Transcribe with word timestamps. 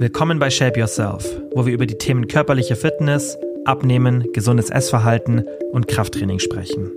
Willkommen 0.00 0.38
bei 0.38 0.48
Shape 0.48 0.78
Yourself, 0.78 1.26
wo 1.56 1.66
wir 1.66 1.74
über 1.74 1.84
die 1.84 1.98
Themen 1.98 2.28
körperliche 2.28 2.76
Fitness, 2.76 3.36
Abnehmen, 3.64 4.32
gesundes 4.32 4.70
Essverhalten 4.70 5.44
und 5.72 5.88
Krafttraining 5.88 6.38
sprechen. 6.38 6.92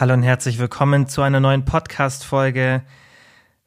Hallo 0.00 0.14
und 0.14 0.22
herzlich 0.22 0.58
willkommen 0.58 1.08
zu 1.08 1.20
einer 1.20 1.40
neuen 1.40 1.66
Podcast-Folge. 1.66 2.84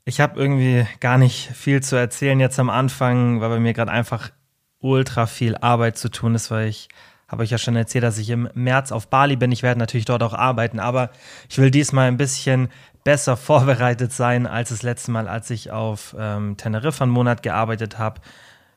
Ich 0.06 0.20
habe 0.20 0.40
irgendwie 0.40 0.88
gar 1.00 1.20
nicht 1.20 1.52
viel 1.54 1.84
zu 1.84 1.96
erzählen 1.96 2.39
jetzt 2.39 2.57
am 2.60 2.71
Anfang, 2.71 3.39
weil 3.39 3.49
bei 3.49 3.60
mir 3.60 3.73
gerade 3.73 3.92
einfach 3.92 4.31
ultra 4.79 5.28
viel 5.28 5.55
Arbeit 5.55 5.99
zu 5.99 6.10
tun 6.10 6.33
ist, 6.33 6.49
weil 6.49 6.69
ich 6.69 6.89
habe 7.28 7.44
euch 7.44 7.51
ja 7.51 7.60
schon 7.60 7.76
erzählt, 7.76 8.03
dass 8.03 8.17
ich 8.17 8.31
im 8.31 8.49
März 8.55 8.92
auf 8.92 9.10
Bali 9.12 9.35
bin. 9.35 9.51
Ich 9.51 9.62
werde 9.62 9.79
natürlich 9.79 10.05
dort 10.05 10.23
auch 10.23 10.33
arbeiten, 10.33 10.79
aber 10.79 11.12
ich 11.49 11.60
will 11.60 11.69
diesmal 11.69 12.07
ein 12.07 12.17
bisschen 12.17 12.69
besser 13.06 13.37
vorbereitet 13.37 14.12
sein 14.12 14.46
als 14.46 14.69
das 14.69 14.83
letzte 14.83 15.12
Mal, 15.12 15.29
als 15.29 15.49
ich 15.49 15.71
auf 15.71 16.13
ähm, 16.20 16.58
Teneriffa 16.58 17.05
einen 17.05 17.13
Monat 17.13 17.41
gearbeitet 17.41 17.97
habe. 17.97 18.20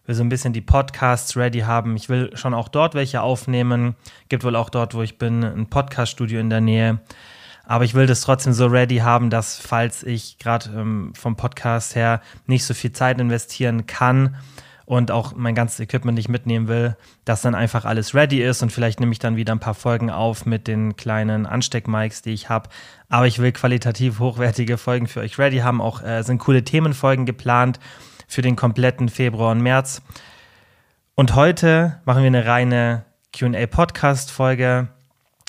Will 0.06 0.14
so 0.14 0.22
ein 0.22 0.28
bisschen 0.28 0.52
die 0.52 0.60
Podcasts 0.60 1.36
ready 1.36 1.60
haben. 1.60 1.96
Ich 1.96 2.08
will 2.08 2.30
schon 2.34 2.54
auch 2.54 2.68
dort 2.68 2.94
welche 2.94 3.20
aufnehmen. 3.20 3.96
Gibt 4.28 4.44
wohl 4.44 4.56
auch 4.56 4.70
dort, 4.70 4.94
wo 4.94 5.02
ich 5.02 5.18
bin, 5.18 5.42
ein 5.42 5.68
Podcaststudio 5.68 6.38
in 6.38 6.48
der 6.48 6.60
Nähe. 6.60 7.00
Aber 7.66 7.84
ich 7.84 7.92
will 7.92 8.06
das 8.06 8.22
trotzdem 8.22 8.54
so 8.54 8.66
ready 8.66 8.98
haben, 8.98 9.28
dass 9.28 9.58
falls 9.58 10.02
ich 10.02 10.38
gerade 10.38 10.70
ähm, 10.74 11.12
vom 11.14 11.36
Podcast 11.36 11.94
her 11.94 12.22
nicht 12.46 12.64
so 12.64 12.72
viel 12.72 12.92
Zeit 12.92 13.20
investieren 13.20 13.86
kann, 13.86 14.36
und 14.88 15.10
auch 15.10 15.34
mein 15.36 15.54
ganzes 15.54 15.80
Equipment 15.80 16.16
nicht 16.16 16.30
mitnehmen 16.30 16.66
will, 16.66 16.96
dass 17.26 17.42
dann 17.42 17.54
einfach 17.54 17.84
alles 17.84 18.14
ready 18.14 18.42
ist 18.42 18.62
und 18.62 18.72
vielleicht 18.72 19.00
nehme 19.00 19.12
ich 19.12 19.18
dann 19.18 19.36
wieder 19.36 19.54
ein 19.54 19.60
paar 19.60 19.74
Folgen 19.74 20.08
auf 20.10 20.46
mit 20.46 20.66
den 20.66 20.96
kleinen 20.96 21.44
Ansteckmikes, 21.44 22.22
die 22.22 22.32
ich 22.32 22.48
habe. 22.48 22.70
Aber 23.10 23.26
ich 23.26 23.38
will 23.38 23.52
qualitativ 23.52 24.18
hochwertige 24.18 24.78
Folgen 24.78 25.06
für 25.06 25.20
euch 25.20 25.38
ready 25.38 25.58
haben. 25.58 25.82
Auch 25.82 26.02
äh, 26.02 26.22
sind 26.22 26.38
coole 26.38 26.64
Themenfolgen 26.64 27.26
geplant 27.26 27.78
für 28.28 28.40
den 28.40 28.56
kompletten 28.56 29.10
Februar 29.10 29.52
und 29.52 29.60
März. 29.60 30.00
Und 31.14 31.34
heute 31.34 32.00
machen 32.06 32.22
wir 32.22 32.28
eine 32.28 32.46
reine 32.46 33.04
QA-Podcast-Folge 33.34 34.88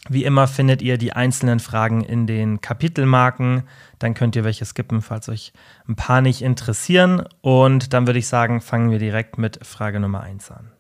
wie 0.09 0.25
immer 0.25 0.47
findet 0.47 0.81
ihr 0.81 0.97
die 0.97 1.13
einzelnen 1.13 1.59
Fragen 1.59 2.01
in 2.01 2.27
den 2.27 2.61
Kapitelmarken. 2.61 3.63
Dann 3.99 4.13
könnt 4.13 4.35
ihr 4.35 4.43
welche 4.43 4.65
skippen, 4.65 5.01
falls 5.01 5.29
euch 5.29 5.53
ein 5.87 5.95
paar 5.95 6.21
nicht 6.21 6.41
interessieren. 6.41 7.23
Und 7.41 7.93
dann 7.93 8.07
würde 8.07 8.19
ich 8.19 8.27
sagen, 8.27 8.61
fangen 8.61 8.91
wir 8.91 8.99
direkt 8.99 9.37
mit 9.37 9.65
Frage 9.65 9.99
Nummer 9.99 10.21
1 10.21 10.51
an. 10.51 10.71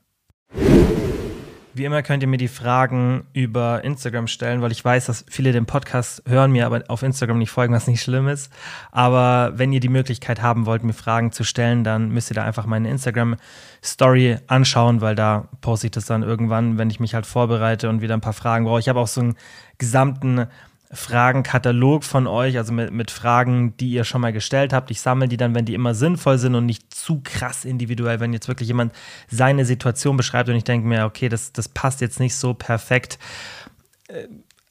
Wie 1.79 1.85
immer 1.85 2.03
könnt 2.03 2.21
ihr 2.23 2.27
mir 2.27 2.35
die 2.35 2.49
Fragen 2.49 3.23
über 3.31 3.85
Instagram 3.85 4.27
stellen, 4.27 4.61
weil 4.61 4.73
ich 4.73 4.83
weiß, 4.83 5.05
dass 5.05 5.23
viele 5.29 5.53
den 5.53 5.65
Podcast 5.65 6.21
hören, 6.27 6.51
mir 6.51 6.65
aber 6.65 6.83
auf 6.89 7.03
Instagram 7.03 7.37
nicht 7.37 7.51
folgen, 7.51 7.73
was 7.73 7.87
nicht 7.87 8.01
schlimm 8.01 8.27
ist. 8.27 8.51
Aber 8.91 9.53
wenn 9.55 9.71
ihr 9.71 9.79
die 9.79 9.87
Möglichkeit 9.87 10.41
haben 10.41 10.65
wollt, 10.65 10.83
mir 10.83 10.91
Fragen 10.91 11.31
zu 11.31 11.45
stellen, 11.45 11.85
dann 11.85 12.09
müsst 12.09 12.31
ihr 12.31 12.35
da 12.35 12.43
einfach 12.43 12.65
meine 12.65 12.89
Instagram-Story 12.89 14.39
anschauen, 14.47 14.99
weil 14.99 15.15
da 15.15 15.47
poste 15.61 15.87
ich 15.87 15.91
das 15.91 16.03
dann 16.03 16.21
irgendwann, 16.21 16.77
wenn 16.77 16.89
ich 16.89 16.99
mich 16.99 17.13
halt 17.13 17.25
vorbereite 17.25 17.87
und 17.87 18.01
wieder 18.01 18.13
ein 18.13 18.19
paar 18.19 18.33
Fragen 18.33 18.65
brauche. 18.65 18.81
Ich 18.81 18.89
habe 18.89 18.99
auch 18.99 19.07
so 19.07 19.21
einen 19.21 19.37
gesamten 19.77 20.47
Fragenkatalog 20.91 22.03
von 22.03 22.25
euch, 22.25 22.57
also 22.57 22.73
mit, 22.73 22.91
mit 22.91 23.11
Fragen, 23.11 23.77
die 23.77 23.91
ihr 23.91 24.03
schon 24.03 24.21
mal 24.21 24.33
gestellt 24.33 24.73
habt. 24.73 24.89
Ich 24.89 25.01
sammle 25.01 25.27
die 25.27 25.37
dann, 25.37 25.53
wenn 25.53 25.65
die 25.65 25.75
immer 25.75 25.93
sinnvoll 25.93 26.39
sind 26.39 26.55
und 26.55 26.65
nicht 26.65 26.93
zu 26.93 27.21
krass 27.23 27.63
individuell, 27.63 28.19
wenn 28.19 28.33
jetzt 28.33 28.47
wirklich 28.47 28.69
jemand 28.69 28.93
seine 29.29 29.65
Situation 29.65 30.17
beschreibt 30.17 30.49
und 30.49 30.55
ich 30.55 30.63
denke 30.63 30.87
mir, 30.87 31.05
okay, 31.05 31.29
das, 31.29 31.53
das 31.53 31.69
passt 31.69 32.01
jetzt 32.01 32.19
nicht 32.19 32.35
so 32.35 32.53
perfekt 32.55 33.19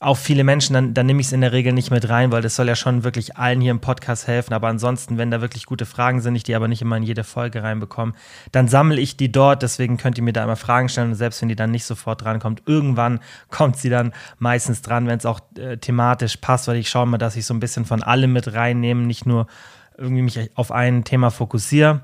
auf 0.01 0.21
viele 0.21 0.45
Menschen, 0.45 0.75
dann, 0.75 0.95
dann 0.95 1.07
nehme 1.07 1.21
ich 1.21 1.27
es 1.27 1.33
in 1.33 1.41
der 1.41 1.51
Regel 1.51 1.73
nicht 1.73 1.91
mit 1.91 2.09
rein, 2.09 2.31
weil 2.31 2.41
das 2.41 2.55
soll 2.55 2.69
ja 2.69 2.77
schon 2.77 3.03
wirklich 3.03 3.37
allen 3.37 3.61
hier 3.61 3.73
im 3.73 3.81
Podcast 3.81 4.29
helfen. 4.29 4.55
Aber 4.55 4.69
ansonsten, 4.69 5.19
wenn 5.19 5.33
da 5.33 5.41
wirklich 5.41 5.67
gute 5.67 5.87
Fragen 5.87 6.21
sind, 6.21 6.37
ich 6.37 6.45
die 6.45 6.55
aber 6.55 6.69
nicht 6.69 6.83
immer 6.83 6.97
in 6.97 7.03
jede 7.03 7.25
Folge 7.25 7.65
reinbekomme, 7.65 8.13
dann 8.53 8.69
sammle 8.69 9.01
ich 9.01 9.17
die 9.17 9.33
dort. 9.33 9.63
Deswegen 9.63 9.97
könnt 9.97 10.17
ihr 10.17 10.23
mir 10.23 10.33
da 10.33 10.45
immer 10.45 10.55
Fragen 10.55 10.89
stellen 10.89 11.09
und 11.09 11.15
selbst 11.17 11.43
wenn 11.43 11.49
die 11.49 11.57
dann 11.57 11.73
nicht 11.73 11.85
sofort 11.85 12.23
drankommt, 12.23 12.63
irgendwann 12.67 13.19
kommt 13.51 13.77
sie 13.77 13.91
dann 13.91 14.13
meistens 14.39 14.83
dran, 14.83 15.09
wenn 15.09 15.19
es 15.19 15.27
auch 15.27 15.41
äh, 15.57 15.79
thematisch 15.79 16.37
passt, 16.37 16.69
weil 16.69 16.77
ich 16.77 16.89
schaue 16.89 17.07
mal, 17.07 17.19
dass 17.19 17.35
ich 17.35 17.45
so 17.45 17.53
ein 17.53 17.61
bisschen 17.61 17.85
von 17.85 18.05
allem 18.05 18.33
mit 18.33 18.53
reinnehme, 18.53 19.03
nicht 19.03 19.27
nur 19.27 19.49
irgendwie 19.97 20.23
mich 20.23 20.51
auf 20.55 20.71
ein 20.71 21.03
Thema 21.03 21.31
fokussiere. 21.31 22.03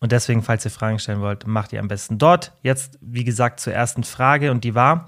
Und 0.00 0.12
deswegen, 0.12 0.42
falls 0.42 0.66
ihr 0.66 0.70
Fragen 0.70 0.98
stellen 0.98 1.20
wollt, 1.20 1.46
macht 1.46 1.72
ihr 1.72 1.80
am 1.80 1.88
besten 1.88 2.18
dort. 2.18 2.52
Jetzt, 2.62 2.98
wie 3.00 3.24
gesagt, 3.24 3.60
zur 3.60 3.72
ersten 3.72 4.02
Frage 4.02 4.50
und 4.50 4.64
die 4.64 4.74
war, 4.74 5.06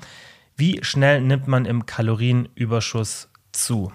wie 0.56 0.81
schnell 0.82 1.20
nimmt 1.20 1.48
man 1.48 1.65
im 1.65 1.87
Kalorienüberschuss 1.87 3.28
zu? 3.53 3.92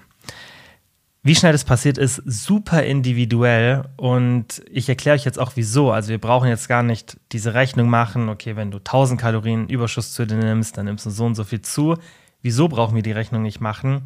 Wie 1.22 1.36
schnell 1.36 1.52
das 1.52 1.66
passiert, 1.66 1.98
ist 1.98 2.22
super 2.26 2.84
individuell 2.84 3.84
und 3.98 4.64
ich 4.72 4.88
erkläre 4.88 5.16
euch 5.16 5.26
jetzt 5.26 5.38
auch 5.38 5.52
wieso. 5.56 5.92
Also 5.92 6.10
wir 6.10 6.18
brauchen 6.18 6.48
jetzt 6.48 6.70
gar 6.70 6.82
nicht 6.82 7.20
diese 7.34 7.54
Rechnung 7.54 7.90
machen, 7.90 8.30
okay, 8.30 8.56
wenn 8.56 8.72
du 8.72 8.78
1000 8.78 9.20
Kalorien 9.20 9.68
Überschuss 9.68 10.14
zu 10.14 10.26
dir 10.26 10.38
nimmst, 10.38 10.78
dann 10.78 10.86
nimmst 10.86 11.06
du 11.06 11.10
so 11.10 11.26
und 11.26 11.36
so 11.36 11.44
viel 11.44 11.62
zu. 11.62 11.98
Wieso 12.42 12.70
brauchen 12.70 12.96
wir 12.96 13.04
die 13.04 13.12
Rechnung 13.12 13.42
nicht 13.42 13.60
machen? 13.60 14.04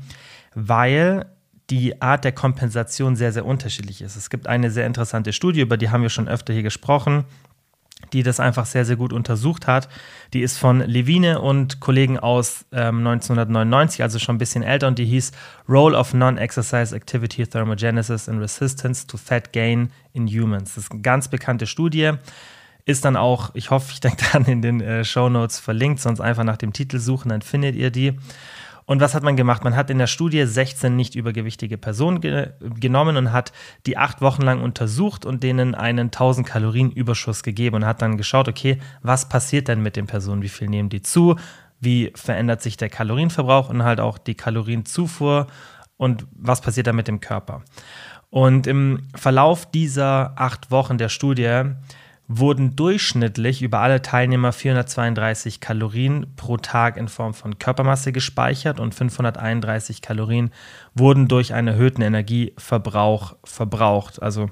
Weil 0.55 1.27
die 1.69 2.01
Art 2.01 2.23
der 2.23 2.31
Kompensation 2.31 3.15
sehr, 3.15 3.31
sehr 3.31 3.45
unterschiedlich 3.45 4.01
ist. 4.01 4.15
Es 4.15 4.31
gibt 4.31 4.47
eine 4.47 4.71
sehr 4.71 4.87
interessante 4.87 5.33
Studie, 5.33 5.61
über 5.61 5.77
die 5.77 5.91
haben 5.91 6.01
wir 6.01 6.09
schon 6.09 6.27
öfter 6.27 6.51
hier 6.51 6.63
gesprochen 6.63 7.25
die 8.13 8.24
das 8.24 8.40
einfach 8.40 8.66
sehr, 8.66 8.85
sehr 8.85 8.96
gut 8.96 9.12
untersucht 9.12 9.68
hat. 9.68 9.90
Die 10.34 10.41
ist 10.41 10.57
von 10.57 10.79
Levine 10.79 11.41
und 11.41 11.79
Kollegen 11.79 12.19
aus 12.19 12.66
ähm, 12.72 13.00
1999, 13.00 14.01
also 14.03 14.19
schon 14.19 14.35
ein 14.35 14.40
bisschen 14.40 14.63
älter, 14.63 14.88
und 14.88 15.00
die 15.00 15.06
hieß 15.06 15.31
Role 15.68 15.97
of 15.97 16.13
Non-Exercise 16.13 16.96
Activity 16.96 17.46
Thermogenesis 17.46 18.29
and 18.29 18.40
Resistance 18.40 19.07
to 19.07 19.18
Fat 19.18 19.51
Gain 19.51 19.91
in 20.13 20.28
Humans. 20.28 20.75
Das 20.75 20.85
ist 20.85 20.91
eine 20.91 21.01
ganz 21.01 21.28
bekannte 21.28 21.68
Studie. 21.68 22.12
Ist 22.85 23.06
dann 23.06 23.16
auch, 23.16 23.51
ich 23.53 23.72
hoffe, 23.72 23.91
ich 23.94 24.00
denke 24.00 24.24
dann 24.34 24.45
in 24.45 24.62
den 24.62 24.81
äh, 24.81 25.03
Show 25.03 25.30
Notes 25.30 25.59
verlinkt, 25.59 26.00
sonst 26.00 26.19
einfach 26.19 26.44
nach 26.44 26.57
dem 26.57 26.74
Titel 26.74 27.00
suchen, 27.00 27.30
dann 27.30 27.41
findet 27.41 27.75
ihr 27.75 27.91
die. 27.91 28.13
Und 28.85 29.01
was 29.01 29.16
hat 29.16 29.23
man 29.23 29.35
gemacht? 29.35 29.63
Man 29.63 29.75
hat 29.75 29.89
in 29.89 29.97
der 29.97 30.07
Studie 30.07 30.45
16 30.45 30.95
nicht 30.95 31.16
übergewichtige 31.16 31.77
Personen 31.77 32.21
ge 32.21 32.49
genommen 32.59 33.17
und 33.17 33.31
hat 33.31 33.51
die 33.85 33.97
acht 33.97 34.21
Wochen 34.21 34.41
lang 34.41 34.61
untersucht 34.61 35.25
und 35.25 35.44
denen 35.44 35.75
einen 35.75 36.07
1000 36.07 36.47
Kalorien 36.47 36.91
Überschuss 36.91 37.44
gegeben 37.44 37.77
und 37.77 37.85
hat 37.85 38.01
dann 38.01 38.17
geschaut, 38.17 38.47
okay, 38.47 38.79
was 39.01 39.29
passiert 39.29 39.67
denn 39.67 39.81
mit 39.81 39.95
den 39.95 40.07
Personen? 40.07 40.41
Wie 40.41 40.49
viel 40.49 40.69
nehmen 40.69 40.89
die 40.89 41.01
zu? 41.01 41.35
Wie 41.79 42.11
verändert 42.16 42.61
sich 42.61 42.77
der 42.77 42.89
Kalorienverbrauch 42.89 43.69
und 43.69 43.83
halt 43.83 43.99
auch 43.99 44.17
die 44.17 44.35
Kalorienzufuhr? 44.35 45.47
Und 45.97 46.25
was 46.31 46.61
passiert 46.61 46.88
da 46.88 46.94
mit 46.94 47.07
dem 47.07 47.19
Körper? 47.19 47.63
Und 48.29 48.67
im 48.67 49.03
Verlauf 49.15 49.69
dieser 49.69 50.33
acht 50.35 50.71
Wochen 50.71 50.97
der 50.97 51.09
Studie 51.09 51.65
wurden 52.28 52.75
durchschnittlich 52.75 53.61
über 53.61 53.79
alle 53.79 54.01
Teilnehmer 54.01 54.53
432 54.53 55.59
Kalorien 55.59 56.28
pro 56.35 56.57
Tag 56.57 56.97
in 56.97 57.07
Form 57.07 57.34
von 57.34 57.59
Körpermasse 57.59 58.11
gespeichert 58.11 58.79
und 58.79 58.95
531 58.95 60.01
Kalorien 60.01 60.51
wurden 60.94 61.28
durch 61.28 61.53
einen 61.53 61.67
erhöhten 61.67 62.01
Energieverbrauch 62.01 63.35
verbraucht. 63.44 64.22
Also 64.22 64.50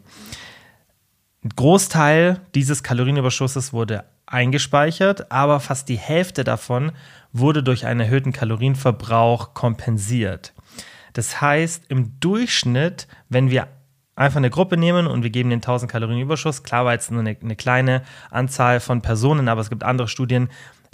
ein 1.43 1.49
Großteil 1.55 2.41
dieses 2.53 2.83
Kalorienüberschusses 2.83 3.73
wurde 3.73 4.03
eingespeichert, 4.25 5.31
aber 5.31 5.59
fast 5.59 5.89
die 5.89 5.97
Hälfte 5.97 6.43
davon 6.43 6.91
wurde 7.31 7.63
durch 7.63 7.85
einen 7.85 8.01
erhöhten 8.01 8.33
Kalorienverbrauch 8.33 9.53
kompensiert. 9.53 10.53
Das 11.13 11.41
heißt, 11.41 11.85
im 11.89 12.19
Durchschnitt, 12.19 13.07
wenn 13.29 13.49
wir 13.49 13.67
einfach 14.21 14.37
eine 14.37 14.49
Gruppe 14.49 14.77
nehmen 14.77 15.07
und 15.07 15.23
wir 15.23 15.29
geben 15.29 15.49
den 15.49 15.57
1000 15.57 15.91
Kalorien 15.91 16.19
Überschuss. 16.19 16.63
Klar 16.63 16.85
war 16.85 16.93
jetzt 16.93 17.11
nur 17.11 17.21
eine, 17.21 17.35
eine 17.41 17.55
kleine 17.55 18.03
Anzahl 18.29 18.79
von 18.79 19.01
Personen, 19.01 19.49
aber 19.49 19.61
es 19.61 19.69
gibt 19.69 19.83
andere 19.83 20.07
Studien, 20.07 20.49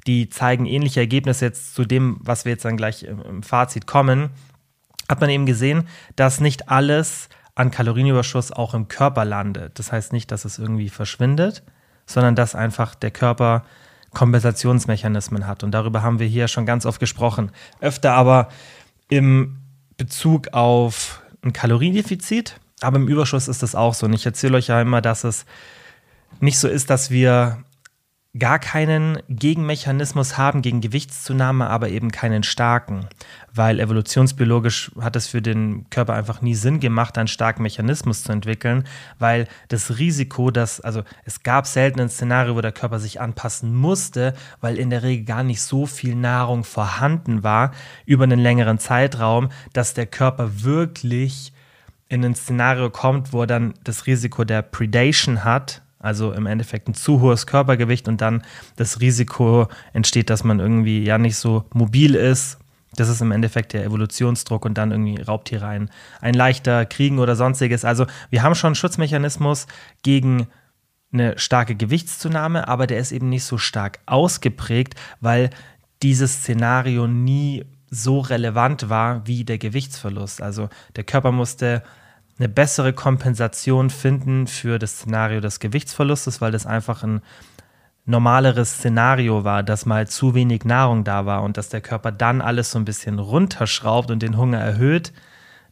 die 0.07 0.29
zeigen 0.29 0.65
ähnliche 0.65 1.01
Ergebnisse 1.01 1.45
jetzt 1.45 1.75
zu 1.75 1.83
dem, 1.83 2.17
was 2.21 2.45
wir 2.45 2.53
jetzt 2.53 2.65
dann 2.65 2.77
gleich 2.77 3.03
im, 3.03 3.43
Fazit 3.43 3.85
kommen. 3.85 4.29
Hat 5.09 5.19
man 5.19 5.29
eben 5.29 5.45
gesehen, 5.45 5.87
dass 6.15 6.39
nicht 6.39 6.69
alles 6.69 7.29
an 7.55 7.71
Kalorienüberschuss 7.71 8.51
auch 8.51 8.73
im 8.73 8.87
Körper 8.87 9.25
landet. 9.25 9.77
Das 9.79 9.91
heißt 9.91 10.13
nicht, 10.13 10.31
dass 10.31 10.45
es 10.45 10.59
irgendwie 10.59 10.89
verschwindet, 10.89 11.63
sondern 12.05 12.35
dass 12.35 12.55
einfach 12.55 12.95
der 12.95 13.11
Körper 13.11 13.65
Kompensationsmechanismen 14.13 15.47
hat. 15.47 15.63
Und 15.63 15.71
darüber 15.71 16.01
haben 16.01 16.19
wir 16.19 16.27
hier 16.27 16.47
schon 16.47 16.65
ganz 16.65 16.85
oft 16.85 16.99
gesprochen. 16.99 17.51
Öfter 17.81 18.13
aber 18.13 18.47
im 19.09 19.57
Bezug 19.97 20.53
auf 20.53 21.21
ein 21.41 21.51
Kaloriendefizit 21.51 22.59
aber 22.81 22.97
im 22.97 23.07
Überschuss 23.07 23.47
ist 23.47 23.63
das 23.63 23.75
auch 23.75 23.93
so. 23.93 24.05
Und 24.05 24.13
ich 24.13 24.25
erzähle 24.25 24.57
euch 24.57 24.67
ja 24.67 24.81
immer, 24.81 25.01
dass 25.01 25.23
es 25.23 25.45
nicht 26.39 26.59
so 26.59 26.67
ist, 26.67 26.89
dass 26.89 27.09
wir 27.09 27.63
gar 28.37 28.59
keinen 28.59 29.19
Gegenmechanismus 29.29 30.37
haben 30.37 30.61
gegen 30.61 30.81
Gewichtszunahme, 30.81 31.69
aber 31.69 31.89
eben 31.89 32.11
keinen 32.11 32.43
starken, 32.43 33.07
weil 33.53 33.79
evolutionsbiologisch 33.79 34.91
hat 34.99 35.15
es 35.15 35.27
für 35.27 35.41
den 35.41 35.89
Körper 35.89 36.13
einfach 36.13 36.41
nie 36.41 36.53
Sinn 36.53 36.79
gemacht, 36.79 37.17
einen 37.17 37.27
starken 37.29 37.63
Mechanismus 37.63 38.23
zu 38.23 38.31
entwickeln, 38.31 38.83
weil 39.17 39.47
das 39.69 39.97
Risiko, 39.97 40.51
dass, 40.51 40.81
also 40.81 41.03
es 41.25 41.41
gab 41.41 41.65
selten 41.65 41.99
ein 41.99 42.09
Szenario, 42.09 42.55
wo 42.55 42.61
der 42.61 42.71
Körper 42.73 42.99
sich 42.99 43.19
anpassen 43.19 43.73
musste, 43.73 44.33
weil 44.61 44.77
in 44.77 44.89
der 44.89 45.03
Regel 45.03 45.25
gar 45.25 45.43
nicht 45.43 45.61
so 45.61 45.85
viel 45.85 46.15
Nahrung 46.15 46.63
vorhanden 46.63 47.43
war 47.43 47.71
über 48.05 48.25
einen 48.25 48.39
längeren 48.39 48.77
Zeitraum, 48.77 49.49
dass 49.73 49.93
der 49.95 50.05
Körper 50.05 50.63
wirklich 50.63 51.53
in 52.09 52.23
ein 52.23 52.35
Szenario 52.35 52.89
kommt, 52.89 53.33
wo 53.33 53.41
er 53.41 53.47
dann 53.47 53.73
das 53.83 54.05
Risiko 54.05 54.43
der 54.43 54.61
Predation 54.61 55.43
hat, 55.43 55.81
also 55.99 56.31
im 56.31 56.45
Endeffekt 56.45 56.87
ein 56.87 56.93
zu 56.93 57.21
hohes 57.21 57.47
Körpergewicht 57.47 58.07
und 58.07 58.21
dann 58.21 58.43
das 58.75 59.01
Risiko 59.01 59.67
entsteht, 59.93 60.29
dass 60.29 60.43
man 60.43 60.59
irgendwie 60.59 61.03
ja 61.03 61.17
nicht 61.17 61.37
so 61.37 61.65
mobil 61.73 62.15
ist. 62.15 62.59
Das 62.95 63.09
ist 63.09 63.21
im 63.21 63.31
Endeffekt 63.31 63.73
der 63.73 63.83
Evolutionsdruck 63.83 64.65
und 64.65 64.77
dann 64.77 64.91
irgendwie 64.91 65.21
Raubtiere 65.21 65.67
ein, 65.67 65.89
ein 66.21 66.33
leichter 66.33 66.85
kriegen 66.85 67.19
oder 67.19 67.35
sonstiges. 67.35 67.83
Also 67.83 68.05
wir 68.29 68.43
haben 68.43 68.55
schon 68.55 68.69
einen 68.69 68.75
Schutzmechanismus 68.75 69.67
gegen 70.01 70.47
eine 71.11 71.37
starke 71.37 71.75
Gewichtszunahme, 71.75 72.67
aber 72.67 72.87
der 72.87 72.99
ist 72.99 73.11
eben 73.11 73.29
nicht 73.29 73.43
so 73.43 73.57
stark 73.57 73.99
ausgeprägt, 74.05 74.95
weil 75.19 75.49
dieses 76.01 76.41
Szenario 76.41 77.07
nie 77.07 77.65
so 77.89 78.19
relevant 78.19 78.89
war 78.89 79.25
wie 79.27 79.43
der 79.43 79.57
Gewichtsverlust. 79.57 80.41
Also 80.41 80.69
der 80.95 81.03
Körper 81.03 81.31
musste 81.31 81.83
eine 82.39 82.49
bessere 82.49 82.93
Kompensation 82.93 83.89
finden 83.89 84.47
für 84.47 84.77
das 84.79 84.99
Szenario 84.99 85.39
des 85.39 85.59
Gewichtsverlustes, 85.59 86.41
weil 86.41 86.51
das 86.51 86.65
einfach 86.65 87.03
ein 87.03 87.21
normaleres 88.05 88.75
Szenario 88.75 89.43
war, 89.43 89.63
dass 89.63 89.85
mal 89.85 90.07
zu 90.07 90.33
wenig 90.33 90.63
Nahrung 90.63 91.03
da 91.03 91.25
war 91.25 91.43
und 91.43 91.57
dass 91.57 91.69
der 91.69 91.81
Körper 91.81 92.11
dann 92.11 92.41
alles 92.41 92.71
so 92.71 92.79
ein 92.79 92.85
bisschen 92.85 93.19
runterschraubt 93.19 94.11
und 94.11 94.23
den 94.23 94.37
Hunger 94.37 94.59
erhöht, 94.59 95.11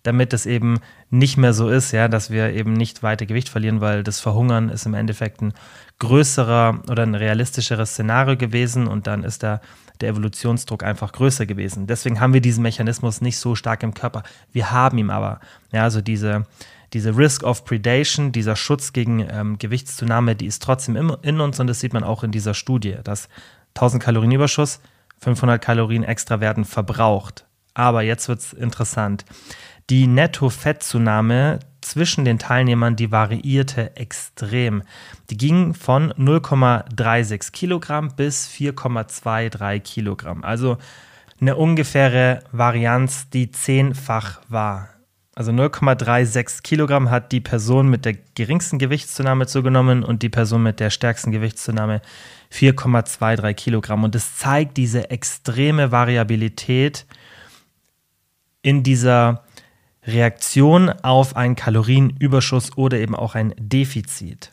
damit 0.04 0.34
es 0.34 0.46
eben 0.46 0.80
nicht 1.10 1.38
mehr 1.38 1.54
so 1.54 1.70
ist, 1.70 1.92
ja, 1.92 2.08
dass 2.08 2.30
wir 2.30 2.52
eben 2.54 2.74
nicht 2.74 3.04
weiter 3.04 3.26
Gewicht 3.26 3.48
verlieren, 3.48 3.80
weil 3.80 4.04
das 4.04 4.20
Verhungern 4.20 4.70
ist 4.70 4.86
im 4.86 4.94
Endeffekt 4.94 5.42
ein 5.42 5.54
größerer 6.00 6.82
oder 6.90 7.04
ein 7.04 7.16
realistischeres 7.16 7.92
Szenario 7.92 8.36
gewesen 8.36 8.88
und 8.88 9.08
dann 9.08 9.24
ist 9.24 9.42
da 9.44 9.62
der 10.02 10.10
Evolutionsdruck 10.10 10.84
einfach 10.84 11.12
größer 11.12 11.46
gewesen. 11.46 11.88
Deswegen 11.88 12.20
haben 12.20 12.34
wir 12.34 12.42
diesen 12.42 12.62
Mechanismus 12.62 13.22
nicht 13.22 13.38
so 13.38 13.56
stark 13.56 13.84
im 13.84 13.94
Körper. 13.94 14.24
Wir 14.52 14.72
haben 14.72 14.98
ihn 14.98 15.10
aber. 15.10 15.40
Ja, 15.72 15.84
also 15.84 16.02
diese, 16.02 16.46
diese 16.94 17.18
Risk 17.18 17.44
of 17.44 17.66
Predation, 17.66 18.32
dieser 18.32 18.56
Schutz 18.56 18.94
gegen 18.94 19.26
ähm, 19.30 19.58
Gewichtszunahme, 19.58 20.36
die 20.36 20.46
ist 20.46 20.62
trotzdem 20.62 20.96
in, 20.96 21.10
in 21.22 21.42
uns 21.42 21.60
und 21.60 21.68
das 21.68 21.80
sieht 21.80 21.94
man 21.94 22.04
auch 22.04 22.24
in 22.24 22.32
dieser 22.32 22.54
Studie, 22.54 22.98
dass 23.04 23.30
1000 23.76 24.02
Kalorien 24.02 24.32
Überschuss, 24.32 24.80
500 25.20 25.62
Kalorien 25.62 26.04
extra 26.04 26.40
werden 26.40 26.66
verbraucht. 26.66 27.46
Aber 27.74 28.02
jetzt 28.02 28.28
wird 28.28 28.40
es 28.40 28.54
interessant. 28.54 29.26
Die 29.90 30.08
Netto-Fettzunahme 30.08 31.60
zwischen 31.86 32.26
den 32.26 32.40
Teilnehmern, 32.40 32.96
die 32.96 33.12
variierte 33.12 33.96
extrem. 33.96 34.84
Die 35.30 35.38
ging 35.38 35.74
von 35.74 36.12
0,36 36.14 37.52
Kilogramm 37.52 38.16
bis 38.16 38.50
4,23 38.50 39.80
Kilogramm. 39.80 40.44
Also 40.44 40.78
eine 41.40 41.56
ungefähre 41.56 42.44
Varianz, 42.52 43.30
die 43.30 43.52
zehnfach 43.52 44.42
war. 44.50 44.90
Also 45.36 45.52
0,36 45.52 46.64
Kilogramm 46.64 47.12
hat 47.12 47.32
die 47.32 47.42
Person 47.42 47.90
mit 47.90 48.06
der 48.06 48.14
geringsten 48.36 48.80
Gewichtszunahme 48.80 49.48
zugenommen 49.48 50.04
und 50.04 50.24
die 50.24 50.30
Person 50.30 50.64
mit 50.64 50.80
der 50.80 50.90
stärksten 50.90 51.32
Gewichtszunahme 51.32 52.02
4,23 52.54 53.54
Kilogramm. 53.54 54.06
Und 54.06 54.16
es 54.16 54.38
zeigt 54.38 54.78
diese 54.78 55.10
extreme 55.10 55.92
Variabilität 55.92 57.06
in 58.62 58.82
dieser 58.82 59.44
Reaktion 60.06 60.90
auf 60.90 61.36
einen 61.36 61.56
Kalorienüberschuss 61.56 62.78
oder 62.78 63.00
eben 63.00 63.16
auch 63.16 63.36
ein 63.36 63.54
Defizit. 63.58 64.52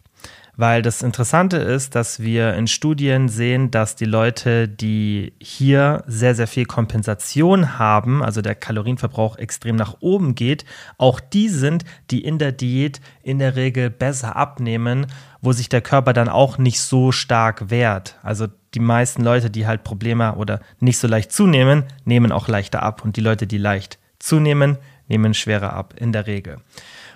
Weil 0.54 0.82
das 0.82 1.02
Interessante 1.02 1.56
ist, 1.56 1.94
dass 1.94 2.20
wir 2.20 2.52
in 2.54 2.66
Studien 2.66 3.30
sehen, 3.30 3.70
dass 3.70 3.96
die 3.96 4.04
Leute, 4.04 4.68
die 4.68 5.32
hier 5.40 6.04
sehr, 6.06 6.34
sehr 6.34 6.46
viel 6.46 6.66
Kompensation 6.66 7.78
haben, 7.78 8.22
also 8.22 8.42
der 8.42 8.54
Kalorienverbrauch 8.54 9.38
extrem 9.38 9.76
nach 9.76 9.96
oben 10.00 10.34
geht, 10.34 10.66
auch 10.98 11.20
die 11.20 11.48
sind, 11.48 11.84
die 12.10 12.22
in 12.22 12.38
der 12.38 12.52
Diät 12.52 13.00
in 13.22 13.38
der 13.38 13.56
Regel 13.56 13.88
besser 13.88 14.36
abnehmen, 14.36 15.06
wo 15.40 15.52
sich 15.52 15.70
der 15.70 15.80
Körper 15.80 16.12
dann 16.12 16.28
auch 16.28 16.58
nicht 16.58 16.80
so 16.80 17.12
stark 17.12 17.70
wehrt. 17.70 18.18
Also 18.22 18.46
die 18.74 18.80
meisten 18.80 19.24
Leute, 19.24 19.48
die 19.48 19.66
halt 19.66 19.84
Probleme 19.84 20.34
oder 20.34 20.60
nicht 20.80 20.98
so 20.98 21.08
leicht 21.08 21.32
zunehmen, 21.32 21.84
nehmen 22.04 22.30
auch 22.30 22.46
leichter 22.46 22.82
ab. 22.82 23.04
Und 23.04 23.16
die 23.16 23.22
Leute, 23.22 23.46
die 23.46 23.58
leicht 23.58 23.98
zunehmen, 24.18 24.76
nehmen 25.12 25.34
schwerer 25.34 25.74
ab, 25.74 25.94
in 25.98 26.12
der 26.12 26.26
Regel. 26.26 26.56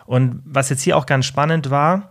Und 0.05 0.43
was 0.45 0.69
jetzt 0.69 0.83
hier 0.83 0.97
auch 0.97 1.07
ganz 1.07 1.25
spannend 1.25 1.71
war, 1.71 2.11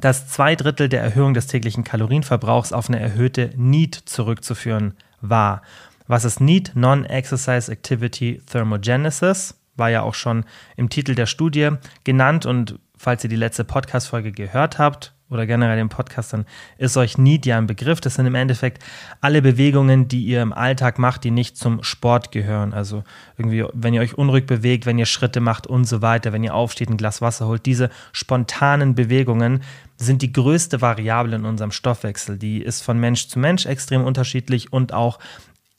dass 0.00 0.28
zwei 0.28 0.56
Drittel 0.56 0.88
der 0.88 1.02
Erhöhung 1.02 1.34
des 1.34 1.46
täglichen 1.46 1.84
Kalorienverbrauchs 1.84 2.72
auf 2.72 2.88
eine 2.88 2.98
erhöhte 2.98 3.52
NEAT 3.56 3.94
zurückzuführen 3.94 4.94
war. 5.20 5.62
Was 6.08 6.24
ist 6.24 6.40
NEAT? 6.40 6.72
Non-Exercise 6.74 7.70
Activity 7.70 8.42
Thermogenesis, 8.50 9.54
war 9.76 9.88
ja 9.88 10.02
auch 10.02 10.14
schon 10.14 10.44
im 10.76 10.88
Titel 10.88 11.14
der 11.14 11.26
Studie 11.26 11.70
genannt 12.02 12.44
und 12.44 12.78
falls 12.98 13.22
ihr 13.22 13.30
die 13.30 13.36
letzte 13.36 13.64
Podcast-Folge 13.64 14.32
gehört 14.32 14.78
habt, 14.78 15.13
oder 15.34 15.46
generell 15.46 15.76
den 15.76 15.88
Podcast, 15.88 16.32
dann 16.32 16.46
ist 16.78 16.96
euch 16.96 17.18
Need 17.18 17.44
ja 17.44 17.58
ein 17.58 17.66
Begriff. 17.66 18.00
Das 18.00 18.14
sind 18.14 18.26
im 18.26 18.34
Endeffekt 18.34 18.82
alle 19.20 19.42
Bewegungen, 19.42 20.08
die 20.08 20.24
ihr 20.24 20.40
im 20.40 20.52
Alltag 20.52 20.98
macht, 20.98 21.24
die 21.24 21.30
nicht 21.30 21.56
zum 21.56 21.82
Sport 21.82 22.32
gehören. 22.32 22.72
Also 22.72 23.04
irgendwie, 23.36 23.64
wenn 23.72 23.92
ihr 23.92 24.00
euch 24.00 24.16
unruhig 24.16 24.46
bewegt, 24.46 24.86
wenn 24.86 24.98
ihr 24.98 25.06
Schritte 25.06 25.40
macht 25.40 25.66
und 25.66 25.84
so 25.84 26.00
weiter, 26.00 26.32
wenn 26.32 26.44
ihr 26.44 26.54
aufsteht, 26.54 26.88
ein 26.88 26.96
Glas 26.96 27.20
Wasser 27.20 27.46
holt. 27.46 27.66
Diese 27.66 27.90
spontanen 28.12 28.94
Bewegungen 28.94 29.62
sind 29.96 30.22
die 30.22 30.32
größte 30.32 30.80
Variable 30.80 31.36
in 31.36 31.44
unserem 31.44 31.70
Stoffwechsel. 31.70 32.38
Die 32.38 32.62
ist 32.62 32.82
von 32.82 32.98
Mensch 32.98 33.28
zu 33.28 33.38
Mensch 33.38 33.66
extrem 33.66 34.04
unterschiedlich 34.04 34.72
und 34.72 34.92
auch 34.92 35.18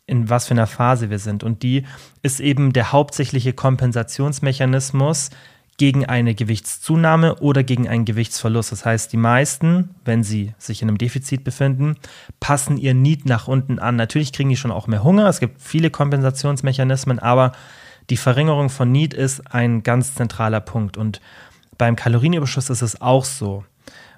in 0.08 0.30
was 0.30 0.48
für 0.48 0.54
einer 0.54 0.68
Phase 0.68 1.10
wir 1.10 1.20
sind. 1.20 1.44
Und 1.44 1.64
die 1.64 1.86
ist 2.22 2.40
eben 2.40 2.74
der 2.74 2.92
hauptsächliche 2.92 3.54
Kompensationsmechanismus, 3.54 5.32
gegen 5.78 6.06
eine 6.06 6.36
Gewichtszunahme 6.36 7.36
oder 7.36 7.64
gegen 7.64 7.88
einen 7.88 8.06
Gewichtsverlust. 8.06 8.72
Das 8.72 8.86
heißt, 8.86 9.12
die 9.12 9.18
meisten, 9.18 9.96
wenn 10.06 10.24
sie 10.24 10.54
sich 10.58 10.82
in 10.82 10.88
einem 10.88 10.98
Defizit 10.98 11.44
befinden, 11.44 11.98
passen 12.40 12.78
ihr 12.78 12.94
Need 12.94 13.26
nach 13.26 13.48
unten 13.48 13.80
an. 13.80 13.96
Natürlich 13.98 14.32
kriegen 14.32 14.50
die 14.50 14.58
schon 14.58 14.72
auch 14.72 14.88
mehr 14.88 15.04
Hunger. 15.04 15.28
Es 15.28 15.40
gibt 15.40 15.62
viele 15.62 15.90
Kompensationsmechanismen, 15.90 17.20
aber 17.20 17.52
die 18.10 18.18
Verringerung 18.18 18.70
von 18.70 18.92
Need 18.92 19.14
ist 19.14 19.54
ein 19.54 19.84
ganz 19.84 20.16
zentraler 20.16 20.62
Punkt. 20.62 20.96
Und 20.96 21.20
beim 21.78 21.96
Kalorienüberschuss 21.96 22.70
ist 22.70 22.82
es 22.82 23.02
auch 23.02 23.26
so. 23.26 23.66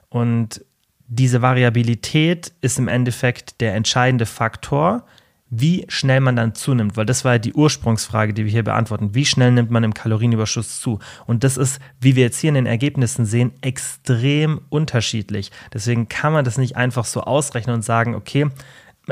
Und 0.09 0.63
diese 1.07 1.42
Variabilität 1.42 2.54
ist 2.62 2.77
im 2.77 2.88
Endeffekt 2.88 3.62
der 3.62 3.75
entscheidende 3.75 4.25
Faktor, 4.25 5.06
wie 5.50 5.86
schnell 5.88 6.20
man 6.20 6.36
dann 6.36 6.56
zunimmt, 6.56 6.98
weil 6.98 7.06
das 7.06 7.24
war 7.24 7.34
ja 7.34 7.40
die 7.40 7.54
Ursprungsfrage, 7.54 8.34
die 8.34 8.46
wir 8.46 8.52
hier 8.52 8.64
beantworten. 8.64 9.16
Wie 9.16 9.26
schnell 9.26 9.52
nimmt 9.52 9.72
man 9.72 9.84
im 9.84 9.94
Kalorienüberschuss 9.94 10.82
zu? 10.82 11.00
Und 11.26 11.44
das 11.44 11.58
ist, 11.58 11.80
wie 12.02 12.16
wir 12.16 12.24
jetzt 12.24 12.40
hier 12.40 12.50
in 12.50 12.56
den 12.56 12.66
Ergebnissen 12.66 13.26
sehen, 13.26 13.54
extrem 13.62 14.62
unterschiedlich. 14.70 15.52
Deswegen 15.74 16.10
kann 16.10 16.34
man 16.34 16.44
das 16.44 16.58
nicht 16.58 16.76
einfach 16.76 17.06
so 17.06 17.21
ausrechnen 17.21 17.76
und 17.76 17.81
sagen, 17.81 18.16
okay, 18.16 18.48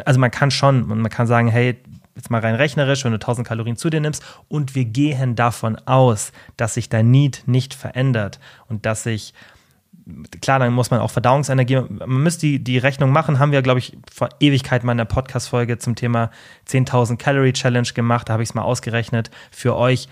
also 0.03 0.19
man 0.19 0.31
kann 0.31 0.51
schon, 0.51 0.87
man 0.87 1.09
kann 1.09 1.27
sagen, 1.27 1.47
hey, 1.47 1.77
jetzt 2.15 2.29
mal 2.29 2.41
rein 2.41 2.55
rechnerisch, 2.55 3.03
wenn 3.05 3.11
du 3.11 3.17
1000 3.17 3.47
Kalorien 3.47 3.77
zu 3.77 3.89
dir 3.89 4.01
nimmst 4.01 4.23
und 4.47 4.75
wir 4.75 4.85
gehen 4.85 5.35
davon 5.35 5.77
aus, 5.85 6.31
dass 6.57 6.73
sich 6.73 6.89
dein 6.89 7.11
Need 7.11 7.43
nicht 7.45 7.73
verändert 7.73 8.39
und 8.67 8.85
dass 8.85 9.03
sich 9.03 9.33
klar, 10.41 10.59
dann 10.59 10.73
muss 10.73 10.91
man 10.91 10.99
auch 10.99 11.11
Verdauungsenergie, 11.11 11.81
man 11.89 12.23
müsste 12.23 12.41
die, 12.45 12.63
die 12.63 12.77
Rechnung 12.77 13.11
machen, 13.11 13.39
haben 13.39 13.51
wir, 13.51 13.61
glaube 13.61 13.79
ich, 13.79 13.97
vor 14.13 14.29
Ewigkeit 14.39 14.83
mal 14.83 14.91
in 14.91 14.99
der 14.99 15.05
Podcast-Folge 15.05 15.77
zum 15.77 15.95
Thema 15.95 16.31
10.000 16.67 17.17
Calorie 17.17 17.53
Challenge 17.53 17.87
gemacht, 17.93 18.29
da 18.29 18.33
habe 18.33 18.43
ich 18.43 18.49
es 18.49 18.55
mal 18.55 18.63
ausgerechnet 18.63 19.31
für 19.51 19.75
euch. 19.75 20.07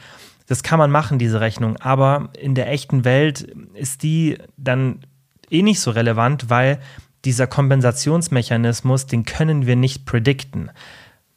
Das 0.48 0.64
kann 0.64 0.80
man 0.80 0.92
machen, 0.92 1.20
diese 1.20 1.40
Rechnung, 1.40 1.78
aber 1.78 2.30
in 2.38 2.56
der 2.56 2.70
echten 2.70 3.06
Welt 3.06 3.42
ist 3.76 4.04
die 4.04 4.38
dann 4.58 5.06
eh 5.50 5.62
nicht 5.62 5.80
so 5.80 5.92
relevant, 5.92 6.50
weil 6.50 6.80
dieser 7.26 7.48
Kompensationsmechanismus, 7.48 9.06
den 9.06 9.24
können 9.24 9.66
wir 9.66 9.76
nicht 9.76 10.06
predikten. 10.06 10.72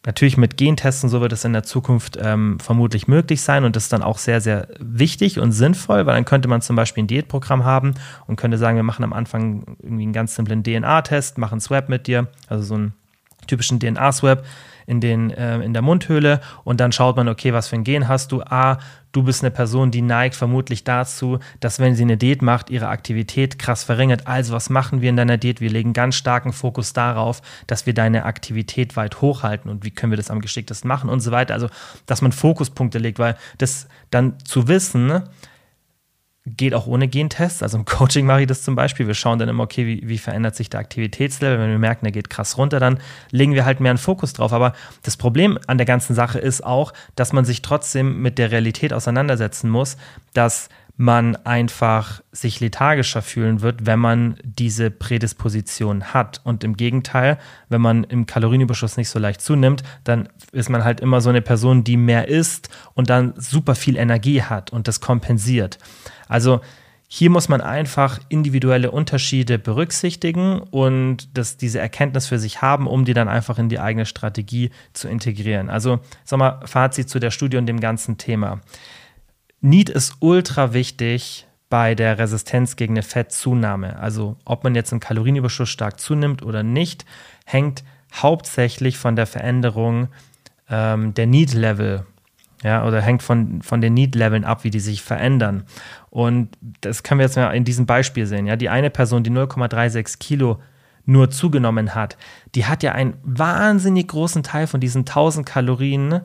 Natürlich 0.07 0.37
mit 0.37 0.57
Gentesten, 0.57 1.09
so 1.09 1.21
wird 1.21 1.33
es 1.33 1.45
in 1.45 1.53
der 1.53 1.65
Zukunft 1.65 2.17
ähm, 2.23 2.61
vermutlich 2.61 3.09
möglich 3.09 3.43
sein 3.43 3.65
und 3.65 3.75
das 3.75 3.85
ist 3.85 3.93
dann 3.93 4.05
auch 4.05 4.19
sehr, 4.19 4.41
sehr 4.41 4.69
wichtig 4.79 5.41
und 5.41 5.51
sinnvoll, 5.51 6.07
weil 6.07 6.15
dann 6.15 6.25
könnte 6.25 6.47
man 6.47 6.63
zum 6.63 6.77
Beispiel 6.77 7.03
ein 7.03 7.09
Diätprogramm 7.09 7.65
haben 7.65 7.95
und 8.29 8.37
könnte 8.37 8.57
sagen, 8.57 8.77
wir 8.77 8.85
machen 8.85 9.03
am 9.03 9.13
Anfang 9.13 9.77
irgendwie 9.83 10.05
einen 10.05 10.13
ganz 10.13 10.37
simplen 10.37 10.63
DNA-Test, 10.63 11.39
machen 11.39 11.61
Swap 11.61 11.89
mit 11.89 12.07
dir, 12.07 12.29
also 12.49 12.63
so 12.63 12.75
einen 12.75 12.95
typischen 13.49 13.81
DNA-Swap 13.81 14.45
in, 14.87 15.01
den, 15.01 15.31
äh, 15.31 15.59
in 15.61 15.73
der 15.73 15.83
Mundhöhle 15.83 16.41
und 16.65 16.81
dann 16.81 16.93
schaut 16.93 17.17
man, 17.17 17.29
okay, 17.29 17.53
was 17.53 17.69
für 17.69 17.77
ein 17.77 17.85
Gen 17.85 18.09
hast 18.09 18.33
du? 18.33 18.43
Ah, 18.43 18.79
du 19.13 19.23
bist 19.23 19.43
eine 19.43 19.51
Person, 19.51 19.91
die 19.91 20.03
neigt 20.03 20.35
vermutlich 20.35 20.85
dazu, 20.85 21.39
dass 21.61 21.81
wenn 21.81 21.95
sie 21.95 22.03
eine 22.03 22.17
Diät 22.17 22.43
macht, 22.43 22.71
ihre 22.71 22.89
Aktivität 22.89 23.59
krass 23.59 23.83
verringert. 23.83 24.27
Also 24.27 24.55
was 24.55 24.71
machen 24.71 25.01
wir 25.01 25.11
in 25.11 25.17
deiner 25.17 25.39
Diät? 25.39 25.61
Wir 25.61 25.71
legen 25.71 25.93
ganz 25.93 26.17
starken 26.17 26.53
Fokus 26.53 26.93
darauf, 26.93 27.41
dass 27.67 27.87
wir 27.87 27.95
deine 27.95 28.25
Aktivität 28.25 28.97
weit 28.97 29.21
hochhalten 29.21 29.71
und 29.71 29.85
wie 29.85 29.91
können 29.91 30.13
wir 30.13 30.17
das 30.17 30.31
am 30.31 30.41
geschicktesten 30.41 30.89
machen 30.89 31.09
und 31.09 31.21
so 31.21 31.31
weiter. 31.31 31.55
Also, 31.55 31.69
dass 32.05 32.23
man 32.23 32.33
Fokuspunkte 32.33 32.99
legt, 32.99 33.19
weil 33.19 33.37
das 33.59 33.89
dann 34.11 34.39
zu 34.45 34.69
wissen, 34.69 35.23
geht 36.47 36.75
auch 36.75 36.87
ohne 36.87 37.09
Gentests. 37.09 37.63
Also 37.63 37.77
im 37.77 37.85
Coaching 37.85 38.25
mache 38.25 38.43
ich 38.43 38.47
das 38.47 38.63
zum 38.63 38.77
Beispiel. 38.77 39.07
Wir 39.07 39.15
schauen 39.15 39.39
dann 39.39 39.49
immer, 39.49 39.65
okay, 39.65 39.85
wie, 39.87 40.09
wie, 40.09 40.19
verändert 40.19 40.55
sich 40.55 40.71
der 40.71 40.81
Aktivitätslevel. 40.81 41.59
Wenn 41.59 41.71
wir 41.71 41.79
merken, 41.79 42.05
der 42.05 42.13
geht 42.13 42.31
krass 42.31 42.57
runter, 42.57 42.79
dann 42.79 42.99
legen 43.33 43.55
wir 43.55 43.65
halt 43.65 43.81
mehr 43.81 43.91
einen 43.91 43.99
Fokus 43.99 44.33
drauf. 44.33 44.53
Aber 44.53 44.73
das 45.03 45.17
Problem 45.17 45.59
an 45.67 45.77
der 45.77 45.87
ganzen 45.87 46.15
Sache 46.15 46.39
ist 46.39 46.65
auch, 46.65 46.93
dass 47.17 47.33
man 47.33 47.45
sich 47.45 47.63
trotzdem 47.63 48.23
mit 48.23 48.39
der 48.39 48.53
Realität 48.53 48.93
auseinandersetzen 48.93 49.69
muss, 49.69 49.97
dass 50.35 50.69
man 50.99 51.37
einfach 51.37 52.23
sich 52.33 52.61
lethargischer 52.61 53.21
fühlen 53.21 53.61
wird, 53.61 53.85
wenn 53.85 53.99
man 53.99 54.39
diese 54.43 54.91
Prädisposition 54.91 56.15
hat. 56.15 56.41
Und 56.45 56.65
im 56.65 56.77
Gegenteil, 56.77 57.39
wenn 57.69 57.83
man 57.83 58.05
im 58.05 58.25
Kalorienüberschuss 58.25 58.97
nicht 58.97 59.11
so 59.11 59.19
leicht 59.19 59.43
zunimmt, 59.43 59.83
dann 60.05 60.29
ist 60.53 60.71
man 60.71 60.85
halt 60.85 61.01
immer 61.01 61.21
so 61.21 61.29
eine 61.29 61.43
Person, 61.43 61.85
die 61.85 61.99
mehr 61.99 62.29
isst 62.29 62.71
und 62.95 63.11
dann 63.11 63.35
super 63.37 63.75
viel 63.75 63.97
Energie 63.97 64.43
hat 64.43 64.73
und 64.73 64.89
das 64.89 65.01
kompensiert. 65.01 65.79
Also 66.29 66.61
hier 67.09 67.31
muss 67.31 67.49
man 67.49 67.61
einfach 67.61 68.19
individuelle 68.29 68.91
Unterschiede 68.91 69.59
berücksichtigen 69.59 70.61
und 70.61 71.37
das, 71.39 71.57
diese 71.57 71.79
Erkenntnis 71.79 72.27
für 72.27 72.39
sich 72.39 72.63
haben, 72.63 72.89
um 72.89 73.05
die 73.05 73.15
dann 73.15 73.29
einfach 73.29 73.59
in 73.59 73.69
die 73.69 73.79
eigene 73.79 74.07
Strategie 74.07 74.71
zu 74.93 75.09
integrieren. 75.09 75.71
Also, 75.71 76.01
sag 76.25 76.39
mal, 76.39 76.61
Fazit 76.65 77.09
zu 77.09 77.21
der 77.21 77.31
Studie 77.31 77.59
und 77.59 77.67
dem 77.67 77.79
ganzen 77.79 78.19
Thema. 78.19 78.61
Need 79.61 79.89
ist 79.89 80.17
ultra 80.19 80.73
wichtig 80.73 81.47
bei 81.69 81.95
der 81.95 82.19
Resistenz 82.19 82.75
gegen 82.75 82.95
eine 82.95 83.03
Fettzunahme. 83.03 83.99
Also, 83.99 84.37
ob 84.45 84.65
man 84.65 84.75
jetzt 84.75 84.93
im 84.93 85.01
Kalorienüberschuss 85.01 85.69
stark 85.69 86.01
zunimmt 86.01 86.43
oder 86.43 86.65
nicht, 86.65 87.05
hängt 87.45 87.85
hauptsächlich 88.13 88.99
von 88.99 89.15
der 89.15 89.27
Veränderung 89.27 90.09
ähm, 90.69 91.15
der 91.15 91.27
Need-Level 91.27 92.05
ja, 92.63 92.87
oder 92.87 93.01
hängt 93.01 93.23
von, 93.23 93.61
von 93.63 93.81
den 93.81 93.95
Need-Leveln 93.95 94.45
ab, 94.45 94.65
wie 94.65 94.71
die 94.71 94.81
sich 94.81 95.03
verändern. 95.03 95.65
Und 96.11 96.57
das 96.81 97.03
können 97.03 97.19
wir 97.19 97.27
jetzt 97.27 97.37
mal 97.37 97.51
in 97.51 97.65
diesem 97.65 97.87
Beispiel 97.87 98.27
sehen. 98.27 98.47
Ja, 98.47 98.57
die 98.57 98.69
eine 98.69 98.91
Person, 98.91 99.23
die 99.23 99.31
0,36 99.31 100.19
Kilo 100.19 100.61
nur 101.05 101.31
zugenommen 101.31 101.95
hat, 101.95 102.17
die 102.55 102.67
hat 102.67 102.83
ja 102.83 102.93
einen 102.93 103.15
wahnsinnig 103.23 104.09
großen 104.09 104.43
Teil 104.43 104.67
von 104.67 104.81
diesen 104.81 105.01
1000 105.01 105.47
Kalorien 105.47 106.23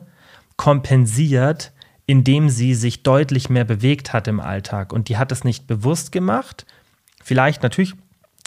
kompensiert, 0.56 1.72
indem 2.06 2.48
sie 2.48 2.74
sich 2.74 3.02
deutlich 3.02 3.48
mehr 3.48 3.64
bewegt 3.64 4.12
hat 4.12 4.26
im 4.26 4.40
Alltag. 4.40 4.92
Und 4.92 5.08
die 5.08 5.18
hat 5.18 5.32
es 5.32 5.44
nicht 5.44 5.66
bewusst 5.66 6.12
gemacht. 6.12 6.66
Vielleicht 7.22 7.62
natürlich 7.62 7.94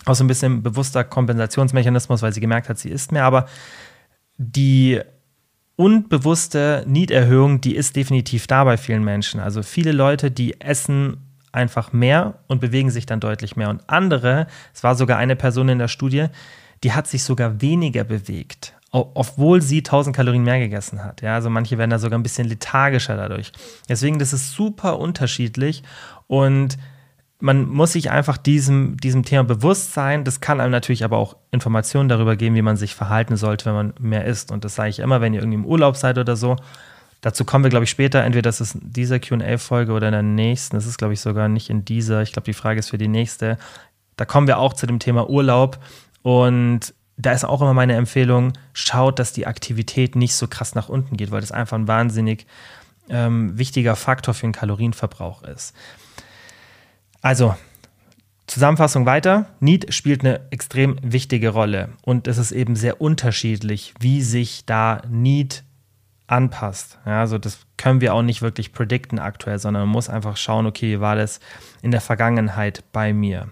auch 0.06 0.16
so 0.16 0.24
ein 0.24 0.28
bisschen 0.28 0.62
bewusster 0.62 1.04
Kompensationsmechanismus, 1.04 2.22
weil 2.22 2.34
sie 2.34 2.42
gemerkt 2.42 2.68
hat, 2.68 2.78
sie 2.78 2.90
isst 2.90 3.12
mehr, 3.12 3.24
aber 3.24 3.48
die 4.38 5.02
unbewusste 5.76 6.84
Nieterhöhung, 6.88 7.62
die 7.62 7.76
ist 7.76 7.96
definitiv 7.96 8.48
da 8.48 8.64
bei 8.64 8.78
vielen 8.78 9.04
Menschen. 9.04 9.40
Also 9.40 9.64
viele 9.64 9.92
Leute, 9.92 10.32
die 10.32 10.60
essen 10.62 11.18
einfach 11.52 11.94
mehr 11.94 12.40
und 12.48 12.62
bewegen 12.62 12.92
sich 12.92 13.06
dann 13.06 13.20
deutlich 13.20 13.56
mehr. 13.56 13.70
Und 13.70 13.90
andere, 13.90 14.48
es 14.74 14.84
war 14.84 14.96
sogar 14.96 15.18
eine 15.18 15.36
Person 15.36 15.70
in 15.70 15.80
der 15.80 15.88
Studie, 15.88 16.28
die 16.84 16.92
hat 16.92 17.08
sich 17.08 17.24
sogar 17.24 17.62
weniger 17.62 18.04
bewegt, 18.04 18.74
obwohl 18.92 19.62
sie 19.62 19.80
1000 19.80 20.16
Kalorien 20.16 20.44
mehr 20.44 20.60
gegessen 20.60 21.04
hat. 21.04 21.22
Ja, 21.22 21.36
also 21.36 21.50
manche 21.50 21.78
werden 21.78 21.90
da 21.90 22.00
sogar 22.00 22.20
ein 22.20 22.24
bisschen 22.24 22.48
lethargischer 22.48 23.16
dadurch. 23.16 23.52
Deswegen, 23.90 24.20
das 24.20 24.34
ist 24.34 24.52
super 24.52 25.00
unterschiedlich 25.00 25.84
und 26.28 26.78
man 27.40 27.68
muss 27.68 27.94
sich 27.94 28.12
einfach 28.12 28.38
diesem, 28.38 28.98
diesem 28.98 29.26
Thema 29.26 29.44
bewusst 29.44 29.94
sein. 29.94 30.24
Das 30.24 30.40
kann 30.40 30.62
einem 30.62 30.72
natürlich 30.72 31.04
aber 31.04 31.18
auch 31.18 31.36
Informationen 31.52 32.08
darüber 32.08 32.36
geben, 32.36 32.56
wie 32.56 32.62
man 32.62 32.78
sich 32.78 32.96
verhalten 32.96 33.36
sollte, 33.36 33.66
wenn 33.66 33.74
man 33.74 33.94
mehr 34.00 34.26
isst. 34.26 34.52
Und 34.52 34.64
das 34.64 34.76
sage 34.76 34.90
ich 34.90 35.00
immer, 35.00 35.22
wenn 35.22 35.34
ihr 35.34 35.42
irgendwie 35.42 35.58
im 35.58 35.66
Urlaub 35.66 35.98
seid 35.98 36.18
oder 36.18 36.36
so. 36.36 36.56
Dazu 37.22 37.44
kommen 37.44 37.64
wir, 37.64 37.70
glaube 37.70 37.84
ich, 37.84 37.90
später. 37.90 38.24
Entweder 38.24 38.44
das 38.44 38.62
ist 38.62 38.76
in 38.76 38.94
dieser 38.94 39.20
QA-Folge 39.20 39.92
oder 39.92 40.08
in 40.08 40.14
der 40.14 40.22
nächsten. 40.22 40.78
Das 40.78 40.86
ist, 40.86 40.98
glaube 40.98 41.14
ich, 41.14 41.20
sogar 41.20 41.50
nicht 41.50 41.70
in 41.70 41.84
dieser. 41.84 42.22
Ich 42.22 42.32
glaube, 42.32 42.46
die 42.46 42.54
Frage 42.54 42.80
ist 42.80 42.90
für 42.90 42.98
die 42.98 43.08
nächste. 43.08 43.58
Da 44.16 44.26
kommen 44.26 44.48
wir 44.48 44.58
auch 44.58 44.74
zu 44.74 44.86
dem 44.86 45.00
Thema 45.00 45.30
Urlaub. 45.30 45.80
Und 46.22 46.94
da 47.18 47.32
ist 47.32 47.44
auch 47.44 47.62
immer 47.62 47.74
meine 47.74 47.96
Empfehlung, 47.96 48.54
schaut, 48.74 49.20
dass 49.20 49.34
die 49.34 49.48
Aktivität 49.48 50.16
nicht 50.16 50.36
so 50.36 50.48
krass 50.48 50.76
nach 50.76 50.90
unten 50.90 51.18
geht, 51.18 51.32
weil 51.32 51.42
das 51.42 51.52
einfach 51.52 51.78
ein 51.78 51.88
wahnsinnig 51.88 52.46
ähm, 53.10 53.58
wichtiger 53.58 53.96
Faktor 53.96 54.34
für 54.34 54.48
den 54.48 54.52
Kalorienverbrauch 54.52 55.44
ist. 55.44 55.74
Also, 57.26 57.56
Zusammenfassung 58.46 59.08
weiter. 59.08 59.48
Need 59.60 59.92
spielt 59.92 60.24
eine 60.24 60.42
extrem 60.52 61.00
wichtige 61.02 61.50
Rolle 61.50 61.90
und 62.04 62.28
es 62.28 62.38
ist 62.38 62.52
eben 62.52 62.76
sehr 62.76 63.02
unterschiedlich, 63.02 63.96
wie 64.00 64.22
sich 64.22 64.68
da 64.68 65.02
Need 65.10 65.64
anpasst. 66.28 67.00
Ja, 67.04 67.22
also 67.22 67.40
das 67.40 67.66
können 67.78 68.00
wir 68.00 68.14
auch 68.14 68.22
nicht 68.22 68.44
wirklich 68.44 68.74
predikten 68.74 69.18
aktuell, 69.18 69.58
sondern 69.58 69.86
man 69.86 69.94
muss 69.94 70.08
einfach 70.08 70.38
schauen, 70.38 70.68
okay, 70.68 70.98
wie 70.98 71.00
war 71.00 71.16
das 71.16 71.40
in 71.82 71.90
der 71.90 72.02
Vergangenheit 72.02 72.84
bei 72.92 73.12
mir. 73.12 73.48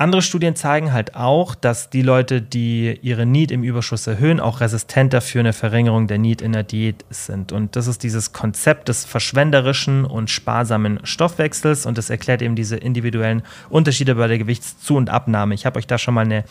Andere 0.00 0.22
Studien 0.22 0.56
zeigen 0.56 0.94
halt 0.94 1.14
auch, 1.14 1.54
dass 1.54 1.90
die 1.90 2.00
Leute, 2.00 2.40
die 2.40 2.98
ihre 3.02 3.26
Need 3.26 3.50
im 3.50 3.62
Überschuss 3.62 4.06
erhöhen, 4.06 4.40
auch 4.40 4.62
resistenter 4.62 5.20
für 5.20 5.40
eine 5.40 5.52
Verringerung 5.52 6.06
der 6.06 6.16
Need 6.16 6.40
in 6.40 6.52
der 6.52 6.62
Diät 6.62 7.04
sind. 7.10 7.52
Und 7.52 7.76
das 7.76 7.86
ist 7.86 8.02
dieses 8.02 8.32
Konzept 8.32 8.88
des 8.88 9.04
verschwenderischen 9.04 10.06
und 10.06 10.30
sparsamen 10.30 11.00
Stoffwechsels 11.04 11.84
und 11.84 11.98
das 11.98 12.08
erklärt 12.08 12.40
eben 12.40 12.56
diese 12.56 12.78
individuellen 12.78 13.42
Unterschiede 13.68 14.14
bei 14.14 14.26
der 14.26 14.38
Gewichtszu- 14.38 14.96
und 14.96 15.10
Abnahme. 15.10 15.54
Ich 15.54 15.66
habe 15.66 15.78
euch 15.78 15.86
da 15.86 15.98
schon 15.98 16.14
mal 16.14 16.24
eine 16.24 16.44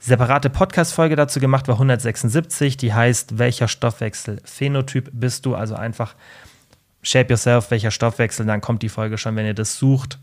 separate 0.00 0.50
Podcast-Folge 0.50 1.14
dazu 1.14 1.38
gemacht, 1.38 1.68
war 1.68 1.76
176, 1.76 2.76
die 2.76 2.92
heißt, 2.92 3.38
welcher 3.38 3.68
Stoffwechsel-Phänotyp 3.68 5.10
bist 5.12 5.46
du? 5.46 5.54
Also 5.54 5.76
einfach 5.76 6.16
Shape 7.02 7.32
Yourself, 7.34 7.70
welcher 7.70 7.92
Stoffwechsel, 7.92 8.44
dann 8.46 8.60
kommt 8.60 8.82
die 8.82 8.88
Folge 8.88 9.16
schon, 9.16 9.36
wenn 9.36 9.46
ihr 9.46 9.54
das 9.54 9.78
sucht. 9.78 10.18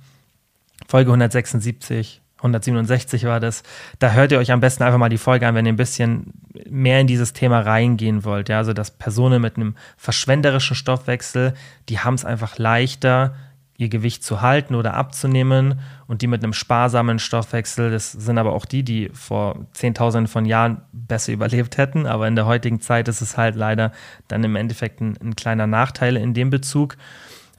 Folge 0.89 1.12
176 1.12 2.22
167 2.41 3.25
war 3.25 3.39
das. 3.39 3.63
Da 4.00 4.12
hört 4.12 4.31
ihr 4.31 4.39
euch 4.39 4.51
am 4.51 4.60
besten 4.60 4.83
einfach 4.83 4.98
mal 4.98 5.10
die 5.10 5.19
Folge 5.19 5.48
an, 5.48 5.55
wenn 5.55 5.65
ihr 5.65 5.74
ein 5.74 5.77
bisschen 5.77 6.33
mehr 6.69 7.00
in 7.00 7.07
dieses 7.07 7.33
Thema 7.33 7.60
reingehen 7.60 8.25
wollt. 8.25 8.50
Ja, 8.50 8.57
also 8.57 8.74
dass 8.74 8.91
Personen 8.91 9.41
mit 9.41 9.57
einem 9.57 9.75
verschwenderischen 9.95 10.75
Stoffwechsel, 10.75 11.53
die 11.88 12.00
haben 12.00 12.15
es 12.15 12.25
einfach 12.25 12.57
leichter, 12.57 13.36
ihr 13.77 13.89
Gewicht 13.89 14.24
zu 14.24 14.41
halten 14.41 14.75
oder 14.75 14.95
abzunehmen. 14.95 15.79
Und 16.07 16.21
die 16.21 16.27
mit 16.27 16.43
einem 16.43 16.53
sparsamen 16.53 17.19
Stoffwechsel, 17.19 17.91
das 17.91 18.12
sind 18.12 18.38
aber 18.38 18.53
auch 18.53 18.65
die, 18.65 18.83
die 18.83 19.10
vor 19.13 19.67
Zehntausenden 19.74 20.27
von 20.27 20.45
Jahren 20.45 20.81
besser 20.91 21.33
überlebt 21.33 21.77
hätten. 21.77 22.07
Aber 22.07 22.27
in 22.27 22.36
der 22.36 22.48
heutigen 22.48 22.81
Zeit 22.81 23.07
ist 23.07 23.21
es 23.21 23.38
halt 23.38 23.55
leider 23.55 23.91
dann 24.27 24.43
im 24.43 24.55
Endeffekt 24.55 25.00
ein, 25.00 25.15
ein 25.21 25.36
kleiner 25.36 25.67
Nachteil 25.67 26.17
in 26.17 26.33
dem 26.33 26.50
Bezug 26.50 26.98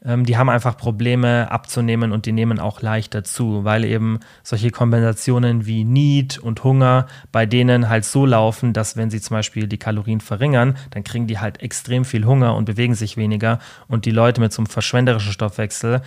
ähm, 0.05 0.25
die 0.25 0.37
haben 0.37 0.49
einfach 0.49 0.77
Probleme 0.77 1.51
abzunehmen 1.51 2.13
und 2.13 2.27
die 2.27 2.33
nehmen 2.33 2.59
auch 2.59 2.83
leichter 2.83 3.25
zu, 3.25 3.65
weil 3.65 3.85
eben 3.85 4.21
solche 4.43 4.71
Kompensationen 4.71 5.67
wie 5.67 5.85
Need 5.85 6.39
und 6.39 6.65
Hunger 6.65 7.07
bei 7.31 7.47
denen 7.47 7.89
halt 7.89 8.05
so 8.05 8.27
laufen, 8.27 8.73
dass 8.73 8.97
wenn 8.97 9.11
sie 9.11 9.21
zum 9.21 9.37
Beispiel 9.37 9.69
die 9.69 9.79
Kalorien 9.79 10.21
verringern, 10.21 10.77
dann 10.91 11.05
kriegen 11.05 11.27
die 11.27 11.39
halt 11.39 11.63
extrem 11.63 12.05
viel 12.05 12.25
Hunger 12.25 12.57
und 12.57 12.65
bewegen 12.65 12.95
sich 12.95 13.17
weniger. 13.17 13.59
Und 13.89 14.05
die 14.05 14.11
Leute 14.11 14.41
mit 14.41 14.53
so 14.53 14.61
einem 14.61 14.67
verschwenderischen 14.67 15.33
Stoffwechsel, 15.33 16.03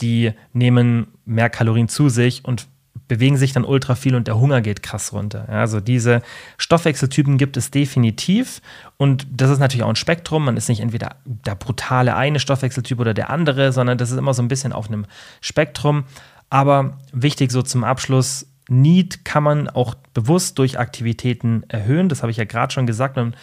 die 0.00 0.32
nehmen 0.52 1.08
mehr 1.24 1.50
Kalorien 1.50 1.88
zu 1.88 2.08
sich 2.08 2.44
und 2.44 2.68
bewegen 3.08 3.36
sich 3.36 3.52
dann 3.52 3.64
ultra 3.64 3.96
viel 3.96 4.14
und 4.14 4.28
der 4.28 4.38
Hunger 4.38 4.60
geht 4.60 4.82
krass 4.82 5.12
runter. 5.12 5.48
Also 5.48 5.80
diese 5.80 6.22
Stoffwechseltypen 6.58 7.38
gibt 7.38 7.56
es 7.56 7.70
definitiv 7.70 8.62
und 8.96 9.26
das 9.32 9.50
ist 9.50 9.58
natürlich 9.58 9.82
auch 9.82 9.88
ein 9.88 9.96
Spektrum. 9.96 10.44
Man 10.44 10.56
ist 10.56 10.68
nicht 10.68 10.80
entweder 10.80 11.16
der 11.24 11.56
brutale 11.56 12.14
eine 12.14 12.38
Stoffwechseltyp 12.38 13.00
oder 13.00 13.12
der 13.12 13.30
andere, 13.30 13.72
sondern 13.72 13.98
das 13.98 14.10
ist 14.12 14.18
immer 14.18 14.34
so 14.34 14.42
ein 14.42 14.48
bisschen 14.48 14.72
auf 14.72 14.88
einem 14.88 15.06
Spektrum. 15.40 16.04
Aber 16.50 16.98
wichtig 17.12 17.50
so 17.50 17.62
zum 17.62 17.84
Abschluss, 17.84 18.46
Need 18.68 19.24
kann 19.24 19.42
man 19.42 19.68
auch 19.68 19.96
bewusst 20.14 20.58
durch 20.58 20.78
Aktivitäten 20.78 21.64
erhöhen. 21.68 22.08
Das 22.08 22.22
habe 22.22 22.30
ich 22.30 22.36
ja 22.36 22.44
gerade 22.44 22.72
schon 22.72 22.86
gesagt. 22.86 23.16
Man 23.16 23.34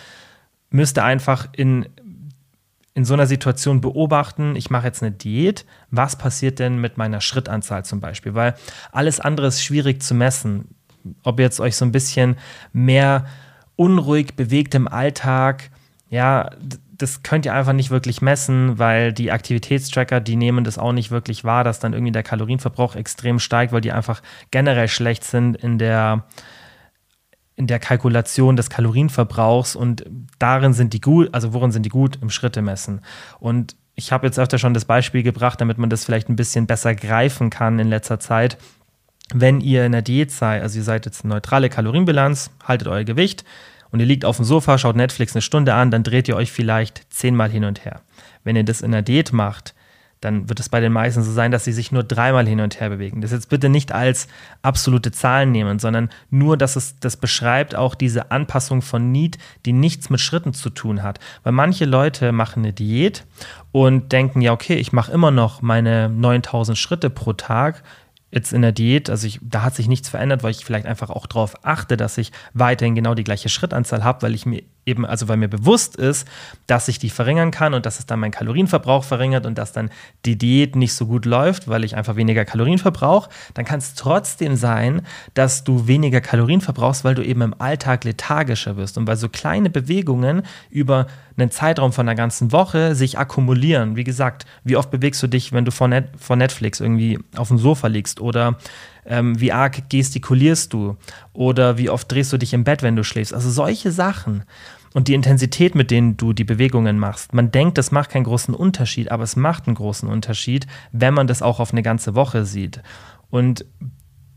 müsste 0.70 1.04
einfach 1.04 1.50
in 1.52 1.88
in 2.98 3.06
so 3.06 3.14
einer 3.14 3.28
Situation 3.28 3.80
beobachten, 3.80 4.56
ich 4.56 4.72
mache 4.72 4.88
jetzt 4.88 5.04
eine 5.04 5.12
Diät, 5.12 5.68
was 5.92 6.16
passiert 6.16 6.58
denn 6.58 6.82
mit 6.82 6.98
meiner 6.98 7.22
Schrittanzahl 7.22 7.86
zum 7.86 8.00
Beispiel? 8.00 8.34
Weil 8.34 8.56
alles 8.92 9.20
andere 9.20 9.46
ist 9.46 9.64
schwierig 9.64 10.02
zu 10.02 10.16
messen. 10.16 10.70
Ob 11.22 11.40
jetzt 11.40 11.60
euch 11.60 11.76
so 11.76 11.86
ein 11.86 11.92
bisschen 11.92 12.38
mehr 12.74 13.28
unruhig 13.76 14.36
bewegt 14.36 14.74
im 14.74 14.88
Alltag, 14.88 15.70
ja, 16.10 16.50
das 16.98 17.22
könnt 17.22 17.46
ihr 17.46 17.54
einfach 17.54 17.74
nicht 17.74 17.92
wirklich 17.92 18.24
messen, 18.24 18.80
weil 18.80 19.14
die 19.14 19.32
Aktivitätstracker, 19.32 20.20
die 20.20 20.36
nehmen 20.36 20.64
das 20.64 20.80
auch 20.80 20.92
nicht 20.92 21.12
wirklich 21.12 21.44
wahr, 21.44 21.64
dass 21.64 21.80
dann 21.80 21.94
irgendwie 21.94 22.14
der 22.14 22.24
Kalorienverbrauch 22.24 22.96
extrem 22.96 23.38
steigt, 23.38 23.74
weil 23.74 23.82
die 23.82 23.92
einfach 23.92 24.24
generell 24.50 24.88
schlecht 24.88 25.24
sind 25.24 25.56
in 25.56 25.78
der, 25.78 26.24
in 27.58 27.68
der 27.68 27.80
Kalkulation 27.80 28.56
des 28.56 28.70
Kalorienverbrauchs 28.70 29.76
und 29.76 30.06
darin 30.38 30.74
sind 30.74 30.94
die 30.94 31.02
gut, 31.02 31.34
also 31.34 31.54
worin 31.54 31.72
sind 31.72 31.84
die 31.84 31.90
gut? 31.90 32.20
Im 32.22 32.30
Schritte 32.30 32.62
messen. 32.62 33.02
Und 33.40 33.76
ich 33.96 34.12
habe 34.12 34.28
jetzt 34.28 34.38
öfter 34.38 34.60
schon 34.60 34.76
das 34.76 34.86
Beispiel 34.86 35.24
gebracht, 35.24 35.60
damit 35.60 35.80
man 35.80 35.90
das 35.90 36.06
vielleicht 36.06 36.30
ein 36.30 36.36
bisschen 36.36 36.68
besser 36.68 36.94
greifen 36.94 37.50
kann 37.50 37.80
in 37.80 37.90
letzter 37.90 38.20
Zeit. 38.20 38.60
Wenn 39.34 39.60
ihr 39.60 39.86
in 39.88 39.92
der 39.92 40.04
Diät 40.04 40.32
seid, 40.32 40.62
also 40.62 40.78
ihr 40.78 40.84
seid 40.84 41.06
jetzt 41.06 41.26
eine 41.26 41.34
neutrale 41.34 41.70
Kalorienbilanz, 41.70 42.52
haltet 42.64 42.88
euer 42.88 43.04
Gewicht 43.04 43.44
und 43.90 44.00
ihr 44.00 44.06
liegt 44.06 44.24
auf 44.24 44.36
dem 44.36 44.46
Sofa, 44.46 44.78
schaut 44.78 44.96
Netflix 44.96 45.34
eine 45.36 45.42
Stunde 45.42 45.74
an, 45.74 45.90
dann 45.90 46.04
dreht 46.04 46.28
ihr 46.28 46.36
euch 46.36 46.52
vielleicht 46.52 47.12
zehnmal 47.12 47.50
hin 47.50 47.66
und 47.66 47.84
her. 47.86 48.02
Wenn 48.44 48.56
ihr 48.56 48.64
das 48.64 48.82
in 48.82 48.92
der 48.92 49.02
Diät 49.02 49.34
macht, 49.34 49.74
dann 50.28 50.50
wird 50.50 50.60
es 50.60 50.70
bei 50.70 50.80
den 50.80 50.92
meisten 50.92 51.24
so 51.24 51.32
sein, 51.32 51.52
dass 51.52 51.64
sie 51.64 51.72
sich 51.72 51.92
nur 51.92 52.04
dreimal 52.04 52.46
hin 52.46 52.60
und 52.60 52.80
her 52.80 52.90
bewegen. 52.90 53.22
Das 53.22 53.32
jetzt 53.32 53.50
bitte 53.50 53.70
nicht 53.70 53.92
als 53.92 54.28
absolute 54.62 55.12
Zahlen 55.12 55.52
nehmen, 55.52 55.80
sondern 55.80 56.10
nur, 56.30 56.58
dass 56.58 56.76
es 56.76 57.00
das 57.00 57.18
beschreibt 57.18 57.76
auch 57.76 57.96
diese 57.96 58.30
Anpassung 58.32 58.82
von 58.82 59.12
Need, 59.12 59.38
die 59.66 59.74
nichts 59.74 60.10
mit 60.10 60.20
Schritten 60.20 60.54
zu 60.54 60.70
tun 60.70 61.02
hat. 61.02 61.20
Weil 61.44 61.54
manche 61.54 61.86
Leute 61.86 62.32
machen 62.32 62.64
eine 62.64 62.74
Diät 62.74 63.26
und 63.72 64.12
denken, 64.12 64.42
ja, 64.42 64.52
okay, 64.52 64.76
ich 64.76 64.92
mache 64.92 65.12
immer 65.12 65.32
noch 65.32 65.62
meine 65.62 66.10
9000 66.10 66.78
Schritte 66.78 67.10
pro 67.10 67.34
Tag 67.34 67.84
jetzt 68.30 68.52
in 68.52 68.62
der 68.62 68.74
Diät, 68.74 69.10
also 69.10 69.26
ich, 69.26 69.40
da 69.42 69.64
hat 69.64 69.74
sich 69.74 69.88
nichts 69.88 70.10
verändert, 70.10 70.44
weil 70.44 70.52
ich 70.52 70.66
vielleicht 70.66 70.86
einfach 70.86 71.10
auch 71.10 71.28
darauf 71.28 71.66
achte, 71.66 71.96
dass 71.96 72.18
ich 72.18 72.34
weiterhin 72.54 72.94
genau 72.94 73.16
die 73.16 73.24
gleiche 73.24 73.48
Schrittanzahl 73.48 74.04
habe, 74.04 74.22
weil 74.24 74.36
ich 74.36 74.46
mir 74.46 74.64
eben, 74.88 75.06
also 75.06 75.28
weil 75.28 75.38
mir 75.38 75.48
bewusst 75.48 75.96
ist, 75.96 76.28
dass 76.66 76.88
ich 76.88 76.98
die 76.98 77.10
verringern 77.10 77.52
kann 77.52 77.74
und 77.74 77.86
dass 77.86 78.00
es 78.00 78.06
dann 78.06 78.20
meinen 78.20 78.32
Kalorienverbrauch 78.32 79.04
verringert 79.04 79.46
und 79.46 79.58
dass 79.58 79.74
dann 79.74 79.90
die 80.26 80.38
Diät 80.38 80.76
nicht 80.76 80.94
so 80.94 81.06
gut 81.06 81.26
läuft, 81.26 81.68
weil 81.68 81.84
ich 81.84 81.96
einfach 81.96 82.16
weniger 82.16 82.46
Kalorien 82.46 82.80
verbrauche, 82.80 83.30
dann 83.54 83.66
kann 83.66 83.80
es 83.80 83.94
trotzdem 83.94 84.56
sein, 84.56 85.02
dass 85.34 85.64
du 85.64 85.88
weniger 85.88 86.22
Kalorien 86.22 86.62
verbrauchst, 86.62 87.04
weil 87.04 87.16
du 87.16 87.24
eben 87.24 87.42
im 87.42 87.56
Alltag 87.60 88.04
lethargischer 88.04 88.78
wirst 88.78 88.98
und 88.98 89.08
weil 89.08 89.18
so 89.18 89.30
kleine 89.30 89.70
Bewegungen 89.70 90.44
über 90.70 91.08
einen 91.38 91.52
Zeitraum 91.52 91.94
von 91.94 92.08
einer 92.08 92.16
ganzen 92.16 92.52
Woche 92.52 92.96
sich 92.96 93.20
akkumulieren. 93.20 93.96
Wie 93.96 94.04
gesagt, 94.04 94.46
wie 94.64 94.76
oft 94.76 94.90
bewegst 94.90 95.22
du 95.22 95.28
dich, 95.28 95.54
wenn 95.54 95.66
du 95.66 95.72
vor, 95.72 95.88
Net 95.88 96.10
vor 96.18 96.36
Netflix 96.36 96.80
irgendwie 96.80 97.20
auf 97.36 97.50
dem 97.50 97.60
Sofa 97.60 97.88
liegst 97.88 98.20
oder 98.20 98.58
ähm, 99.06 99.40
wie 99.40 99.52
arg 99.52 99.90
gestikulierst 99.90 100.74
du 100.74 100.98
oder 101.34 101.78
wie 101.78 101.90
oft 101.90 102.12
drehst 102.12 102.34
du 102.34 102.38
dich 102.38 102.54
im 102.54 102.64
Bett, 102.64 102.82
wenn 102.82 102.96
du 102.96 103.04
schläfst. 103.04 103.34
Also 103.34 103.50
solche 103.50 103.92
Sachen 103.92 104.44
und 104.98 105.08
die 105.08 105.14
Intensität, 105.14 105.76
mit 105.76 105.92
denen 105.92 106.18
du 106.18 106.34
die 106.34 106.44
Bewegungen 106.44 106.98
machst. 106.98 107.32
Man 107.32 107.52
denkt, 107.52 107.78
das 107.78 107.92
macht 107.92 108.10
keinen 108.10 108.24
großen 108.24 108.56
Unterschied, 108.56 109.12
aber 109.12 109.22
es 109.22 109.36
macht 109.36 109.68
einen 109.68 109.76
großen 109.76 110.10
Unterschied, 110.10 110.66
wenn 110.92 111.14
man 111.14 111.28
das 111.28 111.44
auch 111.44 111.60
auf 111.60 111.72
eine 111.72 111.84
ganze 111.84 112.16
Woche 112.16 112.46
sieht. 112.46 112.82
Und 113.30 113.64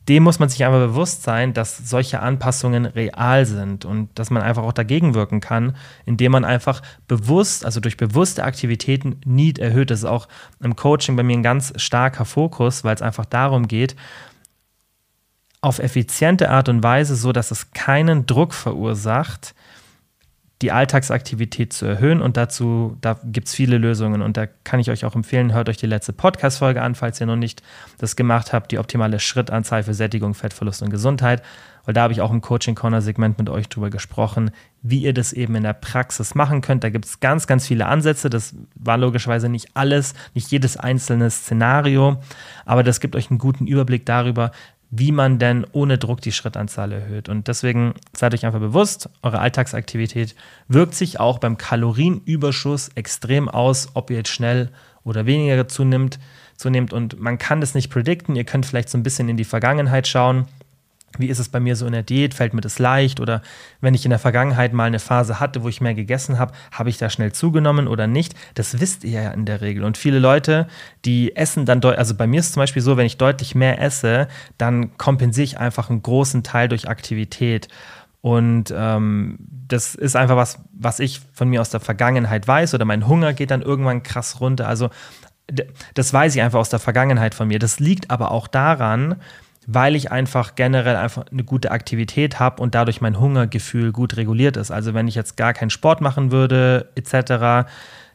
dem 0.07 0.23
muss 0.23 0.39
man 0.39 0.51
sich 0.51 0.63
einfach 0.63 0.81
bewusst 0.81 1.23
sein, 1.23 1.55
dass 1.55 1.79
solche 1.79 2.21
Anpassungen 2.21 2.85
real 2.85 3.47
sind 3.47 3.87
und 3.87 4.11
dass 4.19 4.29
man 4.29 4.43
einfach 4.43 4.63
auch 4.63 4.75
dagegen 4.75 5.15
wirken 5.15 5.41
kann, 5.41 5.77
indem 6.05 6.33
man 6.33 6.45
einfach 6.45 6.83
bewusst, 7.09 7.65
also 7.65 7.81
durch 7.81 7.97
bewusste 7.97 8.45
Aktivitäten 8.45 9.19
Need 9.25 9.59
erhöht. 9.59 9.91
Das 9.91 10.01
ist 10.01 10.05
auch 10.05 10.29
im 10.63 10.77
Coaching 10.77 11.17
bei 11.17 11.23
mir 11.23 11.39
ein 11.39 11.43
ganz 11.43 11.73
starker 11.77 12.27
Fokus, 12.27 12.85
weil 12.85 12.95
es 12.95 13.01
einfach 13.01 13.25
darum 13.25 13.67
geht, 13.67 13.97
auf 15.63 15.79
effiziente 15.79 16.51
Art 16.51 16.69
und 16.69 16.83
Weise, 16.83 17.17
so 17.17 17.33
dass 17.33 17.51
es 17.51 17.71
keinen 17.71 18.27
Druck 18.27 18.53
verursacht, 18.53 19.55
die 20.63 20.73
Alltagsaktivität 20.73 21.73
zu 21.73 21.87
erhöhen. 21.87 22.21
Und 22.21 22.37
dazu, 22.37 22.97
da 23.01 23.19
gibt 23.25 23.49
es 23.49 23.55
viele 23.55 23.79
Lösungen. 23.79 24.21
Und 24.21 24.37
da 24.37 24.47
kann 24.65 24.81
ich 24.81 24.91
euch 24.91 25.05
auch 25.05 25.15
empfehlen, 25.15 25.55
hört 25.55 25.69
euch 25.69 25.79
die 25.79 25.87
letzte 25.87 26.13
Podcast-Folge 26.13 26.83
an, 26.83 26.95
falls 26.95 27.21
ihr 27.21 27.27
noch 27.27 27.37
nicht 27.37 27.63
das 27.99 28.15
gemacht 28.15 28.53
habt, 28.53 28.71
die 28.71 28.79
optimale 28.79 29.21
Schrittanzahl 29.21 29.83
für 29.83 29.95
Sättigung, 29.95 30.35
Fettverlust 30.35 30.83
und 30.83 30.91
Gesundheit. 30.91 31.43
Weil 31.87 31.95
da 31.95 32.03
habe 32.03 32.13
ich 32.13 32.21
auch 32.21 32.31
im 32.31 32.43
Coaching-Corner-Segment 32.43 33.39
mit 33.39 33.49
euch 33.49 33.69
drüber 33.71 33.89
gesprochen, 33.89 34.51
wie 34.83 35.03
ihr 35.03 35.15
das 35.15 35.33
eben 35.33 35.55
in 35.55 35.63
der 35.63 35.73
Praxis 35.73 36.35
machen 36.35 36.61
könnt. 36.61 36.85
Da 36.85 36.91
gibt 36.91 37.07
es 37.07 37.21
ganz, 37.21 37.47
ganz 37.47 37.67
viele 37.67 37.87
Ansätze. 37.87 38.29
Das 38.29 38.55
war 38.75 38.99
logischerweise 38.99 39.49
nicht 39.49 39.71
alles, 39.75 40.15
nicht 40.35 40.51
jedes 40.51 40.77
einzelne 40.77 41.31
Szenario. 41.31 42.19
Aber 42.67 42.83
das 42.83 43.01
gibt 43.01 43.17
euch 43.17 43.31
einen 43.31 43.39
guten 43.39 43.67
Überblick 43.67 44.05
darüber, 44.05 44.53
wie 44.91 45.13
man 45.13 45.39
denn 45.39 45.65
ohne 45.73 45.99
Druck 45.99 46.21
die 46.21 46.33
Schrittanzahl 46.33 46.93
erhöht. 46.93 47.29
Und 47.29 47.47
deswegen 47.47 47.95
seid 48.13 48.35
euch 48.35 48.45
einfach 48.45 48.61
bewusst, 48.61 49.09
eure 49.23 49.39
Alltagsaktivität 49.39 50.35
wirkt 50.67 50.95
sich 50.95 51.21
auch 51.21 51.39
beim 51.39 51.57
Kalorienüberschuss 51.57 52.91
extrem 52.97 53.49
aus, 53.49 53.89
ob 53.95 54.11
ihr 54.11 54.19
jetzt 54.19 54.31
schnell 54.31 54.71
oder 55.05 55.27
weniger 55.27 55.69
zunimmt, 55.69 56.19
zunimmt. 56.57 56.93
Und 56.93 57.21
man 57.21 57.39
kann 57.39 57.61
das 57.61 57.75
nicht 57.75 57.91
predikten. 57.91 58.35
Ihr 58.35 58.45
könnt 58.45 58.67
vielleicht 58.67 58.89
so 58.89 58.99
ein 58.99 59.05
bisschen 59.05 59.29
in 59.29 59.37
die 59.37 59.45
Vergangenheit 59.45 60.09
schauen 60.09 60.47
wie 61.19 61.27
ist 61.27 61.39
es 61.41 61.49
bei 61.49 61.59
mir 61.59 61.75
so 61.77 61.87
in 61.87 61.93
der 61.93 62.03
Diät? 62.03 62.35
Fällt 62.35 62.55
mir 62.55 62.61
das 62.61 62.79
leicht? 62.79 63.21
Oder 63.21 63.43
wenn 63.81 63.95
ich 63.95 64.05
in 64.05 64.11
der 64.11 64.19
Vergangenheit 64.19 64.73
mal 64.73 64.85
eine 64.85 65.01
Phase 65.01 65.41
hatte, 65.41 65.63
wo 65.63 65.69
ich 65.69 65.81
mehr 65.81 65.95
gegessen 65.95 66.39
habe, 66.39 66.53
habe 66.71 66.89
ich 66.89 66.99
da 66.99 67.11
schnell 67.11 67.33
zugenommen 67.33 67.89
oder 67.89 68.07
nicht? 68.07 68.35
Das 68.55 68.81
wisst 68.81 69.03
ihr 69.05 69.23
ja 69.23 69.31
in 69.33 69.45
der 69.45 69.61
Regel. 69.61 69.85
Und 69.85 69.99
viele 69.99 70.21
Leute, 70.21 70.69
die 71.05 71.35
essen 71.35 71.67
dann, 71.67 71.83
also 71.85 72.15
bei 72.15 72.27
mir 72.27 72.41
ist 72.41 72.47
es 72.47 72.53
zum 72.53 72.63
Beispiel 72.63 72.83
so, 72.83 72.97
wenn 72.97 73.07
ich 73.07 73.19
deutlich 73.19 73.55
mehr 73.55 73.81
esse, 73.81 74.29
dann 74.57 74.97
kompensiere 74.99 75.45
ich 75.45 75.59
einfach 75.59 75.91
einen 75.91 76.03
großen 76.03 76.45
Teil 76.45 76.69
durch 76.69 76.89
Aktivität. 76.89 77.69
Und 78.23 78.73
ähm, 78.77 79.39
das 79.67 79.95
ist 79.95 80.15
einfach 80.15 80.37
was, 80.37 80.59
was 80.73 81.01
ich 81.01 81.23
von 81.33 81.49
mir 81.49 81.61
aus 81.61 81.71
der 81.71 81.81
Vergangenheit 81.81 82.47
weiß. 82.47 82.75
Oder 82.75 82.85
mein 82.85 83.09
Hunger 83.09 83.33
geht 83.33 83.51
dann 83.51 83.63
irgendwann 83.63 84.03
krass 84.03 84.41
runter. 84.41 84.69
Also 84.69 84.91
das 85.95 86.13
weiß 86.13 86.37
ich 86.37 86.43
einfach 86.43 86.61
aus 86.61 86.69
der 86.69 86.79
Vergangenheit 86.79 87.35
von 87.35 87.49
mir. 87.49 87.59
Das 87.59 87.81
liegt 87.81 88.11
aber 88.11 88.31
auch 88.31 88.47
daran, 88.47 89.17
weil 89.67 89.95
ich 89.95 90.11
einfach 90.11 90.55
generell 90.55 90.97
einfach 90.97 91.27
eine 91.31 91.45
gute 91.45 91.71
Aktivität 91.71 92.41
habe 92.41 92.63
und 92.63 92.75
dadurch 92.75 93.01
mein 93.01 93.21
Hungergefühl 93.21 93.93
gut 93.93 94.17
reguliert 94.17 94.57
ist. 94.57 94.71
Also 94.71 94.95
wenn 94.95 95.09
ich 95.09 95.15
jetzt 95.15 95.37
gar 95.37 95.53
keinen 95.53 95.71
Sport 95.71 96.01
machen 96.01 96.31
würde, 96.31 96.91
etc., 96.95 97.69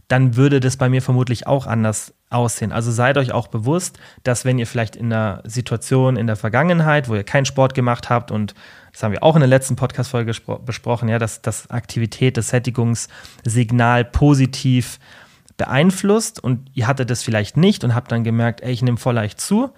dann 0.07 0.35
würde 0.35 0.59
das 0.59 0.77
bei 0.77 0.87
mir 0.87 1.01
vermutlich 1.01 1.47
auch 1.47 1.65
anders 1.65 2.13
aussehen. 2.29 2.71
Also 2.71 2.91
seid 2.91 3.17
euch 3.17 3.31
auch 3.31 3.47
bewusst, 3.47 3.97
dass 4.23 4.45
wenn 4.45 4.59
ihr 4.59 4.67
vielleicht 4.67 4.95
in 4.95 5.11
einer 5.11 5.41
Situation 5.45 6.15
in 6.15 6.27
der 6.27 6.35
Vergangenheit, 6.35 7.09
wo 7.09 7.15
ihr 7.15 7.23
keinen 7.23 7.45
Sport 7.45 7.73
gemacht 7.73 8.09
habt 8.09 8.29
und 8.31 8.53
das 8.91 9.03
haben 9.03 9.11
wir 9.11 9.23
auch 9.23 9.35
in 9.35 9.41
der 9.41 9.49
letzten 9.49 9.75
Podcast-Folge 9.75 10.33
besprochen, 10.65 11.09
ja, 11.09 11.19
dass 11.19 11.41
das 11.41 11.69
Aktivität, 11.69 12.37
das 12.37 12.49
Sättigungssignal 12.49 14.05
positiv 14.05 14.99
beeinflusst 15.57 16.43
und 16.43 16.69
ihr 16.73 16.87
hattet 16.87 17.09
das 17.09 17.23
vielleicht 17.23 17.57
nicht 17.57 17.83
und 17.83 17.95
habt 17.95 18.11
dann 18.11 18.23
gemerkt, 18.23 18.61
ey, 18.61 18.71
ich 18.71 18.81
nehme 18.81 18.97
voll 18.97 19.15
leicht 19.15 19.39
zu, 19.39 19.71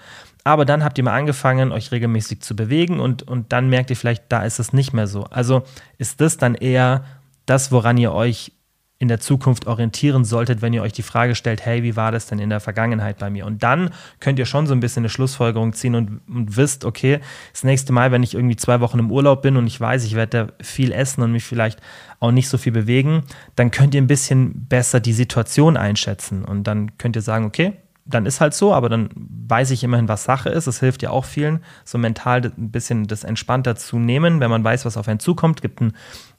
aber 0.43 0.65
dann 0.65 0.83
habt 0.83 0.97
ihr 0.97 1.03
mal 1.03 1.17
angefangen, 1.17 1.71
euch 1.71 1.91
regelmäßig 1.91 2.41
zu 2.41 2.55
bewegen 2.55 2.99
und, 2.99 3.23
und 3.23 3.51
dann 3.53 3.69
merkt 3.69 3.89
ihr 3.89 3.95
vielleicht, 3.95 4.23
da 4.29 4.43
ist 4.43 4.59
es 4.59 4.73
nicht 4.73 4.93
mehr 4.93 5.07
so. 5.07 5.25
Also 5.25 5.63
ist 5.97 6.21
das 6.21 6.37
dann 6.37 6.55
eher 6.55 7.03
das, 7.45 7.71
woran 7.71 7.97
ihr 7.97 8.13
euch 8.13 8.53
in 8.99 9.07
der 9.07 9.19
Zukunft 9.19 9.67
orientieren 9.67 10.25
solltet, 10.25 10.61
wenn 10.61 10.73
ihr 10.73 10.81
euch 10.81 10.93
die 10.93 11.03
Frage 11.03 11.35
stellt, 11.35 11.63
hey, 11.63 11.83
wie 11.83 11.95
war 11.95 12.11
das 12.11 12.25
denn 12.25 12.39
in 12.39 12.49
der 12.49 12.59
Vergangenheit 12.59 13.19
bei 13.19 13.29
mir? 13.29 13.45
Und 13.45 13.61
dann 13.61 13.91
könnt 14.19 14.39
ihr 14.39 14.47
schon 14.47 14.65
so 14.65 14.73
ein 14.73 14.79
bisschen 14.79 15.01
eine 15.01 15.09
Schlussfolgerung 15.09 15.73
ziehen 15.73 15.93
und, 15.93 16.21
und 16.27 16.57
wisst, 16.57 16.83
okay, 16.83 17.19
das 17.51 17.63
nächste 17.63 17.93
Mal, 17.93 18.11
wenn 18.11 18.23
ich 18.23 18.33
irgendwie 18.33 18.55
zwei 18.55 18.79
Wochen 18.79 18.97
im 18.97 19.11
Urlaub 19.11 19.43
bin 19.43 19.55
und 19.55 19.67
ich 19.67 19.79
weiß, 19.79 20.03
ich 20.03 20.15
werde 20.15 20.47
da 20.47 20.63
viel 20.63 20.91
essen 20.91 21.21
und 21.21 21.31
mich 21.31 21.43
vielleicht 21.43 21.79
auch 22.19 22.31
nicht 22.31 22.49
so 22.49 22.57
viel 22.57 22.71
bewegen, 22.71 23.23
dann 23.55 23.69
könnt 23.69 23.93
ihr 23.93 24.01
ein 24.01 24.07
bisschen 24.07 24.65
besser 24.67 24.99
die 24.99 25.13
Situation 25.13 25.77
einschätzen 25.77 26.43
und 26.43 26.63
dann 26.63 26.97
könnt 26.97 27.15
ihr 27.15 27.21
sagen, 27.21 27.45
okay, 27.45 27.73
dann 28.07 28.25
ist 28.25 28.41
halt 28.41 28.53
so, 28.53 28.73
aber 28.73 28.89
dann 28.89 29.09
weiß 29.15 29.71
ich 29.71 29.83
immerhin, 29.83 30.07
was 30.07 30.23
Sache 30.23 30.49
ist. 30.49 30.67
Es 30.67 30.79
hilft 30.79 31.03
ja 31.03 31.09
auch 31.09 31.25
vielen, 31.25 31.59
so 31.83 31.97
mental 31.97 32.41
ein 32.45 32.71
bisschen 32.71 33.05
das 33.05 33.23
entspannter 33.23 33.75
zu 33.75 33.99
nehmen, 33.99 34.39
wenn 34.39 34.49
man 34.49 34.63
weiß, 34.63 34.85
was 34.85 34.97
auf 34.97 35.07
einen 35.07 35.19
zukommt, 35.19 35.61
gibt 35.61 35.81
ein, 35.81 35.93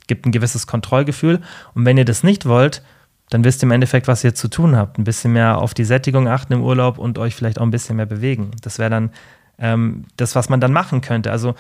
gibt 0.09 0.27
ein 0.27 0.33
gewisses 0.33 0.67
Kontrollgefühl. 0.67 1.41
Und 1.75 1.85
wenn 1.85 1.97
ihr 1.97 2.05
das 2.05 2.25
nicht 2.25 2.47
wollt, 2.47 2.83
dann 3.31 3.45
wisst 3.45 3.63
ihr 3.63 3.67
im 3.67 3.73
Endeffekt, 3.73 4.09
was 4.09 4.25
ihr 4.25 4.35
zu 4.35 4.49
tun 4.49 4.75
habt. 4.75 4.99
Ein 4.99 5.05
bisschen 5.05 5.33
mehr 5.33 5.59
auf 5.59 5.75
die 5.75 5.85
Sättigung 5.85 6.27
achten 6.27 6.55
im 6.55 6.63
Urlaub 6.63 6.99
und 6.99 7.19
euch 7.19 7.35
vielleicht 7.35 7.61
auch 7.61 7.65
ein 7.65 7.71
bisschen 7.71 7.97
mehr 7.97 8.07
bewegen. 8.07 8.51
Das 8.63 8.79
wäre 8.79 8.91
dann 8.91 9.11
ähm, 9.59 10.07
das, 10.17 10.35
was 10.35 10.49
man 10.49 10.61
dann 10.61 10.73
machen 10.73 11.01
könnte. 11.01 11.31
Also 11.31 11.55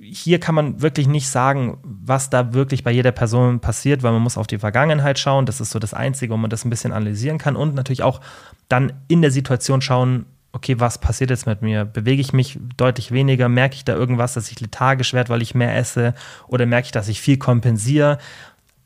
hier 0.00 0.40
kann 0.40 0.54
man 0.54 0.82
wirklich 0.82 1.06
nicht 1.06 1.28
sagen, 1.28 1.78
was 1.82 2.28
da 2.30 2.52
wirklich 2.52 2.82
bei 2.82 2.90
jeder 2.90 3.12
Person 3.12 3.60
passiert, 3.60 4.02
weil 4.02 4.12
man 4.12 4.22
muss 4.22 4.36
auf 4.36 4.46
die 4.46 4.58
Vergangenheit 4.58 5.18
schauen. 5.18 5.46
Das 5.46 5.60
ist 5.60 5.70
so 5.70 5.78
das 5.78 5.94
Einzige, 5.94 6.32
wo 6.32 6.36
man 6.36 6.50
das 6.50 6.64
ein 6.64 6.70
bisschen 6.70 6.92
analysieren 6.92 7.38
kann 7.38 7.54
und 7.54 7.74
natürlich 7.74 8.02
auch 8.02 8.20
dann 8.68 8.92
in 9.08 9.22
der 9.22 9.30
Situation 9.30 9.82
schauen, 9.82 10.26
okay, 10.54 10.80
was 10.80 10.98
passiert 10.98 11.30
jetzt 11.30 11.46
mit 11.46 11.62
mir? 11.62 11.84
Bewege 11.84 12.20
ich 12.20 12.32
mich 12.32 12.58
deutlich 12.76 13.12
weniger? 13.12 13.48
Merke 13.48 13.74
ich 13.74 13.84
da 13.84 13.94
irgendwas, 13.94 14.34
dass 14.34 14.50
ich 14.50 14.60
lethargisch 14.60 15.12
werde, 15.12 15.28
weil 15.30 15.42
ich 15.42 15.54
mehr 15.54 15.76
esse? 15.76 16.14
Oder 16.48 16.64
merke 16.66 16.86
ich, 16.86 16.92
dass 16.92 17.08
ich 17.08 17.20
viel 17.20 17.36
kompensiere? 17.36 18.18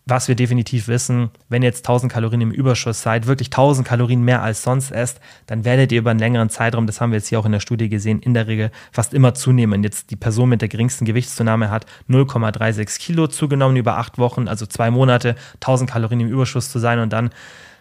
was 0.09 0.27
wir 0.27 0.35
definitiv 0.35 0.89
wissen, 0.89 1.31
wenn 1.51 1.63
ihr 1.63 1.69
jetzt 1.69 1.87
1000 1.87 2.11
Kalorien 2.11 2.41
im 2.41 2.51
Überschuss 2.51 3.03
seid, 3.03 3.27
wirklich 3.27 3.49
1000 3.49 3.87
Kalorien 3.87 4.23
mehr 4.23 4.43
als 4.43 4.63
sonst 4.63 4.91
esst, 4.91 5.21
dann 5.47 5.65
werdet 5.65 5.93
ihr 5.93 5.99
über 5.99 6.11
einen 6.11 6.19
längeren 6.19 6.49
Zeitraum, 6.49 6.87
das 6.87 7.01
haben 7.01 7.11
wir 7.13 7.19
jetzt 7.19 7.29
hier 7.29 7.39
auch 7.39 7.45
in 7.45 7.53
der 7.53 7.61
Studie 7.61 7.91
gesehen, 7.91 8.21
in 8.21 8.33
der 8.33 8.47
Regel 8.47 8.71
fast 8.91 9.13
immer 9.13 9.35
zunehmen. 9.35 9.85
Jetzt 9.85 10.11
die 10.11 10.17
Person 10.17 10.49
mit 10.49 10.63
der 10.63 10.69
geringsten 10.69 11.05
Gewichtszunahme 11.05 11.71
hat 11.71 11.85
0,36 12.09 12.99
Kilo 12.99 13.27
zugenommen 13.27 13.77
über 13.77 13.99
acht 13.99 14.17
Wochen, 14.17 14.49
also 14.49 14.65
zwei 14.65 14.91
Monate, 14.91 15.35
1000 15.57 15.91
Kalorien 15.91 16.21
im 16.21 16.29
Überschuss 16.29 16.71
zu 16.71 16.79
sein 16.79 17.01
und 17.01 17.13
dann 17.13 17.31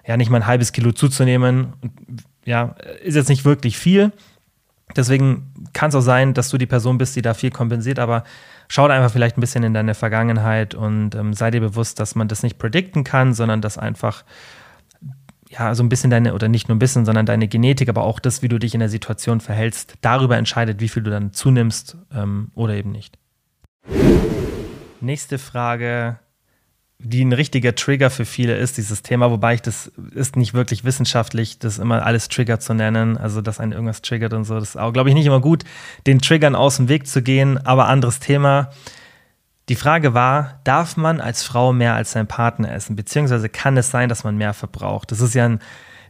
ja 0.05 0.17
nicht 0.17 0.29
mal 0.29 0.39
ein 0.41 0.47
halbes 0.47 0.73
Kilo 0.73 0.91
zuzunehmen. 0.91 1.73
Ja, 2.47 2.75
ist 3.03 3.15
jetzt 3.15 3.27
nicht 3.27 3.43
wirklich 3.43 3.77
viel. 3.77 4.13
Deswegen 4.95 5.53
kann 5.73 5.89
es 5.89 5.95
auch 5.95 6.01
sein, 6.01 6.33
dass 6.33 6.47
du 6.47 6.57
die 6.57 6.65
Person 6.65 6.97
bist, 6.97 7.13
die 7.17 7.21
da 7.21 7.33
viel 7.33 7.51
kompensiert, 7.51 7.99
aber 7.99 8.23
schau 8.69 8.87
einfach 8.87 9.11
vielleicht 9.11 9.37
ein 9.37 9.41
bisschen 9.41 9.65
in 9.65 9.73
deine 9.73 9.93
Vergangenheit 9.93 10.73
und 10.73 11.13
ähm, 11.13 11.33
sei 11.33 11.51
dir 11.51 11.59
bewusst, 11.59 11.99
dass 11.99 12.15
man 12.15 12.29
das 12.29 12.43
nicht 12.43 12.57
predikten 12.57 13.03
kann, 13.03 13.33
sondern 13.33 13.59
dass 13.59 13.77
einfach 13.77 14.23
ja, 15.49 15.75
so 15.75 15.83
ein 15.83 15.89
bisschen 15.89 16.09
deine, 16.09 16.33
oder 16.33 16.47
nicht 16.47 16.69
nur 16.69 16.77
ein 16.77 16.79
bisschen, 16.79 17.03
sondern 17.03 17.25
deine 17.25 17.49
Genetik, 17.49 17.89
aber 17.89 18.03
auch 18.03 18.19
das, 18.19 18.41
wie 18.41 18.47
du 18.47 18.59
dich 18.59 18.73
in 18.73 18.79
der 18.79 18.87
Situation 18.87 19.41
verhältst, 19.41 19.95
darüber 19.99 20.37
entscheidet, 20.37 20.79
wie 20.79 20.87
viel 20.87 21.03
du 21.03 21.11
dann 21.11 21.33
zunimmst 21.33 21.97
ähm, 22.15 22.51
oder 22.55 22.75
eben 22.75 22.93
nicht. 22.93 23.17
Nächste 25.01 25.37
Frage. 25.37 26.17
Die 26.99 27.23
ein 27.23 27.33
richtiger 27.33 27.75
Trigger 27.75 28.09
für 28.09 28.25
viele 28.25 28.55
ist, 28.55 28.77
dieses 28.77 29.03
Thema, 29.03 29.29
wobei 29.29 29.53
ich 29.53 29.61
das 29.61 29.91
ist 30.15 30.35
nicht 30.35 30.53
wirklich 30.53 30.83
wissenschaftlich, 30.83 31.59
das 31.59 31.77
immer 31.77 32.03
alles 32.03 32.27
Trigger 32.27 32.59
zu 32.59 32.73
nennen, 32.73 33.17
also 33.17 33.41
dass 33.41 33.59
einen 33.59 33.71
irgendwas 33.71 34.01
triggert 34.01 34.33
und 34.33 34.45
so. 34.45 34.55
Das 34.59 34.69
ist 34.69 34.77
auch, 34.77 34.93
glaube 34.93 35.09
ich, 35.09 35.15
nicht 35.15 35.27
immer 35.27 35.41
gut, 35.41 35.63
den 36.07 36.19
Triggern 36.19 36.55
aus 36.55 36.77
dem 36.77 36.89
Weg 36.89 37.07
zu 37.07 37.21
gehen, 37.21 37.63
aber 37.65 37.87
anderes 37.87 38.19
Thema. 38.19 38.71
Die 39.69 39.75
Frage 39.75 40.13
war, 40.13 40.59
darf 40.63 40.97
man 40.97 41.21
als 41.21 41.43
Frau 41.43 41.71
mehr 41.71 41.93
als 41.93 42.13
sein 42.13 42.25
Partner 42.25 42.73
essen? 42.73 42.95
Beziehungsweise 42.95 43.49
kann 43.49 43.77
es 43.77 43.91
sein, 43.91 44.09
dass 44.09 44.23
man 44.23 44.37
mehr 44.37 44.53
verbraucht? 44.53 45.11
Das 45.11 45.21
ist 45.21 45.35
ja 45.35 45.45
ein 45.45 45.59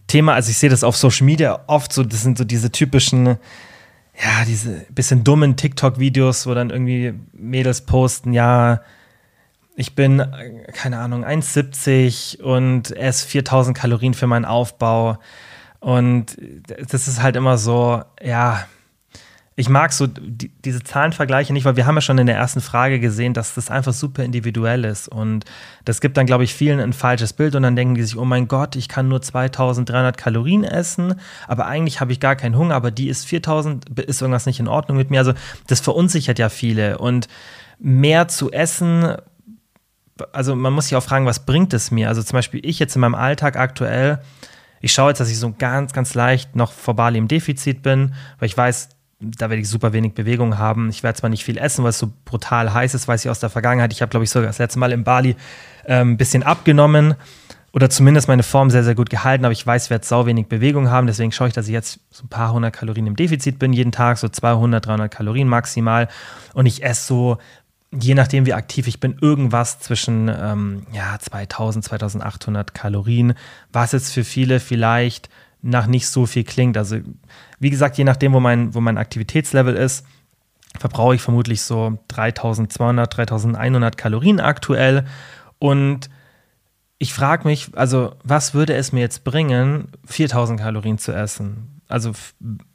Thema, 0.06 0.36
also 0.36 0.52
ich 0.52 0.58
sehe 0.58 0.70
das 0.70 0.86
auf 0.86 0.96
Social 0.96 1.26
Media 1.26 1.60
oft 1.68 1.92
so, 1.92 2.04
das 2.04 2.22
sind 2.22 2.38
so 2.38 2.46
diese 2.46 2.72
typischen, 2.72 3.26
ja, 3.26 4.46
diese 4.48 4.86
bisschen 4.90 5.26
dummen 5.26 5.58
TikTok-Videos, 5.58 6.48
wo 6.48 6.54
dann 6.54 6.70
irgendwie 6.70 7.14
Mädels 7.34 7.82
posten, 7.82 8.32
ja, 8.32 8.82
ich 9.80 9.94
bin, 9.94 10.26
keine 10.74 10.98
Ahnung, 10.98 11.24
1,70 11.24 12.42
und 12.42 12.98
esse 12.98 13.28
4000 13.28 13.78
Kalorien 13.78 14.16
für 14.16 14.26
meinen 14.26 14.44
Aufbau. 14.44 15.20
Und 15.80 16.36
das 16.90 17.08
ist 17.08 17.22
halt 17.22 17.36
immer 17.36 17.60
so, 17.60 18.02
ja, 18.20 18.66
ich 19.56 19.70
mag 19.70 19.94
so 19.94 20.08
die, 20.08 20.50
diese 20.66 20.82
Zahlenvergleiche 20.82 21.54
nicht, 21.54 21.66
weil 21.66 21.76
wir 21.76 21.86
haben 21.86 21.94
ja 21.94 22.02
schon 22.02 22.18
in 22.18 22.26
der 22.26 22.36
ersten 22.36 22.60
Frage 22.60 23.00
gesehen, 23.00 23.36
dass 23.36 23.54
das 23.54 23.70
einfach 23.70 23.94
super 23.94 24.24
individuell 24.24 24.84
ist. 24.84 25.10
Und 25.10 25.46
das 25.86 26.02
gibt 26.02 26.18
dann, 26.18 26.26
glaube 26.26 26.44
ich, 26.44 26.56
vielen 26.56 26.80
ein 26.80 26.94
falsches 26.94 27.34
Bild 27.34 27.54
und 27.54 27.62
dann 27.62 27.76
denken 27.76 27.94
die 27.94 28.04
sich, 28.04 28.18
oh 28.18 28.26
mein 28.26 28.48
Gott, 28.48 28.76
ich 28.76 28.90
kann 28.90 29.08
nur 29.08 29.22
2300 29.22 30.18
Kalorien 30.18 30.64
essen, 30.64 31.22
aber 31.48 31.68
eigentlich 31.68 32.02
habe 32.02 32.12
ich 32.12 32.20
gar 32.20 32.36
keinen 32.36 32.58
Hunger, 32.58 32.74
aber 32.74 32.90
die 32.90 33.10
ist 33.10 33.28
4000, 33.28 34.00
ist 34.00 34.22
irgendwas 34.24 34.48
nicht 34.48 34.60
in 34.60 34.68
Ordnung 34.68 34.98
mit 34.98 35.12
mir. 35.12 35.20
Also 35.20 35.34
das 35.68 35.82
verunsichert 35.82 36.40
ja 36.40 36.50
viele. 36.50 36.98
Und 36.98 37.28
mehr 37.78 38.28
zu 38.28 38.52
essen 38.52 39.18
also 40.32 40.56
man 40.56 40.74
muss 40.74 40.86
sich 40.86 40.96
auch 40.96 41.04
fragen, 41.04 41.26
was 41.26 41.46
bringt 41.46 41.74
es 41.74 41.92
mir? 41.92 42.10
Also 42.10 42.24
zum 42.24 42.38
Beispiel 42.38 42.60
ich 42.64 42.80
jetzt 42.80 42.96
in 42.96 43.02
meinem 43.02 43.16
Alltag 43.16 43.58
aktuell, 43.58 44.20
ich 44.82 44.94
schaue 44.94 45.10
jetzt, 45.10 45.20
dass 45.20 45.30
ich 45.30 45.40
so 45.40 45.54
ganz, 45.58 45.94
ganz 45.94 46.14
leicht 46.14 46.56
noch 46.56 46.72
vor 46.72 46.96
Bali 46.96 47.18
im 47.18 47.28
Defizit 47.28 47.82
bin, 47.82 48.14
weil 48.40 48.48
ich 48.48 48.58
weiß, 48.58 48.90
da 49.20 49.50
werde 49.50 49.62
ich 49.62 49.70
super 49.70 49.94
wenig 49.94 50.14
Bewegung 50.14 50.58
haben. 50.58 50.90
Ich 50.90 51.02
werde 51.02 51.20
zwar 51.20 51.30
nicht 51.30 51.44
viel 51.44 51.58
essen, 51.58 51.84
weil 51.84 51.90
es 51.90 52.00
so 52.00 52.12
brutal 52.26 52.74
heiß 52.74 52.94
ist, 52.94 53.08
weiß 53.08 53.26
ich 53.26 53.32
aus 53.32 53.40
der 53.40 53.50
Vergangenheit. 53.50 53.92
Ich 53.92 54.02
habe, 54.02 54.10
glaube 54.10 54.24
ich, 54.24 54.30
sogar 54.30 54.48
das 54.48 54.60
letzte 54.60 54.78
Mal 54.80 54.92
in 54.92 55.04
Bali 55.04 55.36
ähm, 55.86 56.12
ein 56.12 56.18
bisschen 56.18 56.44
abgenommen 56.44 57.16
oder 57.74 57.90
zumindest 57.90 58.28
meine 58.28 58.44
Form 58.44 58.70
sehr, 58.70 58.84
sehr 58.84 58.96
gut 58.96 59.10
gehalten, 59.10 59.46
aber 59.46 59.52
ich 59.52 59.66
weiß, 59.66 59.86
ich 59.86 59.90
werde 59.90 60.06
sau 60.06 60.26
wenig 60.26 60.48
Bewegung 60.48 60.90
haben. 60.90 61.08
Deswegen 61.08 61.32
schaue 61.32 61.48
ich, 61.48 61.54
dass 61.54 61.68
ich 61.68 61.74
jetzt 61.74 62.00
so 62.12 62.26
ein 62.26 62.30
paar 62.30 62.54
hundert 62.54 62.74
Kalorien 62.74 63.08
im 63.08 63.16
Defizit 63.16 63.60
bin, 63.60 63.74
jeden 63.74 63.92
Tag, 63.92 64.18
so 64.18 64.30
200, 64.30 64.86
300 64.86 65.12
Kalorien 65.12 65.48
maximal. 65.48 66.08
Und 66.54 66.66
ich 66.66 66.84
esse 66.84 67.06
so 67.06 67.38
je 67.92 68.16
nachdem, 68.16 68.46
wie 68.46 68.54
aktiv 68.54 68.88
ich 68.88 69.00
bin, 69.00 69.18
irgendwas 69.22 69.80
zwischen 69.80 70.30
ähm, 70.30 70.86
ja, 70.92 71.18
2000, 71.20 71.86
2800 71.86 72.74
Kalorien, 72.74 73.34
was 73.72 73.94
jetzt 73.94 74.14
für 74.14 74.24
viele 74.24 74.60
vielleicht 74.60 75.30
nach 75.62 75.88
nicht 75.88 76.08
so 76.08 76.26
viel 76.26 76.44
klingt. 76.44 76.78
Also, 76.78 76.98
wie 77.60 77.70
gesagt, 77.70 77.98
je 77.98 78.04
nachdem, 78.04 78.34
wo 78.34 78.40
mein, 78.40 78.74
wo 78.74 78.82
mein 78.82 78.98
Aktivitätslevel 78.98 79.76
ist, 79.76 80.06
verbrauche 80.78 81.16
ich 81.16 81.22
vermutlich 81.22 81.62
so 81.62 81.98
3200, 82.10 83.18
3100 83.18 83.98
Kalorien 83.98 84.40
aktuell. 84.40 85.06
Und 85.60 86.10
ich 87.00 87.14
frage 87.14 87.48
mich, 87.48 87.72
also, 87.76 88.16
was 88.24 88.54
würde 88.54 88.76
es 88.76 88.92
mir 88.92 89.02
jetzt 89.02 89.24
bringen, 89.24 89.90
4000 90.06 90.60
Kalorien 90.60 90.98
zu 90.98 91.14
essen? 91.14 91.77
Also 91.88 92.12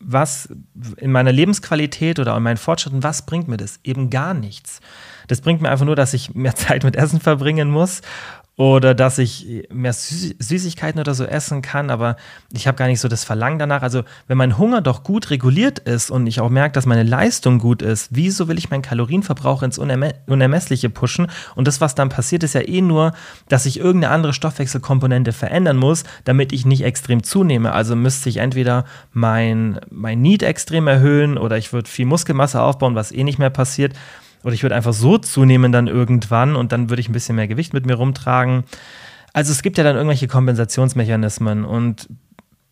was 0.01 0.49
in 0.97 1.13
meiner 1.13 1.33
Lebensqualität 1.33 2.19
oder 2.19 2.37
in 2.37 2.43
meinen 2.43 2.57
Fortschritten, 2.57 3.03
was 3.03 3.27
bringt 3.27 3.49
mir 3.49 3.57
das? 3.57 3.81
Eben 3.85 4.11
gar 4.11 4.35
nichts. 4.35 4.81
Das 5.29 5.41
bringt 5.41 5.63
mir 5.63 5.71
einfach 5.71 5.85
nur, 5.85 5.97
dass 5.97 6.15
ich 6.15 6.35
mehr 6.35 6.55
Zeit 6.57 6.85
mit 6.85 6.97
Essen 6.97 7.21
verbringen 7.21 7.71
muss 7.71 8.03
oder 8.57 8.95
dass 8.95 9.17
ich 9.17 9.67
mehr 9.73 9.95
Süßigkeiten 9.95 11.01
oder 11.01 11.15
so 11.15 11.25
essen 11.25 11.63
kann, 11.63 11.89
aber 11.89 12.17
ich 12.53 12.67
habe 12.67 12.77
gar 12.77 12.87
nicht 12.87 13.01
so 13.01 13.09
das 13.09 13.25
Verlangen 13.25 13.59
danach. 13.59 13.81
Also 13.83 14.03
wenn 14.29 14.37
mein 14.37 14.59
Hunger 14.59 14.83
doch 14.83 15.05
gut 15.05 15.31
reguliert 15.31 15.79
ist 15.79 16.11
und 16.11 16.27
ich 16.27 16.41
auch 16.41 16.51
merke, 16.51 16.75
dass 16.75 16.85
meine 16.85 17.03
Leistung 17.03 17.59
gut 17.59 17.81
ist, 17.81 18.09
wieso 18.11 18.49
will 18.49 18.59
ich 18.59 18.69
meinen 18.69 18.83
Kalorienverbrauch 18.83 19.63
ins 19.63 19.79
Unerme 19.79 20.15
Unermessliche 20.27 20.91
pushen? 20.91 21.29
Und 21.55 21.67
das, 21.67 21.81
was 21.81 21.95
dann 21.95 22.11
passiert, 22.11 22.43
ist 22.43 22.55
ja 22.55 22.61
eh 22.61 22.83
nur, 22.83 23.13
dass 23.49 23.65
ich 23.65 23.79
irgendeine 23.79 24.13
andere 24.13 24.35
Stoffwechselkomponente 24.35 25.33
verändern 25.33 25.79
muss, 25.79 26.05
damit 26.25 26.53
ich 26.53 26.67
nicht 26.67 26.85
extrem 26.85 27.23
zunehme. 27.23 27.73
Also 27.73 27.97
müsste 27.97 28.29
ich 28.29 28.37
entweder 28.37 28.85
mein, 29.13 29.81
mein 29.91 30.21
Need 30.21 30.43
extrem 30.43 30.89
erhöhen 30.89 31.39
oder 31.39 31.57
ich 31.57 31.73
würde 31.73 31.89
viel 31.89 32.07
Muskelmasse 32.07 32.61
aufbauen, 32.61 32.95
was 32.95 33.13
eh 33.13 33.25
nicht 33.25 33.39
mehr 33.39 33.51
passiert. 33.51 33.95
Oder 34.45 34.55
ich 34.55 34.63
würde 34.63 34.75
einfach 34.75 34.93
so 34.93 35.19
zunehmen 35.19 35.73
dann 35.73 35.87
irgendwann 35.87 36.57
und 36.57 36.73
dann 36.73 36.91
würde 36.91 37.01
ich 37.01 37.09
ein 37.09 37.13
bisschen 37.13 37.37
mehr 37.37 37.49
Gewicht 37.49 37.73
mit 37.75 37.87
mir 37.87 37.95
rumtragen. 37.95 38.65
Also 39.33 39.53
es 39.53 39.63
gibt 39.63 39.79
ja 39.79 39.85
dann 39.85 39.97
irgendwelche 39.97 40.29
Kompensationsmechanismen. 40.29 41.65
Und 41.65 42.09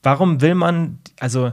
warum 0.02 0.40
will 0.40 0.54
man, 0.54 0.98
also 1.18 1.52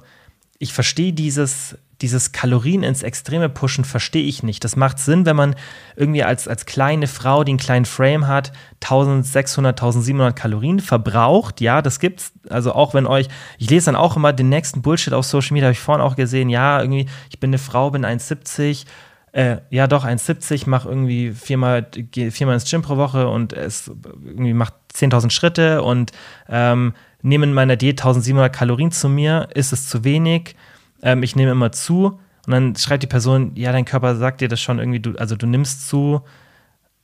ich 0.59 0.73
verstehe 0.73 1.13
dieses, 1.13 1.77
dieses 2.01 2.31
Kalorien 2.31 2.83
ins 2.83 3.03
Extreme 3.03 3.49
pushen, 3.49 3.83
verstehe 3.83 4.23
ich 4.23 4.43
nicht. 4.43 4.63
Das 4.63 4.75
macht 4.75 4.99
Sinn, 4.99 5.25
wenn 5.25 5.35
man 5.35 5.55
irgendwie 5.95 6.23
als, 6.23 6.47
als 6.47 6.65
kleine 6.65 7.07
Frau, 7.07 7.43
die 7.43 7.51
einen 7.51 7.59
kleinen 7.59 7.85
Frame 7.85 8.27
hat, 8.27 8.51
1600, 8.83 9.79
1700 9.79 10.35
Kalorien 10.35 10.79
verbraucht. 10.79 11.59
Ja, 11.61 11.81
das 11.81 11.99
gibt's. 11.99 12.33
Also 12.49 12.73
auch 12.73 12.93
wenn 12.93 13.07
euch, 13.07 13.27
ich 13.57 13.69
lese 13.69 13.87
dann 13.87 13.95
auch 13.95 14.15
immer 14.15 14.33
den 14.33 14.49
nächsten 14.49 14.81
Bullshit 14.81 15.13
auf 15.13 15.25
Social 15.25 15.53
Media, 15.53 15.67
habe 15.67 15.73
ich 15.73 15.79
vorhin 15.79 16.05
auch 16.05 16.15
gesehen, 16.15 16.49
ja, 16.49 16.79
irgendwie, 16.79 17.07
ich 17.29 17.39
bin 17.39 17.49
eine 17.49 17.57
Frau, 17.57 17.89
bin 17.89 18.05
1,70 18.05 18.85
äh, 19.31 19.57
ja 19.69 19.87
doch 19.87 20.05
1,70, 20.05 20.63
mach 20.67 20.85
irgendwie 20.85 21.31
viermal, 21.31 21.87
viermal 22.31 22.55
ins 22.55 22.69
Gym 22.69 22.81
pro 22.81 22.97
Woche 22.97 23.27
und 23.27 23.53
es 23.53 23.91
irgendwie 24.23 24.53
macht 24.53 24.73
10.000 24.93 25.29
Schritte 25.29 25.83
und 25.83 26.11
ähm, 26.49 26.93
nehme 27.21 27.45
in 27.45 27.53
meiner 27.53 27.75
Diät 27.75 27.99
1700 27.99 28.53
Kalorien 28.53 28.91
zu 28.91 29.09
mir, 29.09 29.49
ist 29.53 29.73
es 29.73 29.87
zu 29.87 30.03
wenig, 30.03 30.55
ähm, 31.01 31.23
ich 31.23 31.35
nehme 31.35 31.51
immer 31.51 31.71
zu 31.71 32.19
und 32.47 32.51
dann 32.51 32.75
schreibt 32.77 33.03
die 33.03 33.07
Person, 33.07 33.51
ja, 33.55 33.73
dein 33.73 33.83
Körper 33.83 34.15
sagt 34.15 34.39
dir 34.39 34.47
das 34.47 34.61
schon 34.61 34.79
irgendwie, 34.79 35.01
du, 35.01 35.15
also 35.17 35.35
du 35.35 35.45
nimmst 35.45 35.87
zu, 35.89 36.21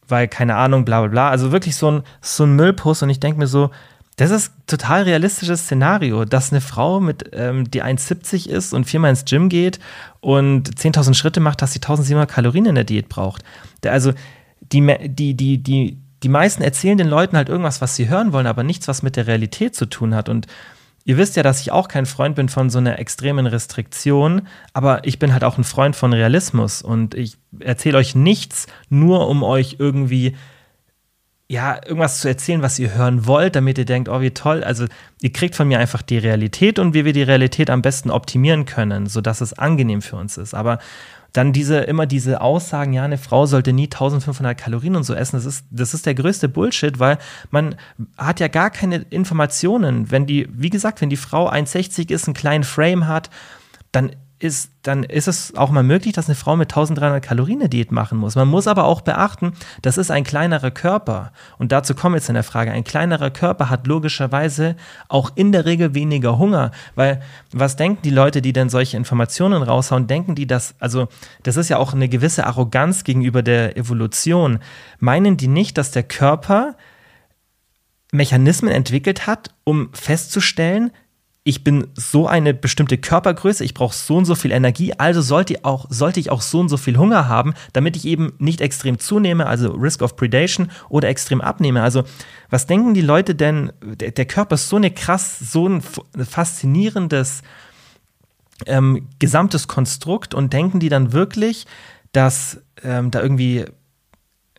weil 0.08 0.30
keine 0.30 0.56
Ahnung, 0.56 0.86
bla 0.86 1.02
bla 1.02 1.10
bla. 1.10 1.30
Also 1.30 1.52
wirklich 1.52 1.76
so 1.76 1.92
ein, 1.92 2.04
so 2.22 2.46
ein 2.46 2.56
Müllpost 2.56 3.04
und 3.04 3.10
ich 3.10 3.20
denke 3.20 3.40
mir 3.40 3.48
so, 3.48 3.70
das 4.16 4.32
ist 4.32 4.52
ein 4.52 4.64
total 4.68 5.04
realistisches 5.04 5.62
Szenario, 5.62 6.26
dass 6.26 6.52
eine 6.52 6.62
Frau 6.62 7.00
mit, 7.00 7.32
ähm, 7.34 7.70
die 7.70 7.84
1,70 7.84 8.48
ist 8.48 8.74
und 8.74 8.86
viermal 8.86 9.10
ins 9.10 9.26
Gym 9.26 9.50
geht 9.50 9.80
und 10.20 10.70
10.000 10.70 11.16
Schritte 11.16 11.40
macht, 11.40 11.62
dass 11.62 11.74
sie 11.74 11.80
1.700 11.80 12.28
Kalorien 12.28 12.66
in 12.66 12.76
der 12.76 12.84
Diät 12.84 13.10
braucht. 13.10 13.44
Also 13.86 14.14
die, 14.62 14.82
die, 15.08 15.34
die, 15.34 15.58
die, 15.58 15.98
die 16.22 16.30
meisten 16.30 16.62
erzählen 16.62 16.98
den 16.98 17.08
Leuten 17.08 17.36
halt 17.36 17.50
irgendwas, 17.50 17.82
was 17.82 17.96
sie 17.96 18.08
hören 18.08 18.34
wollen, 18.34 18.48
aber 18.48 18.64
nichts, 18.64 18.88
was 18.88 19.04
mit 19.04 19.16
der 19.16 19.28
Realität 19.28 19.76
zu 19.76 19.88
tun 19.88 20.14
hat. 20.14 20.30
Und 20.30 20.48
ihr 21.06 21.18
wisst 21.18 21.36
ja, 21.36 21.44
dass 21.44 21.62
ich 21.62 21.72
auch 21.72 21.88
kein 21.88 22.06
Freund 22.06 22.36
bin 22.36 22.50
von 22.50 22.70
so 22.70 22.78
einer 22.78 23.00
extremen 23.00 23.48
Restriktion, 23.48 24.48
aber 24.74 25.06
ich 25.06 25.18
bin 25.18 25.34
halt 25.34 25.44
auch 25.44 25.58
ein 25.58 25.64
Freund 25.64 25.96
von 25.96 26.14
Realismus 26.14 26.82
und 26.82 27.16
ich 27.16 27.38
erzähle 27.60 27.98
euch 27.98 28.16
nichts, 28.16 28.68
nur 28.90 29.28
um 29.28 29.44
euch 29.44 29.78
irgendwie 29.80 30.36
ja, 31.54 31.80
irgendwas 31.86 32.20
zu 32.20 32.28
erzählen, 32.28 32.64
was 32.64 32.80
ihr 32.80 32.96
hören 32.96 33.28
wollt, 33.28 33.56
damit 33.56 33.78
ihr 33.78 33.86
denkt, 33.86 34.10
oh, 34.10 34.22
wie 34.22 34.32
toll. 34.32 34.64
Also, 34.64 34.88
ihr 35.22 35.32
kriegt 35.32 35.56
von 35.56 35.68
mir 35.68 35.78
einfach 35.78 36.02
die 36.02 36.18
Realität 36.18 36.80
und 36.80 36.96
wie 36.96 37.06
wir 37.06 37.14
die 37.14 37.22
Realität 37.22 37.70
am 37.70 37.84
besten 37.84 38.10
optimieren 38.10 38.66
können, 38.66 39.06
sodass 39.06 39.40
es 39.40 39.54
angenehm 39.54 40.02
für 40.02 40.16
uns 40.16 40.38
ist. 40.38 40.56
Aber 40.56 40.80
dann 41.32 41.54
diese, 41.54 41.78
immer 41.82 42.08
diese 42.08 42.42
Aussagen, 42.42 42.94
ja, 42.94 43.04
eine 43.04 43.20
Frau 43.20 43.46
sollte 43.46 43.72
nie 43.72 43.86
1500 43.86 44.58
Kalorien 44.58 44.96
und 44.96 45.04
so 45.04 45.14
essen, 45.14 45.36
das 45.36 45.46
ist, 45.46 45.66
das 45.70 45.94
ist 45.94 46.08
der 46.08 46.16
größte 46.16 46.50
Bullshit, 46.50 46.98
weil 46.98 47.20
man 47.52 47.76
hat 48.18 48.40
ja 48.40 48.48
gar 48.48 48.72
keine 48.72 48.98
Informationen. 49.12 50.10
Wenn 50.10 50.26
die, 50.26 50.48
wie 50.52 50.72
gesagt, 50.72 51.02
wenn 51.02 51.12
die 51.12 51.18
Frau 51.18 51.48
1,60 51.52 52.12
ist, 52.12 52.28
einen 52.28 52.34
kleinen 52.34 52.64
Frame 52.64 53.06
hat, 53.06 53.30
dann 53.92 54.16
ist, 54.44 54.72
dann 54.82 55.04
ist 55.04 55.28
es 55.28 55.56
auch 55.56 55.72
mal 55.72 55.84
möglich, 55.84 56.14
dass 56.14 56.28
eine 56.28 56.36
Frau 56.36 56.58
mit 56.58 56.72
1300 56.72 57.24
Kalorien 57.24 57.62
eine 57.62 57.70
Diät 57.70 57.92
machen 57.92 58.18
muss. 58.18 58.36
Man 58.36 58.50
muss 58.50 58.68
aber 58.68 58.84
auch 58.84 59.02
beachten, 59.02 59.54
das 59.82 59.98
ist 59.98 60.12
ein 60.12 60.26
kleinerer 60.26 60.72
Körper. 60.72 61.32
Und 61.58 61.72
dazu 61.72 61.96
kommen 61.96 62.16
wir 62.16 62.20
jetzt 62.20 62.28
in 62.28 62.36
der 62.36 62.44
Frage. 62.44 62.72
Ein 62.72 62.84
kleinerer 62.84 63.30
Körper 63.30 63.70
hat 63.70 63.88
logischerweise 63.88 64.76
auch 65.08 65.32
in 65.36 65.54
der 65.54 65.66
Regel 65.66 65.94
weniger 65.94 66.38
Hunger. 66.38 66.72
Weil 66.96 67.22
was 67.54 67.78
denken 67.78 68.02
die 68.04 68.10
Leute, 68.10 68.42
die 68.42 68.52
denn 68.52 68.70
solche 68.70 68.98
Informationen 68.98 69.64
raushauen? 69.64 70.08
Denken 70.08 70.36
die, 70.36 70.46
dass, 70.46 70.76
also 70.80 71.08
das 71.44 71.56
ist 71.56 71.70
ja 71.70 71.78
auch 71.78 71.94
eine 71.94 72.10
gewisse 72.10 72.46
Arroganz 72.46 73.06
gegenüber 73.06 73.44
der 73.44 73.78
Evolution. 73.78 74.60
Meinen 75.00 75.38
die 75.38 75.48
nicht, 75.48 75.78
dass 75.78 75.92
der 75.92 76.04
Körper 76.04 76.76
Mechanismen 78.12 78.72
entwickelt 78.72 79.26
hat, 79.26 79.56
um 79.64 79.90
festzustellen, 79.94 80.92
ich 81.46 81.64
bin 81.64 81.88
so 81.94 82.26
eine 82.26 82.54
bestimmte 82.54 82.98
Körpergröße, 82.98 83.66
ich 83.66 83.74
brauche 83.74 83.94
so 83.94 84.16
und 84.16 84.26
so 84.26 84.34
viel 84.34 84.52
Energie, 84.52 84.94
also 84.94 85.22
sollte, 85.22 85.64
auch, 85.64 85.88
sollte 85.90 86.20
ich 86.22 86.32
auch 86.32 86.42
so 86.42 86.62
und 86.62 86.70
so 86.70 86.78
viel 86.78 86.98
Hunger 86.98 87.28
haben, 87.28 87.54
damit 87.74 87.98
ich 87.98 88.06
eben 88.06 88.34
nicht 88.40 88.62
extrem 88.62 88.98
zunehme, 88.98 89.46
also 89.46 89.72
Risk 89.72 90.02
of 90.02 90.16
Predation 90.16 90.72
oder 90.88 91.10
extrem 91.10 91.42
abnehme. 91.42 91.82
Also 91.82 92.04
was 92.50 92.66
denken 92.66 92.94
die 92.94 93.02
Leute 93.02 93.36
denn, 93.36 93.74
der, 93.82 94.12
der 94.12 94.26
Körper 94.26 94.56
ist 94.56 94.70
so 94.70 94.78
eine 94.78 94.92
krass, 94.92 95.38
so 95.40 95.68
ein 95.68 95.82
faszinierendes 95.82 97.42
ähm, 98.66 99.10
gesamtes 99.20 99.68
Konstrukt 99.68 100.34
und 100.34 100.54
denken 100.54 100.80
die 100.80 100.90
dann 100.90 101.12
wirklich, 101.12 101.66
dass 102.14 102.62
ähm, 102.84 103.12
da 103.12 103.22
irgendwie 103.22 103.66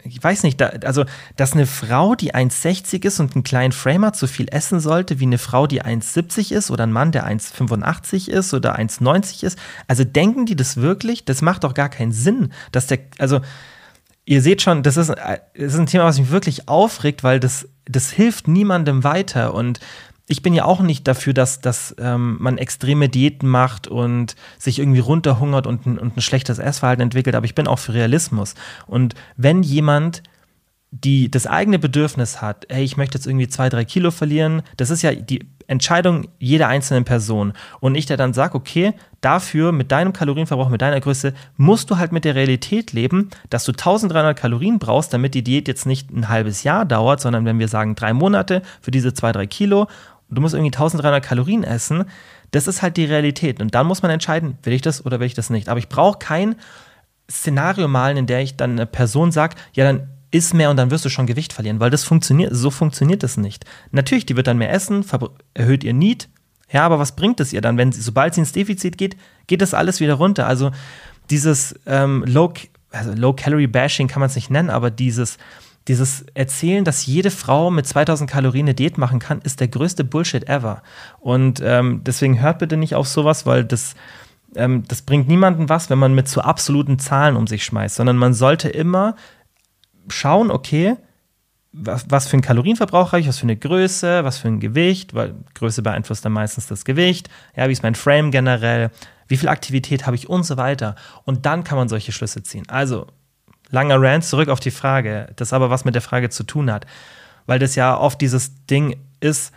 ich 0.04 0.22
weiß 0.22 0.42
nicht, 0.42 0.60
da, 0.60 0.66
also, 0.84 1.04
dass 1.36 1.54
eine 1.54 1.66
Frau, 1.66 2.14
die 2.14 2.34
1,60 2.34 3.04
ist 3.04 3.20
und 3.20 3.34
einen 3.34 3.44
kleinen 3.44 3.72
Frame 3.72 4.04
hat, 4.06 4.16
so 4.16 4.26
viel 4.26 4.48
essen 4.50 4.80
sollte 4.80 5.18
wie 5.18 5.24
eine 5.24 5.38
Frau, 5.38 5.66
die 5.66 5.82
1,70 5.82 6.54
ist 6.54 6.70
oder 6.70 6.84
ein 6.84 6.92
Mann, 6.92 7.12
der 7.12 7.26
1,85 7.26 8.28
ist 8.28 8.52
oder 8.52 8.78
1,90 8.78 9.44
ist. 9.44 9.58
Also 9.88 10.04
denken 10.04 10.46
die 10.46 10.56
das 10.56 10.76
wirklich? 10.76 11.24
Das 11.24 11.42
macht 11.42 11.64
doch 11.64 11.74
gar 11.74 11.88
keinen 11.88 12.12
Sinn, 12.12 12.52
dass 12.72 12.86
der, 12.86 12.98
also, 13.18 13.40
ihr 14.26 14.42
seht 14.42 14.62
schon, 14.62 14.82
das 14.82 14.96
ist, 14.96 15.08
das 15.08 15.40
ist 15.54 15.78
ein 15.78 15.86
Thema, 15.86 16.04
was 16.04 16.18
mich 16.18 16.30
wirklich 16.30 16.68
aufregt, 16.68 17.24
weil 17.24 17.40
das, 17.40 17.68
das 17.86 18.10
hilft 18.10 18.48
niemandem 18.48 19.04
weiter 19.04 19.54
und 19.54 19.80
ich 20.26 20.42
bin 20.42 20.54
ja 20.54 20.64
auch 20.64 20.80
nicht 20.80 21.06
dafür, 21.06 21.34
dass, 21.34 21.60
dass 21.60 21.94
ähm, 21.98 22.36
man 22.40 22.56
extreme 22.56 23.08
Diäten 23.08 23.48
macht 23.48 23.88
und 23.88 24.36
sich 24.58 24.78
irgendwie 24.78 25.00
runterhungert 25.00 25.66
und 25.66 25.86
und 25.86 26.16
ein 26.16 26.20
schlechtes 26.20 26.58
Essverhalten 26.58 27.02
entwickelt, 27.02 27.36
aber 27.36 27.44
ich 27.44 27.54
bin 27.54 27.66
auch 27.66 27.78
für 27.78 27.94
Realismus. 27.94 28.54
Und 28.86 29.14
wenn 29.36 29.62
jemand 29.62 30.22
die 31.02 31.28
das 31.28 31.48
eigene 31.48 31.80
Bedürfnis 31.80 32.40
hat, 32.40 32.66
hey, 32.70 32.84
ich 32.84 32.96
möchte 32.96 33.18
jetzt 33.18 33.26
irgendwie 33.26 33.48
zwei, 33.48 33.68
drei 33.68 33.84
Kilo 33.84 34.12
verlieren, 34.12 34.62
das 34.76 34.90
ist 34.90 35.02
ja 35.02 35.12
die 35.12 35.40
Entscheidung 35.66 36.28
jeder 36.38 36.68
einzelnen 36.68 37.04
Person. 37.04 37.52
Und 37.80 37.96
ich, 37.96 38.06
der 38.06 38.16
dann 38.16 38.32
sage, 38.32 38.54
okay, 38.54 38.92
dafür 39.20 39.72
mit 39.72 39.90
deinem 39.90 40.12
Kalorienverbrauch, 40.12 40.68
mit 40.68 40.82
deiner 40.82 41.00
Größe, 41.00 41.34
musst 41.56 41.90
du 41.90 41.96
halt 41.96 42.12
mit 42.12 42.24
der 42.24 42.34
Realität 42.34 42.92
leben, 42.92 43.30
dass 43.50 43.64
du 43.64 43.72
1300 43.72 44.38
Kalorien 44.38 44.78
brauchst, 44.78 45.12
damit 45.12 45.34
die 45.34 45.42
Diät 45.42 45.66
jetzt 45.66 45.86
nicht 45.86 46.10
ein 46.10 46.28
halbes 46.28 46.62
Jahr 46.62 46.84
dauert, 46.84 47.20
sondern 47.20 47.44
wenn 47.44 47.58
wir 47.58 47.68
sagen 47.68 47.96
drei 47.96 48.12
Monate 48.12 48.62
für 48.80 48.90
diese 48.90 49.14
zwei, 49.14 49.32
drei 49.32 49.46
Kilo 49.46 49.88
du 50.28 50.40
musst 50.40 50.54
irgendwie 50.54 50.74
1300 50.74 51.24
Kalorien 51.24 51.64
essen, 51.64 52.04
das 52.50 52.66
ist 52.66 52.82
halt 52.82 52.96
die 52.96 53.04
Realität. 53.04 53.60
Und 53.60 53.74
dann 53.74 53.86
muss 53.86 54.02
man 54.02 54.10
entscheiden, 54.10 54.58
will 54.62 54.72
ich 54.72 54.82
das 54.82 55.04
oder 55.04 55.20
will 55.20 55.26
ich 55.26 55.34
das 55.34 55.50
nicht. 55.50 55.68
Aber 55.68 55.78
ich 55.78 55.88
brauche 55.88 56.18
kein 56.18 56.56
Szenario 57.30 57.88
malen, 57.88 58.16
in 58.16 58.26
der 58.26 58.40
ich 58.40 58.56
dann 58.56 58.72
eine 58.72 58.86
Person 58.86 59.32
sage, 59.32 59.56
ja, 59.72 59.84
dann 59.84 60.08
iss 60.30 60.52
mehr 60.52 60.70
und 60.70 60.76
dann 60.76 60.90
wirst 60.90 61.04
du 61.04 61.08
schon 61.08 61.26
Gewicht 61.26 61.52
verlieren, 61.52 61.80
weil 61.80 61.90
das 61.90 62.04
funktioniert, 62.04 62.54
so 62.54 62.70
funktioniert 62.70 63.22
das 63.22 63.36
nicht. 63.36 63.64
Natürlich, 63.92 64.26
die 64.26 64.36
wird 64.36 64.48
dann 64.48 64.58
mehr 64.58 64.72
essen, 64.72 65.04
erhöht 65.54 65.84
ihr 65.84 65.94
Need, 65.94 66.28
ja, 66.70 66.84
aber 66.84 66.98
was 66.98 67.14
bringt 67.14 67.38
es 67.38 67.52
ihr 67.52 67.60
dann, 67.60 67.78
wenn 67.78 67.92
sie, 67.92 68.00
sobald 68.00 68.34
sie 68.34 68.40
ins 68.40 68.50
Defizit 68.50 68.98
geht, 68.98 69.16
geht 69.46 69.62
das 69.62 69.74
alles 69.74 70.00
wieder 70.00 70.14
runter. 70.14 70.48
Also 70.48 70.72
dieses 71.30 71.78
ähm, 71.86 72.24
Low, 72.26 72.52
also 72.90 73.12
Low 73.14 73.32
Calorie 73.32 73.68
Bashing 73.68 74.08
kann 74.08 74.20
man 74.20 74.28
es 74.28 74.34
nicht 74.34 74.50
nennen, 74.50 74.70
aber 74.70 74.90
dieses 74.90 75.38
dieses 75.88 76.24
Erzählen, 76.34 76.84
dass 76.84 77.06
jede 77.06 77.30
Frau 77.30 77.70
mit 77.70 77.86
2000 77.86 78.30
Kalorien 78.30 78.66
eine 78.66 78.74
Diät 78.74 78.96
machen 78.96 79.18
kann, 79.18 79.40
ist 79.42 79.60
der 79.60 79.68
größte 79.68 80.04
Bullshit 80.04 80.48
ever. 80.48 80.82
Und 81.20 81.60
ähm, 81.62 82.02
deswegen 82.04 82.40
hört 82.40 82.58
bitte 82.58 82.76
nicht 82.76 82.94
auf 82.94 83.06
sowas, 83.06 83.44
weil 83.44 83.64
das, 83.64 83.94
ähm, 84.54 84.84
das 84.88 85.02
bringt 85.02 85.28
niemandem 85.28 85.68
was, 85.68 85.90
wenn 85.90 85.98
man 85.98 86.14
mit 86.14 86.28
so 86.28 86.40
absoluten 86.40 86.98
Zahlen 86.98 87.36
um 87.36 87.46
sich 87.46 87.64
schmeißt, 87.64 87.96
sondern 87.96 88.16
man 88.16 88.32
sollte 88.32 88.68
immer 88.68 89.16
schauen, 90.08 90.50
okay, 90.50 90.96
was, 91.72 92.06
was 92.08 92.28
für 92.28 92.34
einen 92.34 92.42
Kalorienverbrauch 92.42 93.12
habe 93.12 93.20
ich, 93.20 93.28
was 93.28 93.38
für 93.38 93.44
eine 93.44 93.56
Größe, 93.56 94.24
was 94.24 94.38
für 94.38 94.48
ein 94.48 94.60
Gewicht, 94.60 95.12
weil 95.12 95.34
Größe 95.54 95.82
beeinflusst 95.82 96.24
dann 96.24 96.32
meistens 96.32 96.66
das 96.68 96.84
Gewicht, 96.84 97.28
ja, 97.56 97.68
wie 97.68 97.72
ist 97.72 97.82
mein 97.82 97.96
Frame 97.96 98.30
generell, 98.30 98.90
wie 99.28 99.36
viel 99.36 99.48
Aktivität 99.48 100.06
habe 100.06 100.16
ich 100.16 100.30
und 100.30 100.44
so 100.44 100.56
weiter. 100.56 100.94
Und 101.24 101.46
dann 101.46 101.64
kann 101.64 101.76
man 101.76 101.88
solche 101.88 102.12
Schlüsse 102.12 102.42
ziehen. 102.42 102.64
Also 102.68 103.08
langer 103.74 104.00
Rant 104.00 104.24
zurück 104.24 104.48
auf 104.48 104.60
die 104.60 104.70
Frage, 104.70 105.28
das 105.36 105.52
aber 105.52 105.68
was 105.68 105.84
mit 105.84 105.94
der 105.94 106.02
Frage 106.02 106.30
zu 106.30 106.44
tun 106.44 106.72
hat. 106.72 106.86
Weil 107.44 107.58
das 107.58 107.74
ja 107.74 107.98
oft 107.98 108.20
dieses 108.20 108.64
Ding 108.64 108.96
ist, 109.20 109.52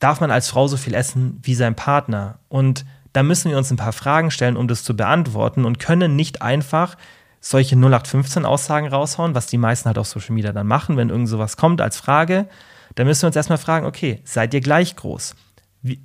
darf 0.00 0.20
man 0.20 0.30
als 0.30 0.48
Frau 0.48 0.68
so 0.68 0.78
viel 0.78 0.94
essen 0.94 1.38
wie 1.42 1.54
sein 1.54 1.74
Partner? 1.74 2.38
Und 2.48 2.86
da 3.12 3.22
müssen 3.22 3.50
wir 3.50 3.58
uns 3.58 3.70
ein 3.70 3.76
paar 3.76 3.92
Fragen 3.92 4.30
stellen, 4.30 4.56
um 4.56 4.68
das 4.68 4.84
zu 4.84 4.96
beantworten 4.96 5.64
und 5.66 5.78
können 5.78 6.16
nicht 6.16 6.40
einfach 6.40 6.96
solche 7.40 7.76
0815-Aussagen 7.76 8.88
raushauen, 8.88 9.34
was 9.34 9.46
die 9.46 9.58
meisten 9.58 9.86
halt 9.86 9.98
auf 9.98 10.06
Social 10.06 10.34
Media 10.34 10.52
dann 10.52 10.66
machen, 10.66 10.96
wenn 10.96 11.10
irgend 11.10 11.28
sowas 11.28 11.56
kommt 11.56 11.80
als 11.80 11.96
Frage. 11.96 12.48
Da 12.94 13.04
müssen 13.04 13.22
wir 13.22 13.26
uns 13.28 13.36
erstmal 13.36 13.58
fragen, 13.58 13.86
okay, 13.86 14.20
seid 14.24 14.54
ihr 14.54 14.60
gleich 14.60 14.96
groß? 14.96 15.34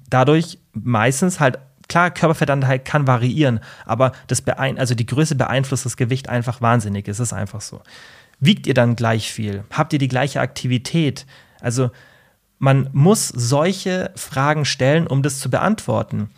Dadurch 0.09 0.59
meistens 0.73 1.39
halt 1.39 1.59
klar, 1.93 2.09
Körperfettanteil 2.09 2.79
kann 2.79 3.05
variieren, 3.05 3.59
aber 3.85 4.13
das 4.25 4.41
beein 4.41 4.79
also 4.79 4.95
die 4.95 5.05
Größe 5.05 5.35
beeinflusst 5.35 5.85
das 5.85 5.95
Gewicht 5.95 6.27
einfach 6.27 6.59
wahnsinnig. 6.59 7.07
Es 7.07 7.19
ist 7.19 7.33
einfach 7.33 7.61
so. 7.61 7.81
Wiegt 8.39 8.65
ihr 8.65 8.73
dann 8.73 8.95
gleich 8.95 9.31
viel? 9.31 9.63
Habt 9.71 9.93
ihr 9.93 9.99
die 9.99 10.07
gleiche 10.07 10.41
Aktivität? 10.41 11.27
Also 11.61 11.91
man 12.57 12.89
muss 12.93 13.27
solche 13.27 14.09
Fragen 14.15 14.65
stellen, 14.65 15.05
um 15.05 15.21
das 15.21 15.39
zu 15.39 15.51
beantworten. 15.51 16.31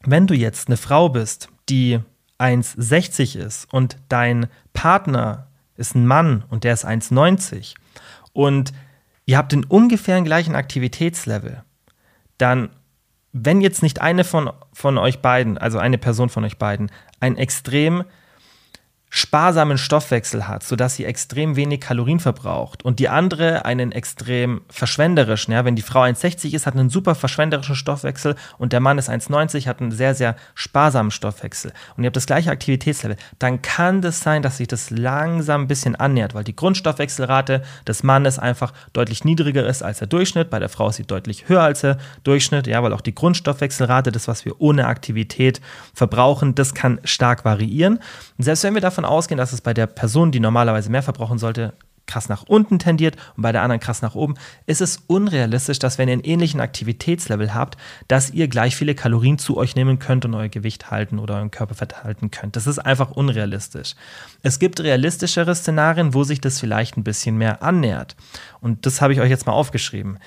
Wenn 0.00 0.26
du 0.26 0.34
jetzt 0.34 0.66
eine 0.66 0.76
Frau 0.76 1.08
bist, 1.08 1.48
die 1.68 2.00
1,60 2.40 3.38
ist 3.38 3.72
und 3.72 3.98
dein 4.08 4.48
Partner 4.72 5.46
ist 5.76 5.94
ein 5.94 6.08
Mann 6.08 6.42
und 6.50 6.64
der 6.64 6.74
ist 6.74 6.84
1,90 6.84 7.74
und 8.32 8.72
ihr 9.26 9.38
habt 9.38 9.52
den 9.52 9.64
ungefähr 9.64 10.20
gleichen 10.22 10.56
Aktivitätslevel, 10.56 11.62
dann 12.36 12.70
wenn 13.32 13.60
jetzt 13.60 13.82
nicht 13.82 14.00
eine 14.00 14.24
von, 14.24 14.50
von 14.72 14.98
euch 14.98 15.20
beiden, 15.20 15.58
also 15.58 15.78
eine 15.78 15.98
Person 15.98 16.28
von 16.28 16.44
euch 16.44 16.58
beiden, 16.58 16.90
ein 17.20 17.36
extrem 17.36 18.04
sparsamen 19.10 19.78
Stoffwechsel 19.78 20.48
hat, 20.48 20.62
sodass 20.62 20.96
sie 20.96 21.04
extrem 21.04 21.56
wenig 21.56 21.80
Kalorien 21.80 22.20
verbraucht 22.20 22.84
und 22.84 22.98
die 22.98 23.08
andere 23.08 23.64
einen 23.64 23.90
extrem 23.92 24.60
verschwenderischen, 24.68 25.54
ja, 25.54 25.64
wenn 25.64 25.76
die 25.76 25.82
Frau 25.82 26.02
1,60 26.02 26.54
ist, 26.54 26.66
hat 26.66 26.74
einen 26.74 26.90
super 26.90 27.14
verschwenderischen 27.14 27.74
Stoffwechsel 27.74 28.36
und 28.58 28.72
der 28.72 28.80
Mann 28.80 28.98
ist 28.98 29.08
1,90, 29.08 29.66
hat 29.66 29.80
einen 29.80 29.92
sehr, 29.92 30.14
sehr 30.14 30.36
sparsamen 30.54 31.10
Stoffwechsel. 31.10 31.72
Und 31.96 32.04
ihr 32.04 32.08
habt 32.08 32.16
das 32.16 32.26
gleiche 32.26 32.50
Aktivitätslevel, 32.50 33.16
dann 33.38 33.62
kann 33.62 34.02
das 34.02 34.20
sein, 34.20 34.42
dass 34.42 34.58
sich 34.58 34.68
das 34.68 34.90
langsam 34.90 35.62
ein 35.62 35.68
bisschen 35.68 35.96
annähert, 35.96 36.34
weil 36.34 36.44
die 36.44 36.56
Grundstoffwechselrate 36.56 37.62
des 37.86 38.02
Mannes 38.02 38.38
einfach 38.38 38.72
deutlich 38.92 39.24
niedriger 39.24 39.66
ist 39.66 39.82
als 39.82 39.98
der 39.98 40.08
Durchschnitt, 40.08 40.50
bei 40.50 40.58
der 40.58 40.68
Frau 40.68 40.88
ist 40.88 40.96
sie 40.96 41.04
deutlich 41.04 41.48
höher 41.48 41.62
als 41.62 41.80
der 41.80 41.98
Durchschnitt, 42.24 42.66
ja, 42.66 42.82
weil 42.82 42.92
auch 42.92 43.00
die 43.00 43.14
Grundstoffwechselrate, 43.14 44.12
das, 44.12 44.28
was 44.28 44.44
wir 44.44 44.60
ohne 44.60 44.86
Aktivität 44.86 45.60
verbrauchen, 45.94 46.54
das 46.54 46.74
kann 46.74 47.00
stark 47.04 47.44
variieren. 47.44 48.00
Und 48.36 48.44
selbst 48.44 48.64
wenn 48.64 48.74
wir 48.74 48.80
davon 48.80 48.97
davon 48.98 49.04
ausgehen, 49.04 49.38
dass 49.38 49.52
es 49.52 49.60
bei 49.60 49.74
der 49.74 49.86
Person, 49.86 50.32
die 50.32 50.40
normalerweise 50.40 50.90
mehr 50.90 51.02
verbrauchen 51.02 51.38
sollte, 51.38 51.72
krass 52.06 52.28
nach 52.30 52.44
unten 52.44 52.78
tendiert 52.78 53.16
und 53.36 53.42
bei 53.42 53.52
der 53.52 53.62
anderen 53.62 53.80
krass 53.80 54.00
nach 54.00 54.14
oben, 54.14 54.34
ist 54.66 54.80
es 54.80 55.02
unrealistisch, 55.06 55.78
dass 55.78 55.98
wenn 55.98 56.08
ihr 56.08 56.14
einen 56.14 56.24
ähnlichen 56.24 56.60
Aktivitätslevel 56.60 57.54
habt, 57.54 57.76
dass 58.08 58.30
ihr 58.30 58.48
gleich 58.48 58.74
viele 58.74 58.94
Kalorien 58.94 59.38
zu 59.38 59.58
euch 59.58 59.76
nehmen 59.76 59.98
könnt 59.98 60.24
und 60.24 60.34
euer 60.34 60.48
Gewicht 60.48 60.90
halten 60.90 61.18
oder 61.18 61.34
euren 61.34 61.50
Körperfett 61.50 62.02
halten 62.02 62.30
könnt. 62.30 62.56
Das 62.56 62.66
ist 62.66 62.78
einfach 62.78 63.10
unrealistisch. 63.10 63.94
Es 64.42 64.58
gibt 64.58 64.80
realistischere 64.80 65.54
Szenarien, 65.54 66.14
wo 66.14 66.24
sich 66.24 66.40
das 66.40 66.58
vielleicht 66.58 66.96
ein 66.96 67.04
bisschen 67.04 67.36
mehr 67.36 67.62
annähert. 67.62 68.16
Und 68.60 68.86
das 68.86 69.02
habe 69.02 69.12
ich 69.12 69.20
euch 69.20 69.30
jetzt 69.30 69.46
mal 69.46 69.52
aufgeschrieben. 69.52 70.18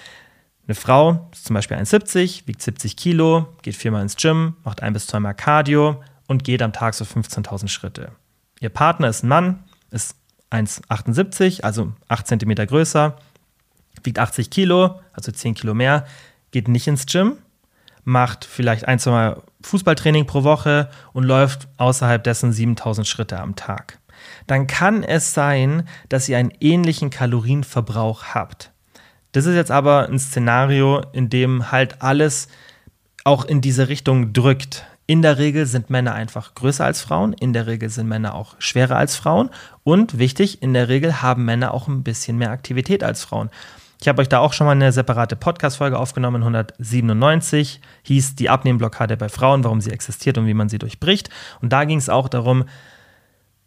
Eine 0.67 0.75
Frau 0.75 1.27
ist 1.33 1.45
zum 1.45 1.55
Beispiel 1.55 1.77
1,70, 1.77 2.43
wiegt 2.45 2.61
70 2.61 2.95
Kilo, 2.95 3.47
geht 3.63 3.75
viermal 3.75 4.03
ins 4.03 4.15
Gym, 4.15 4.55
macht 4.63 4.83
ein 4.83 4.93
bis 4.93 5.07
zweimal 5.07 5.33
Cardio 5.33 6.01
und 6.27 6.43
geht 6.43 6.61
am 6.61 6.73
Tag 6.73 6.93
so 6.93 7.03
15.000 7.03 7.67
Schritte. 7.67 8.11
Ihr 8.61 8.69
Partner 8.69 9.09
ist 9.09 9.23
ein 9.23 9.27
Mann, 9.27 9.63
ist 9.89 10.15
1,78, 10.51 11.63
also 11.63 11.93
8 12.07 12.27
cm 12.27 12.55
größer, 12.67 13.17
wiegt 14.03 14.19
80 14.19 14.49
Kilo, 14.49 15.01
also 15.13 15.31
10 15.31 15.55
Kilo 15.55 15.73
mehr, 15.73 16.05
geht 16.51 16.67
nicht 16.67 16.87
ins 16.87 17.05
Gym, 17.05 17.37
macht 18.03 18.45
vielleicht 18.45 18.87
ein, 18.87 18.99
zwei 18.99 19.11
Mal 19.11 19.43
Fußballtraining 19.63 20.27
pro 20.27 20.43
Woche 20.43 20.89
und 21.11 21.23
läuft 21.23 21.67
außerhalb 21.77 22.23
dessen 22.23 22.53
7000 22.53 23.07
Schritte 23.07 23.39
am 23.39 23.55
Tag. 23.55 23.99
Dann 24.47 24.67
kann 24.67 25.03
es 25.03 25.33
sein, 25.33 25.87
dass 26.09 26.29
ihr 26.29 26.37
einen 26.37 26.53
ähnlichen 26.59 27.09
Kalorienverbrauch 27.09 28.25
habt. 28.35 28.71
Das 29.31 29.45
ist 29.45 29.55
jetzt 29.55 29.71
aber 29.71 30.07
ein 30.07 30.19
Szenario, 30.19 31.03
in 31.13 31.29
dem 31.29 31.71
halt 31.71 32.01
alles 32.01 32.47
auch 33.23 33.45
in 33.45 33.61
diese 33.61 33.87
Richtung 33.87 34.33
drückt. 34.33 34.85
In 35.11 35.21
der 35.21 35.37
Regel 35.39 35.65
sind 35.65 35.89
Männer 35.89 36.13
einfach 36.13 36.55
größer 36.55 36.85
als 36.85 37.01
Frauen, 37.01 37.33
in 37.33 37.51
der 37.51 37.67
Regel 37.67 37.89
sind 37.89 38.07
Männer 38.07 38.33
auch 38.33 38.55
schwerer 38.59 38.95
als 38.95 39.17
Frauen 39.17 39.49
und 39.83 40.19
wichtig, 40.19 40.63
in 40.63 40.73
der 40.73 40.87
Regel 40.87 41.21
haben 41.21 41.43
Männer 41.43 41.73
auch 41.73 41.89
ein 41.89 42.01
bisschen 42.01 42.37
mehr 42.37 42.51
Aktivität 42.51 43.03
als 43.03 43.21
Frauen. 43.21 43.49
Ich 43.99 44.07
habe 44.07 44.21
euch 44.21 44.29
da 44.29 44.39
auch 44.39 44.53
schon 44.53 44.67
mal 44.67 44.71
eine 44.71 44.93
separate 44.93 45.35
Podcast-Folge 45.35 45.99
aufgenommen, 45.99 46.43
197, 46.43 47.81
hieß 48.03 48.35
die 48.35 48.49
Abnehmblockade 48.49 49.17
bei 49.17 49.27
Frauen, 49.27 49.65
warum 49.65 49.81
sie 49.81 49.91
existiert 49.91 50.37
und 50.37 50.47
wie 50.47 50.53
man 50.53 50.69
sie 50.69 50.79
durchbricht. 50.79 51.29
Und 51.61 51.73
da 51.73 51.83
ging 51.83 51.97
es 51.97 52.07
auch 52.07 52.29
darum, 52.29 52.63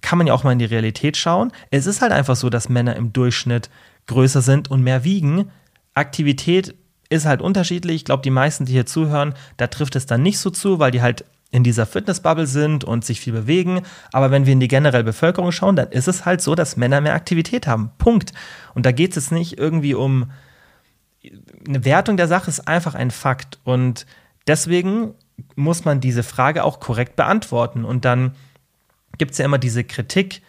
kann 0.05 0.19
man 0.19 0.27
ja 0.27 0.35
auch 0.35 0.43
mal 0.43 0.51
in 0.51 0.59
die 0.59 0.65
Realität 0.65 1.17
schauen. 1.17 1.51
Es 1.71 1.87
ist 1.87 2.03
halt 2.03 2.11
einfach 2.11 2.35
so, 2.35 2.51
dass 2.51 2.69
Männer 2.69 2.95
im 2.95 3.11
Durchschnitt 3.11 3.71
größer 4.05 4.43
sind 4.43 4.69
und 4.69 4.83
mehr 4.83 5.03
wiegen. 5.03 5.49
Aktivität 5.95 6.75
ist 7.09 7.25
halt 7.25 7.41
unterschiedlich. 7.41 7.95
Ich 7.95 8.05
glaube, 8.05 8.21
die 8.21 8.29
meisten, 8.29 8.65
die 8.65 8.73
hier 8.73 8.85
zuhören, 8.85 9.33
da 9.57 9.65
trifft 9.65 9.95
es 9.95 10.05
dann 10.05 10.21
nicht 10.21 10.37
so 10.37 10.51
zu, 10.51 10.77
weil 10.77 10.91
die 10.91 11.01
halt 11.01 11.25
in 11.49 11.63
dieser 11.63 11.87
Fitnessbubble 11.87 12.45
sind 12.45 12.83
und 12.83 13.03
sich 13.03 13.19
viel 13.19 13.33
bewegen. 13.33 13.81
Aber 14.11 14.29
wenn 14.29 14.45
wir 14.45 14.53
in 14.53 14.59
die 14.59 14.67
generelle 14.67 15.03
Bevölkerung 15.03 15.51
schauen, 15.51 15.75
dann 15.75 15.89
ist 15.89 16.07
es 16.07 16.23
halt 16.23 16.39
so, 16.39 16.53
dass 16.53 16.77
Männer 16.77 17.01
mehr 17.01 17.15
Aktivität 17.15 17.65
haben. 17.65 17.89
Punkt. 17.97 18.31
Und 18.75 18.85
da 18.85 18.91
geht 18.91 19.17
es 19.17 19.31
nicht 19.31 19.57
irgendwie 19.57 19.95
um 19.95 20.29
eine 21.67 21.83
Wertung 21.83 22.15
der 22.15 22.27
Sache, 22.27 22.51
ist 22.51 22.67
einfach 22.67 22.93
ein 22.93 23.09
Fakt. 23.09 23.57
Und 23.63 24.05
deswegen 24.45 25.15
muss 25.55 25.83
man 25.83 25.99
diese 25.99 26.21
Frage 26.21 26.63
auch 26.63 26.79
korrekt 26.79 27.15
beantworten. 27.15 27.85
Und 27.85 28.05
dann 28.05 28.35
gibt 29.17 29.31
es 29.31 29.37
ja 29.37 29.45
immer 29.45 29.57
diese 29.57 29.83
Kritik, 29.83 30.41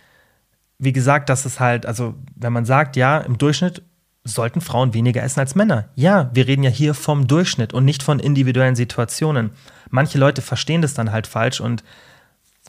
wie 0.78 0.92
gesagt, 0.92 1.28
dass 1.28 1.44
es 1.44 1.60
halt, 1.60 1.86
also 1.86 2.14
wenn 2.34 2.52
man 2.52 2.64
sagt, 2.64 2.96
ja, 2.96 3.18
im 3.18 3.38
Durchschnitt 3.38 3.82
sollten 4.24 4.60
Frauen 4.60 4.92
weniger 4.92 5.22
essen 5.22 5.40
als 5.40 5.54
Männer. 5.54 5.88
Ja, 5.94 6.30
wir 6.34 6.46
reden 6.46 6.64
ja 6.64 6.70
hier 6.70 6.94
vom 6.94 7.26
Durchschnitt 7.26 7.72
und 7.72 7.84
nicht 7.84 8.02
von 8.02 8.18
individuellen 8.18 8.76
Situationen. 8.76 9.50
Manche 9.90 10.18
Leute 10.18 10.42
verstehen 10.42 10.82
das 10.82 10.94
dann 10.94 11.12
halt 11.12 11.26
falsch 11.26 11.60
und 11.60 11.84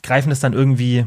greifen 0.04 0.32
es 0.32 0.40
dann 0.40 0.54
irgendwie 0.54 1.06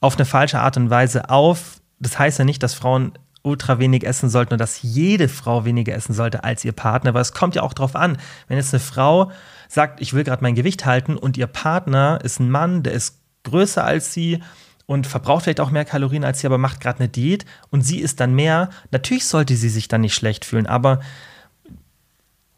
auf 0.00 0.16
eine 0.16 0.24
falsche 0.24 0.60
Art 0.60 0.76
und 0.76 0.90
Weise 0.90 1.30
auf. 1.30 1.80
Das 2.00 2.18
heißt 2.18 2.38
ja 2.38 2.44
nicht, 2.44 2.62
dass 2.62 2.74
Frauen 2.74 3.12
ultra 3.42 3.78
wenig 3.78 4.04
essen 4.06 4.30
sollten 4.30 4.54
und 4.54 4.58
dass 4.58 4.82
jede 4.82 5.28
Frau 5.28 5.66
weniger 5.66 5.94
essen 5.94 6.14
sollte 6.14 6.44
als 6.44 6.64
ihr 6.64 6.72
Partner, 6.72 7.12
weil 7.12 7.22
es 7.22 7.34
kommt 7.34 7.54
ja 7.54 7.62
auch 7.62 7.74
darauf 7.74 7.94
an. 7.94 8.16
Wenn 8.48 8.56
jetzt 8.56 8.72
eine 8.72 8.80
Frau 8.80 9.30
sagt, 9.68 10.00
ich 10.00 10.14
will 10.14 10.24
gerade 10.24 10.42
mein 10.42 10.54
Gewicht 10.54 10.86
halten 10.86 11.16
und 11.16 11.36
ihr 11.36 11.46
Partner 11.46 12.18
ist 12.22 12.40
ein 12.40 12.50
Mann, 12.50 12.82
der 12.82 12.94
ist 12.94 13.20
größer 13.44 13.84
als 13.84 14.12
sie 14.12 14.40
und 14.86 15.06
verbraucht 15.06 15.44
vielleicht 15.44 15.60
auch 15.60 15.70
mehr 15.70 15.84
Kalorien 15.84 16.24
als 16.24 16.40
sie, 16.40 16.46
aber 16.46 16.58
macht 16.58 16.80
gerade 16.80 17.00
eine 17.00 17.08
Diät 17.08 17.44
und 17.70 17.82
sie 17.82 18.00
isst 18.00 18.20
dann 18.20 18.34
mehr. 18.34 18.70
Natürlich 18.90 19.26
sollte 19.26 19.56
sie 19.56 19.68
sich 19.68 19.88
dann 19.88 20.02
nicht 20.02 20.14
schlecht 20.14 20.44
fühlen, 20.44 20.66
aber 20.66 21.00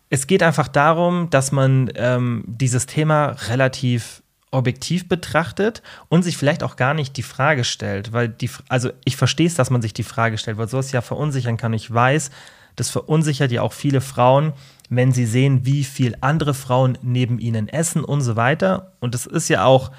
es 0.09 0.27
geht 0.27 0.43
einfach 0.43 0.69
darum, 0.69 1.31
dass 1.31 1.53
man 1.53 1.91
ähm, 1.95 2.45
dieses 2.47 2.87
Thema 2.87 3.37
relativ 3.49 4.23
objektiv 4.53 5.09
betrachtet 5.09 5.83
und 6.09 6.23
sich 6.23 6.37
vielleicht 6.37 6.63
auch 6.63 6.77
gar 6.77 6.95
nicht 6.95 7.17
die 7.17 7.23
Frage 7.23 7.65
stellt, 7.65 8.13
weil 8.13 8.29
die, 8.29 8.49
also 8.69 8.91
ich 9.05 9.17
verstehe 9.17 9.47
es, 9.47 9.55
dass 9.55 9.71
man 9.71 9.83
sich 9.83 9.93
die 9.93 10.05
Frage 10.05 10.39
stellt, 10.39 10.57
weil 10.57 10.69
so 10.69 10.79
es 10.79 10.93
ja 10.93 11.03
verunsichern 11.03 11.57
kann. 11.57 11.73
Ich 11.75 11.93
weiß, 11.93 12.31
das 12.77 12.91
verunsichert 12.91 13.51
ja 13.53 13.63
auch 13.63 13.73
viele 13.73 14.01
Frauen, 14.01 14.53
wenn 14.89 15.13
sie 15.13 15.27
sehen, 15.27 15.67
wie 15.67 15.85
viel 15.85 16.17
andere 16.21 16.55
Frauen 16.55 16.97
neben 17.03 17.39
ihnen 17.39 17.69
essen 17.69 18.05
und 18.05 18.21
so 18.21 18.37
weiter. 18.37 18.93
Und 19.01 19.15
das 19.15 19.27
ist 19.27 19.49
ja 19.49 19.65
auch 19.65 19.91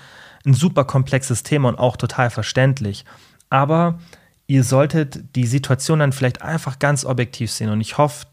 ein 0.47 0.53
super 0.53 0.85
komplexes 0.85 1.43
Thema 1.43 1.69
und 1.69 1.77
auch 1.77 1.97
total 1.97 2.29
verständlich. 2.29 3.05
Aber 3.49 3.99
ihr 4.47 4.63
solltet 4.63 5.35
die 5.35 5.45
Situation 5.45 5.99
dann 5.99 6.13
vielleicht 6.13 6.41
einfach 6.41 6.79
ganz 6.79 7.05
objektiv 7.05 7.51
sehen. 7.51 7.69
Und 7.69 7.81
ich 7.81 7.97
hoffe, 7.97 8.25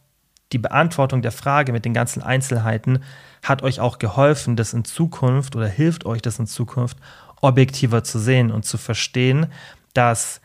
die 0.52 0.58
Beantwortung 0.58 1.20
der 1.20 1.32
Frage 1.32 1.72
mit 1.72 1.84
den 1.84 1.92
ganzen 1.92 2.22
Einzelheiten 2.22 3.02
hat 3.42 3.62
euch 3.62 3.80
auch 3.80 3.98
geholfen, 3.98 4.56
das 4.56 4.72
in 4.72 4.84
Zukunft 4.84 5.56
oder 5.56 5.66
hilft 5.66 6.06
euch 6.06 6.22
das 6.22 6.38
in 6.38 6.46
Zukunft 6.46 6.96
objektiver 7.40 8.04
zu 8.04 8.18
sehen 8.18 8.50
und 8.50 8.64
zu 8.64 8.78
verstehen, 8.78 9.48
dass 9.92 10.40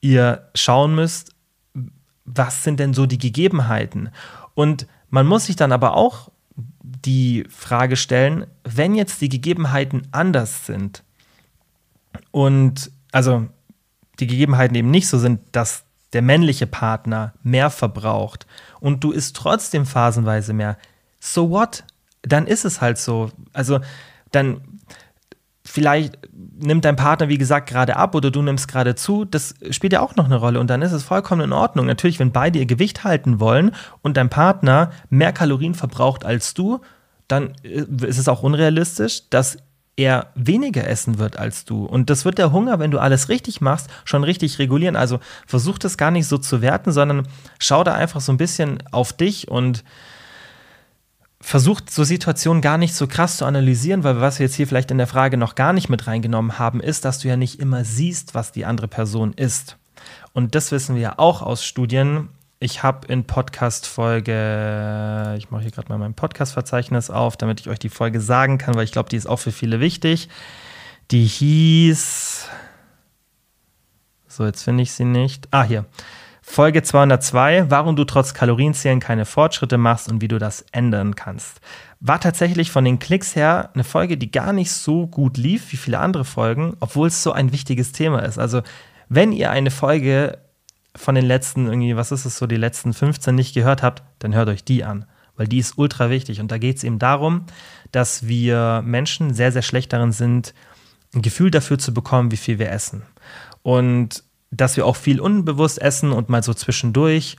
ihr 0.00 0.48
schauen 0.54 0.94
müsst, 0.94 1.30
was 2.24 2.64
sind 2.64 2.80
denn 2.80 2.92
so 2.92 3.06
die 3.06 3.18
Gegebenheiten? 3.18 4.10
Und 4.54 4.86
man 5.10 5.26
muss 5.26 5.46
sich 5.46 5.56
dann 5.56 5.72
aber 5.72 5.96
auch 5.96 6.30
die 6.82 7.44
Frage 7.48 7.96
stellen, 7.96 8.46
wenn 8.64 8.94
jetzt 8.94 9.20
die 9.20 9.28
Gegebenheiten 9.28 10.08
anders 10.10 10.66
sind, 10.66 11.04
und 12.30 12.90
also 13.12 13.46
die 14.20 14.26
Gegebenheiten 14.26 14.74
eben 14.74 14.90
nicht 14.90 15.08
so 15.08 15.18
sind, 15.18 15.40
dass 15.52 15.84
der 16.12 16.22
männliche 16.22 16.66
Partner 16.66 17.32
mehr 17.42 17.70
verbraucht 17.70 18.46
und 18.80 19.02
du 19.02 19.12
isst 19.12 19.36
trotzdem 19.36 19.86
phasenweise 19.86 20.52
mehr, 20.52 20.76
so 21.20 21.50
what? 21.50 21.84
Dann 22.22 22.46
ist 22.46 22.64
es 22.64 22.80
halt 22.80 22.98
so. 22.98 23.30
Also 23.52 23.80
dann 24.30 24.60
vielleicht 25.64 26.18
nimmt 26.32 26.84
dein 26.84 26.96
Partner, 26.96 27.28
wie 27.28 27.38
gesagt, 27.38 27.68
gerade 27.68 27.96
ab 27.96 28.14
oder 28.14 28.30
du 28.30 28.42
nimmst 28.42 28.68
gerade 28.68 28.94
zu, 28.94 29.24
das 29.24 29.54
spielt 29.70 29.92
ja 29.92 30.00
auch 30.00 30.16
noch 30.16 30.26
eine 30.26 30.36
Rolle 30.36 30.60
und 30.60 30.68
dann 30.68 30.82
ist 30.82 30.92
es 30.92 31.02
vollkommen 31.02 31.42
in 31.42 31.52
Ordnung. 31.52 31.86
Natürlich, 31.86 32.18
wenn 32.18 32.32
beide 32.32 32.58
ihr 32.58 32.66
Gewicht 32.66 33.04
halten 33.04 33.40
wollen 33.40 33.72
und 34.02 34.16
dein 34.16 34.28
Partner 34.28 34.90
mehr 35.08 35.32
Kalorien 35.32 35.74
verbraucht 35.74 36.24
als 36.24 36.54
du, 36.54 36.80
dann 37.28 37.54
äh, 37.62 37.84
ist 38.06 38.18
es 38.18 38.28
auch 38.28 38.42
unrealistisch, 38.42 39.28
dass 39.30 39.56
er 39.96 40.28
weniger 40.34 40.86
essen 40.86 41.18
wird 41.18 41.38
als 41.38 41.64
du. 41.64 41.84
Und 41.84 42.08
das 42.08 42.24
wird 42.24 42.38
der 42.38 42.52
Hunger, 42.52 42.78
wenn 42.78 42.90
du 42.90 42.98
alles 42.98 43.28
richtig 43.28 43.60
machst, 43.60 43.90
schon 44.04 44.24
richtig 44.24 44.58
regulieren. 44.58 44.96
Also 44.96 45.20
versuch 45.46 45.78
das 45.78 45.98
gar 45.98 46.10
nicht 46.10 46.26
so 46.26 46.38
zu 46.38 46.62
werten, 46.62 46.92
sondern 46.92 47.28
schau 47.58 47.84
da 47.84 47.94
einfach 47.94 48.20
so 48.20 48.32
ein 48.32 48.38
bisschen 48.38 48.82
auf 48.90 49.12
dich 49.12 49.48
und 49.48 49.84
versuch 51.40 51.80
so 51.90 52.04
Situationen 52.04 52.62
gar 52.62 52.78
nicht 52.78 52.94
so 52.94 53.06
krass 53.06 53.36
zu 53.36 53.44
analysieren, 53.44 54.04
weil 54.04 54.20
was 54.20 54.38
wir 54.38 54.46
jetzt 54.46 54.54
hier 54.54 54.66
vielleicht 54.66 54.90
in 54.90 54.98
der 54.98 55.08
Frage 55.08 55.36
noch 55.36 55.56
gar 55.56 55.72
nicht 55.72 55.88
mit 55.88 56.06
reingenommen 56.06 56.58
haben, 56.58 56.80
ist, 56.80 57.04
dass 57.04 57.18
du 57.18 57.28
ja 57.28 57.36
nicht 57.36 57.58
immer 57.58 57.84
siehst, 57.84 58.34
was 58.34 58.52
die 58.52 58.64
andere 58.64 58.88
Person 58.88 59.34
isst. 59.34 59.76
Und 60.32 60.54
das 60.54 60.72
wissen 60.72 60.94
wir 60.94 61.02
ja 61.02 61.14
auch 61.18 61.42
aus 61.42 61.64
Studien, 61.64 62.28
ich 62.62 62.84
habe 62.84 63.08
in 63.08 63.24
Podcast-Folge, 63.24 65.34
ich 65.36 65.50
mache 65.50 65.62
hier 65.62 65.72
gerade 65.72 65.88
mal 65.88 65.98
mein 65.98 66.14
Podcast-Verzeichnis 66.14 67.10
auf, 67.10 67.36
damit 67.36 67.58
ich 67.58 67.68
euch 67.68 67.80
die 67.80 67.88
Folge 67.88 68.20
sagen 68.20 68.58
kann, 68.58 68.76
weil 68.76 68.84
ich 68.84 68.92
glaube, 68.92 69.08
die 69.08 69.16
ist 69.16 69.26
auch 69.26 69.40
für 69.40 69.50
viele 69.50 69.80
wichtig. 69.80 70.28
Die 71.10 71.24
hieß, 71.24 72.46
so 74.28 74.44
jetzt 74.44 74.62
finde 74.62 74.84
ich 74.84 74.92
sie 74.92 75.04
nicht. 75.04 75.48
Ah, 75.50 75.64
hier. 75.64 75.86
Folge 76.40 76.84
202, 76.84 77.68
warum 77.68 77.96
du 77.96 78.04
trotz 78.04 78.32
Kalorienzählen 78.32 79.00
keine 79.00 79.24
Fortschritte 79.24 79.76
machst 79.76 80.08
und 80.08 80.20
wie 80.20 80.28
du 80.28 80.38
das 80.38 80.64
ändern 80.70 81.16
kannst. 81.16 81.60
War 81.98 82.20
tatsächlich 82.20 82.70
von 82.70 82.84
den 82.84 83.00
Klicks 83.00 83.34
her 83.34 83.70
eine 83.74 83.82
Folge, 83.82 84.16
die 84.16 84.30
gar 84.30 84.52
nicht 84.52 84.70
so 84.70 85.08
gut 85.08 85.36
lief 85.36 85.72
wie 85.72 85.76
viele 85.76 85.98
andere 85.98 86.24
Folgen, 86.24 86.76
obwohl 86.78 87.08
es 87.08 87.24
so 87.24 87.32
ein 87.32 87.52
wichtiges 87.52 87.90
Thema 87.90 88.20
ist. 88.20 88.38
Also, 88.38 88.62
wenn 89.08 89.32
ihr 89.32 89.50
eine 89.50 89.72
Folge 89.72 90.38
von 90.96 91.14
den 91.14 91.24
letzten, 91.24 91.66
irgendwie, 91.66 91.96
was 91.96 92.12
ist 92.12 92.24
es 92.24 92.36
so, 92.36 92.46
die 92.46 92.56
letzten 92.56 92.92
15 92.92 93.34
nicht 93.34 93.54
gehört 93.54 93.82
habt, 93.82 94.02
dann 94.18 94.34
hört 94.34 94.48
euch 94.48 94.64
die 94.64 94.84
an, 94.84 95.06
weil 95.36 95.48
die 95.48 95.58
ist 95.58 95.78
ultra 95.78 96.10
wichtig. 96.10 96.40
Und 96.40 96.52
da 96.52 96.58
geht 96.58 96.76
es 96.76 96.84
eben 96.84 96.98
darum, 96.98 97.46
dass 97.92 98.26
wir 98.26 98.82
Menschen 98.84 99.34
sehr, 99.34 99.52
sehr 99.52 99.62
schlecht 99.62 99.92
darin 99.92 100.12
sind, 100.12 100.54
ein 101.14 101.22
Gefühl 101.22 101.50
dafür 101.50 101.78
zu 101.78 101.92
bekommen, 101.94 102.30
wie 102.30 102.36
viel 102.36 102.58
wir 102.58 102.70
essen. 102.70 103.02
Und 103.62 104.24
dass 104.50 104.76
wir 104.76 104.86
auch 104.86 104.96
viel 104.96 105.20
unbewusst 105.20 105.80
essen 105.80 106.12
und 106.12 106.28
mal 106.28 106.42
so 106.42 106.52
zwischendurch. 106.52 107.36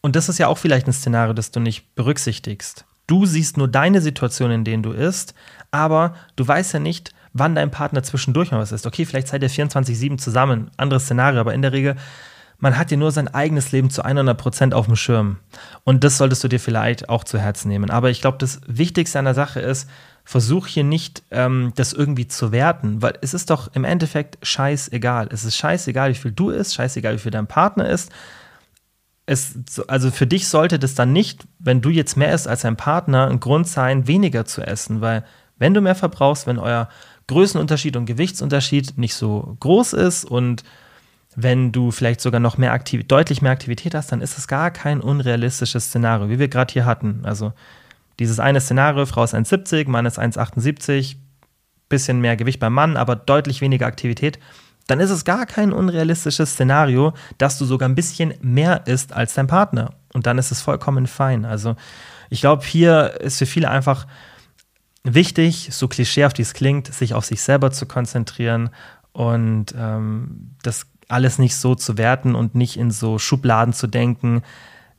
Und 0.00 0.16
das 0.16 0.28
ist 0.28 0.38
ja 0.38 0.48
auch 0.48 0.58
vielleicht 0.58 0.86
ein 0.86 0.92
Szenario, 0.92 1.34
das 1.34 1.50
du 1.50 1.60
nicht 1.60 1.94
berücksichtigst. 1.94 2.86
Du 3.06 3.26
siehst 3.26 3.56
nur 3.56 3.68
deine 3.68 4.00
Situation, 4.00 4.50
in 4.50 4.64
denen 4.64 4.82
du 4.82 4.92
isst, 4.92 5.34
aber 5.70 6.14
du 6.36 6.46
weißt 6.46 6.74
ja 6.74 6.78
nicht, 6.78 7.12
wann 7.32 7.54
dein 7.54 7.70
Partner 7.70 8.02
zwischendurch 8.02 8.50
mal 8.50 8.60
was 8.60 8.72
ist. 8.72 8.86
Okay, 8.86 9.04
vielleicht 9.04 9.28
seid 9.28 9.42
ihr 9.42 9.50
24-7 9.50 10.18
zusammen, 10.18 10.70
anderes 10.76 11.04
Szenario, 11.04 11.40
aber 11.40 11.54
in 11.54 11.62
der 11.62 11.72
Regel, 11.72 11.96
man 12.58 12.76
hat 12.76 12.90
ja 12.90 12.96
nur 12.96 13.12
sein 13.12 13.28
eigenes 13.28 13.70
Leben 13.70 13.88
zu 13.88 14.04
100 14.04 14.36
Prozent 14.36 14.74
auf 14.74 14.86
dem 14.86 14.96
Schirm. 14.96 15.38
Und 15.84 16.02
das 16.02 16.18
solltest 16.18 16.42
du 16.42 16.48
dir 16.48 16.58
vielleicht 16.58 17.08
auch 17.08 17.22
zu 17.24 17.38
Herzen 17.38 17.68
nehmen. 17.68 17.90
Aber 17.90 18.10
ich 18.10 18.20
glaube, 18.20 18.38
das 18.38 18.60
Wichtigste 18.66 19.18
an 19.18 19.26
der 19.26 19.34
Sache 19.34 19.60
ist, 19.60 19.88
versuch 20.24 20.66
hier 20.66 20.84
nicht, 20.84 21.22
ähm, 21.30 21.72
das 21.76 21.92
irgendwie 21.92 22.28
zu 22.28 22.52
werten, 22.52 23.00
weil 23.00 23.14
es 23.22 23.32
ist 23.32 23.48
doch 23.48 23.74
im 23.74 23.84
Endeffekt 23.84 24.38
scheißegal. 24.46 25.28
Es 25.32 25.44
ist 25.44 25.56
scheißegal, 25.56 26.10
wie 26.10 26.18
viel 26.18 26.32
du 26.32 26.50
isst, 26.50 26.74
scheißegal, 26.74 27.14
wie 27.14 27.20
viel 27.20 27.30
dein 27.30 27.46
Partner 27.46 27.88
ist. 27.88 28.10
Es, 29.24 29.54
also 29.86 30.10
für 30.10 30.26
dich 30.26 30.48
sollte 30.48 30.78
das 30.78 30.94
dann 30.94 31.12
nicht, 31.12 31.46
wenn 31.58 31.80
du 31.80 31.90
jetzt 31.90 32.16
mehr 32.16 32.34
isst 32.34 32.48
als 32.48 32.62
dein 32.62 32.76
Partner, 32.76 33.28
ein 33.28 33.40
Grund 33.40 33.68
sein, 33.68 34.06
weniger 34.06 34.44
zu 34.44 34.62
essen, 34.62 35.00
weil 35.00 35.24
wenn 35.58 35.74
du 35.74 35.80
mehr 35.80 35.94
verbrauchst, 35.94 36.46
wenn 36.46 36.58
euer 36.58 36.88
Größenunterschied 37.28 37.96
und 37.96 38.06
Gewichtsunterschied 38.06 38.98
nicht 38.98 39.14
so 39.14 39.56
groß 39.60 39.92
ist 39.92 40.24
und 40.24 40.64
wenn 41.36 41.70
du 41.70 41.92
vielleicht 41.92 42.20
sogar 42.20 42.40
noch 42.40 42.58
mehr 42.58 42.72
Aktiv 42.72 43.06
deutlich 43.06 43.42
mehr 43.42 43.52
Aktivität 43.52 43.94
hast, 43.94 44.10
dann 44.10 44.20
ist 44.20 44.38
es 44.38 44.48
gar 44.48 44.72
kein 44.72 45.00
unrealistisches 45.00 45.86
Szenario, 45.86 46.28
wie 46.30 46.40
wir 46.40 46.48
gerade 46.48 46.72
hier 46.72 46.84
hatten. 46.84 47.20
Also 47.22 47.52
dieses 48.18 48.40
eine 48.40 48.60
Szenario, 48.60 49.06
Frau 49.06 49.22
ist 49.22 49.34
1,70, 49.34 49.88
Mann 49.88 50.04
ist 50.04 50.18
1,78, 50.18 51.16
bisschen 51.88 52.20
mehr 52.20 52.36
Gewicht 52.36 52.58
beim 52.58 52.74
Mann, 52.74 52.96
aber 52.96 53.14
deutlich 53.14 53.60
weniger 53.60 53.86
Aktivität, 53.86 54.40
dann 54.88 55.00
ist 55.00 55.10
es 55.10 55.24
gar 55.24 55.46
kein 55.46 55.72
unrealistisches 55.72 56.54
Szenario, 56.54 57.12
dass 57.36 57.58
du 57.58 57.66
sogar 57.66 57.88
ein 57.88 57.94
bisschen 57.94 58.34
mehr 58.40 58.86
isst 58.86 59.12
als 59.12 59.34
dein 59.34 59.46
Partner. 59.46 59.94
Und 60.14 60.26
dann 60.26 60.38
ist 60.38 60.50
es 60.50 60.62
vollkommen 60.62 61.06
fein. 61.06 61.44
Also 61.44 61.76
ich 62.30 62.40
glaube, 62.40 62.64
hier 62.64 63.20
ist 63.20 63.38
für 63.38 63.46
viele 63.46 63.70
einfach 63.70 64.06
wichtig, 65.04 65.68
so 65.72 65.88
klischeehaft 65.88 66.38
wie 66.38 66.42
es 66.42 66.54
klingt, 66.54 66.92
sich 66.92 67.14
auf 67.14 67.24
sich 67.24 67.42
selber 67.42 67.70
zu 67.70 67.86
konzentrieren 67.86 68.70
und 69.12 69.74
ähm, 69.76 70.54
das 70.62 70.86
alles 71.08 71.38
nicht 71.38 71.56
so 71.56 71.74
zu 71.74 71.96
werten 71.96 72.34
und 72.34 72.54
nicht 72.54 72.76
in 72.76 72.90
so 72.90 73.18
Schubladen 73.18 73.72
zu 73.72 73.86
denken, 73.86 74.42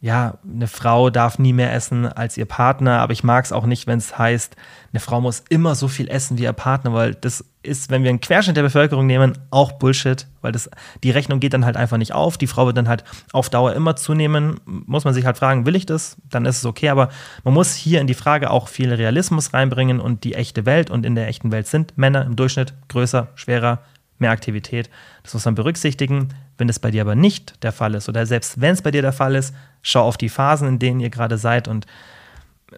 ja, 0.02 0.38
eine 0.50 0.68
Frau 0.68 1.10
darf 1.10 1.40
nie 1.40 1.52
mehr 1.52 1.74
essen 1.74 2.06
als 2.06 2.38
ihr 2.38 2.46
Partner, 2.46 3.00
aber 3.00 3.12
ich 3.12 3.24
mag 3.24 3.44
es 3.44 3.52
auch 3.52 3.66
nicht, 3.66 3.86
wenn 3.86 4.00
es 4.00 4.18
heißt, 4.18 4.56
eine 4.94 5.00
Frau 5.02 5.20
muss 5.20 5.44
immer 5.50 5.76
so 5.76 5.90
viel 5.90 6.10
essen 6.10 6.38
wie 6.38 6.44
ihr 6.44 6.54
Partner, 6.54 6.94
weil 6.94 7.16
das 7.16 7.44
ist, 7.64 7.90
wenn 7.90 8.04
wir 8.04 8.10
einen 8.10 8.22
Querschnitt 8.22 8.56
der 8.56 8.64
Bevölkerung 8.64 9.06
nehmen, 9.06 9.38
auch 9.50 9.74
Bullshit, 9.74 10.26
weil 10.42 10.54
das, 10.54 10.70
die 11.04 11.12
Rechnung 11.12 11.42
geht 11.42 11.54
dann 11.54 11.66
halt 11.66 11.76
einfach 11.76 11.98
nicht 11.98 12.14
auf. 12.14 12.38
Die 12.38 12.48
Frau 12.48 12.66
wird 12.66 12.78
dann 12.78 12.88
halt 12.88 13.04
auf 13.34 13.50
Dauer 13.50 13.74
immer 13.74 13.98
zunehmen. 13.98 14.62
Muss 14.66 15.04
man 15.04 15.14
sich 15.14 15.26
halt 15.26 15.38
fragen, 15.38 15.66
will 15.66 15.76
ich 15.76 15.86
das? 15.86 16.16
Dann 16.30 16.46
ist 16.46 16.60
es 16.60 16.66
okay, 16.66 16.88
aber 16.88 17.10
man 17.44 17.54
muss 17.54 17.76
hier 17.76 18.00
in 18.00 18.08
die 18.08 18.14
Frage 18.14 18.50
auch 18.50 18.70
viel 18.70 18.94
Realismus 18.94 19.54
reinbringen 19.54 20.00
und 20.00 20.24
die 20.24 20.36
echte 20.36 20.66
Welt. 20.66 20.90
Und 20.90 21.06
in 21.06 21.16
der 21.16 21.28
echten 21.28 21.52
Welt 21.52 21.68
sind 21.68 21.98
Männer 21.98 22.26
im 22.26 22.38
Durchschnitt 22.38 22.74
größer, 22.88 23.28
schwerer, 23.36 23.80
mehr 24.20 24.32
Aktivität. 24.32 24.90
Das 25.24 25.34
muss 25.34 25.44
man 25.44 25.56
berücksichtigen. 25.56 26.30
Wenn 26.60 26.70
es 26.70 26.80
bei 26.80 26.92
dir 26.92 27.02
aber 27.02 27.16
nicht 27.16 27.64
der 27.64 27.72
Fall 27.72 27.96
ist 27.96 28.10
oder 28.10 28.26
selbst 28.26 28.62
wenn 28.62 28.74
es 28.74 28.82
bei 28.82 28.92
dir 28.92 29.02
der 29.02 29.14
Fall 29.14 29.36
ist, 29.36 29.56
schau 29.82 30.04
auf 30.04 30.18
die 30.18 30.30
Phasen, 30.30 30.68
in 30.68 30.80
denen 30.80 31.00
ihr 31.00 31.10
gerade 31.10 31.38
seid 31.38 31.68
und 31.68 31.86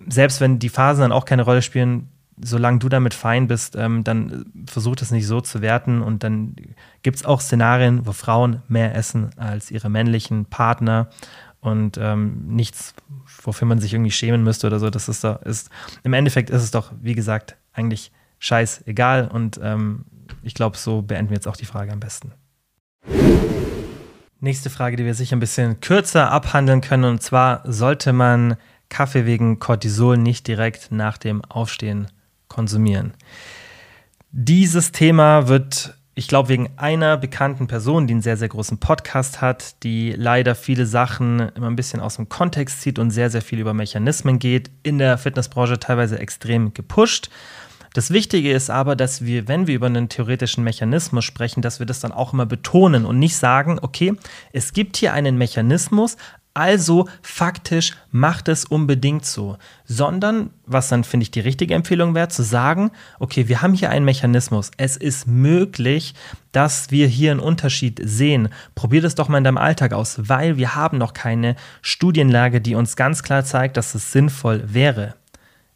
selbst 0.07 0.39
wenn 0.39 0.59
die 0.59 0.69
Phasen 0.69 1.01
dann 1.01 1.11
auch 1.11 1.25
keine 1.25 1.43
Rolle 1.43 1.61
spielen, 1.61 2.09
solange 2.43 2.79
du 2.79 2.89
damit 2.89 3.13
fein 3.13 3.47
bist, 3.47 3.75
ähm, 3.75 4.03
dann 4.03 4.45
versuch 4.65 4.95
es 5.01 5.11
nicht 5.11 5.27
so 5.27 5.41
zu 5.41 5.61
werten 5.61 6.01
und 6.01 6.23
dann 6.23 6.55
gibt 7.03 7.17
es 7.17 7.25
auch 7.25 7.41
Szenarien, 7.41 8.05
wo 8.05 8.13
Frauen 8.13 8.61
mehr 8.67 8.95
essen 8.95 9.31
als 9.37 9.71
ihre 9.71 9.89
männlichen 9.89 10.45
Partner 10.45 11.09
und 11.59 11.97
ähm, 12.01 12.47
nichts, 12.47 12.95
wofür 13.43 13.67
man 13.67 13.79
sich 13.79 13.93
irgendwie 13.93 14.11
schämen 14.11 14.43
müsste 14.43 14.67
oder 14.67 14.79
so. 14.79 14.89
Das 14.89 15.07
ist 15.07 15.23
doch, 15.23 15.41
ist, 15.43 15.69
im 16.03 16.13
Endeffekt 16.13 16.49
ist 16.49 16.63
es 16.63 16.71
doch, 16.71 16.91
wie 17.01 17.15
gesagt, 17.15 17.55
eigentlich 17.73 18.11
scheißegal 18.39 19.27
und 19.27 19.59
ähm, 19.61 20.05
ich 20.41 20.55
glaube, 20.55 20.77
so 20.77 21.01
beenden 21.01 21.29
wir 21.29 21.35
jetzt 21.35 21.47
auch 21.47 21.57
die 21.57 21.65
Frage 21.65 21.91
am 21.91 21.99
besten. 21.99 22.31
Nächste 24.43 24.71
Frage, 24.71 24.95
die 24.95 25.05
wir 25.05 25.13
sicher 25.13 25.35
ein 25.35 25.39
bisschen 25.39 25.81
kürzer 25.81 26.31
abhandeln 26.31 26.81
können. 26.81 27.03
Und 27.03 27.21
zwar 27.21 27.61
sollte 27.63 28.11
man 28.11 28.57
Kaffee 28.89 29.27
wegen 29.27 29.59
Cortisol 29.59 30.17
nicht 30.17 30.47
direkt 30.47 30.91
nach 30.91 31.19
dem 31.19 31.45
Aufstehen 31.45 32.07
konsumieren. 32.47 33.13
Dieses 34.31 34.91
Thema 34.91 35.47
wird, 35.47 35.95
ich 36.15 36.27
glaube, 36.27 36.49
wegen 36.49 36.71
einer 36.77 37.17
bekannten 37.17 37.67
Person, 37.67 38.07
die 38.07 38.13
einen 38.15 38.23
sehr, 38.23 38.35
sehr 38.35 38.49
großen 38.49 38.79
Podcast 38.79 39.41
hat, 39.41 39.83
die 39.83 40.13
leider 40.17 40.55
viele 40.55 40.87
Sachen 40.87 41.49
immer 41.55 41.67
ein 41.67 41.75
bisschen 41.75 41.99
aus 41.99 42.15
dem 42.15 42.27
Kontext 42.27 42.81
zieht 42.81 42.97
und 42.97 43.11
sehr, 43.11 43.29
sehr 43.29 43.43
viel 43.43 43.59
über 43.59 43.75
Mechanismen 43.75 44.39
geht, 44.39 44.71
in 44.81 44.97
der 44.97 45.19
Fitnessbranche 45.19 45.79
teilweise 45.79 46.17
extrem 46.17 46.73
gepusht. 46.73 47.29
Das 47.93 48.11
Wichtige 48.11 48.53
ist 48.53 48.69
aber, 48.69 48.95
dass 48.95 49.25
wir, 49.25 49.49
wenn 49.49 49.67
wir 49.67 49.75
über 49.75 49.87
einen 49.87 50.07
theoretischen 50.07 50.63
Mechanismus 50.63 51.25
sprechen, 51.25 51.61
dass 51.61 51.79
wir 51.79 51.85
das 51.85 51.99
dann 51.99 52.13
auch 52.13 52.31
immer 52.31 52.45
betonen 52.45 53.05
und 53.05 53.19
nicht 53.19 53.35
sagen, 53.35 53.79
okay, 53.81 54.13
es 54.53 54.71
gibt 54.71 54.95
hier 54.95 55.11
einen 55.11 55.37
Mechanismus, 55.37 56.15
also 56.53 57.07
faktisch 57.21 57.93
macht 58.11 58.49
es 58.49 58.65
unbedingt 58.65 59.25
so, 59.25 59.57
sondern, 59.85 60.51
was 60.65 60.89
dann 60.89 61.05
finde 61.05 61.23
ich 61.23 61.31
die 61.31 61.39
richtige 61.39 61.73
Empfehlung 61.73 62.13
wäre, 62.13 62.27
zu 62.27 62.43
sagen, 62.43 62.91
okay, 63.19 63.47
wir 63.47 63.61
haben 63.61 63.73
hier 63.73 63.89
einen 63.89 64.05
Mechanismus, 64.05 64.71
es 64.75 64.97
ist 64.97 65.27
möglich, 65.27 66.13
dass 66.51 66.91
wir 66.91 67.07
hier 67.07 67.31
einen 67.31 67.39
Unterschied 67.39 68.01
sehen. 68.03 68.49
Probier 68.75 69.01
das 69.01 69.15
doch 69.15 69.29
mal 69.29 69.37
in 69.37 69.45
deinem 69.45 69.57
Alltag 69.57 69.93
aus, 69.93 70.17
weil 70.17 70.57
wir 70.57 70.75
haben 70.75 70.97
noch 70.97 71.13
keine 71.13 71.55
Studienlage, 71.81 72.59
die 72.59 72.75
uns 72.75 72.97
ganz 72.97 73.23
klar 73.23 73.45
zeigt, 73.45 73.77
dass 73.77 73.95
es 73.95 74.11
sinnvoll 74.11 74.63
wäre. 74.65 75.15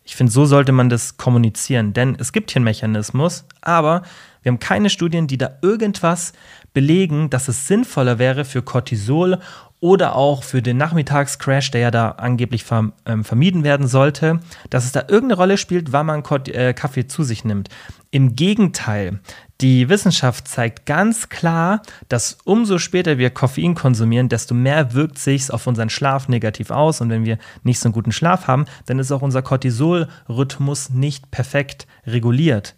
Ich 0.06 0.16
finde, 0.16 0.32
so 0.32 0.46
sollte 0.46 0.72
man 0.72 0.90
das 0.90 1.18
kommunizieren, 1.18 1.94
denn 1.94 2.16
es 2.20 2.32
gibt 2.32 2.52
hier 2.52 2.58
einen 2.58 2.66
Mechanismus, 2.66 3.46
aber 3.62 4.04
wir 4.44 4.52
haben 4.52 4.60
keine 4.60 4.92
Studien, 4.92 5.26
die 5.26 5.40
da 5.40 5.58
irgendwas 5.64 6.34
belegen, 6.74 7.32
dass 7.32 7.48
es 7.48 7.68
sinnvoller 7.68 8.20
wäre 8.20 8.46
für 8.46 8.62
Cortisol 8.62 9.40
oder 9.86 10.16
auch 10.16 10.42
für 10.42 10.64
den 10.64 10.78
Nachmittagscrash, 10.78 11.70
der 11.70 11.82
ja 11.82 11.92
da 11.92 12.10
angeblich 12.18 12.66
ähm, 12.72 13.24
vermieden 13.24 13.64
werden 13.64 13.86
sollte, 13.86 14.40
dass 14.72 14.84
es 14.84 14.92
da 14.92 15.02
irgendeine 15.02 15.36
Rolle 15.36 15.58
spielt, 15.60 15.92
wann 15.92 16.08
man 16.08 16.24
äh, 16.48 16.74
Kaffee 16.74 17.06
zu 17.06 17.22
sich 17.22 17.46
nimmt. 17.46 17.70
Im 18.10 18.36
Gegenteil, 18.36 19.20
die 19.62 19.88
Wissenschaft 19.88 20.48
zeigt 20.48 20.88
ganz 20.88 21.30
klar, 21.30 21.84
dass 22.10 22.40
umso 22.46 22.80
später 22.80 23.20
wir 23.20 23.30
Koffein 23.30 23.76
konsumieren, 23.76 24.28
desto 24.28 24.56
mehr 24.56 24.96
wirkt 24.96 25.20
sich 25.20 25.54
auf 25.54 25.68
unseren 25.68 25.92
Schlaf 25.92 26.30
negativ 26.30 26.72
aus. 26.72 27.00
Und 27.00 27.12
wenn 27.12 27.24
wir 27.24 27.38
nicht 27.62 27.78
so 27.78 27.88
einen 27.88 27.94
guten 27.94 28.12
Schlaf 28.12 28.48
haben, 28.48 28.66
dann 28.88 28.98
ist 28.98 29.12
auch 29.12 29.22
unser 29.22 29.44
Cortisolrhythmus 29.44 30.90
nicht 30.90 31.30
perfekt 31.30 31.86
reguliert. 32.08 32.74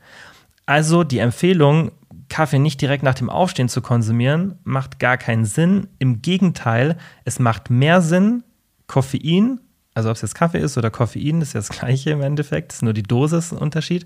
Also 0.66 1.05
die 1.05 1.20
Empfehlung, 1.20 1.91
Kaffee 2.30 2.59
nicht 2.59 2.82
direkt 2.82 3.03
nach 3.03 3.13
dem 3.13 3.30
Aufstehen 3.30 3.69
zu 3.69 3.82
konsumieren, 3.82 4.59
macht 4.63 4.99
gar 4.99 5.17
keinen 5.17 5.45
Sinn. 5.45 5.88
Im 5.99 6.21
Gegenteil, 6.21 6.97
es 7.23 7.39
macht 7.39 7.69
mehr 7.69 8.01
Sinn, 8.01 8.43
Koffein, 8.88 9.59
also 9.93 10.09
ob 10.09 10.15
es 10.15 10.21
jetzt 10.21 10.36
Kaffee 10.36 10.59
ist 10.59 10.78
oder 10.78 10.89
Koffein, 10.89 11.41
ist 11.41 11.53
ja 11.53 11.59
das 11.59 11.69
gleiche 11.69 12.11
im 12.11 12.21
Endeffekt, 12.21 12.73
ist 12.73 12.84
nur 12.84 12.93
die 12.93 13.03
Dosis 13.03 13.51
ein 13.51 13.57
Unterschied 13.57 14.05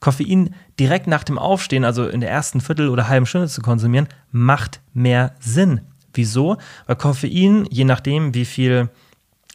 Koffein 0.00 0.54
direkt 0.78 1.06
nach 1.06 1.24
dem 1.24 1.38
Aufstehen, 1.38 1.84
also 1.84 2.06
in 2.08 2.20
der 2.20 2.30
ersten 2.30 2.60
Viertel 2.60 2.88
oder 2.88 3.08
halben 3.08 3.26
Stunde 3.26 3.48
zu 3.48 3.62
konsumieren, 3.62 4.08
macht 4.30 4.80
mehr 4.94 5.34
Sinn. 5.40 5.80
Wieso? 6.14 6.56
Weil 6.86 6.96
Koffein, 6.96 7.66
je 7.70 7.84
nachdem, 7.84 8.34
wie 8.34 8.44
viel 8.44 8.88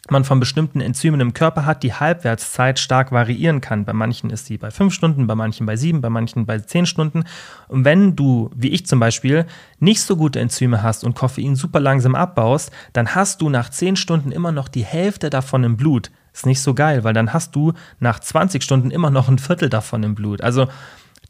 man 0.10 0.26
von 0.26 0.40
bestimmten 0.40 0.82
Enzymen 0.82 1.22
im 1.22 1.34
Körper 1.34 1.66
hat, 1.66 1.82
die 1.82 1.94
Halbwertszeit 1.94 2.78
stark 2.78 3.12
variieren 3.14 3.62
kann. 3.62 3.86
Bei 3.86 3.94
manchen 3.94 4.30
ist 4.32 4.48
sie 4.48 4.58
bei 4.58 4.70
fünf 4.70 4.94
Stunden, 4.94 5.28
bei 5.28 5.36
manchen 5.36 5.66
bei 5.66 5.78
sieben, 5.78 6.02
bei 6.02 6.10
manchen 6.10 6.46
bei 6.46 6.60
zehn 6.60 6.86
Stunden. 6.86 7.24
Und 7.70 7.86
wenn 7.86 8.16
du, 8.16 8.50
wie 8.54 8.70
ich 8.70 8.86
zum 8.86 9.00
Beispiel, 9.00 9.46
nicht 9.80 10.02
so 10.02 10.18
gute 10.18 10.42
Enzyme 10.42 10.84
hast 10.84 11.06
und 11.06 11.16
Koffein 11.16 11.56
super 11.56 11.80
langsam 11.80 12.16
abbaust, 12.16 12.72
dann 12.92 13.16
hast 13.16 13.42
du 13.42 13.50
nach 13.50 13.70
zehn 13.70 13.96
Stunden 13.96 14.32
immer 14.32 14.52
noch 14.52 14.68
die 14.68 14.84
Hälfte 14.84 15.30
davon 15.30 15.64
im 15.64 15.78
Blut. 15.78 16.12
Ist 16.34 16.46
nicht 16.46 16.62
so 16.62 16.74
geil, 16.74 17.04
weil 17.04 17.14
dann 17.14 17.32
hast 17.32 17.56
du 17.56 17.74
nach 18.00 18.20
20 18.20 18.64
Stunden 18.64 18.92
immer 18.92 19.12
noch 19.12 19.30
ein 19.30 19.40
Viertel 19.40 19.70
davon 19.70 20.04
im 20.04 20.16
Blut. 20.16 20.42
Also 20.42 20.68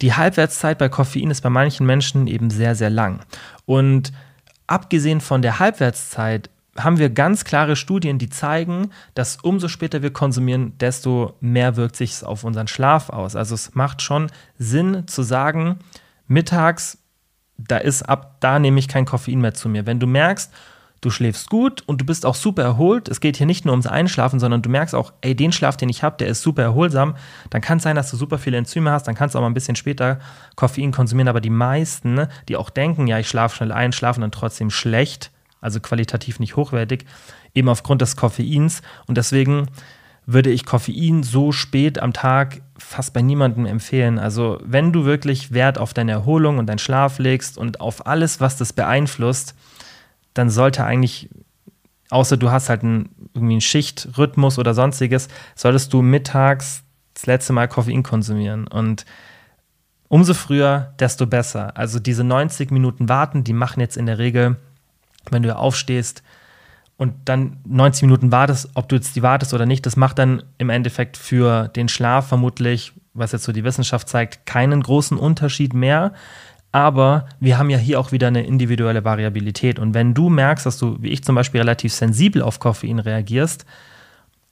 die 0.01 0.13
Halbwertszeit 0.13 0.77
bei 0.77 0.89
Koffein 0.89 1.29
ist 1.29 1.41
bei 1.41 1.49
manchen 1.49 1.85
Menschen 1.85 2.25
eben 2.25 2.49
sehr, 2.49 2.73
sehr 2.73 2.89
lang. 2.89 3.19
Und 3.65 4.13
abgesehen 4.65 5.21
von 5.21 5.41
der 5.41 5.59
Halbwertszeit 5.59 6.49
haben 6.77 6.97
wir 6.97 7.09
ganz 7.09 7.43
klare 7.45 7.75
Studien, 7.75 8.17
die 8.17 8.29
zeigen, 8.29 8.89
dass 9.13 9.37
umso 9.37 9.67
später 9.67 10.01
wir 10.01 10.11
konsumieren, 10.11 10.77
desto 10.79 11.35
mehr 11.39 11.75
wirkt 11.75 11.95
sich 11.95 12.23
auf 12.23 12.43
unseren 12.43 12.67
Schlaf 12.67 13.09
aus. 13.09 13.35
Also 13.35 13.53
es 13.55 13.75
macht 13.75 14.01
schon 14.01 14.31
Sinn 14.57 15.03
zu 15.07 15.21
sagen, 15.21 15.79
mittags, 16.27 16.97
da 17.57 17.77
ist 17.77 18.03
ab 18.03 18.37
da 18.39 18.59
nehme 18.59 18.79
ich 18.79 18.87
kein 18.87 19.05
Koffein 19.05 19.39
mehr 19.39 19.53
zu 19.53 19.69
mir. 19.69 19.85
Wenn 19.85 19.99
du 19.99 20.07
merkst, 20.07 20.51
du 21.01 21.09
schläfst 21.09 21.49
gut 21.49 21.83
und 21.85 22.01
du 22.01 22.05
bist 22.05 22.25
auch 22.25 22.35
super 22.35 22.63
erholt. 22.63 23.07
Es 23.07 23.19
geht 23.19 23.37
hier 23.37 23.45
nicht 23.45 23.65
nur 23.65 23.73
ums 23.73 23.87
Einschlafen, 23.87 24.39
sondern 24.39 24.61
du 24.61 24.69
merkst 24.69 24.95
auch, 24.95 25.13
ey, 25.21 25.35
den 25.35 25.51
Schlaf, 25.51 25.77
den 25.77 25.89
ich 25.89 26.01
habe, 26.01 26.17
der 26.17 26.27
ist 26.27 26.41
super 26.41 26.63
erholsam. 26.63 27.15
Dann 27.49 27.61
kann 27.61 27.77
es 27.77 27.83
sein, 27.83 27.95
dass 27.95 28.09
du 28.09 28.17
super 28.17 28.37
viele 28.37 28.57
Enzyme 28.57 28.89
hast, 28.91 29.07
dann 29.07 29.15
kannst 29.15 29.35
du 29.35 29.39
auch 29.39 29.43
mal 29.43 29.49
ein 29.49 29.53
bisschen 29.53 29.75
später 29.75 30.19
Koffein 30.55 30.91
konsumieren. 30.91 31.27
Aber 31.27 31.41
die 31.41 31.49
meisten, 31.49 32.27
die 32.47 32.57
auch 32.57 32.69
denken, 32.69 33.07
ja, 33.07 33.19
ich 33.19 33.27
schlafe 33.27 33.55
schnell 33.57 33.71
ein, 33.71 33.91
schlafen 33.91 34.21
dann 34.21 34.31
trotzdem 34.31 34.71
schlecht, 34.71 35.31
also 35.63 35.79
qualitativ 35.79 36.39
nicht 36.39 36.55
hochwertig, 36.55 37.05
eben 37.53 37.69
aufgrund 37.69 38.01
des 38.01 38.15
Koffeins. 38.15 38.81
Und 39.07 39.17
deswegen 39.17 39.67
würde 40.25 40.51
ich 40.51 40.65
Koffein 40.65 41.23
so 41.23 41.51
spät 41.51 41.99
am 41.99 42.13
Tag 42.13 42.61
fast 42.77 43.13
bei 43.13 43.21
niemandem 43.21 43.65
empfehlen. 43.65 44.19
Also 44.19 44.59
wenn 44.63 44.93
du 44.93 45.05
wirklich 45.05 45.53
Wert 45.53 45.77
auf 45.77 45.93
deine 45.93 46.11
Erholung 46.11 46.57
und 46.57 46.67
deinen 46.67 46.79
Schlaf 46.79 47.19
legst 47.19 47.57
und 47.57 47.81
auf 47.81 48.07
alles, 48.07 48.39
was 48.39 48.57
das 48.57 48.73
beeinflusst, 48.73 49.55
dann 50.33 50.49
sollte 50.49 50.85
eigentlich, 50.85 51.29
außer 52.09 52.37
du 52.37 52.51
hast 52.51 52.69
halt 52.69 52.83
einen, 52.83 53.09
irgendwie 53.33 53.55
einen 53.55 53.61
Schichtrhythmus 53.61 54.59
oder 54.59 54.73
sonstiges, 54.73 55.27
solltest 55.55 55.91
du 55.93 56.01
mittags 56.01 56.83
das 57.13 57.25
letzte 57.25 57.53
Mal 57.53 57.67
Koffein 57.67 58.03
konsumieren. 58.03 58.67
Und 58.67 59.05
umso 60.07 60.33
früher, 60.33 60.93
desto 60.99 61.27
besser. 61.27 61.77
Also 61.77 61.99
diese 61.99 62.23
90 62.23 62.71
Minuten 62.71 63.09
warten, 63.09 63.43
die 63.43 63.53
machen 63.53 63.81
jetzt 63.81 63.97
in 63.97 64.05
der 64.05 64.19
Regel, 64.19 64.57
wenn 65.31 65.43
du 65.43 65.55
aufstehst 65.55 66.23
und 66.97 67.13
dann 67.25 67.57
90 67.65 68.03
Minuten 68.03 68.31
wartest, 68.31 68.69
ob 68.75 68.87
du 68.87 68.95
jetzt 68.95 69.15
die 69.15 69.23
wartest 69.23 69.53
oder 69.53 69.65
nicht, 69.65 69.85
das 69.85 69.95
macht 69.95 70.19
dann 70.19 70.43
im 70.57 70.69
Endeffekt 70.69 71.17
für 71.17 71.67
den 71.69 71.89
Schlaf 71.89 72.27
vermutlich, 72.27 72.93
was 73.13 73.31
jetzt 73.31 73.43
so 73.43 73.51
die 73.51 73.63
Wissenschaft 73.63 74.07
zeigt, 74.07 74.45
keinen 74.45 74.81
großen 74.81 75.17
Unterschied 75.17 75.73
mehr. 75.73 76.13
Aber 76.71 77.27
wir 77.39 77.57
haben 77.57 77.69
ja 77.69 77.77
hier 77.77 77.99
auch 77.99 78.11
wieder 78.11 78.27
eine 78.27 78.45
individuelle 78.45 79.03
Variabilität. 79.03 79.79
Und 79.79 79.93
wenn 79.93 80.13
du 80.13 80.29
merkst, 80.29 80.65
dass 80.65 80.77
du, 80.77 80.97
wie 81.01 81.09
ich 81.09 81.23
zum 81.23 81.35
Beispiel, 81.35 81.61
relativ 81.61 81.93
sensibel 81.93 82.41
auf 82.41 82.59
Koffein 82.59 82.99
reagierst, 82.99 83.65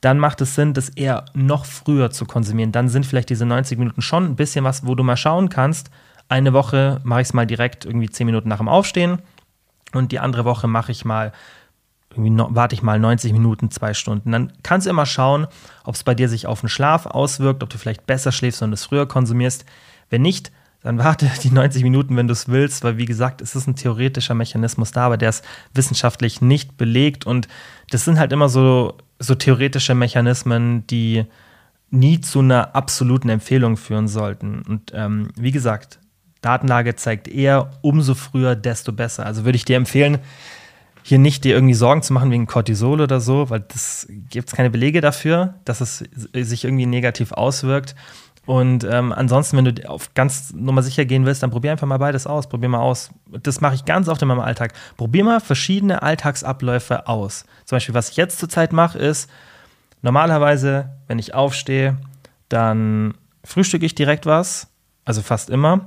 dann 0.00 0.18
macht 0.18 0.40
es 0.40 0.54
Sinn, 0.54 0.74
das 0.74 0.88
eher 0.90 1.24
noch 1.34 1.64
früher 1.64 2.10
zu 2.10 2.24
konsumieren. 2.24 2.70
Dann 2.70 2.88
sind 2.88 3.06
vielleicht 3.06 3.30
diese 3.30 3.46
90 3.46 3.78
Minuten 3.78 4.02
schon 4.02 4.24
ein 4.26 4.36
bisschen 4.36 4.64
was, 4.64 4.86
wo 4.86 4.94
du 4.94 5.02
mal 5.02 5.16
schauen 5.16 5.48
kannst. 5.48 5.90
Eine 6.28 6.52
Woche 6.52 7.00
mache 7.02 7.22
ich 7.22 7.28
es 7.28 7.34
mal 7.34 7.46
direkt 7.46 7.84
irgendwie 7.84 8.10
10 8.10 8.26
Minuten 8.26 8.48
nach 8.48 8.58
dem 8.58 8.68
Aufstehen 8.68 9.18
und 9.92 10.12
die 10.12 10.18
andere 10.18 10.44
Woche 10.44 10.68
mache 10.68 10.92
ich 10.92 11.04
mal 11.04 11.32
warte 12.14 12.74
ich 12.74 12.82
mal 12.82 12.98
90 12.98 13.32
Minuten, 13.32 13.70
zwei 13.70 13.94
Stunden. 13.94 14.32
Dann 14.32 14.52
kannst 14.62 14.86
du 14.86 14.90
immer 14.90 15.06
schauen, 15.06 15.46
ob 15.84 15.94
es 15.94 16.04
bei 16.04 16.14
dir 16.14 16.28
sich 16.28 16.46
auf 16.46 16.60
den 16.60 16.68
Schlaf 16.68 17.06
auswirkt, 17.06 17.62
ob 17.62 17.70
du 17.70 17.78
vielleicht 17.78 18.06
besser 18.06 18.32
schläfst 18.32 18.62
und 18.62 18.72
es 18.72 18.84
früher 18.84 19.06
konsumierst. 19.06 19.64
Wenn 20.10 20.20
nicht, 20.20 20.52
dann 20.82 20.98
warte 20.98 21.30
die 21.42 21.50
90 21.50 21.82
Minuten, 21.82 22.16
wenn 22.16 22.26
du 22.26 22.32
es 22.32 22.48
willst, 22.48 22.84
weil 22.84 22.98
wie 22.98 23.06
gesagt, 23.06 23.40
es 23.40 23.54
ist 23.54 23.66
ein 23.66 23.76
theoretischer 23.76 24.34
Mechanismus 24.34 24.92
da, 24.92 25.06
aber 25.06 25.16
der 25.16 25.30
ist 25.30 25.44
wissenschaftlich 25.74 26.40
nicht 26.40 26.76
belegt 26.76 27.26
und 27.26 27.48
das 27.90 28.04
sind 28.04 28.18
halt 28.18 28.32
immer 28.32 28.48
so, 28.48 28.98
so 29.18 29.34
theoretische 29.34 29.94
Mechanismen, 29.94 30.86
die 30.86 31.24
nie 31.90 32.20
zu 32.20 32.40
einer 32.40 32.74
absoluten 32.74 33.28
Empfehlung 33.28 33.76
führen 33.76 34.08
sollten. 34.08 34.62
Und 34.62 34.92
ähm, 34.94 35.28
wie 35.36 35.50
gesagt, 35.50 36.00
Datenlage 36.42 36.96
zeigt 36.96 37.28
eher, 37.28 37.70
umso 37.80 38.14
früher, 38.14 38.54
desto 38.54 38.92
besser. 38.92 39.24
Also 39.24 39.44
würde 39.44 39.56
ich 39.56 39.64
dir 39.64 39.76
empfehlen, 39.76 40.18
hier 41.02 41.18
nicht 41.18 41.44
dir 41.44 41.54
irgendwie 41.54 41.74
Sorgen 41.74 42.02
zu 42.02 42.12
machen 42.12 42.30
wegen 42.30 42.46
Cortisol 42.46 43.00
oder 43.00 43.20
so, 43.20 43.50
weil 43.50 43.60
das 43.60 44.06
gibt 44.30 44.48
es 44.48 44.54
keine 44.54 44.70
Belege 44.70 45.00
dafür, 45.00 45.54
dass 45.64 45.80
es 45.80 46.04
sich 46.32 46.64
irgendwie 46.64 46.86
negativ 46.86 47.32
auswirkt. 47.32 47.94
Und 48.44 48.82
ähm, 48.84 49.12
ansonsten, 49.12 49.56
wenn 49.56 49.64
du 49.66 49.88
auf 49.88 50.14
ganz 50.14 50.52
Nummer 50.52 50.82
sicher 50.82 51.04
gehen 51.04 51.26
willst, 51.26 51.44
dann 51.44 51.50
probier 51.50 51.70
einfach 51.70 51.86
mal 51.86 51.98
beides 51.98 52.26
aus. 52.26 52.48
Probier 52.48 52.68
mal 52.68 52.80
aus. 52.80 53.10
Das 53.42 53.60
mache 53.60 53.76
ich 53.76 53.84
ganz 53.84 54.08
oft 54.08 54.20
in 54.20 54.28
meinem 54.28 54.40
Alltag. 54.40 54.72
Probier 54.96 55.24
mal 55.24 55.40
verschiedene 55.40 56.02
Alltagsabläufe 56.02 57.06
aus. 57.06 57.44
Zum 57.64 57.76
Beispiel, 57.76 57.94
was 57.94 58.10
ich 58.10 58.16
jetzt 58.16 58.40
zurzeit 58.40 58.72
mache, 58.72 58.98
ist, 58.98 59.30
normalerweise, 60.02 60.90
wenn 61.06 61.20
ich 61.20 61.34
aufstehe, 61.34 61.96
dann 62.48 63.14
frühstücke 63.44 63.86
ich 63.86 63.94
direkt 63.94 64.26
was, 64.26 64.68
also 65.04 65.22
fast 65.22 65.48
immer. 65.48 65.86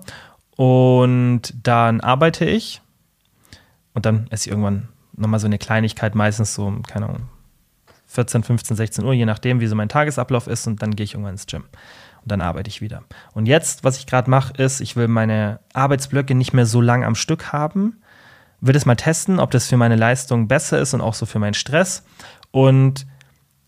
Und 0.56 1.54
dann 1.64 2.02
arbeite 2.02 2.46
ich. 2.46 2.82
Und 3.94 4.06
dann 4.06 4.28
esse 4.30 4.48
ich 4.48 4.52
irgendwann 4.52 4.90
nochmal 5.14 5.40
so 5.40 5.48
eine 5.48 5.58
Kleinigkeit, 5.58 6.16
meistens 6.16 6.54
so, 6.54 6.74
keine 6.88 7.08
Ahnung, 7.08 7.30
14, 8.08 8.44
15, 8.44 8.78
16 8.78 9.06
Uhr, 9.06 9.14
je 9.14 9.26
nachdem, 9.26 9.60
wie 9.60 9.68
so 9.68 9.76
mein 9.76 9.90
Tagesablauf 9.90 10.48
ist. 10.48 10.68
Und 10.68 10.82
dann 10.82 10.96
gehe 10.96 11.04
ich 11.04 11.14
irgendwann 11.14 11.34
ins 11.34 11.48
Gym 11.48 11.64
und 12.26 12.32
dann 12.32 12.42
arbeite 12.42 12.70
ich 12.70 12.82
wieder. 12.82 13.04
Und 13.34 13.46
jetzt, 13.46 13.84
was 13.84 14.00
ich 14.00 14.08
gerade 14.08 14.30
mache, 14.32 14.54
ist, 14.54 14.82
ich 14.82 14.96
will 14.96 15.08
meine 15.08 15.60
Arbeitsblöcke 15.74 16.34
nicht 16.34 16.54
mehr 16.54 16.66
so 16.66 16.82
lang 16.82 17.04
am 17.04 17.14
Stück 17.14 17.54
haben. 17.54 18.02
Will 18.62 18.76
es 18.76 18.88
mal 18.88 18.96
testen, 18.96 19.40
ob 19.40 19.52
das 19.52 19.68
für 19.68 19.78
meine 19.78 19.96
Leistung 19.96 20.48
besser 20.48 20.80
ist 20.80 20.96
und 20.96 21.02
auch 21.02 21.14
so 21.14 21.28
für 21.28 21.38
meinen 21.38 21.54
Stress. 21.54 22.04
Und 22.50 23.06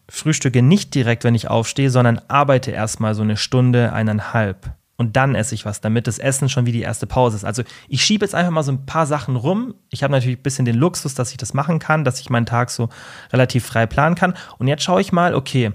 frühstücke 0.10 0.64
nicht 0.64 0.96
direkt, 0.96 1.24
wenn 1.24 1.36
ich 1.36 1.50
aufstehe, 1.50 1.92
sondern 1.92 2.20
arbeite 2.30 2.72
erstmal 2.72 3.14
so 3.14 3.22
eine 3.22 3.38
Stunde, 3.38 3.94
eineinhalb. 3.94 4.72
Und 4.98 5.16
dann 5.16 5.36
esse 5.36 5.54
ich 5.54 5.64
was, 5.64 5.80
damit 5.80 6.08
das 6.08 6.18
Essen 6.18 6.50
schon 6.50 6.66
wie 6.66 6.72
die 6.72 6.82
erste 6.82 7.06
Pause 7.06 7.38
ist. 7.38 7.46
Also 7.46 7.64
ich 7.88 8.04
schiebe 8.04 8.26
jetzt 8.26 8.34
einfach 8.34 8.52
mal 8.52 8.64
so 8.64 8.72
ein 8.72 8.88
paar 8.88 9.06
Sachen 9.06 9.36
rum. 9.36 9.76
Ich 9.92 10.02
habe 10.02 10.12
natürlich 10.12 10.40
ein 10.40 10.44
bisschen 10.44 10.66
den 10.66 10.76
Luxus, 10.76 11.14
dass 11.14 11.32
ich 11.32 11.38
das 11.38 11.54
machen 11.54 11.78
kann, 11.78 12.04
dass 12.04 12.20
ich 12.20 12.32
meinen 12.32 12.48
Tag 12.48 12.72
so 12.72 12.90
relativ 13.32 13.66
frei 13.66 13.86
planen 13.86 14.16
kann. 14.16 14.34
Und 14.58 14.68
jetzt 14.68 14.84
schaue 14.84 15.00
ich 15.00 15.12
mal, 15.12 15.36
okay, 15.36 15.72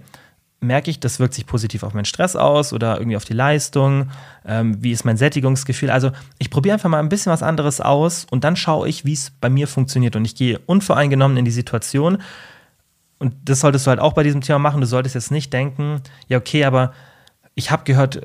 merke 0.62 0.90
ich, 0.90 1.00
das 1.00 1.20
wirkt 1.20 1.34
sich 1.34 1.46
positiv 1.46 1.82
auf 1.82 1.94
meinen 1.94 2.04
Stress 2.04 2.36
aus 2.36 2.72
oder 2.72 2.98
irgendwie 2.98 3.16
auf 3.16 3.24
die 3.24 3.32
Leistung? 3.32 4.10
Ähm, 4.44 4.82
wie 4.82 4.92
ist 4.92 5.04
mein 5.04 5.16
Sättigungsgefühl? 5.16 5.90
Also 5.90 6.10
ich 6.38 6.50
probiere 6.50 6.74
einfach 6.74 6.88
mal 6.88 7.00
ein 7.00 7.08
bisschen 7.08 7.32
was 7.32 7.42
anderes 7.44 7.80
aus 7.80 8.26
und 8.30 8.44
dann 8.44 8.56
schaue 8.56 8.88
ich, 8.88 9.04
wie 9.04 9.12
es 9.12 9.30
bei 9.30 9.50
mir 9.50 9.68
funktioniert. 9.68 10.16
Und 10.16 10.24
ich 10.24 10.34
gehe 10.34 10.58
unvoreingenommen 10.66 11.36
in 11.36 11.44
die 11.44 11.50
Situation. 11.50 12.18
Und 13.18 13.34
das 13.44 13.60
solltest 13.60 13.86
du 13.86 13.90
halt 13.90 14.00
auch 14.00 14.14
bei 14.14 14.22
diesem 14.22 14.40
Thema 14.40 14.58
machen. 14.58 14.80
Du 14.80 14.86
solltest 14.86 15.14
jetzt 15.14 15.30
nicht 15.30 15.52
denken, 15.52 16.00
ja, 16.26 16.38
okay, 16.38 16.64
aber 16.64 16.92
ich 17.54 17.70
habe 17.70 17.84
gehört, 17.84 18.20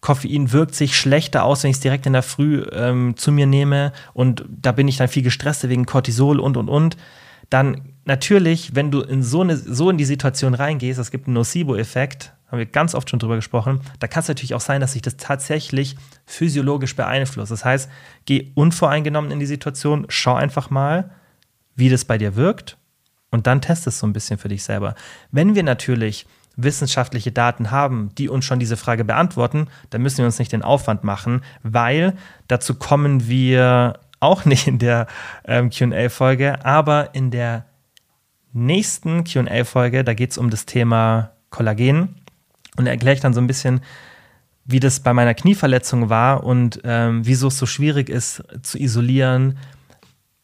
Koffein 0.00 0.52
wirkt 0.52 0.74
sich 0.74 0.96
schlechter 0.96 1.44
aus, 1.44 1.62
wenn 1.62 1.70
ich 1.70 1.78
es 1.78 1.82
direkt 1.82 2.06
in 2.06 2.12
der 2.12 2.22
Früh 2.22 2.64
ähm, 2.72 3.16
zu 3.16 3.32
mir 3.32 3.46
nehme 3.46 3.92
und 4.14 4.44
da 4.48 4.72
bin 4.72 4.86
ich 4.86 4.96
dann 4.96 5.08
viel 5.08 5.22
gestresst 5.22 5.68
wegen 5.68 5.86
Cortisol 5.86 6.38
und 6.40 6.56
und 6.56 6.68
und. 6.68 6.96
Dann 7.50 7.94
natürlich, 8.04 8.74
wenn 8.74 8.90
du 8.90 9.00
in 9.00 9.22
so, 9.22 9.40
eine, 9.40 9.56
so 9.56 9.90
in 9.90 9.98
die 9.98 10.04
Situation 10.04 10.54
reingehst, 10.54 10.98
es 10.98 11.10
gibt 11.10 11.26
einen 11.26 11.34
Nocebo-Effekt, 11.34 12.32
haben 12.46 12.58
wir 12.58 12.66
ganz 12.66 12.94
oft 12.94 13.10
schon 13.10 13.18
drüber 13.18 13.36
gesprochen, 13.36 13.80
da 13.98 14.06
kann 14.06 14.22
es 14.22 14.28
natürlich 14.28 14.54
auch 14.54 14.60
sein, 14.60 14.80
dass 14.80 14.92
sich 14.92 15.02
das 15.02 15.16
tatsächlich 15.16 15.96
physiologisch 16.26 16.94
beeinflusst. 16.94 17.50
Das 17.50 17.64
heißt, 17.64 17.90
geh 18.24 18.52
unvoreingenommen 18.54 19.30
in 19.30 19.40
die 19.40 19.46
Situation, 19.46 20.06
schau 20.08 20.34
einfach 20.34 20.70
mal, 20.70 21.10
wie 21.74 21.88
das 21.88 22.04
bei 22.04 22.18
dir 22.18 22.36
wirkt 22.36 22.76
und 23.30 23.46
dann 23.46 23.60
test 23.60 23.86
es 23.86 23.98
so 23.98 24.06
ein 24.06 24.12
bisschen 24.12 24.38
für 24.38 24.48
dich 24.48 24.62
selber. 24.62 24.94
Wenn 25.30 25.54
wir 25.54 25.62
natürlich 25.62 26.26
wissenschaftliche 26.58 27.32
Daten 27.32 27.70
haben, 27.70 28.10
die 28.18 28.28
uns 28.28 28.44
schon 28.44 28.58
diese 28.58 28.76
Frage 28.76 29.04
beantworten, 29.04 29.68
dann 29.90 30.02
müssen 30.02 30.18
wir 30.18 30.26
uns 30.26 30.38
nicht 30.38 30.52
den 30.52 30.62
Aufwand 30.62 31.04
machen, 31.04 31.42
weil 31.62 32.14
dazu 32.48 32.74
kommen 32.74 33.28
wir 33.28 34.00
auch 34.20 34.44
nicht 34.44 34.66
in 34.66 34.78
der 34.78 35.06
ähm, 35.46 35.70
QA-Folge, 35.70 36.64
aber 36.64 37.14
in 37.14 37.30
der 37.30 37.64
nächsten 38.52 39.24
QA-Folge, 39.24 40.04
da 40.04 40.14
geht 40.14 40.32
es 40.32 40.38
um 40.38 40.50
das 40.50 40.66
Thema 40.66 41.30
Kollagen. 41.50 42.16
Und 42.76 42.84
da 42.84 42.90
erkläre 42.90 43.14
ich 43.14 43.20
dann 43.20 43.34
so 43.34 43.40
ein 43.40 43.46
bisschen, 43.46 43.80
wie 44.64 44.80
das 44.80 45.00
bei 45.00 45.14
meiner 45.14 45.34
Knieverletzung 45.34 46.10
war 46.10 46.44
und 46.44 46.80
ähm, 46.84 47.24
wieso 47.24 47.48
es 47.48 47.58
so 47.58 47.66
schwierig 47.66 48.08
ist 48.08 48.42
zu 48.62 48.78
isolieren, 48.78 49.58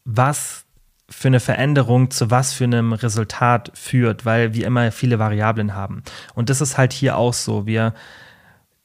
was 0.05 0.64
für 1.09 1.27
eine 1.27 1.39
Veränderung 1.39 2.09
zu 2.09 2.31
was 2.31 2.53
für 2.53 2.63
einem 2.63 2.93
Resultat 2.93 3.71
führt, 3.75 4.25
weil 4.25 4.53
wir 4.53 4.65
immer 4.65 4.91
viele 4.91 5.19
Variablen 5.19 5.75
haben. 5.75 6.03
Und 6.33 6.49
das 6.49 6.61
ist 6.61 6.77
halt 6.77 6.93
hier 6.93 7.17
auch 7.17 7.33
so. 7.33 7.67
Wir, 7.67 7.93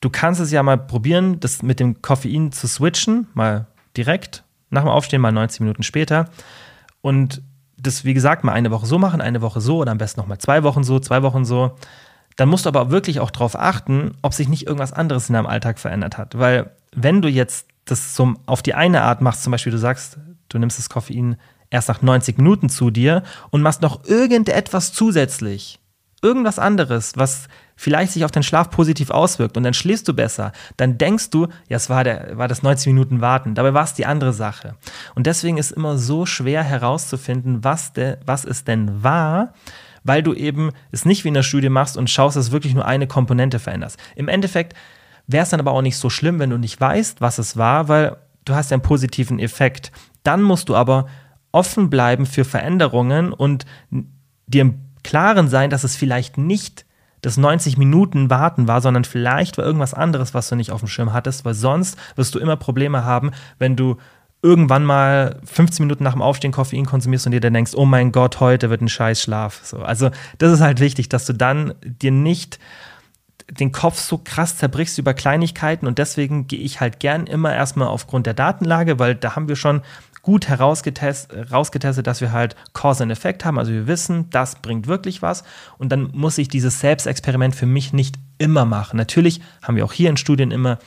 du 0.01 0.11
kannst 0.11 0.41
es 0.41 0.51
ja 0.51 0.63
mal 0.63 0.77
probieren, 0.77 1.41
das 1.41 1.63
mit 1.63 1.81
dem 1.81 2.03
Koffein 2.03 2.53
zu 2.53 2.67
switchen, 2.69 3.29
mal 3.35 3.67
direkt 3.97 4.45
nach 4.69 4.83
dem 4.83 4.91
Aufstehen, 4.91 5.23
mal 5.23 5.33
90 5.33 5.61
Minuten 5.61 5.83
später. 5.83 6.29
Und 7.01 7.43
das, 7.77 8.05
wie 8.05 8.15
gesagt, 8.15 8.45
mal 8.45 8.53
eine 8.53 8.71
Woche 8.71 8.87
so 8.87 8.99
machen, 8.99 9.21
eine 9.21 9.41
Woche 9.41 9.61
so 9.61 9.79
oder 9.79 9.93
am 9.93 9.99
besten 9.99 10.21
nochmal 10.21 10.39
zwei 10.39 10.63
Wochen 10.63 10.85
so, 10.85 11.01
zwei 11.01 11.23
Wochen 11.23 11.45
so. 11.45 11.77
Dann 12.37 12.49
musst 12.49 12.67
du 12.67 12.69
aber 12.69 12.91
wirklich 12.91 13.21
auch 13.21 13.31
darauf 13.31 13.59
achten, 13.59 14.13
ob 14.23 14.35
sich 14.35 14.49
nicht 14.49 14.67
irgendwas 14.67 14.93
anderes 14.93 15.29
in 15.29 15.35
deinem 15.35 15.47
Alltag 15.47 15.79
verändert 15.79 16.19
hat. 16.19 16.39
Weil 16.39 16.71
wenn 16.95 17.23
du 17.23 17.29
jetzt 17.29 17.67
das 17.87 18.15
so 18.15 18.35
auf 18.47 18.63
die 18.63 18.75
eine 18.75 19.03
Art 19.03 19.21
machst, 19.23 19.43
zum 19.43 19.51
Beispiel 19.51 19.73
du 19.73 19.79
sagst, 19.79 20.19
du 20.49 20.59
nimmst 20.59 20.79
das 20.79 20.91
Koffein 20.91 21.37
erst 21.71 21.89
nach 21.89 22.03
90 22.03 22.37
Minuten 22.37 22.69
zu 22.69 22.91
dir 22.91 23.23
und 23.51 23.63
machst 23.63 23.83
noch 23.83 24.05
irgendetwas 24.05 24.93
zusätzlich, 24.93 25.79
irgendwas 26.23 26.59
anderes, 26.59 27.13
was 27.17 27.49
vielleicht 27.77 28.13
sich 28.13 28.27
auf 28.27 28.31
den 28.31 28.43
Schlaf 28.43 28.71
positiv 28.71 29.11
auswirkt 29.11 29.57
und 29.57 29.63
dann 29.63 29.73
schläfst 29.73 30.07
du 30.07 30.13
besser, 30.13 30.53
dann 30.77 30.99
denkst 30.99 31.31
du, 31.31 31.47
ja, 31.69 31.77
es 31.77 31.89
war, 31.89 32.05
der, 32.05 32.37
war 32.37 32.47
das 32.47 32.63
90 32.63 32.89
Minuten 32.89 33.23
Warten. 33.23 33.55
Dabei 33.55 33.73
war 33.73 33.85
es 33.85 33.95
die 33.95 34.05
andere 34.05 34.35
Sache. 34.35 34.75
Und 35.15 35.27
deswegen 35.27 35.57
ist 35.57 35.71
immer 35.71 35.97
so 35.97 36.27
schwer 36.27 36.63
herauszufinden, 36.63 37.65
was, 37.65 37.95
de, 37.95 38.19
was 38.27 38.45
es 38.45 38.65
denn 38.65 39.03
war, 39.03 39.55
weil 40.05 40.23
du 40.23 40.35
eben 40.35 40.73
es 40.93 41.07
nicht 41.07 41.25
wie 41.25 41.29
in 41.29 41.35
der 41.35 41.43
Studie 41.43 41.71
machst 41.71 41.97
und 41.97 42.11
schaust, 42.11 42.37
dass 42.37 42.53
wirklich 42.53 42.75
nur 42.75 42.85
eine 42.85 43.07
Komponente 43.07 43.59
veränderst. 43.59 43.99
Im 44.15 44.29
Endeffekt 44.29 44.75
wäre 45.27 45.45
es 45.45 45.51
dann 45.51 45.61
aber 45.61 45.73
auch 45.73 45.83
nicht 45.83 45.97
so 45.97 46.11
schlimm, 46.11 46.39
wenn 46.39 46.51
du 46.51 46.59
nicht 46.59 46.79
weißt, 46.79 47.23
was 47.23 47.39
es 47.39 47.57
war, 47.57 47.89
weil 47.89 48.17
du 48.45 48.55
hast 48.55 48.73
einen 48.73 48.83
positiven 48.83 49.39
Effekt. 49.39 49.91
Dann 50.23 50.43
musst 50.43 50.69
du 50.69 50.77
aber 50.77 51.07
offen 51.53 51.91
bleiben 51.91 52.27
für 52.27 52.45
Veränderungen 52.45 53.33
und 53.33 53.67
dir 54.47 54.63
im 54.63 54.81
Klaren 55.03 55.49
sein, 55.49 55.71
dass 55.71 55.85
es 55.85 55.97
vielleicht 55.97 56.39
nicht 56.39 56.85
das 57.23 57.37
90 57.37 57.77
Minuten 57.77 58.31
Warten 58.31 58.67
war, 58.67 58.81
sondern 58.81 59.05
vielleicht 59.05 59.59
war 59.59 59.65
irgendwas 59.65 59.95
anderes, 59.95 60.33
was 60.35 60.49
du 60.49 60.57
nicht 60.57 60.73
auf 60.73 60.81
dem 60.81 60.89
Schirm 60.89 61.13
hattest, 61.13 61.45
weil 61.45 61.55
sonst 61.55 61.99
wirst 62.17 62.35
du 62.35 62.39
immer 62.39 62.57
Probleme 62.57 63.05
haben, 63.05 63.31
wenn 63.59 63.77
du 63.77 63.97
irgendwann 64.43 64.85
mal 64.85 65.39
15 65.45 65.85
Minuten 65.85 66.03
nach 66.03 66.13
dem 66.13 66.23
Aufstehen 66.23 66.53
Koffein 66.53 66.87
konsumierst 66.87 67.27
und 67.27 67.33
dir 67.33 67.41
dann 67.41 67.53
denkst, 67.53 67.73
oh 67.75 67.85
mein 67.85 68.11
Gott, 68.11 68.41
heute 68.41 68.71
wird 68.71 68.81
ein 68.81 68.89
scheiß 68.89 69.21
Schlaf. 69.21 69.61
So, 69.65 69.81
also 69.81 70.11
das 70.39 70.53
ist 70.53 70.61
halt 70.61 70.81
wichtig, 70.81 71.11
dass 71.11 71.27
du 71.27 71.35
dann 71.35 71.75
dir 71.83 72.11
nicht 72.11 72.59
den 73.51 73.73
Kopf 73.73 73.99
so 73.99 74.19
krass 74.19 74.57
zerbrichst 74.57 74.99
über 74.99 75.13
Kleinigkeiten 75.13 75.87
und 75.87 75.99
deswegen 75.99 76.47
gehe 76.47 76.61
ich 76.61 76.81
halt 76.81 77.01
gern 77.01 77.27
immer 77.27 77.53
erstmal 77.55 77.89
aufgrund 77.89 78.27
der 78.27 78.35
Datenlage, 78.35 78.99
weil 78.99 79.15
da 79.15 79.35
haben 79.35 79.49
wir 79.49 79.57
schon 79.57 79.83
gut 80.23 80.49
herausgetestet, 80.49 81.51
herausgetestet, 81.51 82.07
dass 82.07 82.21
wir 82.21 82.33
halt 82.33 82.57
Cause 82.73 83.03
and 83.03 83.13
Effect 83.13 83.45
haben. 83.45 83.59
Also 83.59 83.73
wir 83.73 83.87
wissen, 83.87 84.29
das 84.31 84.57
bringt 84.57 84.87
wirklich 84.87 85.23
was. 85.23 85.45
Und 85.79 85.91
dann 85.91 86.11
muss 86.13 86.39
ich 86.39 86.49
dieses 86.49 86.81
Selbstexperiment 86.81 87.55
für 87.55 87.67
mich 87.67 87.93
nicht 87.93 88.17
immer 88.39 88.65
machen. 88.65 88.97
Natürlich 88.97 89.41
haben 89.63 89.77
wir 89.77 89.85
auch 89.85 89.93
hier 89.93 90.11
in 90.11 90.17
Studien 90.17 90.51
immer 90.51 90.79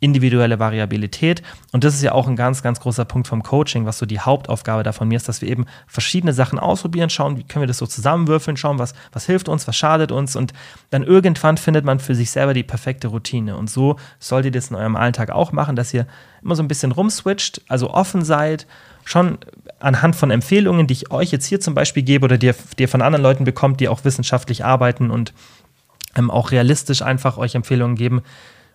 individuelle 0.00 0.58
Variabilität. 0.58 1.42
Und 1.72 1.84
das 1.84 1.94
ist 1.94 2.02
ja 2.02 2.12
auch 2.12 2.26
ein 2.26 2.36
ganz, 2.36 2.62
ganz 2.62 2.80
großer 2.80 3.04
Punkt 3.04 3.28
vom 3.28 3.42
Coaching, 3.42 3.84
was 3.84 3.98
so 3.98 4.06
die 4.06 4.18
Hauptaufgabe 4.18 4.82
davon 4.82 5.08
mir 5.08 5.16
ist, 5.16 5.28
dass 5.28 5.42
wir 5.42 5.48
eben 5.48 5.66
verschiedene 5.86 6.32
Sachen 6.32 6.58
ausprobieren, 6.58 7.10
schauen, 7.10 7.36
wie 7.36 7.44
können 7.44 7.62
wir 7.62 7.66
das 7.68 7.78
so 7.78 7.86
zusammenwürfeln, 7.86 8.56
schauen, 8.56 8.78
was, 8.78 8.94
was 9.12 9.26
hilft 9.26 9.48
uns, 9.48 9.68
was 9.68 9.76
schadet 9.76 10.10
uns. 10.10 10.36
Und 10.36 10.52
dann 10.88 11.02
irgendwann 11.02 11.58
findet 11.58 11.84
man 11.84 12.00
für 12.00 12.14
sich 12.14 12.30
selber 12.30 12.54
die 12.54 12.62
perfekte 12.62 13.08
Routine. 13.08 13.56
Und 13.56 13.70
so 13.70 13.96
solltet 14.18 14.54
ihr 14.54 14.58
das 14.58 14.70
in 14.70 14.76
eurem 14.76 14.96
Alltag 14.96 15.30
auch 15.30 15.52
machen, 15.52 15.76
dass 15.76 15.92
ihr 15.92 16.06
immer 16.42 16.56
so 16.56 16.62
ein 16.62 16.68
bisschen 16.68 16.92
rumswitcht, 16.92 17.60
also 17.68 17.90
offen 17.90 18.24
seid, 18.24 18.66
schon 19.04 19.38
anhand 19.80 20.16
von 20.16 20.30
Empfehlungen, 20.30 20.86
die 20.86 20.94
ich 20.94 21.10
euch 21.10 21.30
jetzt 21.30 21.46
hier 21.46 21.60
zum 21.60 21.74
Beispiel 21.74 22.02
gebe 22.02 22.24
oder 22.24 22.38
die, 22.38 22.52
die 22.78 22.82
ihr 22.82 22.88
von 22.88 23.02
anderen 23.02 23.22
Leuten 23.22 23.44
bekommt, 23.44 23.80
die 23.80 23.88
auch 23.88 24.04
wissenschaftlich 24.04 24.64
arbeiten 24.64 25.10
und 25.10 25.32
ähm, 26.16 26.30
auch 26.30 26.50
realistisch 26.50 27.02
einfach 27.02 27.36
euch 27.36 27.54
Empfehlungen 27.54 27.96
geben. 27.96 28.22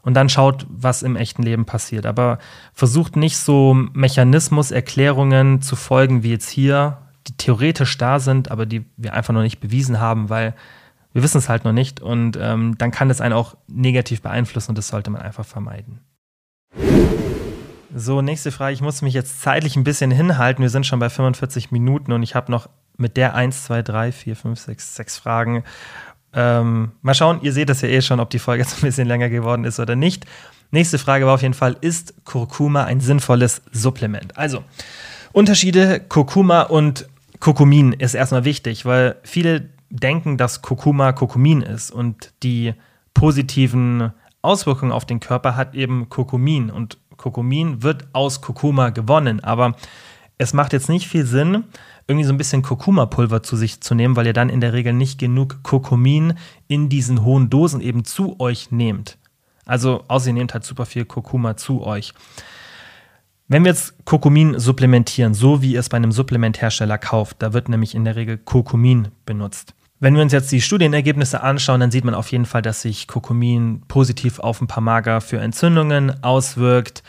Und 0.06 0.14
dann 0.14 0.30
schaut, 0.30 0.68
was 0.70 1.02
im 1.02 1.16
echten 1.16 1.42
Leben 1.42 1.66
passiert. 1.66 2.06
Aber 2.06 2.38
versucht 2.74 3.16
nicht 3.16 3.38
so 3.38 3.74
Mechanismus-Erklärungen 3.74 5.62
zu 5.64 5.76
folgen, 5.76 6.22
wie 6.22 6.30
jetzt 6.30 6.50
hier, 6.50 7.00
die 7.28 7.34
theoretisch 7.34 7.98
da 7.98 8.20
sind, 8.20 8.52
aber 8.52 8.68
die 8.68 8.86
wir 8.98 9.14
einfach 9.14 9.34
noch 9.34 9.42
nicht 9.42 9.60
bewiesen 9.60 10.00
haben, 10.00 10.30
weil 10.30 10.54
wir 11.12 11.24
wissen 11.24 11.40
es 11.40 11.50
halt 11.50 11.66
noch 11.66 11.72
nicht. 11.72 12.02
Und 12.02 12.38
ähm, 12.40 12.78
dann 12.78 12.92
kann 12.92 13.10
das 13.10 13.20
einen 13.20 13.34
auch 13.34 13.58
negativ 13.68 14.22
beeinflussen 14.22 14.72
und 14.72 14.78
das 14.78 14.90
sollte 14.90 15.10
man 15.10 15.22
einfach 15.22 15.46
vermeiden. 15.46 16.02
So, 17.96 18.22
nächste 18.22 18.52
Frage. 18.52 18.74
Ich 18.74 18.82
muss 18.82 19.02
mich 19.02 19.14
jetzt 19.14 19.42
zeitlich 19.42 19.76
ein 19.76 19.86
bisschen 19.86 20.12
hinhalten. 20.12 20.62
Wir 20.62 20.70
sind 20.70 20.86
schon 20.86 21.00
bei 21.00 21.10
45 21.10 21.72
Minuten 21.72 22.12
und 22.12 22.22
ich 22.22 22.36
habe 22.36 22.52
noch 22.52 22.70
mit 22.98 23.18
der 23.18 23.34
1, 23.34 23.64
2, 23.64 23.82
3, 23.82 24.12
4, 24.12 24.36
5, 24.36 24.60
6, 24.60 24.96
6 24.96 25.18
Fragen. 25.18 25.64
Ähm, 26.36 26.92
mal 27.02 27.14
schauen, 27.14 27.40
ihr 27.42 27.54
seht 27.54 27.70
das 27.70 27.82
ja 27.82 27.88
eh 27.88 28.02
schon, 28.02 28.20
ob 28.20 28.30
die 28.30 28.40
Folge 28.40 28.64
jetzt 28.64 28.78
ein 28.78 28.82
bisschen 28.82 29.08
länger 29.08 29.30
geworden 29.30 29.64
ist 29.64 29.80
oder 29.80 29.96
nicht. 29.96 30.26
Nächste 30.72 30.98
Frage 30.98 31.26
war 31.26 31.36
auf 31.36 31.42
jeden 31.42 31.54
Fall, 31.54 31.78
ist 31.80 32.14
Kurkuma 32.26 32.84
ein 32.84 33.00
sinnvolles 33.00 33.62
Supplement? 33.72 34.38
Also, 34.38 34.64
Unterschiede 35.32 36.00
Kurkuma 36.00 36.62
und 36.64 37.08
Kurkumin 37.40 37.94
ist 37.94 38.14
erstmal 38.14 38.46
wichtig, 38.46 38.86
weil 38.86 39.16
viele 39.24 39.70
denken, 39.90 40.38
dass 40.38 40.62
Kurkuma 40.62 41.14
Kurkumin 41.14 41.62
ist 41.62 41.92
und 41.92 42.34
die 42.44 42.74
positiven 43.14 44.12
Auswirkungen 44.42 44.92
auf 44.92 45.06
den 45.06 45.20
Körper 45.20 45.56
hat 45.56 45.76
eben 45.76 46.10
Kurkumin 46.10 46.70
und 46.70 46.98
Kurkumin 47.18 47.84
wird 47.84 48.08
aus 48.14 48.42
Kurkuma 48.42 48.90
gewonnen, 48.90 49.44
aber 49.44 49.76
es 50.38 50.54
macht 50.54 50.74
jetzt 50.74 50.90
nicht 50.90 51.08
viel 51.08 51.26
Sinn, 51.26 51.64
irgendwie 52.08 52.26
so 52.26 52.34
ein 52.34 52.38
bisschen 52.38 52.62
Kurkuma-Pulver 52.62 53.42
zu 53.42 53.56
sich 53.56 53.82
zu 53.82 53.96
nehmen, 53.96 54.16
weil 54.16 54.28
ihr 54.28 54.34
dann 54.34 54.50
in 54.50 54.62
der 54.62 54.74
Regel 54.74 54.94
nicht 54.94 55.20
genug 55.20 55.64
Kurkumin 55.64 56.36
in 56.68 56.90
diesen 56.90 57.24
hohen 57.24 57.50
Dosen 57.50 57.82
eben 57.82 58.06
zu 58.06 58.40
euch 58.40 58.72
nehmt. 58.72 59.18
Also, 59.66 60.04
außer 60.08 60.28
ihr 60.28 60.34
nehmt 60.34 60.54
halt 60.54 60.64
super 60.64 60.86
viel 60.86 61.06
Kurkuma 61.06 61.58
zu 61.58 61.84
euch. 61.84 62.14
Wenn 63.48 63.64
wir 63.64 63.72
jetzt 63.72 63.94
Kurkumin 64.06 64.60
supplementieren, 64.60 65.34
so 65.34 65.62
wie 65.62 65.74
ihr 65.74 65.80
es 65.80 65.90
bei 65.90 65.98
einem 65.98 66.12
Supplementhersteller 66.12 66.98
kauft, 66.98 67.38
da 67.40 67.54
wird 67.54 67.70
nämlich 67.70 67.96
in 67.96 68.06
der 68.06 68.16
Regel 68.16 68.38
Kurkumin 68.38 69.10
benutzt. 69.26 69.74
Wenn 70.00 70.16
wir 70.16 70.22
uns 70.22 70.34
jetzt 70.34 70.52
die 70.52 70.62
Studienergebnisse 70.62 71.42
anschauen, 71.42 71.80
dann 71.80 71.92
sieht 71.92 72.04
man 72.04 72.16
auf 72.16 72.32
jeden 72.32 72.46
Fall, 72.46 72.62
dass 72.62 72.82
sich 72.82 73.08
Kurkumin 73.08 73.82
positiv 73.88 74.40
auf 74.40 74.62
ein 74.62 74.68
paar 74.68 74.82
Marker 74.84 75.22
für 75.22 75.40
Entzündungen 75.40 76.24
auswirkt. 76.24 77.02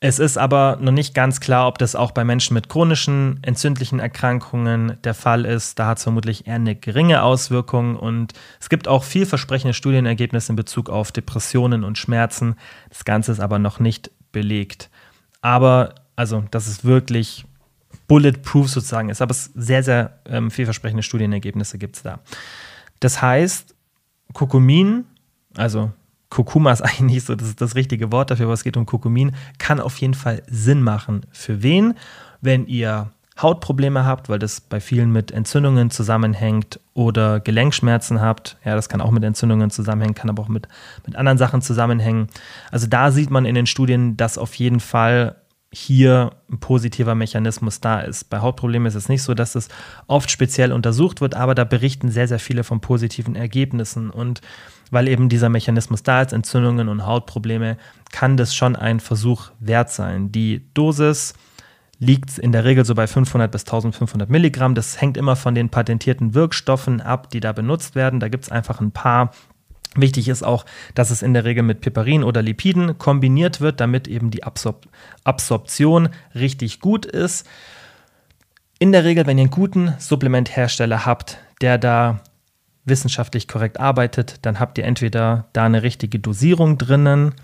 Es 0.00 0.18
ist 0.18 0.36
aber 0.36 0.76
noch 0.78 0.92
nicht 0.92 1.14
ganz 1.14 1.40
klar, 1.40 1.66
ob 1.66 1.78
das 1.78 1.94
auch 1.94 2.10
bei 2.10 2.22
Menschen 2.22 2.52
mit 2.52 2.68
chronischen 2.68 3.38
entzündlichen 3.42 3.98
Erkrankungen 3.98 4.98
der 5.04 5.14
Fall 5.14 5.46
ist. 5.46 5.78
Da 5.78 5.86
hat 5.86 5.96
es 5.96 6.02
vermutlich 6.02 6.46
eher 6.46 6.56
eine 6.56 6.76
geringe 6.76 7.22
Auswirkung 7.22 7.96
und 7.96 8.34
es 8.60 8.68
gibt 8.68 8.88
auch 8.88 9.04
vielversprechende 9.04 9.72
Studienergebnisse 9.72 10.52
in 10.52 10.56
Bezug 10.56 10.90
auf 10.90 11.12
Depressionen 11.12 11.82
und 11.82 11.96
Schmerzen. 11.96 12.56
Das 12.90 13.06
Ganze 13.06 13.32
ist 13.32 13.40
aber 13.40 13.58
noch 13.58 13.80
nicht 13.80 14.10
belegt. 14.32 14.90
Aber 15.40 15.94
also, 16.14 16.44
das 16.50 16.66
ist 16.66 16.84
wirklich 16.84 17.46
bulletproof 18.06 18.68
sozusagen 18.68 19.08
ist. 19.08 19.22
Aber 19.22 19.30
es 19.30 19.50
sehr, 19.54 19.82
sehr 19.82 20.18
ähm, 20.26 20.50
vielversprechende 20.50 21.02
Studienergebnisse 21.02 21.78
gibt 21.78 21.96
es 21.96 22.02
da. 22.02 22.20
Das 23.00 23.22
heißt, 23.22 23.74
Kurkumin, 24.32 25.04
also 25.56 25.92
Kurkuma 26.30 26.72
ist 26.72 26.80
eigentlich 26.82 27.00
nicht 27.00 27.26
so 27.26 27.34
das, 27.34 27.56
das 27.56 27.74
richtige 27.74 28.12
Wort 28.12 28.30
dafür, 28.30 28.46
aber 28.46 28.54
es 28.54 28.64
geht 28.64 28.76
um 28.76 28.86
Kurkumin, 28.86 29.32
kann 29.58 29.80
auf 29.80 29.98
jeden 29.98 30.14
Fall 30.14 30.42
Sinn 30.48 30.82
machen. 30.82 31.22
Für 31.32 31.62
wen? 31.62 31.94
Wenn 32.40 32.66
ihr 32.66 33.10
Hautprobleme 33.40 34.06
habt, 34.06 34.28
weil 34.30 34.38
das 34.38 34.62
bei 34.62 34.80
vielen 34.80 35.12
mit 35.12 35.30
Entzündungen 35.30 35.90
zusammenhängt 35.90 36.80
oder 36.94 37.40
Gelenkschmerzen 37.40 38.20
habt, 38.20 38.56
ja, 38.64 38.74
das 38.74 38.88
kann 38.88 39.02
auch 39.02 39.10
mit 39.10 39.24
Entzündungen 39.24 39.70
zusammenhängen, 39.70 40.14
kann 40.14 40.30
aber 40.30 40.42
auch 40.42 40.48
mit, 40.48 40.68
mit 41.06 41.16
anderen 41.16 41.36
Sachen 41.36 41.60
zusammenhängen. 41.60 42.28
Also 42.70 42.86
da 42.86 43.10
sieht 43.10 43.30
man 43.30 43.44
in 43.44 43.54
den 43.54 43.66
Studien, 43.66 44.16
dass 44.16 44.38
auf 44.38 44.54
jeden 44.54 44.80
Fall 44.80 45.36
hier 45.70 46.32
ein 46.50 46.58
positiver 46.58 47.14
Mechanismus 47.14 47.80
da 47.80 48.00
ist. 48.00 48.30
Bei 48.30 48.40
Hautproblemen 48.40 48.86
ist 48.86 48.94
es 48.94 49.10
nicht 49.10 49.22
so, 49.22 49.34
dass 49.34 49.54
es 49.54 49.68
oft 50.06 50.30
speziell 50.30 50.72
untersucht 50.72 51.20
wird, 51.20 51.34
aber 51.34 51.54
da 51.54 51.64
berichten 51.64 52.10
sehr, 52.10 52.28
sehr 52.28 52.38
viele 52.38 52.64
von 52.64 52.80
positiven 52.80 53.36
Ergebnissen. 53.36 54.08
Und 54.08 54.40
weil 54.90 55.08
eben 55.08 55.28
dieser 55.28 55.48
Mechanismus 55.48 56.02
da 56.02 56.22
ist, 56.22 56.32
Entzündungen 56.32 56.88
und 56.88 57.06
Hautprobleme, 57.06 57.76
kann 58.12 58.36
das 58.36 58.54
schon 58.54 58.76
ein 58.76 59.00
Versuch 59.00 59.50
wert 59.60 59.90
sein. 59.90 60.32
Die 60.32 60.62
Dosis 60.74 61.34
liegt 61.98 62.38
in 62.38 62.52
der 62.52 62.64
Regel 62.64 62.84
so 62.84 62.94
bei 62.94 63.06
500 63.06 63.50
bis 63.50 63.62
1500 63.62 64.28
Milligramm. 64.28 64.74
Das 64.74 65.00
hängt 65.00 65.16
immer 65.16 65.36
von 65.36 65.54
den 65.54 65.70
patentierten 65.70 66.34
Wirkstoffen 66.34 67.00
ab, 67.00 67.30
die 67.30 67.40
da 67.40 67.52
benutzt 67.52 67.94
werden. 67.94 68.20
Da 68.20 68.28
gibt 68.28 68.44
es 68.44 68.50
einfach 68.50 68.80
ein 68.80 68.92
paar 68.92 69.30
Wichtig 69.98 70.28
ist 70.28 70.42
auch, 70.42 70.66
dass 70.94 71.10
es 71.10 71.22
in 71.22 71.32
der 71.32 71.44
Regel 71.44 71.62
mit 71.62 71.80
Piperin 71.80 72.22
oder 72.22 72.42
Lipiden 72.42 72.98
kombiniert 72.98 73.62
wird, 73.62 73.80
damit 73.80 74.08
eben 74.08 74.30
die 74.30 74.44
Absorb 74.44 74.86
Absorption 75.24 76.10
richtig 76.34 76.80
gut 76.80 77.06
ist. 77.06 77.48
In 78.78 78.92
der 78.92 79.04
Regel, 79.04 79.26
wenn 79.26 79.38
ihr 79.38 79.44
einen 79.44 79.50
guten 79.50 79.94
Supplementhersteller 79.98 81.06
habt, 81.06 81.38
der 81.62 81.78
da 81.78 82.20
wissenschaftlich 82.86 83.48
korrekt 83.48 83.78
arbeitet, 83.78 84.38
dann 84.42 84.58
habt 84.58 84.78
ihr 84.78 84.84
entweder 84.84 85.46
da 85.52 85.64
eine 85.64 85.82
richtige 85.82 86.18
Dosierung 86.18 86.78
drinnen 86.78 87.34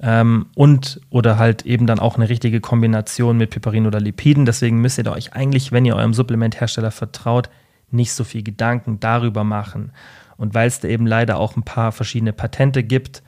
ähm, 0.00 0.46
und 0.54 1.00
oder 1.10 1.38
halt 1.38 1.64
eben 1.64 1.86
dann 1.86 1.98
auch 1.98 2.16
eine 2.16 2.28
richtige 2.28 2.60
Kombination 2.60 3.36
mit 3.36 3.50
Piperin 3.50 3.86
oder 3.86 4.00
Lipiden. 4.00 4.44
Deswegen 4.44 4.80
müsst 4.80 4.98
ihr 4.98 5.10
euch 5.10 5.32
eigentlich, 5.32 5.72
wenn 5.72 5.84
ihr 5.84 5.96
eurem 5.96 6.14
Supplementhersteller 6.14 6.90
vertraut, 6.90 7.48
nicht 7.90 8.12
so 8.12 8.24
viel 8.24 8.42
Gedanken 8.42 9.00
darüber 9.00 9.44
machen. 9.44 9.92
Und 10.36 10.54
weil 10.54 10.68
es 10.68 10.80
da 10.80 10.88
eben 10.88 11.06
leider 11.06 11.38
auch 11.38 11.56
ein 11.56 11.62
paar 11.62 11.92
verschiedene 11.92 12.32
Patente 12.32 12.82
gibt, 12.82 13.22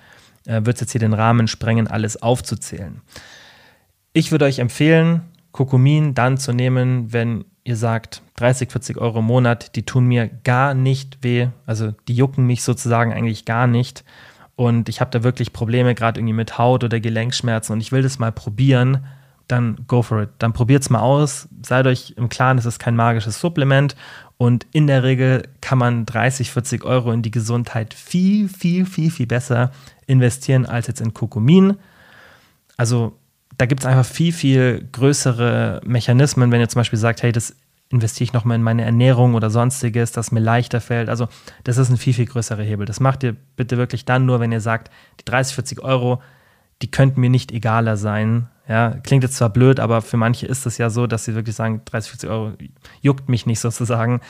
äh, 0.46 0.64
wird 0.64 0.76
es 0.76 0.80
jetzt 0.82 0.92
hier 0.92 1.00
den 1.00 1.14
Rahmen 1.14 1.48
sprengen, 1.48 1.86
alles 1.86 2.20
aufzuzählen. 2.20 3.00
Ich 4.12 4.32
würde 4.32 4.44
euch 4.44 4.58
empfehlen, 4.58 5.22
Kokumin 5.52 6.14
dann 6.14 6.38
zu 6.38 6.52
nehmen, 6.52 7.12
wenn 7.12 7.44
ihr 7.64 7.76
sagt, 7.76 8.22
30, 8.36 8.70
40 8.70 8.98
Euro 8.98 9.20
im 9.20 9.26
Monat, 9.26 9.76
die 9.76 9.84
tun 9.84 10.06
mir 10.06 10.28
gar 10.28 10.74
nicht 10.74 11.18
weh, 11.22 11.48
also 11.66 11.92
die 12.08 12.14
jucken 12.14 12.46
mich 12.46 12.62
sozusagen 12.62 13.12
eigentlich 13.12 13.44
gar 13.44 13.66
nicht. 13.66 14.04
Und 14.56 14.88
ich 14.88 15.00
habe 15.00 15.10
da 15.10 15.22
wirklich 15.22 15.52
Probleme, 15.52 15.94
gerade 15.94 16.20
irgendwie 16.20 16.34
mit 16.34 16.58
Haut 16.58 16.84
oder 16.84 17.00
Gelenkschmerzen 17.00 17.72
und 17.72 17.80
ich 17.80 17.92
will 17.92 18.02
das 18.02 18.18
mal 18.18 18.32
probieren, 18.32 19.04
dann 19.48 19.84
go 19.86 20.02
for 20.02 20.22
it. 20.22 20.30
Dann 20.38 20.52
probiert 20.52 20.82
es 20.82 20.90
mal 20.90 21.00
aus. 21.00 21.48
Seid 21.64 21.86
euch 21.86 22.14
im 22.16 22.28
Klaren, 22.28 22.58
es 22.58 22.66
ist 22.66 22.78
kein 22.78 22.94
magisches 22.94 23.40
Supplement 23.40 23.96
und 24.36 24.66
in 24.72 24.86
der 24.86 25.02
Regel 25.02 25.42
kann 25.60 25.78
man 25.78 26.06
30, 26.06 26.50
40 26.50 26.84
Euro 26.84 27.12
in 27.12 27.22
die 27.22 27.30
Gesundheit 27.30 27.94
viel, 27.94 28.48
viel, 28.48 28.86
viel, 28.86 29.10
viel 29.10 29.26
besser 29.26 29.70
investieren 30.06 30.66
als 30.66 30.86
jetzt 30.86 31.00
in 31.00 31.14
Kokomin. 31.14 31.76
Also 32.76 33.18
da 33.60 33.66
gibt 33.66 33.82
es 33.82 33.86
einfach 33.86 34.06
viel, 34.06 34.32
viel 34.32 34.88
größere 34.90 35.82
Mechanismen, 35.84 36.50
wenn 36.50 36.60
ihr 36.60 36.68
zum 36.70 36.80
Beispiel 36.80 36.98
sagt, 36.98 37.22
hey, 37.22 37.30
das 37.30 37.54
investiere 37.90 38.24
ich 38.24 38.32
nochmal 38.32 38.54
in 38.54 38.62
meine 38.62 38.84
Ernährung 38.84 39.34
oder 39.34 39.50
sonstiges, 39.50 40.12
das 40.12 40.32
mir 40.32 40.40
leichter 40.40 40.80
fällt. 40.80 41.10
Also 41.10 41.28
das 41.64 41.76
ist 41.76 41.90
ein 41.90 41.98
viel, 41.98 42.14
viel 42.14 42.24
größerer 42.24 42.62
Hebel. 42.62 42.86
Das 42.86 43.00
macht 43.00 43.22
ihr 43.22 43.36
bitte 43.56 43.76
wirklich 43.76 44.06
dann 44.06 44.24
nur, 44.24 44.40
wenn 44.40 44.50
ihr 44.50 44.62
sagt, 44.62 44.90
die 45.20 45.26
30, 45.26 45.54
40 45.56 45.82
Euro, 45.82 46.22
die 46.80 46.90
könnten 46.90 47.20
mir 47.20 47.28
nicht 47.28 47.52
egaler 47.52 47.98
sein, 47.98 48.48
ja, 48.66 48.96
klingt 49.02 49.24
jetzt 49.24 49.36
zwar 49.36 49.50
blöd, 49.50 49.78
aber 49.78 50.00
für 50.00 50.16
manche 50.16 50.46
ist 50.46 50.64
es 50.64 50.78
ja 50.78 50.88
so, 50.88 51.06
dass 51.06 51.26
sie 51.26 51.34
wirklich 51.34 51.56
sagen, 51.56 51.82
30, 51.84 52.12
40 52.12 52.30
Euro 52.30 52.52
juckt 53.02 53.28
mich 53.28 53.44
nicht 53.44 53.60
sozusagen. 53.60 54.20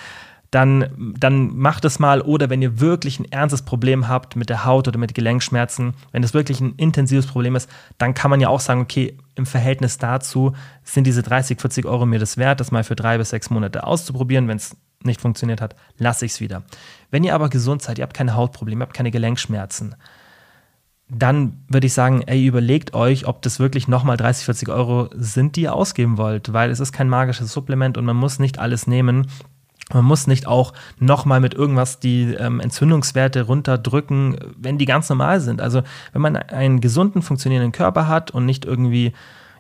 Dann, 0.51 1.15
dann 1.19 1.57
macht 1.57 1.85
es 1.85 1.99
mal. 2.01 2.23
Oder 2.23 2.51
wenn 2.51 2.61
ihr 2.61 2.81
wirklich 2.81 3.21
ein 3.21 3.31
ernstes 3.31 3.63
Problem 3.63 4.09
habt 4.09 4.35
mit 4.35 4.49
der 4.49 4.65
Haut 4.65 4.89
oder 4.89 4.99
mit 4.99 5.15
Gelenkschmerzen, 5.15 5.95
wenn 6.11 6.25
es 6.25 6.35
wirklich 6.35 6.61
ein 6.61 6.75
intensives 6.77 7.27
Problem 7.27 7.55
ist, 7.55 7.71
dann 7.99 8.15
kann 8.15 8.31
man 8.31 8.41
ja 8.41 8.49
auch 8.49 8.61
sagen, 8.61 8.81
okay, 8.81 9.17
im 9.37 9.47
Verhältnis 9.47 9.99
dazu 9.99 10.55
sind 10.83 11.07
diese 11.07 11.23
30, 11.23 11.61
40 11.61 11.87
Euro 11.87 12.05
mir 12.05 12.19
das 12.19 12.37
wert, 12.37 12.59
das 12.59 12.73
mal 12.73 12.83
für 12.83 12.97
drei 12.97 13.17
bis 13.19 13.31
sechs 13.31 13.49
Monate 13.51 13.85
auszuprobieren. 13.85 14.49
Wenn 14.49 14.57
es 14.57 14.77
nicht 15.03 15.21
funktioniert 15.21 15.61
hat, 15.61 15.77
lasse 15.99 16.27
ich 16.27 16.33
es 16.33 16.41
wieder. 16.41 16.63
Wenn 17.11 17.25
ihr 17.25 17.35
aber 17.35 17.49
gesund 17.49 17.83
seid, 17.83 17.99
ihr 17.99 18.03
habt 18.03 18.15
keine 18.15 18.35
Hautprobleme, 18.35 18.83
ihr 18.83 18.87
habt 18.87 18.97
keine 18.97 19.11
Gelenkschmerzen, 19.11 19.95
dann 21.09 21.65
würde 21.69 21.87
ich 21.87 21.93
sagen, 21.93 22.23
ey, 22.23 22.47
überlegt 22.47 22.95
euch, 22.95 23.27
ob 23.27 23.43
das 23.43 23.59
wirklich 23.59 23.89
nochmal 23.89 24.17
30, 24.17 24.45
40 24.45 24.69
Euro 24.69 25.11
sind, 25.15 25.57
die 25.57 25.63
ihr 25.63 25.75
ausgeben 25.75 26.19
wollt, 26.19 26.53
weil 26.53 26.71
es 26.71 26.81
ist 26.81 26.93
kein 26.93 27.09
magisches 27.09 27.53
Supplement 27.53 27.99
und 27.99 28.05
man 28.05 28.17
muss 28.17 28.39
nicht 28.39 28.59
alles 28.59 28.87
nehmen. 28.87 29.27
Man 29.93 30.05
muss 30.05 30.27
nicht 30.27 30.47
auch 30.47 30.73
nochmal 30.99 31.41
mit 31.41 31.55
irgendwas 31.55 32.01
die 32.01 32.35
ähm, 32.35 32.61
Entzündungswerte 32.61 33.43
runterdrücken, 33.43 34.39
wenn 34.57 34.79
die 34.79 34.87
ganz 34.87 35.09
normal 35.09 35.41
sind. 35.41 35.61
Also 35.61 35.83
wenn 36.13 36.23
man 36.23 36.37
einen 36.37 36.81
gesunden, 36.81 37.23
funktionierenden 37.23 37.73
Körper 37.73 38.09
hat 38.09 38.31
und 38.31 38.47
nicht 38.47 38.65
irgendwie 38.65 39.13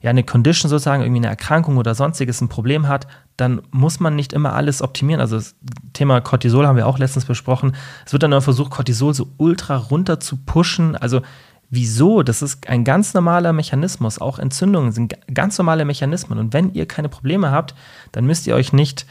ja, 0.03 0.11
eine 0.11 0.25
Condition 0.25 0.71
sozusagen, 0.71 1.03
irgendwie 1.03 1.21
eine 1.21 1.29
Erkrankung 1.29 1.77
oder 1.77 1.95
sonstiges 1.95 2.41
ein 2.41 2.49
Problem 2.49 2.89
hat, 2.89 3.07
dann 3.37 3.61
muss 3.71 4.01
man 4.01 4.17
nicht 4.17 4.33
immer 4.33 4.55
alles 4.55 4.83
optimieren. 4.83 5.21
Also 5.21 5.37
das 5.37 5.55
Thema 5.93 6.21
Cortisol 6.21 6.67
haben 6.67 6.77
wir 6.77 6.87
auch 6.87 6.99
letztens 6.99 7.27
besprochen. 7.27 7.77
Es 8.07 8.13
wird 8.13 8.23
dann 8.23 8.33
immer 8.33 8.41
versucht, 8.41 8.71
Cortisol 8.71 9.15
so 9.15 9.29
ultra 9.37 9.77
runter 9.77 10.19
zu 10.19 10.37
pushen. 10.39 10.97
Also 10.97 11.21
wieso? 11.69 12.23
Das 12.23 12.41
ist 12.41 12.69
ein 12.69 12.85
ganz 12.85 13.13
normaler 13.13 13.53
Mechanismus. 13.53 14.19
Auch 14.21 14.39
Entzündungen 14.39 14.93
sind 14.93 15.17
ganz 15.33 15.59
normale 15.59 15.85
Mechanismen. 15.85 16.39
Und 16.39 16.53
wenn 16.55 16.73
ihr 16.73 16.87
keine 16.87 17.09
Probleme 17.11 17.51
habt, 17.51 17.75
dann 18.13 18.25
müsst 18.25 18.47
ihr 18.47 18.55
euch 18.55 18.73
nicht 18.73 19.07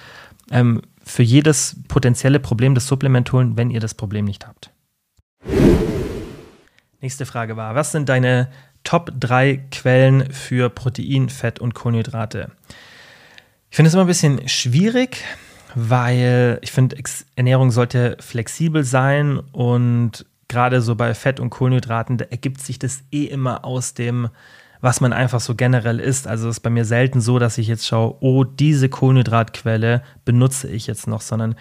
ähm, 0.51 0.81
für 1.09 1.23
jedes 1.23 1.75
potenzielle 1.87 2.39
Problem 2.39 2.75
das 2.75 2.87
Supplement 2.87 3.31
holen, 3.31 3.57
wenn 3.57 3.71
ihr 3.71 3.79
das 3.79 3.95
Problem 3.95 4.25
nicht 4.25 4.45
habt. 4.45 4.71
Nächste 7.01 7.25
Frage 7.25 7.57
war, 7.57 7.75
was 7.75 7.91
sind 7.91 8.09
deine 8.09 8.49
Top 8.83 9.11
3 9.19 9.65
Quellen 9.71 10.31
für 10.31 10.69
Protein, 10.69 11.29
Fett 11.29 11.59
und 11.59 11.73
Kohlenhydrate? 11.73 12.51
Ich 13.71 13.75
finde 13.75 13.87
es 13.87 13.93
immer 13.93 14.03
ein 14.03 14.07
bisschen 14.07 14.47
schwierig, 14.47 15.23
weil 15.73 16.59
ich 16.61 16.71
finde, 16.71 16.95
Ernährung 17.35 17.71
sollte 17.71 18.17
flexibel 18.19 18.83
sein 18.83 19.39
und 19.51 20.25
gerade 20.47 20.81
so 20.81 20.95
bei 20.95 21.13
Fett 21.15 21.39
und 21.39 21.49
Kohlenhydraten, 21.49 22.19
ergibt 22.19 22.61
sich 22.61 22.77
das 22.77 23.01
eh 23.11 23.25
immer 23.25 23.65
aus 23.65 23.93
dem 23.93 24.29
was 24.81 25.01
man 25.01 25.13
einfach 25.13 25.39
so 25.39 25.55
generell 25.55 25.99
isst. 25.99 26.27
Also 26.27 26.49
es 26.49 26.57
ist 26.57 26.61
bei 26.61 26.69
mir 26.69 26.85
selten 26.85 27.21
so, 27.21 27.39
dass 27.39 27.57
ich 27.57 27.67
jetzt 27.67 27.85
schaue, 27.85 28.15
oh, 28.21 28.43
diese 28.43 28.89
Kohlenhydratquelle 28.89 30.03
benutze 30.25 30.69
ich 30.69 30.87
jetzt 30.87 31.07
noch, 31.07 31.21
sondern 31.21 31.55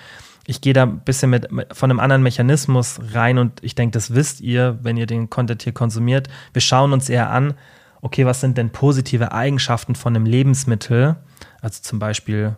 ich 0.46 0.60
gehe 0.60 0.72
da 0.72 0.84
ein 0.84 1.00
bisschen 1.00 1.30
mit, 1.30 1.48
von 1.72 1.90
einem 1.90 2.00
anderen 2.00 2.22
Mechanismus 2.22 3.00
rein 3.12 3.38
und 3.38 3.62
ich 3.62 3.74
denke, 3.74 3.92
das 3.92 4.14
wisst 4.14 4.40
ihr, 4.40 4.78
wenn 4.82 4.96
ihr 4.96 5.06
den 5.06 5.28
Content 5.28 5.62
hier 5.62 5.74
konsumiert. 5.74 6.28
Wir 6.52 6.62
schauen 6.62 6.92
uns 6.92 7.08
eher 7.08 7.30
an, 7.30 7.54
okay, 8.00 8.24
was 8.24 8.40
sind 8.40 8.56
denn 8.56 8.70
positive 8.70 9.32
Eigenschaften 9.32 9.94
von 9.94 10.16
einem 10.16 10.24
Lebensmittel? 10.24 11.16
Also 11.60 11.82
zum 11.82 11.98
Beispiel 11.98 12.56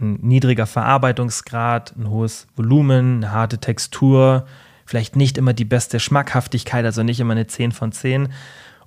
ein 0.00 0.14
niedriger 0.22 0.66
Verarbeitungsgrad, 0.66 1.96
ein 1.96 2.08
hohes 2.08 2.46
Volumen, 2.56 3.16
eine 3.16 3.32
harte 3.32 3.58
Textur, 3.58 4.46
vielleicht 4.86 5.16
nicht 5.16 5.36
immer 5.36 5.52
die 5.52 5.64
beste 5.64 6.00
Schmackhaftigkeit, 6.00 6.84
also 6.84 7.02
nicht 7.02 7.20
immer 7.20 7.32
eine 7.32 7.46
10 7.46 7.72
von 7.72 7.92
10. 7.92 8.28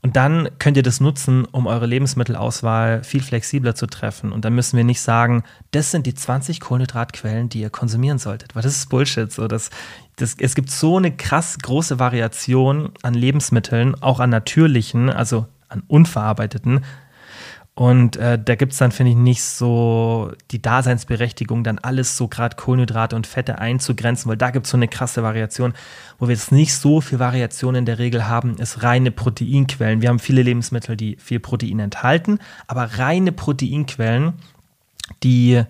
Und 0.04 0.16
dann 0.16 0.49
könnt 0.58 0.78
ihr 0.78 0.84
das 0.84 0.99
nutzen, 0.99 1.45
um 1.45 1.68
eure 1.68 1.86
Lebensmittelauswahl 1.86 3.04
viel 3.04 3.22
flexibler 3.22 3.76
zu 3.76 3.86
treffen. 3.86 4.32
Und 4.32 4.45
dann 4.45 4.56
müssen 4.56 4.76
wir 4.76 4.84
nicht 4.84 5.02
sagen, 5.02 5.43
das 5.72 5.91
sind 5.91 6.08
die 6.08 6.16
20 6.16 6.60
Kohlenhydratquellen, 6.60 7.49
die 7.49 7.62
ihr 7.62 7.70
konsumieren 7.70 8.18
solltet. 8.18 8.56
Weil 8.56 8.64
das 8.64 8.76
ist 8.76 8.89
Bullshit. 8.89 9.32
So, 9.32 9.47
das, 9.47 9.70
das, 10.16 10.36
es 10.39 10.56
gibt 10.56 10.72
so 10.72 10.97
eine 10.97 11.12
krass 11.12 11.60
große 11.60 11.99
Variation 11.99 12.91
an 13.04 13.14
Lebensmitteln, 13.14 13.93
auch 14.02 14.20
an 14.20 14.32
natürlichen, 14.32 15.12
also 15.12 15.45
an 15.70 15.84
unverarbeiteten, 15.88 16.84
und 17.74 18.17
äh, 18.17 18.38
da 18.38 18.55
gibt 18.55 18.74
es 18.74 18.80
dann, 18.80 18.91
finde 18.91 19.11
ich, 19.11 19.17
nicht 19.17 19.43
so 19.43 20.34
die 20.51 20.61
Daseinsberechtigung, 20.61 21.63
dann 21.63 21.80
alles 21.80 22.17
so 22.17 22.28
gerade 22.28 22.57
Kohlenhydrate 22.57 23.15
und 23.15 23.28
Fette 23.28 23.59
einzugrenzen, 23.59 24.30
weil 24.30 24.38
da 24.38 24.51
gibt 24.51 24.65
es 24.65 24.72
so 24.72 24.78
eine 24.78 24.89
krasse 24.89 25.24
Variation. 25.24 25.74
Wo 26.19 26.28
wir 26.28 26.36
jetzt 26.36 26.51
nicht 26.51 26.76
so 26.76 26.99
viel 26.99 27.19
Variation 27.19 27.76
in 27.76 27.86
der 27.86 27.97
Regel 27.97 28.28
haben, 28.28 28.57
ist 28.57 28.84
reine 28.84 29.09
Proteinquellen. 29.09 30.01
Wir 30.01 30.09
haben 30.09 30.19
viele 30.19 30.43
Lebensmittel, 30.43 30.97
die 30.97 31.15
viel 31.15 31.39
Protein 31.39 31.80
enthalten, 31.80 32.39
aber 32.67 32.84
reine 32.97 33.32
Proteinquellen, 33.32 34.34
die 35.24 35.63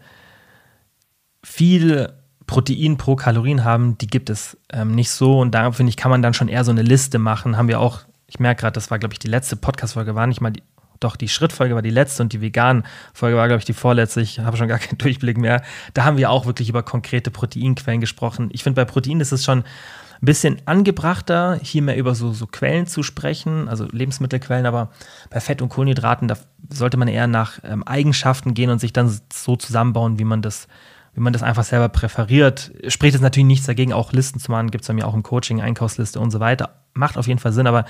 viel 1.43 2.13
Protein 2.47 2.97
pro 2.97 3.15
Kalorien 3.15 3.63
haben, 3.63 3.97
die 3.99 4.07
gibt 4.07 4.31
es 4.31 4.57
ähm, 4.73 4.95
nicht 4.95 5.11
so. 5.11 5.39
Und 5.39 5.51
da, 5.51 5.71
finde 5.71 5.91
ich, 5.91 5.97
kann 5.97 6.11
man 6.11 6.23
dann 6.23 6.33
schon 6.33 6.47
eher 6.47 6.63
so 6.63 6.71
eine 6.71 6.81
Liste 6.81 7.19
machen. 7.19 7.57
Haben 7.57 7.67
wir 7.67 7.79
auch 7.79 8.01
ich 8.31 8.39
merke 8.39 8.61
gerade, 8.61 8.75
das 8.75 8.89
war, 8.89 8.97
glaube 8.97 9.13
ich, 9.13 9.19
die 9.19 9.27
letzte 9.27 9.57
Podcast-Folge, 9.57 10.15
war 10.15 10.25
nicht 10.25 10.39
mal 10.39 10.51
die, 10.51 10.63
doch 11.01 11.17
die 11.17 11.27
Schrittfolge 11.27 11.75
war 11.75 11.81
die 11.81 11.89
letzte 11.89 12.23
und 12.23 12.31
die 12.31 12.41
veganen 12.41 12.83
Folge 13.13 13.35
war, 13.35 13.47
glaube 13.47 13.59
ich, 13.59 13.65
die 13.65 13.73
vorletzte. 13.73 14.21
Ich 14.21 14.39
habe 14.39 14.55
schon 14.55 14.69
gar 14.69 14.79
keinen 14.79 14.97
Durchblick 14.99 15.37
mehr. 15.37 15.61
Da 15.93 16.05
haben 16.05 16.17
wir 16.17 16.29
auch 16.29 16.45
wirklich 16.45 16.69
über 16.69 16.83
konkrete 16.83 17.31
Proteinquellen 17.31 17.99
gesprochen. 17.99 18.49
Ich 18.53 18.63
finde, 18.63 18.81
bei 18.81 18.85
Protein 18.85 19.19
ist 19.19 19.33
es 19.33 19.43
schon 19.43 19.59
ein 19.59 20.25
bisschen 20.25 20.61
angebrachter, 20.65 21.59
hier 21.61 21.81
mehr 21.81 21.97
über 21.97 22.13
so, 22.13 22.31
so 22.31 22.45
Quellen 22.45 22.85
zu 22.85 23.01
sprechen, 23.01 23.67
also 23.67 23.87
Lebensmittelquellen, 23.91 24.67
aber 24.67 24.91
bei 25.31 25.39
Fett 25.39 25.63
und 25.63 25.69
Kohlenhydraten, 25.69 26.27
da 26.27 26.37
sollte 26.69 26.97
man 26.97 27.07
eher 27.07 27.25
nach 27.25 27.59
ähm, 27.63 27.83
Eigenschaften 27.83 28.53
gehen 28.53 28.69
und 28.69 28.79
sich 28.79 28.93
dann 28.93 29.19
so 29.33 29.55
zusammenbauen, 29.55 30.19
wie 30.19 30.23
man 30.23 30.41
das 30.41 30.67
wie 31.13 31.19
man 31.19 31.33
das 31.33 31.43
einfach 31.43 31.65
selber 31.65 31.89
präferiert. 31.89 32.71
Spricht 32.87 33.15
es 33.15 33.21
natürlich 33.21 33.47
nichts 33.47 33.65
dagegen, 33.65 33.91
auch 33.91 34.13
Listen 34.13 34.39
zu 34.39 34.49
machen, 34.49 34.71
gibt 34.71 34.83
es 34.83 34.87
bei 34.87 34.93
mir 34.93 35.05
auch 35.05 35.13
im 35.13 35.23
Coaching, 35.23 35.59
Einkaufsliste 35.59 36.19
und 36.21 36.31
so 36.31 36.39
weiter. 36.39 36.81
Macht 36.93 37.17
auf 37.17 37.27
jeden 37.27 37.39
Fall 37.39 37.51
Sinn, 37.51 37.67
aber 37.67 37.83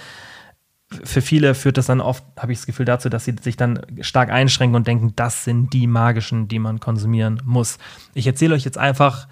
für 1.03 1.21
viele 1.21 1.55
führt 1.55 1.77
das 1.77 1.85
dann 1.85 2.01
oft, 2.01 2.23
habe 2.37 2.51
ich 2.51 2.59
das 2.59 2.65
Gefühl, 2.65 2.85
dazu, 2.85 3.09
dass 3.09 3.25
sie 3.25 3.35
sich 3.41 3.57
dann 3.57 3.81
stark 4.01 4.29
einschränken 4.29 4.75
und 4.75 4.87
denken, 4.87 5.13
das 5.15 5.43
sind 5.43 5.73
die 5.73 5.87
magischen, 5.87 6.47
die 6.47 6.59
man 6.59 6.79
konsumieren 6.79 7.41
muss. 7.45 7.77
Ich 8.13 8.27
erzähle 8.27 8.55
euch 8.55 8.65
jetzt 8.65 8.77
einfach, 8.77 9.27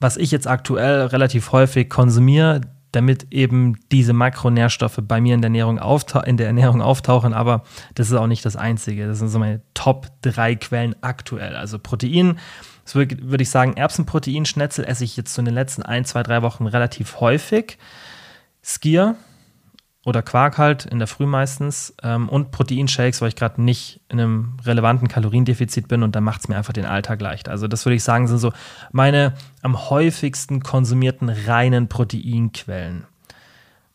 was 0.00 0.16
ich 0.16 0.30
jetzt 0.30 0.46
aktuell 0.46 1.06
relativ 1.06 1.52
häufig 1.52 1.90
konsumiere, 1.90 2.62
damit 2.90 3.28
eben 3.30 3.78
diese 3.90 4.12
Makronährstoffe 4.12 4.98
bei 5.02 5.20
mir 5.20 5.34
in 5.34 5.40
der 5.40 5.48
Ernährung, 5.48 5.78
in 6.26 6.36
der 6.36 6.46
Ernährung 6.46 6.82
auftauchen. 6.82 7.32
Aber 7.32 7.64
das 7.94 8.10
ist 8.10 8.16
auch 8.16 8.26
nicht 8.26 8.44
das 8.44 8.56
Einzige. 8.56 9.06
Das 9.06 9.18
sind 9.18 9.28
so 9.28 9.38
meine 9.38 9.62
Top 9.74 10.08
drei 10.20 10.56
Quellen 10.56 10.94
aktuell. 11.00 11.56
Also 11.56 11.78
Protein, 11.78 12.38
würde, 12.92 13.16
würde 13.22 13.42
ich 13.42 13.50
sagen, 13.50 13.76
Erbsenproteinschnetzel 13.76 14.84
esse 14.84 15.04
ich 15.04 15.16
jetzt 15.16 15.32
so 15.32 15.40
in 15.40 15.46
den 15.46 15.54
letzten 15.54 15.82
ein, 15.82 16.04
zwei, 16.04 16.22
drei 16.22 16.42
Wochen 16.42 16.66
relativ 16.66 17.20
häufig. 17.20 17.78
Skier, 18.62 19.16
oder 20.04 20.22
Quark 20.22 20.58
halt 20.58 20.84
in 20.84 20.98
der 20.98 21.06
Früh 21.06 21.26
meistens 21.26 21.94
ähm, 22.02 22.28
und 22.28 22.50
Proteinshakes, 22.50 23.20
weil 23.20 23.28
ich 23.28 23.36
gerade 23.36 23.62
nicht 23.62 24.00
in 24.08 24.20
einem 24.20 24.56
relevanten 24.64 25.06
Kaloriendefizit 25.06 25.86
bin 25.86 26.02
und 26.02 26.16
dann 26.16 26.24
macht 26.24 26.40
es 26.40 26.48
mir 26.48 26.56
einfach 26.56 26.72
den 26.72 26.86
Alltag 26.86 27.20
leicht. 27.20 27.48
Also 27.48 27.68
das 27.68 27.86
würde 27.86 27.96
ich 27.96 28.02
sagen, 28.02 28.26
sind 28.26 28.38
so 28.38 28.52
meine 28.90 29.34
am 29.62 29.90
häufigsten 29.90 30.62
konsumierten 30.62 31.28
reinen 31.28 31.88
Proteinquellen. 31.88 33.04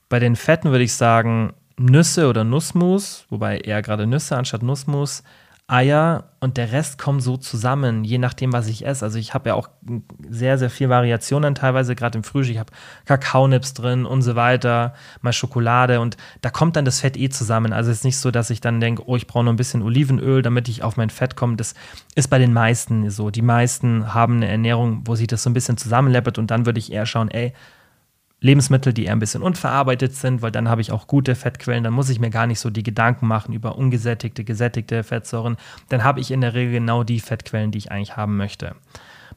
Bei 0.08 0.20
den 0.20 0.38
Fetten 0.38 0.72
würde 0.72 0.86
ich 0.86 0.94
sagen 0.94 1.54
Nüsse 1.78 2.28
oder 2.28 2.44
Nussmus, 2.46 3.26
wobei 3.30 3.60
eher 3.60 3.82
gerade 3.82 4.08
Nüsse 4.08 4.38
anstatt 4.38 4.64
Nussmus. 4.64 5.24
Eier 5.70 6.24
und 6.40 6.56
der 6.56 6.72
Rest 6.72 6.98
kommt 6.98 7.22
so 7.22 7.36
zusammen, 7.36 8.06
je 8.06 8.18
nachdem, 8.20 8.54
was 8.54 8.68
ich 8.68 8.86
esse. 8.86 9.04
Also 9.04 9.20
ich 9.20 9.34
habe 9.34 9.50
ja 9.50 9.56
auch 9.56 9.68
sehr, 10.30 10.58
sehr 10.58 10.70
viel 10.70 10.88
Variationen 10.88 11.56
teilweise, 11.56 11.94
gerade 11.94 12.18
im 12.18 12.24
Frühstück. 12.24 12.54
Ich 12.54 12.60
habe 12.60 12.72
Kakaonips 13.06 13.74
drin 13.74 14.06
und 14.06 14.22
so 14.22 14.38
weiter, 14.38 14.94
mal 15.22 15.34
Schokolade 15.34 16.00
und 16.00 16.16
da 16.42 16.52
kommt 16.52 16.78
dann 16.78 16.86
das 16.86 17.02
Fett 17.02 17.18
eh 17.18 17.28
zusammen. 17.28 17.74
Also 17.74 17.92
es 17.92 17.98
ist 17.98 18.04
nicht 18.06 18.18
so, 18.18 18.32
dass 18.32 18.50
ich 18.50 18.62
dann 18.62 18.80
denke, 18.80 19.04
oh, 19.08 19.18
ich 19.18 19.28
brauche 19.28 19.44
noch 19.44 19.52
ein 19.52 19.58
bisschen 19.58 19.82
Olivenöl, 19.82 20.42
damit 20.42 20.70
ich 20.70 20.84
auf 20.84 20.96
mein 20.96 21.10
Fett 21.10 21.36
komme. 21.36 21.58
Das 21.58 21.76
ist 22.16 22.30
bei 22.30 22.40
den 22.40 22.54
meisten 22.54 23.10
so. 23.10 23.30
Die 23.30 23.42
meisten 23.42 24.14
haben 24.14 24.38
eine 24.38 24.48
Ernährung, 24.48 25.02
wo 25.04 25.16
sich 25.16 25.28
das 25.28 25.44
so 25.44 25.50
ein 25.50 25.54
bisschen 25.54 25.76
zusammenleppert 25.76 26.38
und 26.38 26.50
dann 26.50 26.66
würde 26.66 26.80
ich 26.80 26.94
eher 26.94 27.06
schauen, 27.06 27.30
ey, 27.30 27.52
Lebensmittel, 28.40 28.94
die 28.94 29.06
eher 29.06 29.14
ein 29.14 29.20
bisschen 29.20 29.42
unverarbeitet 29.42 30.14
sind, 30.14 30.42
weil 30.42 30.52
dann 30.52 30.70
habe 30.70 30.82
ich 30.82 30.92
auch 30.92 31.08
gute 31.08 31.34
Fettquellen, 31.34 31.84
dann 31.84 31.94
muss 31.94 32.10
ich 32.10 32.20
mir 32.20 32.30
gar 32.30 32.46
nicht 32.46 32.60
so 32.60 32.70
die 32.70 32.84
Gedanken 32.84 33.28
machen 33.28 33.54
über 33.54 33.78
ungesättigte, 33.78 34.44
gesättigte 34.44 35.04
Fettsäuren. 35.04 35.58
Dann 35.90 36.04
habe 36.04 36.20
ich 36.20 36.30
in 36.30 36.42
der 36.42 36.54
Regel 36.54 36.74
genau 36.74 37.04
die 37.04 37.20
Fettquellen, 37.20 37.72
die 37.72 37.80
ich 37.80 37.92
eigentlich 37.92 38.16
haben 38.16 38.38
möchte. 38.38 38.76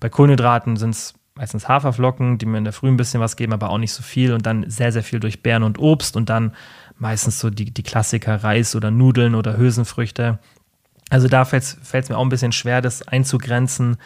Bei 0.00 0.10
Kohlenhydraten 0.10 0.76
sind 0.76 0.90
es 0.90 1.14
meistens 1.34 1.68
Haferflocken, 1.68 2.36
die 2.36 2.44
mir 2.44 2.58
in 2.58 2.64
der 2.64 2.74
Früh 2.74 2.88
ein 2.88 2.98
bisschen 2.98 3.20
was 3.20 3.36
geben, 3.36 3.54
aber 3.54 3.70
auch 3.70 3.78
nicht 3.78 3.94
so 3.94 4.02
viel 4.02 4.34
und 4.34 4.44
dann 4.44 4.68
sehr, 4.68 4.92
sehr 4.92 5.02
viel 5.02 5.20
durch 5.20 5.42
Beeren 5.42 5.62
und 5.62 5.78
Obst 5.78 6.16
und 6.16 6.28
dann 6.28 6.54
meistens 6.98 7.40
so 7.40 7.48
die, 7.48 7.70
die 7.70 7.82
Klassiker 7.82 8.44
Reis 8.44 8.76
oder 8.76 8.90
Nudeln 8.90 9.34
oder 9.34 9.56
Hülsenfrüchte. 9.56 10.38
Also 11.08 11.28
da 11.28 11.46
fällt 11.46 11.64
es 11.64 12.08
mir 12.10 12.18
auch 12.18 12.22
ein 12.22 12.28
bisschen 12.28 12.52
schwer, 12.52 12.82
das 12.82 13.08
einzugrenzen 13.08 13.96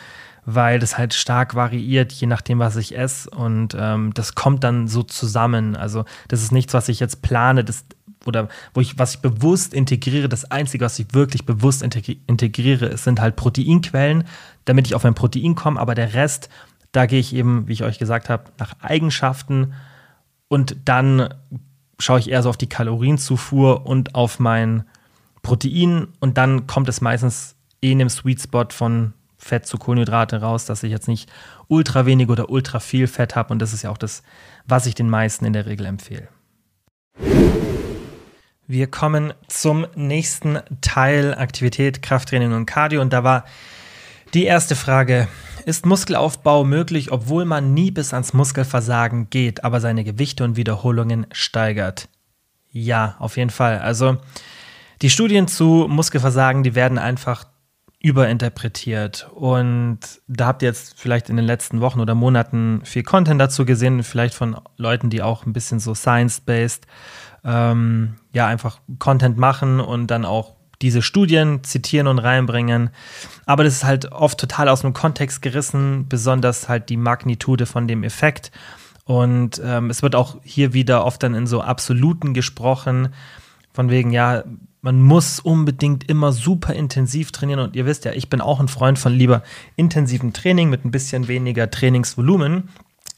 weil 0.47 0.79
das 0.79 0.99
halt 0.99 1.15
stark 1.15 1.55
variiert, 1.55 2.13
je 2.13 2.27
nachdem, 2.27 2.59
was 2.59 2.77
ich 2.77 2.97
esse. 2.97 3.31
Und 3.31 3.77
ähm, 3.79 4.13
das 4.15 4.35
kommt 4.35 4.65
dann 4.65 4.89
so 4.89 5.03
zusammen. 5.03 5.77
Also, 5.77 6.05
das 6.29 6.43
ist 6.43 6.53
nichts, 6.53 6.75
was 6.75 6.89
ich 6.89 7.01
jetzt 7.01 7.23
plane, 7.23 7.65
das, 7.65 7.85
oder 8.27 8.49
wo 8.73 8.81
ich, 8.81 8.99
was 8.99 9.15
ich 9.15 9.21
bewusst 9.21 9.75
integriere. 9.75 10.29
Das 10.29 10.51
Einzige, 10.51 10.85
was 10.85 10.99
ich 10.99 11.13
wirklich 11.15 11.47
bewusst 11.47 11.83
integriere, 11.83 12.97
sind 12.97 13.21
halt 13.21 13.37
Proteinquellen, 13.37 14.25
damit 14.65 14.87
ich 14.87 14.95
auf 14.95 15.05
ein 15.05 15.15
Protein 15.15 15.55
komme. 15.55 15.81
Aber 15.81 15.95
der 15.95 16.15
Rest, 16.15 16.49
da 16.93 17.07
gehe 17.07 17.21
ich 17.21 17.35
eben, 17.35 17.67
wie 17.69 17.73
ich 17.73 17.83
euch 17.83 17.99
gesagt 17.99 18.29
habe, 18.29 18.45
nach 18.59 18.75
Eigenschaften 18.81 19.75
und 20.49 20.77
dann 20.85 21.35
schaue 21.99 22.19
ich 22.19 22.31
eher 22.31 22.43
so 22.43 22.51
auf 22.51 22.57
die 22.57 22.69
Kalorienzufuhr 22.69 23.87
und 23.87 24.15
auf 24.15 24.39
mein 24.39 24.85
Protein 25.43 26.09
und 26.21 26.39
dann 26.39 26.67
kommt 26.67 26.89
es 26.89 27.01
meistens 27.01 27.57
eh 27.83 27.93
in 27.93 27.99
dem 27.99 28.09
Sweet 28.09 28.43
Spot 28.43 28.67
von 28.71 29.13
Fett 29.45 29.67
zu 29.67 29.77
Kohlenhydrate 29.77 30.41
raus, 30.41 30.65
dass 30.65 30.83
ich 30.83 30.91
jetzt 30.91 31.07
nicht 31.07 31.31
ultra 31.69 32.07
wenig 32.07 32.31
oder 32.31 32.49
ultra 32.49 32.81
viel 32.81 33.07
Fett 33.07 33.37
habe. 33.37 33.53
Und 33.53 33.61
das 33.61 33.75
ist 33.75 33.83
ja 33.83 33.91
auch 33.91 33.99
das, 33.99 34.23
was 34.67 34.87
ich 34.87 34.95
den 34.95 35.11
meisten 35.11 35.45
in 35.45 35.53
der 35.53 35.67
Regel 35.67 35.85
empfehle. 35.85 36.29
Wir 38.67 38.87
kommen 38.87 39.35
zum 39.47 39.87
nächsten 39.95 40.61
Teil 40.81 41.35
Aktivität, 41.35 42.01
Krafttraining 42.01 42.55
und 42.55 42.65
Cardio. 42.65 43.03
Und 43.03 43.13
da 43.13 43.23
war 43.23 43.45
die 44.33 44.45
erste 44.45 44.77
Frage, 44.77 45.29
ist 45.67 45.85
Muskelaufbau 45.85 46.65
möglich, 46.65 47.13
obwohl 47.13 47.45
man 47.45 47.75
nie 47.75 47.91
bis 47.91 48.15
ans 48.15 48.33
Muskelversagen 48.33 49.29
geht, 49.29 49.63
aber 49.63 49.81
seine 49.81 50.05
Gewichte 50.05 50.45
und 50.45 50.57
Wiederholungen 50.57 51.27
steigert? 51.33 52.09
Ja, 52.71 53.17
auf 53.19 53.37
jeden 53.37 53.51
Fall. 53.51 53.81
Also 53.81 54.17
die 55.03 55.11
Studien 55.11 55.49
zu 55.49 55.87
Muskelversagen, 55.89 56.63
die 56.63 56.75
werden 56.75 56.97
einfach 56.97 57.45
überinterpretiert. 58.05 59.31
Und 59.35 59.99
da 60.29 60.49
habt 60.49 60.61
ihr 60.61 60.69
jetzt 60.69 61.01
vielleicht 61.01 61.31
in 61.31 61.37
den 61.37 61.47
letzten 61.47 61.81
Wochen 61.81 62.01
oder 62.01 62.15
Monaten 62.15 62.83
viel 62.85 63.03
Content 63.03 63.41
dazu 63.41 63.65
gesehen, 63.65 64.03
vielleicht 64.03 64.35
von 64.35 64.57
Leuten, 64.77 65.09
die 65.09 65.23
auch 65.23 65.47
ein 65.47 65.55
bisschen 65.55 65.81
so 65.81 65.95
science-based, 65.95 66.87
ähm, 67.45 68.17
ja, 68.35 68.47
einfach 68.47 68.79
Content 68.99 69.39
machen 69.39 69.81
und 69.81 70.09
dann 70.09 70.27
auch 70.27 70.53
diese 70.83 71.01
Studien 71.01 71.65
zitieren 71.65 72.07
und 72.07 72.19
reinbringen. 72.19 72.91
Aber 73.47 73.65
das 73.65 73.73
ist 73.73 73.85
halt 73.85 74.13
oft 74.13 74.39
total 74.39 74.69
aus 74.69 74.83
dem 74.83 74.93
Kontext 74.93 75.41
gerissen, 75.41 76.07
besonders 76.07 76.69
halt 76.69 76.91
die 76.91 76.99
Magnitude 76.99 77.65
von 77.65 77.89
dem 77.89 78.05
Effekt. 78.05 78.51
Und 79.07 79.63
ähm, 79.65 79.89
es 79.89 80.03
wird 80.03 80.15
auch 80.15 80.37
hier 80.43 80.75
wieder 80.75 81.07
oft 81.07 81.23
dann 81.23 81.35
in 81.35 81.47
so 81.47 81.63
Absoluten 81.63 82.35
gesprochen, 82.35 83.15
von 83.73 83.89
wegen, 83.89 84.11
ja, 84.11 84.45
man 84.85 85.01
muss 85.01 85.41
unbedingt 85.41 86.11
immer 86.11 86.31
super 86.31 86.75
intensiv 86.75 87.33
trainieren. 87.33 87.61
Und 87.61 87.75
ihr 87.75 87.87
wisst 87.87 88.05
ja, 88.05 88.13
ich 88.13 88.29
bin 88.29 88.43
auch 88.43 88.61
ein 88.61 88.69
Freund 88.69 88.99
von 88.99 89.15
lieber 89.15 89.43
intensivem 89.77 90.35
Training 90.35 90.69
mit 90.69 90.85
ein 90.85 90.91
bisschen 90.91 91.27
weniger 91.27 91.71
Trainingsvolumen. 91.71 92.69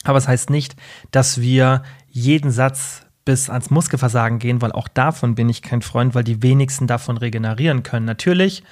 Aber 0.04 0.16
es 0.16 0.24
das 0.24 0.28
heißt 0.28 0.50
nicht, 0.50 0.76
dass 1.10 1.40
wir 1.40 1.82
jeden 2.08 2.52
Satz 2.52 3.04
bis 3.24 3.50
ans 3.50 3.70
Muskelversagen 3.70 4.38
gehen, 4.38 4.62
weil 4.62 4.70
auch 4.70 4.86
davon 4.86 5.34
bin 5.34 5.48
ich 5.48 5.60
kein 5.60 5.82
Freund, 5.82 6.14
weil 6.14 6.22
die 6.22 6.40
wenigsten 6.40 6.86
davon 6.86 7.16
regenerieren 7.16 7.82
können. 7.82 8.06
Natürlich, 8.06 8.62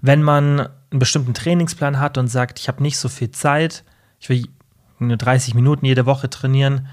wenn 0.00 0.20
man 0.20 0.58
einen 0.90 0.98
bestimmten 0.98 1.34
Trainingsplan 1.34 2.00
hat 2.00 2.18
und 2.18 2.26
sagt, 2.26 2.58
ich 2.58 2.66
habe 2.66 2.82
nicht 2.82 2.98
so 2.98 3.08
viel 3.08 3.30
Zeit, 3.30 3.84
ich 4.18 4.28
will 4.28 4.48
nur 4.98 5.16
30 5.16 5.54
Minuten 5.54 5.86
jede 5.86 6.04
Woche 6.04 6.28
trainieren, 6.28 6.88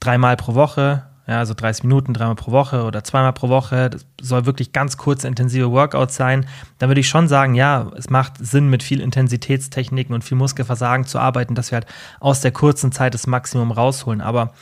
dreimal 0.00 0.36
pro 0.36 0.56
Woche, 0.56 1.06
ja, 1.28 1.38
also 1.38 1.52
30 1.52 1.84
Minuten, 1.84 2.14
dreimal 2.14 2.36
pro 2.36 2.52
Woche 2.52 2.84
oder 2.84 3.04
zweimal 3.04 3.34
pro 3.34 3.50
Woche, 3.50 3.90
das 3.90 4.06
soll 4.20 4.46
wirklich 4.46 4.72
ganz 4.72 4.96
kurze, 4.96 5.28
intensive 5.28 5.70
Workouts 5.70 6.16
sein, 6.16 6.46
dann 6.78 6.88
würde 6.88 7.02
ich 7.02 7.08
schon 7.08 7.28
sagen, 7.28 7.54
ja, 7.54 7.92
es 7.96 8.08
macht 8.08 8.38
Sinn, 8.38 8.70
mit 8.70 8.82
viel 8.82 9.02
Intensitätstechniken 9.02 10.14
und 10.14 10.24
viel 10.24 10.38
Muskelversagen 10.38 11.04
zu 11.04 11.18
arbeiten, 11.18 11.54
dass 11.54 11.70
wir 11.70 11.76
halt 11.76 11.86
aus 12.18 12.40
der 12.40 12.52
kurzen 12.52 12.92
Zeit 12.92 13.12
das 13.12 13.26
Maximum 13.26 13.72
rausholen. 13.72 14.22
Aber 14.22 14.54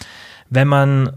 wenn 0.50 0.66
man 0.66 1.12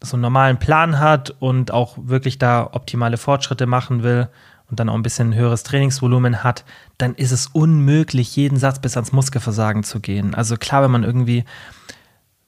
so 0.00 0.14
einen 0.14 0.22
normalen 0.22 0.58
Plan 0.58 1.00
hat 1.00 1.34
und 1.40 1.72
auch 1.72 1.98
wirklich 2.00 2.38
da 2.38 2.70
optimale 2.72 3.16
Fortschritte 3.16 3.66
machen 3.66 4.04
will 4.04 4.28
und 4.70 4.78
dann 4.78 4.88
auch 4.88 4.94
ein 4.94 5.02
bisschen 5.02 5.34
höheres 5.34 5.64
Trainingsvolumen 5.64 6.44
hat, 6.44 6.64
dann 6.96 7.16
ist 7.16 7.32
es 7.32 7.48
unmöglich, 7.48 8.36
jeden 8.36 8.58
Satz 8.58 8.78
bis 8.78 8.96
ans 8.96 9.10
Muskelversagen 9.10 9.82
zu 9.82 9.98
gehen. 9.98 10.36
Also 10.36 10.56
klar, 10.56 10.84
wenn 10.84 10.92
man 10.92 11.02
irgendwie 11.02 11.44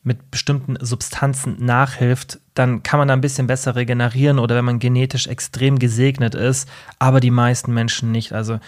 mit 0.03 0.31
bestimmten 0.31 0.77
Substanzen 0.81 1.57
nachhilft, 1.65 2.41
dann 2.55 2.83
kann 2.83 2.99
man 2.99 3.09
da 3.09 3.15
ein 3.15 3.21
bisschen 3.21 3.47
besser 3.47 3.77
regenerieren 3.77 4.39
oder 4.39 4.57
wenn 4.57 4.65
man 4.65 4.79
genetisch 4.79 5.27
extrem 5.27 5.79
gesegnet 5.79 6.35
ist, 6.35 6.69
aber 6.99 7.21
die 7.21 7.31
meisten 7.31 7.75
Menschen 7.75 8.11
nicht. 8.11 8.33
Also 8.33 8.59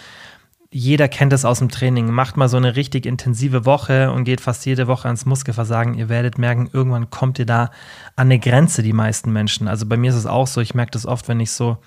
jeder 0.73 1.09
kennt 1.09 1.33
es 1.33 1.43
aus 1.43 1.59
dem 1.59 1.67
Training. 1.67 2.11
Macht 2.11 2.37
mal 2.37 2.47
so 2.47 2.55
eine 2.55 2.77
richtig 2.77 3.05
intensive 3.05 3.65
Woche 3.65 4.09
und 4.11 4.23
geht 4.23 4.39
fast 4.39 4.65
jede 4.65 4.87
Woche 4.87 5.07
ans 5.09 5.25
Muskelversagen. 5.25 5.95
Ihr 5.95 6.07
werdet 6.07 6.37
merken, 6.37 6.69
irgendwann 6.71 7.09
kommt 7.09 7.39
ihr 7.39 7.45
da 7.45 7.71
an 8.15 8.27
eine 8.27 8.39
Grenze, 8.39 8.81
die 8.81 8.93
meisten 8.93 9.33
Menschen. 9.33 9.67
Also 9.67 9.85
bei 9.85 9.97
mir 9.97 10.11
ist 10.11 10.15
es 10.15 10.25
auch 10.25 10.47
so, 10.47 10.61
ich 10.61 10.73
merke 10.73 10.91
das 10.91 11.05
oft, 11.05 11.27
wenn 11.27 11.41
ich 11.41 11.51
so 11.51 11.77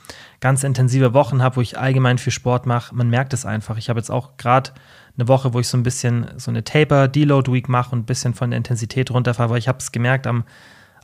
ganz 0.41 0.65
intensive 0.65 1.15
Wochen 1.15 1.43
habe, 1.43 1.57
wo 1.57 1.61
ich 1.63 1.79
allgemein 1.79 2.19
viel 2.19 2.33
Sport 2.33 2.67
mache. 2.67 2.95
Man 2.95 3.09
merkt 3.09 3.33
es 3.33 3.47
einfach. 3.47 3.79
Ich 3.79 3.89
habe 3.89 4.01
jetzt 4.01 4.11
auch 4.11 4.37
gerade 4.37 4.73
eine 5.17 5.29
Woche, 5.29 5.55
wo 5.55 5.61
ich 5.61 5.69
so 5.69 5.77
ein 5.77 5.83
bisschen 5.83 6.27
so 6.37 6.51
eine 6.51 6.65
Taper, 6.65 7.09
Deload 7.09 7.53
Week 7.53 7.69
mache 7.69 7.93
und 7.93 8.01
ein 8.01 8.07
bisschen 8.07 8.35
von 8.35 8.51
der 8.51 8.59
Intensität 8.59 9.11
runterfahre, 9.11 9.51
weil 9.51 9.59
ich 9.59 9.69
habe 9.69 9.79
es 9.79 9.93
gemerkt, 9.93 10.27
am 10.27 10.45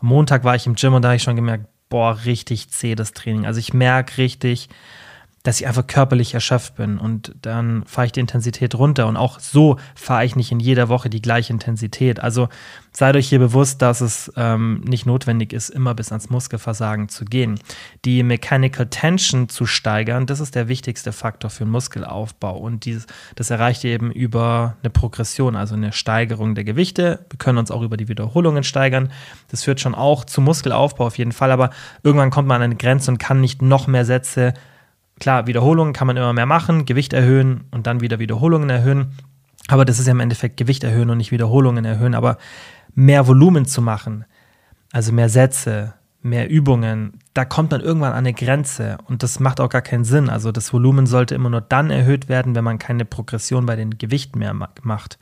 Montag 0.01 0.45
war 0.45 0.57
ich 0.57 0.67
im 0.67 0.75
Gym 0.75 0.95
und 0.95 1.03
da 1.03 1.09
habe 1.09 1.17
ich 1.17 1.23
schon 1.23 1.37
gemerkt, 1.37 1.67
boah, 1.89 2.19
richtig 2.25 2.71
zäh 2.71 2.95
das 2.95 3.13
Training. 3.13 3.47
Also 3.47 3.61
ich 3.61 3.75
merke 3.75 4.19
richtig, 4.19 4.69
dass 5.43 5.59
ich 5.59 5.67
einfach 5.67 5.87
körperlich 5.87 6.35
erschöpft 6.35 6.77
bin 6.77 6.99
und 6.99 7.35
dann 7.41 7.85
fahre 7.87 8.07
ich 8.07 8.13
die 8.13 8.21
Intensität 8.21 8.75
runter 8.75 9.07
und 9.07 9.17
auch 9.17 9.41
so 9.41 9.79
fahre 9.95 10.27
ich 10.27 10.37
nicht 10.37 10.53
in 10.53 10.61
jeder 10.61 10.91
Woche 10.91 11.09
die 11.09 11.23
gleiche 11.23 11.53
Intensität. 11.53 12.21
Also 12.21 12.49
seid 12.93 13.17
euch 13.17 13.29
hier 13.29 13.39
bewusst, 13.39 13.81
dass 13.81 14.03
es 14.03 14.31
ähm, 14.37 14.83
nicht 14.87 15.07
notwendig 15.07 15.55
ist, 15.55 15.71
immer 15.71 15.95
bis 15.95 16.13
ans 16.13 16.29
Muskelversagen 16.29 17.09
zu 17.09 17.25
gehen. 17.25 17.59
Die 18.05 18.23
Mechanical 18.23 18.89
Tension 18.89 19.49
zu 19.49 19.65
steigern, 19.65 20.27
das 20.27 20.41
ist 20.41 20.55
der 20.55 20.69
wichtigste 20.69 21.11
Faktor 21.11 21.49
für 21.49 21.65
Muskelaufbau 21.65 22.59
und 22.59 22.85
dieses, 22.85 23.07
das 23.35 23.49
erreicht 23.49 23.83
ihr 23.85 23.93
eben 23.93 24.13
über 24.13 24.77
eine 24.83 24.91
Progression, 24.91 25.57
also 25.57 25.75
eine 25.75 25.93
Steigerung 25.93 26.55
der 26.55 26.65
Gewichte. 26.65 27.25
Wir 27.31 27.39
können 27.39 27.57
uns 27.57 27.71
auch 27.71 27.81
über 27.81 27.97
die 27.97 28.09
Wiederholungen 28.09 28.63
steigern. 28.63 29.11
Das 29.49 29.65
führt 29.65 29.81
schon 29.81 29.95
auch 29.95 30.27
zum 30.27 30.45
Muskelaufbau 30.45 31.07
auf 31.07 31.17
jeden 31.17 31.33
Fall, 31.33 31.51
aber 31.51 31.71
irgendwann 32.03 32.31
kommt 32.31 32.47
man 32.47 32.57
an 32.57 32.63
eine 32.63 32.77
Grenze 32.77 33.11
und 33.11 33.17
kann 33.17 33.41
nicht 33.41 33.63
noch 33.63 33.87
mehr 33.87 34.05
Sätze 34.05 34.53
Klar, 35.21 35.47
Wiederholungen 35.47 35.93
kann 35.93 36.07
man 36.07 36.17
immer 36.17 36.33
mehr 36.33 36.47
machen, 36.47 36.87
Gewicht 36.87 37.13
erhöhen 37.13 37.65
und 37.71 37.87
dann 37.87 38.01
wieder 38.01 38.19
Wiederholungen 38.19 38.71
erhöhen. 38.71 39.13
Aber 39.69 39.85
das 39.85 40.01
ist 40.01 40.07
ja 40.07 40.13
im 40.13 40.21
Endeffekt 40.21 40.57
Gewicht 40.57 40.83
erhöhen 40.83 41.11
und 41.11 41.19
nicht 41.19 41.31
Wiederholungen 41.31 41.85
erhöhen. 41.85 42.15
Aber 42.15 42.39
mehr 42.95 43.29
Volumen 43.29 43.67
zu 43.67 43.83
machen, 43.83 44.25
also 44.93 45.13
mehr 45.13 45.29
Sätze, 45.29 45.95
mehr 46.23 46.51
Übungen, 46.51 47.19
da 47.35 47.45
kommt 47.45 47.71
man 47.71 47.81
irgendwann 47.81 48.13
an 48.13 48.19
eine 48.19 48.33
Grenze 48.33 48.99
und 49.07 49.23
das 49.23 49.41
macht 49.41 49.61
auch 49.61 49.69
gar 49.69 49.83
keinen 49.83 50.05
Sinn. 50.05 50.29
Also 50.29 50.53
das 50.53 50.73
Volumen 50.73 51.07
sollte 51.07 51.35
immer 51.35 51.51
nur 51.51 51.61
dann 51.61 51.91
erhöht 51.91 52.29
werden, 52.29 52.55
wenn 52.55 52.65
man 52.65 52.79
keine 52.79 53.05
Progression 53.05 53.67
bei 53.67 53.77
den 53.77 53.97
Gewichten 53.99 54.39
mehr 54.39 54.55
macht. 54.55 55.19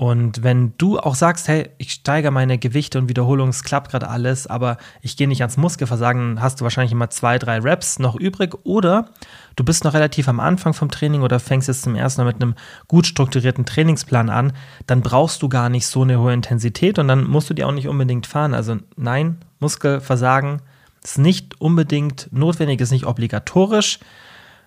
Und 0.00 0.42
wenn 0.42 0.72
du 0.78 0.98
auch 0.98 1.14
sagst, 1.14 1.46
hey, 1.46 1.68
ich 1.76 1.92
steigere 1.92 2.30
meine 2.30 2.56
Gewichte 2.56 2.98
und 2.98 3.10
Wiederholungen, 3.10 3.50
es 3.50 3.64
klappt 3.64 3.90
gerade 3.90 4.08
alles, 4.08 4.46
aber 4.46 4.78
ich 5.02 5.18
gehe 5.18 5.28
nicht 5.28 5.42
ans 5.42 5.58
Muskelversagen, 5.58 6.40
hast 6.40 6.58
du 6.58 6.62
wahrscheinlich 6.64 6.92
immer 6.92 7.10
zwei, 7.10 7.38
drei 7.38 7.58
Reps 7.58 7.98
noch 7.98 8.16
übrig. 8.16 8.54
Oder 8.64 9.10
du 9.56 9.62
bist 9.62 9.84
noch 9.84 9.92
relativ 9.92 10.26
am 10.26 10.40
Anfang 10.40 10.72
vom 10.72 10.90
Training 10.90 11.20
oder 11.20 11.38
fängst 11.38 11.68
jetzt 11.68 11.82
zum 11.82 11.96
ersten 11.96 12.22
Mal 12.22 12.32
mit 12.32 12.40
einem 12.40 12.54
gut 12.88 13.06
strukturierten 13.06 13.66
Trainingsplan 13.66 14.30
an, 14.30 14.54
dann 14.86 15.02
brauchst 15.02 15.42
du 15.42 15.50
gar 15.50 15.68
nicht 15.68 15.86
so 15.86 16.00
eine 16.00 16.18
hohe 16.18 16.32
Intensität 16.32 16.98
und 16.98 17.06
dann 17.06 17.24
musst 17.24 17.50
du 17.50 17.54
die 17.54 17.64
auch 17.64 17.72
nicht 17.72 17.86
unbedingt 17.86 18.26
fahren. 18.26 18.54
Also 18.54 18.78
nein, 18.96 19.36
Muskelversagen 19.58 20.62
ist 21.04 21.18
nicht 21.18 21.60
unbedingt 21.60 22.30
notwendig, 22.32 22.80
ist 22.80 22.90
nicht 22.90 23.04
obligatorisch. 23.04 23.98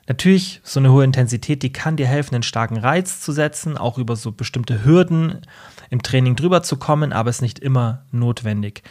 Natürlich, 0.08 0.60
so 0.64 0.80
eine 0.80 0.92
hohe 0.92 1.06
Intensität, 1.06 1.64
die 1.64 1.72
kann 1.72 1.96
dir 1.96 2.08
helfen, 2.08 2.36
einen 2.36 2.44
starken 2.44 2.78
Reiz 2.78 3.22
zu 3.22 3.32
setzen, 3.32 3.78
auch 3.78 3.98
über 3.98 4.16
so 4.16 4.34
bestimmte 4.34 4.84
Hürden 4.84 5.42
im 5.90 6.02
Training 6.02 6.36
drüber 6.36 6.62
zu 6.62 6.78
kommen, 6.78 7.14
aber 7.14 7.30
ist 7.30 7.42
nicht 7.42 7.60
immer 7.60 8.06
notwendig. 8.12 8.84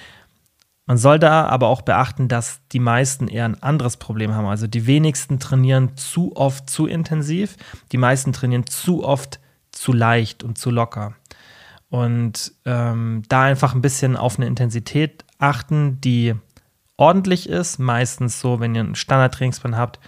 Man 0.87 0.99
soll 0.99 1.19
da 1.19 1.47
aber 1.47 1.69
auch 1.69 1.83
beachten, 1.83 2.29
dass 2.29 2.61
die 2.73 2.81
meisten 2.81 3.29
eher 3.29 3.45
ein 3.45 3.63
anderes 3.63 3.99
Problem 3.99 4.35
haben. 4.35 4.47
Also 4.47 4.67
die 4.67 4.87
wenigsten 4.87 5.39
trainieren 5.39 5.97
zu 5.97 6.35
oft 6.35 6.69
zu 6.69 6.87
intensiv, 6.87 7.57
die 7.93 7.99
meisten 7.99 8.33
trainieren 8.33 8.67
zu 8.67 9.05
oft 9.05 9.39
zu 9.71 9.93
leicht 9.93 10.43
und 10.43 10.59
zu 10.59 10.71
locker. 10.71 11.15
Und 11.89 12.53
ähm, 12.65 13.23
da 13.29 13.43
einfach 13.43 13.75
ein 13.75 13.83
bisschen 13.83 14.17
auf 14.17 14.39
eine 14.39 14.47
Intensität 14.47 15.25
achten, 15.39 16.01
die 16.01 16.35
ordentlich 16.97 17.49
ist. 17.49 17.79
Meistens 17.79 18.41
so, 18.41 18.61
wenn 18.61 18.75
ihr 18.75 18.81
einen 18.81 18.95
Standardtrainingsplan 18.95 19.77
habt, 19.77 20.01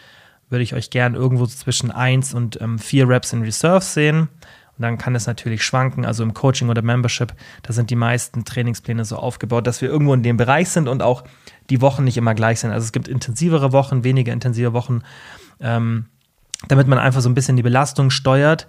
würde 0.55 0.62
ich 0.62 0.74
euch 0.74 0.90
gern 0.90 1.16
irgendwo 1.16 1.46
zwischen 1.46 1.90
1 1.90 2.32
und 2.32 2.61
ähm, 2.61 2.78
4 2.78 3.09
Reps 3.09 3.32
in 3.32 3.42
Reserve 3.42 3.84
sehen. 3.84 4.28
Und 4.76 4.82
dann 4.82 4.98
kann 4.98 5.16
es 5.16 5.26
natürlich 5.26 5.64
schwanken. 5.64 6.05
Also 6.05 6.22
im 6.22 6.32
Coaching 6.32 6.68
oder 6.68 6.80
Membership, 6.80 7.34
da 7.62 7.72
sind 7.72 7.90
die 7.90 7.96
meisten 7.96 8.44
Trainingspläne 8.44 9.05
so 9.05 9.16
aufgebaut, 9.16 9.66
dass 9.66 9.80
wir 9.82 9.88
irgendwo 9.88 10.14
in 10.14 10.22
dem 10.22 10.36
Bereich 10.36 10.68
sind 10.68 10.88
und 10.88 11.02
auch 11.02 11.24
die 11.70 11.80
Wochen 11.80 12.05
nicht 12.05 12.16
immer 12.16 12.34
gleich 12.34 12.61
sind. 12.61 12.70
Also 12.70 12.84
es 12.84 12.92
gibt 12.92 13.09
intensivere 13.09 13.72
Wochen, 13.72 14.05
weniger 14.05 14.32
intensive 14.32 14.72
Wochen, 14.72 15.02
ähm, 15.61 16.07
damit 16.68 16.86
man 16.86 17.00
einfach 17.00 17.20
so 17.20 17.28
ein 17.28 17.34
bisschen 17.34 17.57
die 17.57 17.62
Belastung 17.62 18.11
steuert. 18.11 18.68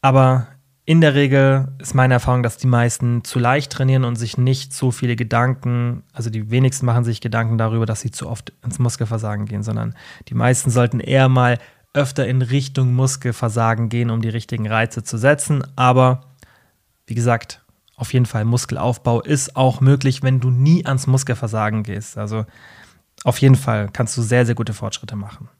Aber 0.00 0.46
in 0.88 1.02
der 1.02 1.14
Regel 1.14 1.68
ist 1.78 1.94
meine 1.94 2.14
Erfahrung, 2.14 2.42
dass 2.42 2.56
die 2.56 2.66
meisten 2.66 3.22
zu 3.22 3.38
leicht 3.38 3.70
trainieren 3.70 4.04
und 4.04 4.16
sich 4.16 4.38
nicht 4.38 4.72
so 4.72 4.90
viele 4.90 5.16
Gedanken, 5.16 6.02
also 6.14 6.30
die 6.30 6.50
wenigsten 6.50 6.86
machen 6.86 7.04
sich 7.04 7.20
Gedanken 7.20 7.58
darüber, 7.58 7.84
dass 7.84 8.00
sie 8.00 8.10
zu 8.10 8.26
oft 8.26 8.54
ins 8.64 8.78
Muskelversagen 8.78 9.44
gehen, 9.44 9.62
sondern 9.62 9.94
die 10.28 10.34
meisten 10.34 10.70
sollten 10.70 11.00
eher 11.00 11.28
mal 11.28 11.58
öfter 11.92 12.26
in 12.26 12.40
Richtung 12.40 12.94
Muskelversagen 12.94 13.90
gehen, 13.90 14.08
um 14.08 14.22
die 14.22 14.30
richtigen 14.30 14.66
Reize 14.66 15.02
zu 15.02 15.18
setzen. 15.18 15.62
Aber 15.76 16.22
wie 17.06 17.14
gesagt, 17.14 17.62
auf 17.96 18.14
jeden 18.14 18.24
Fall 18.24 18.46
Muskelaufbau 18.46 19.20
ist 19.20 19.56
auch 19.56 19.82
möglich, 19.82 20.22
wenn 20.22 20.40
du 20.40 20.48
nie 20.48 20.86
ans 20.86 21.06
Muskelversagen 21.06 21.82
gehst. 21.82 22.16
Also 22.16 22.46
auf 23.24 23.36
jeden 23.42 23.56
Fall 23.56 23.90
kannst 23.92 24.16
du 24.16 24.22
sehr, 24.22 24.46
sehr 24.46 24.54
gute 24.54 24.72
Fortschritte 24.72 25.16
machen. 25.16 25.50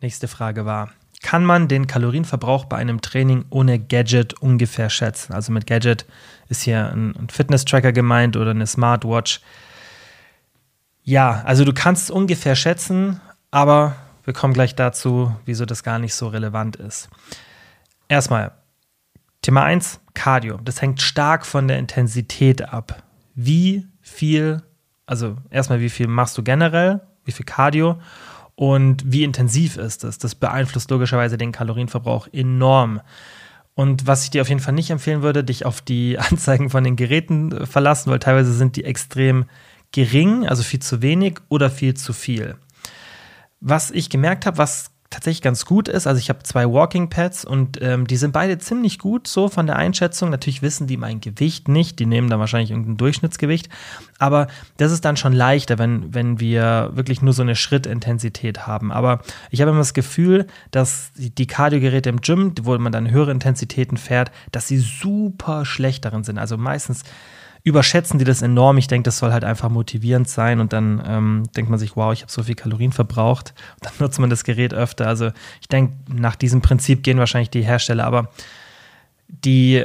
Nächste 0.00 0.26
Frage 0.26 0.64
war, 0.64 0.90
kann 1.22 1.44
man 1.44 1.68
den 1.68 1.86
Kalorienverbrauch 1.86 2.66
bei 2.66 2.76
einem 2.76 3.00
Training 3.00 3.44
ohne 3.50 3.78
Gadget 3.78 4.34
ungefähr 4.34 4.90
schätzen. 4.90 5.32
Also 5.32 5.52
mit 5.52 5.66
Gadget 5.66 6.06
ist 6.48 6.62
hier 6.62 6.92
ein, 6.92 7.28
Fitness-Tracker 7.30 7.92
gemeint 7.92 8.36
oder 8.36 8.52
eine 8.52 8.66
Smartwatch. 8.66 9.40
Ja, 11.02 11.42
also 11.44 11.64
du 11.64 11.72
kannst 11.72 12.04
es 12.04 12.10
ungefähr 12.10 12.54
schätzen, 12.54 13.20
aber 13.50 13.96
wir 14.24 14.34
kommen 14.34 14.54
gleich 14.54 14.74
dazu, 14.74 15.34
wieso 15.44 15.64
das 15.64 15.82
gar 15.82 15.98
nicht 15.98 16.14
so 16.14 16.28
relevant 16.28 16.76
ist. 16.76 17.08
Erstmal, 18.08 18.52
Thema 19.42 19.64
1, 19.64 20.00
Cardio. 20.14 20.58
Das 20.62 20.82
hängt 20.82 21.00
stark 21.00 21.46
von 21.46 21.68
der 21.68 21.78
Intensität 21.78 22.68
ab. 22.68 23.02
Wie 23.34 23.86
viel, 24.02 24.62
also 25.06 25.36
erstmal, 25.50 25.80
wie 25.80 25.90
viel 25.90 26.08
machst 26.08 26.36
du 26.36 26.42
generell, 26.42 27.00
wie 27.24 27.32
viel 27.32 27.46
Cardio 27.46 27.98
und 28.58 29.04
wie 29.06 29.22
intensiv 29.22 29.76
ist 29.76 30.02
es. 30.02 30.18
Das 30.18 30.34
beeinflusst 30.34 30.90
logischerweise 30.90 31.38
den 31.38 31.52
Kalorienverbrauch 31.52 32.26
enorm. 32.32 33.00
Und 33.74 34.08
was 34.08 34.24
ich 34.24 34.30
dir 34.30 34.42
auf 34.42 34.48
jeden 34.48 34.60
Fall 34.60 34.74
nicht 34.74 34.90
empfehlen 34.90 35.22
würde, 35.22 35.44
dich 35.44 35.64
auf 35.64 35.80
die 35.80 36.18
Anzeigen 36.18 36.68
von 36.68 36.82
den 36.82 36.96
Geräten 36.96 37.52
äh, 37.52 37.66
verlassen, 37.66 38.10
weil 38.10 38.18
teilweise 38.18 38.52
sind 38.52 38.74
die 38.74 38.82
extrem 38.82 39.44
gering, 39.92 40.44
also 40.44 40.64
viel 40.64 40.80
zu 40.80 41.02
wenig 41.02 41.38
oder 41.48 41.70
viel 41.70 41.94
zu 41.94 42.12
viel. 42.12 42.56
Was 43.60 43.92
ich 43.92 44.10
gemerkt 44.10 44.44
habe, 44.44 44.58
was 44.58 44.90
tatsächlich 45.10 45.40
ganz 45.40 45.64
gut 45.64 45.88
ist. 45.88 46.06
Also 46.06 46.18
ich 46.18 46.28
habe 46.28 46.42
zwei 46.42 46.70
Walking 46.70 47.08
Pads 47.08 47.44
und 47.44 47.80
ähm, 47.80 48.06
die 48.06 48.16
sind 48.16 48.32
beide 48.32 48.58
ziemlich 48.58 48.98
gut 48.98 49.26
so 49.26 49.48
von 49.48 49.66
der 49.66 49.76
Einschätzung. 49.76 50.28
Natürlich 50.28 50.60
wissen 50.60 50.86
die 50.86 50.98
mein 50.98 51.20
Gewicht 51.20 51.68
nicht, 51.68 51.98
die 51.98 52.06
nehmen 52.06 52.28
da 52.28 52.38
wahrscheinlich 52.38 52.70
irgendein 52.70 52.98
Durchschnittsgewicht, 52.98 53.70
aber 54.18 54.48
das 54.76 54.92
ist 54.92 55.04
dann 55.04 55.16
schon 55.16 55.32
leichter, 55.32 55.78
wenn, 55.78 56.12
wenn 56.12 56.40
wir 56.40 56.90
wirklich 56.92 57.22
nur 57.22 57.32
so 57.32 57.42
eine 57.42 57.56
Schrittintensität 57.56 58.66
haben. 58.66 58.92
Aber 58.92 59.20
ich 59.50 59.62
habe 59.62 59.70
immer 59.70 59.80
das 59.80 59.94
Gefühl, 59.94 60.46
dass 60.70 61.10
die 61.16 61.46
Kardiogeräte 61.46 62.10
im 62.10 62.20
Gym, 62.20 62.52
wo 62.60 62.76
man 62.76 62.92
dann 62.92 63.10
höhere 63.10 63.30
Intensitäten 63.30 63.96
fährt, 63.96 64.30
dass 64.52 64.68
sie 64.68 64.78
super 64.78 65.64
schlecht 65.64 66.04
darin 66.04 66.24
sind. 66.24 66.38
Also 66.38 66.58
meistens 66.58 67.04
überschätzen 67.68 68.18
die 68.18 68.24
das 68.24 68.42
enorm. 68.42 68.78
Ich 68.78 68.88
denke, 68.88 69.04
das 69.04 69.18
soll 69.18 69.32
halt 69.32 69.44
einfach 69.44 69.68
motivierend 69.68 70.28
sein 70.28 70.60
und 70.60 70.72
dann 70.72 71.02
ähm, 71.06 71.42
denkt 71.56 71.70
man 71.70 71.78
sich, 71.78 71.96
wow, 71.96 72.12
ich 72.12 72.22
habe 72.22 72.32
so 72.32 72.42
viel 72.42 72.54
Kalorien 72.54 72.92
verbraucht. 72.92 73.54
Und 73.76 73.86
dann 73.86 73.92
nutzt 74.00 74.18
man 74.18 74.30
das 74.30 74.44
Gerät 74.44 74.74
öfter. 74.74 75.06
Also 75.06 75.30
ich 75.60 75.68
denke, 75.68 75.94
nach 76.12 76.36
diesem 76.36 76.60
Prinzip 76.60 77.02
gehen 77.02 77.18
wahrscheinlich 77.18 77.50
die 77.50 77.62
Hersteller, 77.62 78.04
aber 78.04 78.30
die 79.28 79.84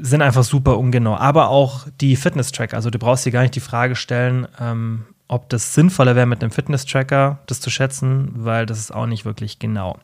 sind 0.00 0.22
einfach 0.22 0.44
super 0.44 0.78
ungenau. 0.78 1.16
Aber 1.16 1.48
auch 1.48 1.86
die 2.00 2.16
Fitness-Tracker. 2.16 2.76
Also 2.76 2.90
du 2.90 2.98
brauchst 2.98 3.26
dir 3.26 3.32
gar 3.32 3.42
nicht 3.42 3.54
die 3.54 3.60
Frage 3.60 3.96
stellen, 3.96 4.48
ähm, 4.60 5.04
ob 5.28 5.48
das 5.48 5.74
sinnvoller 5.74 6.16
wäre, 6.16 6.26
mit 6.26 6.42
einem 6.42 6.50
Fitness-Tracker 6.50 7.38
das 7.46 7.60
zu 7.60 7.70
schätzen, 7.70 8.32
weil 8.34 8.66
das 8.66 8.78
ist 8.78 8.92
auch 8.92 9.06
nicht 9.06 9.24
wirklich 9.24 9.58
genau. 9.58 9.98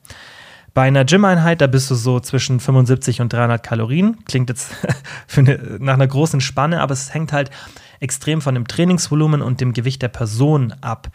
Bei 0.76 0.82
einer 0.82 1.06
Gym-Einheit, 1.06 1.62
da 1.62 1.68
bist 1.68 1.90
du 1.90 1.94
so 1.94 2.20
zwischen 2.20 2.60
75 2.60 3.22
und 3.22 3.32
300 3.32 3.62
Kalorien. 3.62 4.22
Klingt 4.26 4.50
jetzt 4.50 4.72
eine, 5.34 5.78
nach 5.80 5.94
einer 5.94 6.06
großen 6.06 6.42
Spanne, 6.42 6.82
aber 6.82 6.92
es 6.92 7.14
hängt 7.14 7.32
halt 7.32 7.50
extrem 7.98 8.42
von 8.42 8.54
dem 8.54 8.68
Trainingsvolumen 8.68 9.40
und 9.40 9.62
dem 9.62 9.72
Gewicht 9.72 10.02
der 10.02 10.08
Person 10.08 10.74
ab. 10.82 11.08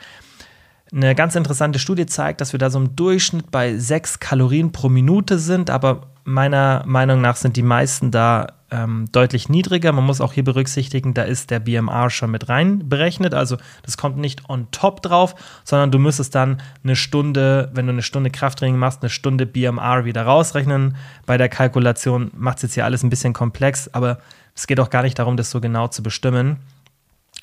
Eine 0.91 1.13
ganz 1.13 1.35
interessante 1.35 1.77
Studie 1.77 2.07
zeigt, 2.07 2.41
dass 2.41 2.53
wir 2.53 2.57
da 2.57 2.71
so 2.71 2.79
im 2.79 2.95
Durchschnitt 2.95 3.51
bei 3.51 3.77
6 3.77 4.19
Kalorien 4.19 4.71
pro 4.71 4.89
Minute 4.89 5.37
sind, 5.37 5.69
aber 5.69 6.07
meiner 6.23 6.83
Meinung 6.85 7.21
nach 7.21 7.35
sind 7.35 7.57
die 7.57 7.63
meisten 7.63 8.11
da 8.11 8.47
ähm, 8.71 9.07
deutlich 9.11 9.49
niedriger. 9.49 9.91
Man 9.91 10.05
muss 10.05 10.21
auch 10.21 10.33
hier 10.33 10.43
berücksichtigen, 10.43 11.13
da 11.13 11.23
ist 11.23 11.51
der 11.51 11.59
BMR 11.59 12.09
schon 12.09 12.31
mit 12.31 12.49
rein 12.49 12.87
berechnet. 12.87 13.33
Also 13.33 13.57
das 13.83 13.97
kommt 13.97 14.17
nicht 14.17 14.49
on 14.49 14.67
top 14.71 15.01
drauf, 15.01 15.35
sondern 15.63 15.91
du 15.91 15.99
müsstest 15.99 16.33
dann 16.33 16.61
eine 16.83 16.95
Stunde, 16.95 17.69
wenn 17.73 17.85
du 17.85 17.91
eine 17.91 18.01
Stunde 18.01 18.29
Krafttraining 18.29 18.77
machst, 18.77 19.01
eine 19.01 19.09
Stunde 19.09 19.45
BMR 19.45 20.05
wieder 20.05 20.23
rausrechnen. 20.23 20.95
Bei 21.25 21.37
der 21.37 21.49
Kalkulation 21.49 22.31
macht 22.35 22.57
es 22.57 22.63
jetzt 22.63 22.73
hier 22.75 22.85
alles 22.85 23.03
ein 23.03 23.09
bisschen 23.09 23.33
komplex, 23.33 23.89
aber 23.89 24.19
es 24.55 24.67
geht 24.67 24.79
auch 24.79 24.89
gar 24.89 25.03
nicht 25.03 25.19
darum, 25.19 25.37
das 25.37 25.51
so 25.51 25.59
genau 25.59 25.87
zu 25.89 26.01
bestimmen, 26.01 26.57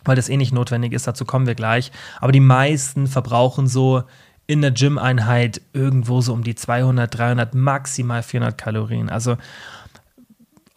weil 0.04 0.16
das 0.16 0.28
eh 0.28 0.36
nicht 0.36 0.52
notwendig 0.52 0.92
ist. 0.92 1.06
Dazu 1.06 1.24
kommen 1.24 1.46
wir 1.46 1.54
gleich. 1.54 1.92
Aber 2.20 2.32
die 2.32 2.40
meisten 2.40 3.06
verbrauchen 3.06 3.66
so 3.66 4.04
in 4.48 4.62
der 4.62 4.72
Gym-Einheit 4.72 5.60
irgendwo 5.72 6.20
so 6.20 6.32
um 6.32 6.42
die 6.42 6.56
200, 6.56 7.16
300, 7.16 7.54
maximal 7.54 8.24
400 8.24 8.58
Kalorien. 8.58 9.08
Also 9.08 9.36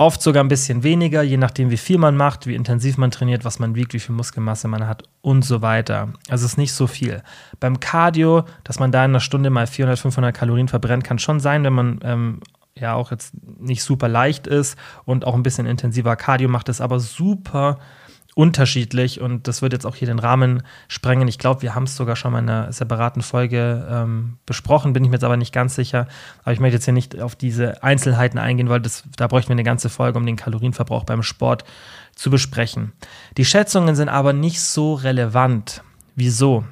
Oft 0.02 0.24
sogar 0.24 0.44
ein 0.44 0.48
bisschen 0.48 0.82
weniger, 0.82 1.22
je 1.22 1.38
nachdem, 1.38 1.70
wie 1.70 1.78
viel 1.78 2.00
man 2.00 2.18
macht, 2.18 2.48
wie 2.48 2.56
intensiv 2.56 2.98
man 2.98 3.12
trainiert, 3.12 3.46
was 3.46 3.60
man 3.60 3.76
wiegt, 3.76 3.94
wie 3.94 4.00
viel 4.00 4.16
Muskelmasse 4.16 4.68
man 4.68 4.88
hat 4.88 5.04
und 5.22 5.46
so 5.46 5.62
weiter. 5.62 6.12
Also 6.28 6.44
es 6.44 6.54
ist 6.54 6.58
nicht 6.58 6.74
so 6.74 6.88
viel. 6.88 7.22
Beim 7.60 7.80
Cardio, 7.80 8.46
dass 8.64 8.80
man 8.80 8.92
da 8.92 9.06
in 9.06 9.12
einer 9.12 9.20
Stunde 9.20 9.52
mal 9.52 9.68
400, 9.68 10.00
500 10.00 10.36
Kalorien 10.36 10.70
verbrennt, 10.70 11.04
kann 11.04 11.20
schon 11.20 11.40
sein, 11.40 11.64
wenn 11.64 11.74
man 11.74 12.00
ähm, 12.02 12.40
ja 12.76 12.96
auch 12.96 13.12
jetzt 13.12 13.36
nicht 13.60 13.84
super 13.84 14.08
leicht 14.08 14.48
ist 14.48 14.76
und 15.06 15.24
auch 15.24 15.36
ein 15.36 15.44
bisschen 15.44 15.68
intensiver 15.68 16.16
Cardio 16.16 16.50
macht, 16.50 16.68
ist 16.70 16.82
aber 16.82 17.00
super 17.00 17.78
unterschiedlich 18.42 19.22
und 19.22 19.48
das 19.48 19.62
wird 19.62 19.72
jetzt 19.72 19.86
auch 19.86 19.96
hier 19.96 20.08
den 20.08 20.18
Rahmen 20.18 20.64
sprengen. 20.88 21.28
Ich 21.28 21.38
glaube, 21.38 21.62
wir 21.62 21.76
haben 21.76 21.84
es 21.84 21.96
sogar 21.96 22.16
schon 22.16 22.32
mal 22.32 22.40
in 22.40 22.50
einer 22.50 22.72
separaten 22.72 23.22
Folge 23.22 23.88
ähm, 23.88 24.40
besprochen, 24.48 24.94
bin 24.94 25.04
ich 25.04 25.12
mir 25.12 25.18
jetzt 25.18 25.24
aber 25.24 25.38
nicht 25.38 25.54
ganz 25.54 25.76
sicher. 25.76 26.08
Aber 26.42 26.52
ich 26.52 26.60
möchte 26.60 26.78
jetzt 26.78 26.86
hier 26.86 26.94
nicht 26.96 27.22
auf 27.22 27.36
diese 27.36 27.84
Einzelheiten 27.84 28.40
eingehen, 28.40 28.68
weil 28.68 28.82
das, 28.82 29.04
da 29.16 29.28
bräuchten 29.28 29.50
wir 29.50 29.54
eine 29.54 29.64
ganze 29.64 29.90
Folge, 29.90 30.18
um 30.18 30.26
den 30.26 30.38
Kalorienverbrauch 30.38 31.04
beim 31.04 31.22
Sport 31.22 31.66
zu 32.16 32.32
besprechen. 32.32 32.94
Die 33.38 33.46
Schätzungen 33.46 33.96
sind 33.96 34.10
aber 34.10 34.34
nicht 34.34 34.60
so 34.60 34.96
relevant. 34.96 35.84
Wieso? 36.16 36.66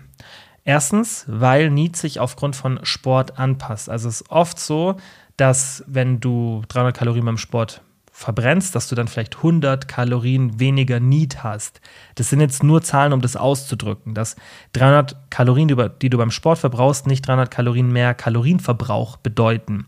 Erstens, 0.64 1.26
weil 1.28 1.70
Need 1.70 1.98
sich 1.98 2.20
aufgrund 2.20 2.56
von 2.56 2.80
Sport 2.82 3.38
anpasst. 3.38 3.92
Also 3.92 4.10
es 4.10 4.22
ist 4.22 4.32
oft 4.32 4.60
so, 4.60 4.96
dass 5.38 5.84
wenn 5.86 6.20
du 6.20 6.64
300 6.68 6.98
Kalorien 6.98 7.26
beim 7.26 7.38
Sport 7.38 7.84
verbrennst, 8.20 8.76
dass 8.76 8.90
du 8.90 8.96
dann 8.96 9.08
vielleicht 9.08 9.38
100 9.38 9.88
Kalorien 9.88 10.60
weniger 10.60 11.00
Need 11.00 11.42
hast. 11.42 11.80
Das 12.16 12.30
sind 12.30 12.42
jetzt 12.42 12.64
nur 12.64 12.82
Zahlen, 12.82 13.14
um 13.14 13.22
das 13.22 13.38
auszudrücken, 13.38 14.14
dass 14.14 14.36
300 14.74 15.16
Kalorien, 15.30 15.74
die 16.02 16.10
du 16.10 16.18
beim 16.18 16.30
Sport 16.30 16.60
verbrauchst, 16.60 17.08
nicht 17.08 17.26
300 17.26 17.50
Kalorien 17.50 17.94
mehr 17.94 18.14
Kalorienverbrauch 18.14 19.16
bedeuten. 19.16 19.86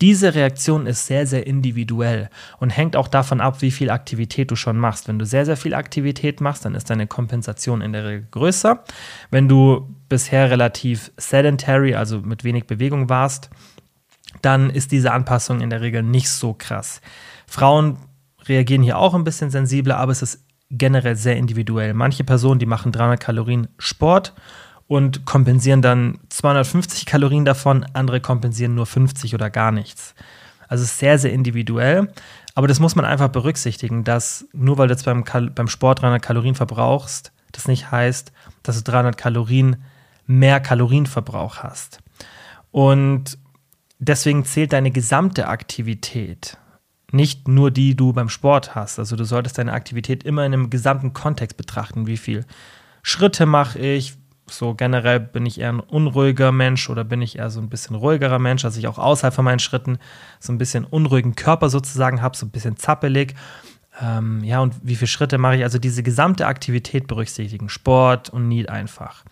Diese 0.00 0.34
Reaktion 0.34 0.86
ist 0.86 1.06
sehr, 1.06 1.28
sehr 1.28 1.46
individuell 1.46 2.28
und 2.58 2.70
hängt 2.70 2.96
auch 2.96 3.06
davon 3.06 3.40
ab, 3.40 3.62
wie 3.62 3.70
viel 3.70 3.90
Aktivität 3.90 4.50
du 4.50 4.56
schon 4.56 4.76
machst. 4.76 5.06
Wenn 5.06 5.20
du 5.20 5.24
sehr, 5.24 5.46
sehr 5.46 5.56
viel 5.56 5.74
Aktivität 5.74 6.40
machst, 6.40 6.64
dann 6.64 6.74
ist 6.74 6.90
deine 6.90 7.06
Kompensation 7.06 7.82
in 7.82 7.92
der 7.92 8.04
Regel 8.04 8.26
größer. 8.32 8.82
Wenn 9.30 9.46
du 9.46 9.94
bisher 10.08 10.50
relativ 10.50 11.12
sedentary, 11.16 11.94
also 11.94 12.18
mit 12.18 12.42
wenig 12.42 12.66
Bewegung 12.66 13.08
warst, 13.08 13.48
dann 14.42 14.70
ist 14.70 14.90
diese 14.90 15.12
Anpassung 15.12 15.60
in 15.60 15.70
der 15.70 15.82
Regel 15.82 16.02
nicht 16.02 16.30
so 16.30 16.54
krass. 16.54 17.00
Frauen 17.50 17.96
reagieren 18.46 18.84
hier 18.84 18.96
auch 18.96 19.12
ein 19.12 19.24
bisschen 19.24 19.50
sensibler, 19.50 19.98
aber 19.98 20.12
es 20.12 20.22
ist 20.22 20.44
generell 20.70 21.16
sehr 21.16 21.36
individuell. 21.36 21.94
Manche 21.94 22.22
Personen, 22.22 22.60
die 22.60 22.66
machen 22.66 22.92
300 22.92 23.18
Kalorien 23.18 23.66
Sport 23.76 24.34
und 24.86 25.26
kompensieren 25.26 25.82
dann 25.82 26.20
250 26.28 27.06
Kalorien 27.06 27.44
davon, 27.44 27.84
andere 27.92 28.20
kompensieren 28.20 28.76
nur 28.76 28.86
50 28.86 29.34
oder 29.34 29.50
gar 29.50 29.72
nichts. 29.72 30.14
Also 30.68 30.84
es 30.84 30.92
ist 30.92 30.98
sehr, 31.00 31.18
sehr 31.18 31.32
individuell. 31.32 32.12
Aber 32.54 32.68
das 32.68 32.78
muss 32.78 32.94
man 32.94 33.04
einfach 33.04 33.28
berücksichtigen, 33.28 34.04
dass 34.04 34.46
nur 34.52 34.78
weil 34.78 34.86
du 34.86 34.94
jetzt 34.94 35.04
beim, 35.04 35.24
beim 35.52 35.66
Sport 35.66 36.02
300 36.02 36.22
Kalorien 36.22 36.54
verbrauchst, 36.54 37.32
das 37.50 37.66
nicht 37.66 37.90
heißt, 37.90 38.30
dass 38.62 38.80
du 38.80 38.88
300 38.88 39.16
Kalorien 39.16 39.82
mehr 40.26 40.60
Kalorienverbrauch 40.60 41.58
hast. 41.58 41.98
Und 42.70 43.38
deswegen 43.98 44.44
zählt 44.44 44.72
deine 44.72 44.92
gesamte 44.92 45.48
Aktivität 45.48 46.56
nicht 47.12 47.48
nur 47.48 47.70
die 47.70 47.96
du 47.96 48.12
beim 48.12 48.28
Sport 48.28 48.74
hast. 48.74 48.98
Also 48.98 49.16
du 49.16 49.24
solltest 49.24 49.58
deine 49.58 49.72
Aktivität 49.72 50.24
immer 50.24 50.44
in 50.44 50.52
einem 50.52 50.70
gesamten 50.70 51.12
Kontext 51.12 51.56
betrachten. 51.56 52.06
Wie 52.06 52.16
viel 52.16 52.44
Schritte 53.02 53.46
mache 53.46 53.78
ich? 53.78 54.14
So 54.48 54.74
generell 54.74 55.20
bin 55.20 55.46
ich 55.46 55.60
eher 55.60 55.72
ein 55.72 55.80
unruhiger 55.80 56.50
Mensch 56.50 56.90
oder 56.90 57.04
bin 57.04 57.22
ich 57.22 57.38
eher 57.38 57.50
so 57.50 57.60
ein 57.60 57.68
bisschen 57.68 57.94
ruhigerer 57.94 58.38
Mensch, 58.38 58.62
dass 58.62 58.76
ich 58.76 58.88
auch 58.88 58.98
außerhalb 58.98 59.32
von 59.32 59.44
meinen 59.44 59.60
Schritten 59.60 59.98
so 60.40 60.52
ein 60.52 60.58
bisschen 60.58 60.84
unruhigen 60.84 61.36
Körper 61.36 61.68
sozusagen 61.70 62.20
habe, 62.20 62.36
so 62.36 62.46
ein 62.46 62.50
bisschen 62.50 62.76
zappelig. 62.76 63.34
Ähm, 64.00 64.42
ja, 64.42 64.60
und 64.60 64.74
wie 64.82 64.96
viele 64.96 65.08
Schritte 65.08 65.38
mache 65.38 65.56
ich? 65.56 65.62
Also 65.62 65.78
diese 65.78 66.02
gesamte 66.02 66.46
Aktivität 66.46 67.06
berücksichtigen, 67.06 67.68
Sport 67.68 68.30
und 68.30 68.48
Need 68.48 68.68
einfach. 68.68 69.24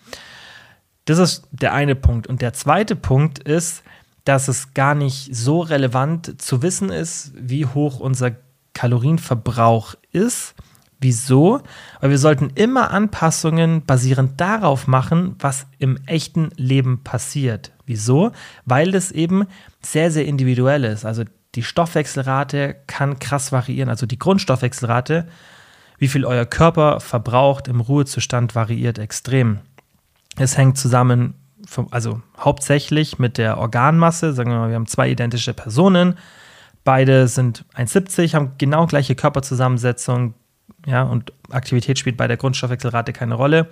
Das 1.05 1.17
ist 1.17 1.47
der 1.51 1.73
eine 1.73 1.95
Punkt. 1.95 2.27
Und 2.27 2.41
der 2.41 2.53
zweite 2.53 2.95
Punkt 2.95 3.39
ist, 3.39 3.83
dass 4.29 4.47
es 4.47 4.75
gar 4.75 4.93
nicht 4.93 5.35
so 5.35 5.59
relevant 5.61 6.39
zu 6.39 6.61
wissen 6.61 6.91
ist, 6.91 7.31
wie 7.35 7.65
hoch 7.65 7.99
unser 7.99 8.35
Kalorienverbrauch 8.75 9.95
ist. 10.11 10.53
Wieso? 11.01 11.63
Weil 11.99 12.11
wir 12.11 12.19
sollten 12.19 12.51
immer 12.53 12.91
Anpassungen 12.91 13.83
basierend 13.87 14.39
darauf 14.39 14.85
machen, 14.85 15.33
was 15.39 15.65
im 15.79 15.97
echten 16.05 16.49
Leben 16.57 17.03
passiert. 17.03 17.71
Wieso? 17.87 18.31
Weil 18.65 18.93
es 18.93 19.09
eben 19.09 19.47
sehr, 19.81 20.11
sehr 20.11 20.25
individuell 20.25 20.83
ist. 20.83 21.05
Also 21.05 21.23
die 21.55 21.63
Stoffwechselrate 21.63 22.75
kann 22.85 23.17
krass 23.17 23.51
variieren. 23.51 23.89
Also 23.89 24.05
die 24.05 24.19
Grundstoffwechselrate, 24.19 25.27
wie 25.97 26.07
viel 26.07 26.23
euer 26.23 26.45
Körper 26.45 26.99
verbraucht 26.99 27.67
im 27.67 27.81
Ruhezustand, 27.81 28.53
variiert 28.53 28.99
extrem. 28.99 29.57
Es 30.37 30.55
hängt 30.55 30.77
zusammen 30.77 31.33
also 31.91 32.21
hauptsächlich 32.37 33.19
mit 33.19 33.37
der 33.37 33.57
Organmasse. 33.57 34.33
Sagen 34.33 34.51
wir 34.51 34.57
mal, 34.57 34.69
wir 34.69 34.75
haben 34.75 34.87
zwei 34.87 35.09
identische 35.09 35.53
Personen. 35.53 36.15
Beide 36.83 37.27
sind 37.27 37.65
1,70, 37.75 38.33
haben 38.33 38.53
genau 38.57 38.87
gleiche 38.87 39.15
Körperzusammensetzung, 39.15 40.33
ja, 40.85 41.03
und 41.03 41.33
Aktivität 41.49 41.99
spielt 41.99 42.17
bei 42.17 42.27
der 42.27 42.37
Grundstoffwechselrate 42.37 43.13
keine 43.13 43.35
Rolle. 43.35 43.69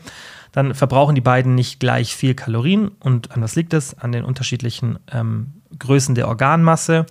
Dann 0.52 0.74
verbrauchen 0.74 1.16
die 1.16 1.22
beiden 1.22 1.56
nicht 1.56 1.80
gleich 1.80 2.16
viel 2.16 2.36
Kalorien. 2.36 2.90
Und 3.00 3.32
an 3.32 3.42
was 3.42 3.56
liegt 3.56 3.74
es? 3.74 3.98
An 3.98 4.12
den 4.12 4.24
unterschiedlichen 4.24 5.00
ähm, 5.12 5.54
Größen 5.80 6.16
der 6.16 6.28
Organmasse, 6.28 7.06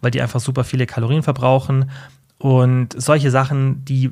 weil 0.00 0.10
die 0.10 0.20
einfach 0.20 0.40
super 0.40 0.64
viele 0.64 0.86
Kalorien 0.86 1.22
verbrauchen. 1.22 1.90
Und 2.38 3.00
solche 3.00 3.30
Sachen, 3.30 3.84
die 3.84 4.10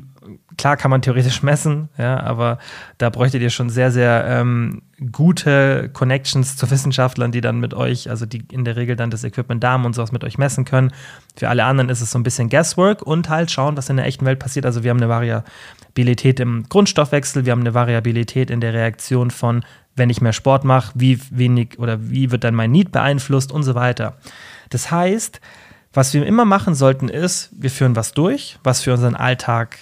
klar 0.59 0.77
kann 0.77 0.91
man 0.91 1.01
theoretisch 1.01 1.43
messen, 1.43 1.89
ja, 1.97 2.21
aber 2.21 2.59
da 2.99 3.09
bräuchtet 3.09 3.41
ihr 3.41 3.51
schon 3.51 3.71
sehr, 3.71 3.91
sehr 3.91 4.27
ähm, 4.29 4.83
gute 5.13 5.89
Connections 5.91 6.57
zu 6.57 6.71
Wissenschaftlern, 6.71 7.33
die 7.33 7.41
dann 7.41 7.61
mit 7.61 7.73
euch, 7.73 8.11
also 8.11 8.27
die 8.27 8.43
in 8.51 8.65
der 8.65 8.77
Regel 8.77 8.97
dann 8.97 9.11
das 9.11 9.25
Equipment 9.25 9.63
da 9.65 9.73
haben 9.73 9.85
und 9.85 9.95
sowas 9.95 10.13
mit 10.13 10.25
euch 10.25 10.37
messen 10.37 10.65
können. 10.65 10.93
Für 11.37 11.49
alle 11.49 11.65
anderen 11.65 11.89
ist 11.89 12.01
es 12.01 12.11
so 12.11 12.19
ein 12.19 12.25
bisschen 12.25 12.51
Guesswork 12.51 13.03
und 13.03 13.31
halt 13.31 13.51
schauen, 13.51 13.77
was 13.77 13.89
in 13.89 13.97
der 13.97 14.07
echten 14.07 14.27
Welt 14.27 14.41
passiert. 14.41 14.67
Also 14.67 14.83
wir 14.83 14.91
haben 14.91 14.99
eine 14.99 15.09
Variabilität 15.09 16.41
im 16.41 16.69
Grundstoffwechsel, 16.69 17.47
wir 17.47 17.53
haben 17.53 17.61
eine 17.61 17.75
Variabilität 17.75 18.51
in 18.51 18.61
der 18.61 18.75
Reaktion 18.75 19.31
von, 19.31 19.65
wenn 19.95 20.11
ich 20.11 20.21
mehr 20.21 20.33
Sport 20.33 20.65
mache, 20.65 20.93
wie 20.97 21.21
wenig 21.31 21.79
oder 21.79 22.11
wie 22.11 22.31
wird 22.33 22.45
dann 22.45 22.55
mein 22.55 22.73
Need 22.73 22.91
beeinflusst 22.91 23.53
und 23.53 23.63
so 23.63 23.75
weiter. 23.77 24.17
Das 24.71 24.91
heißt, 24.91 25.41
was 25.93 26.13
wir 26.13 26.27
immer 26.27 26.45
machen 26.45 26.75
sollten, 26.75 27.09
ist, 27.09 27.51
wir 27.53 27.71
führen 27.71 27.97
was 27.97 28.13
durch, 28.13 28.59
was 28.63 28.83
für 28.83 28.93
unseren 28.93 29.15
Alltag 29.15 29.79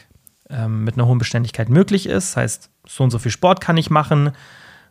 ähm, 0.50 0.84
mit 0.84 0.94
einer 0.94 1.06
hohen 1.06 1.18
Beständigkeit 1.18 1.68
möglich 1.68 2.06
ist. 2.06 2.32
Das 2.32 2.36
heißt, 2.36 2.70
so 2.86 3.04
und 3.04 3.10
so 3.10 3.18
viel 3.18 3.30
Sport 3.32 3.60
kann 3.60 3.76
ich 3.76 3.90
machen, 3.90 4.32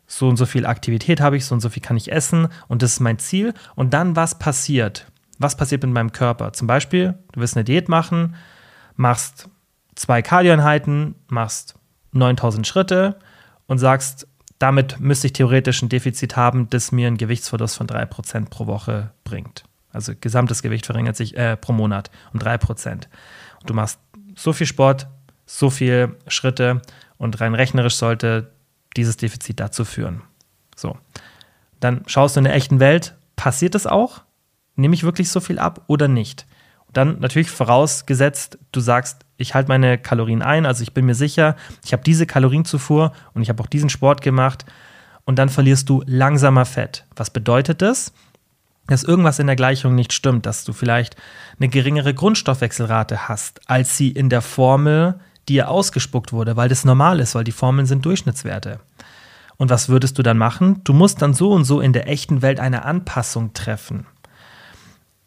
so 0.08 0.28
und 0.28 0.38
so 0.38 0.46
viel 0.46 0.66
Aktivität 0.66 1.22
habe 1.22 1.38
ich, 1.38 1.46
so 1.46 1.56
und 1.56 1.62
so 1.62 1.70
viel 1.70 1.82
kann 1.82 1.98
ich 1.98 2.12
essen 2.12 2.48
und 2.68 2.82
das 2.82 2.94
ist 2.94 3.00
mein 3.00 3.20
Ziel. 3.20 3.54
Und 3.76 3.94
dann, 3.94 4.16
was 4.16 4.38
passiert? 4.38 5.08
Was 5.40 5.58
passiert 5.58 5.84
mit 5.84 5.92
meinem 5.92 6.12
Körper? 6.12 6.54
Zum 6.54 6.68
Beispiel, 6.68 7.16
du 7.32 7.40
willst 7.40 7.58
eine 7.58 7.64
Diät 7.64 7.90
machen, 7.90 8.36
machst 8.96 9.50
zwei 9.96 10.22
Kardioeinheiten, 10.22 11.16
machst 11.28 11.76
9000 12.12 12.66
Schritte 12.66 13.20
und 13.68 13.78
sagst, 13.78 14.28
damit 14.60 15.00
müsste 15.00 15.28
ich 15.28 15.34
theoretisch 15.34 15.82
ein 15.82 15.90
Defizit 15.90 16.36
haben, 16.38 16.70
das 16.70 16.92
mir 16.92 17.08
einen 17.08 17.18
Gewichtsverlust 17.18 17.76
von 17.78 17.88
3% 17.88 18.50
pro 18.50 18.68
Woche 18.68 19.12
bringt. 19.24 19.66
Also 19.92 20.14
gesamtes 20.20 20.62
Gewicht 20.62 20.86
verringert 20.86 21.16
sich 21.16 21.36
äh, 21.36 21.58
pro 21.58 21.74
Monat 21.74 22.12
um 22.34 22.40
3%. 22.40 22.92
Und 22.92 23.70
du 23.70 23.74
machst 23.74 24.00
so 24.36 24.54
viel 24.54 24.68
Sport, 24.68 25.08
so 25.46 25.70
viele 25.70 26.16
Schritte 26.28 26.82
und 27.18 27.40
rein 27.42 27.56
rechnerisch 27.56 27.96
sollte 27.96 28.52
dieses 28.96 29.18
Defizit 29.18 29.60
dazu 29.60 29.86
führen. 29.86 30.22
So. 30.76 30.98
Dann 31.80 32.04
schaust 32.08 32.36
du 32.36 32.40
in 32.40 32.46
der 32.46 32.56
echten 32.56 32.80
Welt, 32.80 33.16
passiert 33.36 33.76
das 33.76 33.88
auch? 33.88 34.22
Nehme 34.76 34.96
ich 34.96 35.04
wirklich 35.04 35.30
so 35.30 35.40
viel 35.40 35.60
ab 35.60 35.84
oder 35.88 36.08
nicht? 36.08 36.46
Und 36.88 36.98
dann 36.98 37.20
natürlich 37.20 37.50
vorausgesetzt, 37.50 38.58
du 38.72 38.80
sagst, 38.80 39.26
ich 39.38 39.54
halte 39.54 39.70
meine 39.70 39.98
Kalorien 39.98 40.42
ein, 40.42 40.66
also 40.66 40.84
ich 40.84 40.94
bin 40.94 41.06
mir 41.06 41.16
sicher, 41.16 41.56
ich 41.84 41.94
habe 41.94 42.04
diese 42.04 42.26
Kalorienzufuhr 42.26 43.12
und 43.34 43.42
ich 43.42 43.50
habe 43.50 43.62
auch 43.62 43.68
diesen 43.68 43.90
Sport 43.90 44.22
gemacht 44.22 44.66
und 45.26 45.38
dann 45.40 45.50
verlierst 45.50 45.90
du 45.90 46.04
langsamer 46.06 46.66
Fett. 46.66 47.06
Was 47.16 47.30
bedeutet 47.30 47.82
das? 47.82 48.14
Dass 48.88 49.04
irgendwas 49.04 49.40
in 49.40 49.48
der 49.48 49.56
Gleichung 49.56 49.96
nicht 49.96 50.14
stimmt, 50.14 50.46
dass 50.46 50.64
du 50.64 50.72
vielleicht 50.72 51.16
eine 51.60 51.70
geringere 51.70 52.14
Grundstoffwechselrate 52.14 53.28
hast, 53.28 53.68
als 53.70 53.98
sie 53.98 54.12
in 54.12 54.30
der 54.30 54.42
Formel 54.42 55.20
dir 55.50 55.70
ausgespuckt 55.70 56.34
wurde, 56.34 56.56
weil 56.56 56.70
das 56.70 56.86
normal 56.86 57.20
ist, 57.20 57.36
weil 57.36 57.44
die 57.44 57.52
Formeln 57.52 57.86
sind 57.86 58.06
Durchschnittswerte. 58.06 58.80
Und 59.58 59.70
was 59.70 59.90
würdest 59.90 60.18
du 60.18 60.24
dann 60.24 60.38
machen? 60.38 60.82
Du 60.84 60.94
musst 60.94 61.22
dann 61.22 61.34
so 61.34 61.52
und 61.52 61.64
so 61.64 61.80
in 61.80 61.94
der 61.94 62.10
echten 62.10 62.42
Welt 62.42 62.60
eine 62.60 62.84
Anpassung 62.84 63.54
treffen. 63.54 64.06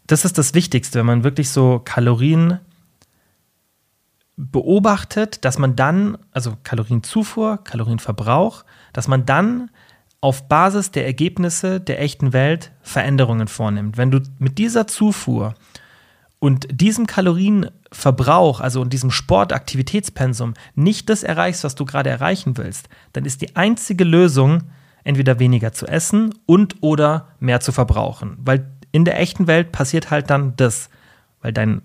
Das 0.07 0.25
ist 0.25 0.39
das 0.39 0.55
Wichtigste, 0.55 0.99
wenn 0.99 1.07
man 1.07 1.25
wirklich 1.25 1.51
so 1.51 1.81
Kalorien 1.85 2.59
beobachtet, 4.37 5.45
dass 5.45 5.59
man 5.59 5.77
dann, 5.77 6.17
also 6.33 6.57
Kalorienzufuhr, 6.63 7.59
Kalorienverbrauch, 7.65 8.65
dass 8.93 9.09
man 9.09 9.27
dann 9.27 9.71
auf 10.21 10.49
Basis 10.49 10.91
der 10.91 11.07
Ergebnisse 11.07 11.81
der 11.81 12.01
echten 12.01 12.33
Welt 12.33 12.73
Veränderungen 12.83 13.49
vornimmt. 13.49 13.97
Wenn 13.97 14.11
du 14.11 14.21
mit 14.39 14.59
dieser 14.59 14.87
Zufuhr 14.87 15.55
und 16.41 16.69
diesem 16.71 17.07
Kalorienverbrauch, 17.07 18.61
also 18.61 18.83
in 18.83 18.91
diesem 18.91 19.11
Sportaktivitätspensum, 19.11 20.55
nicht 20.75 21.11
das 21.11 21.23
erreichst, 21.23 21.65
was 21.65 21.75
du 21.75 21.85
gerade 21.85 22.11
erreichen 22.11 22.57
willst, 22.57 22.89
dann 23.13 23.25
ist 23.25 23.43
die 23.43 23.57
einzige 23.57 24.05
Lösung, 24.05 24.63
entweder 25.05 25.39
weniger 25.39 25.73
zu 25.73 25.87
essen 25.87 26.35
und 26.47 26.77
oder 26.81 27.29
mehr 27.41 27.61
zu 27.61 27.73
verbrauchen. 27.73 28.37
Weil 28.45 28.71
in 28.93 29.05
der 29.05 29.19
echten 29.19 29.47
Welt 29.47 29.73
passiert 29.73 30.11
halt 30.11 30.31
dann 30.31 30.55
das, 30.57 30.91
weil 31.41 31.53
dein 31.53 31.83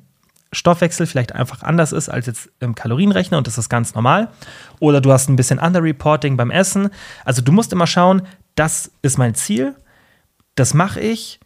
Stoffwechsel 0.51 1.07
vielleicht 1.07 1.33
einfach 1.33 1.63
anders 1.63 1.91
ist 1.91 2.09
als 2.09 2.27
jetzt 2.27 2.49
im 2.59 2.75
Kalorienrechner 2.75 3.37
und 3.37 3.47
das 3.47 3.57
ist 3.57 3.69
ganz 3.69 3.95
normal. 3.95 4.29
Oder 4.79 5.01
du 5.01 5.11
hast 5.11 5.29
ein 5.29 5.35
bisschen 5.35 5.57
Underreporting 5.57 6.37
beim 6.37 6.51
Essen. 6.51 6.89
Also 7.25 7.41
du 7.41 7.51
musst 7.51 7.73
immer 7.73 7.87
schauen, 7.87 8.21
das 8.55 8.91
ist 9.01 9.17
mein 9.17 9.33
Ziel, 9.33 9.75
das 10.55 10.75
mache 10.75 10.99
ich 10.99 11.39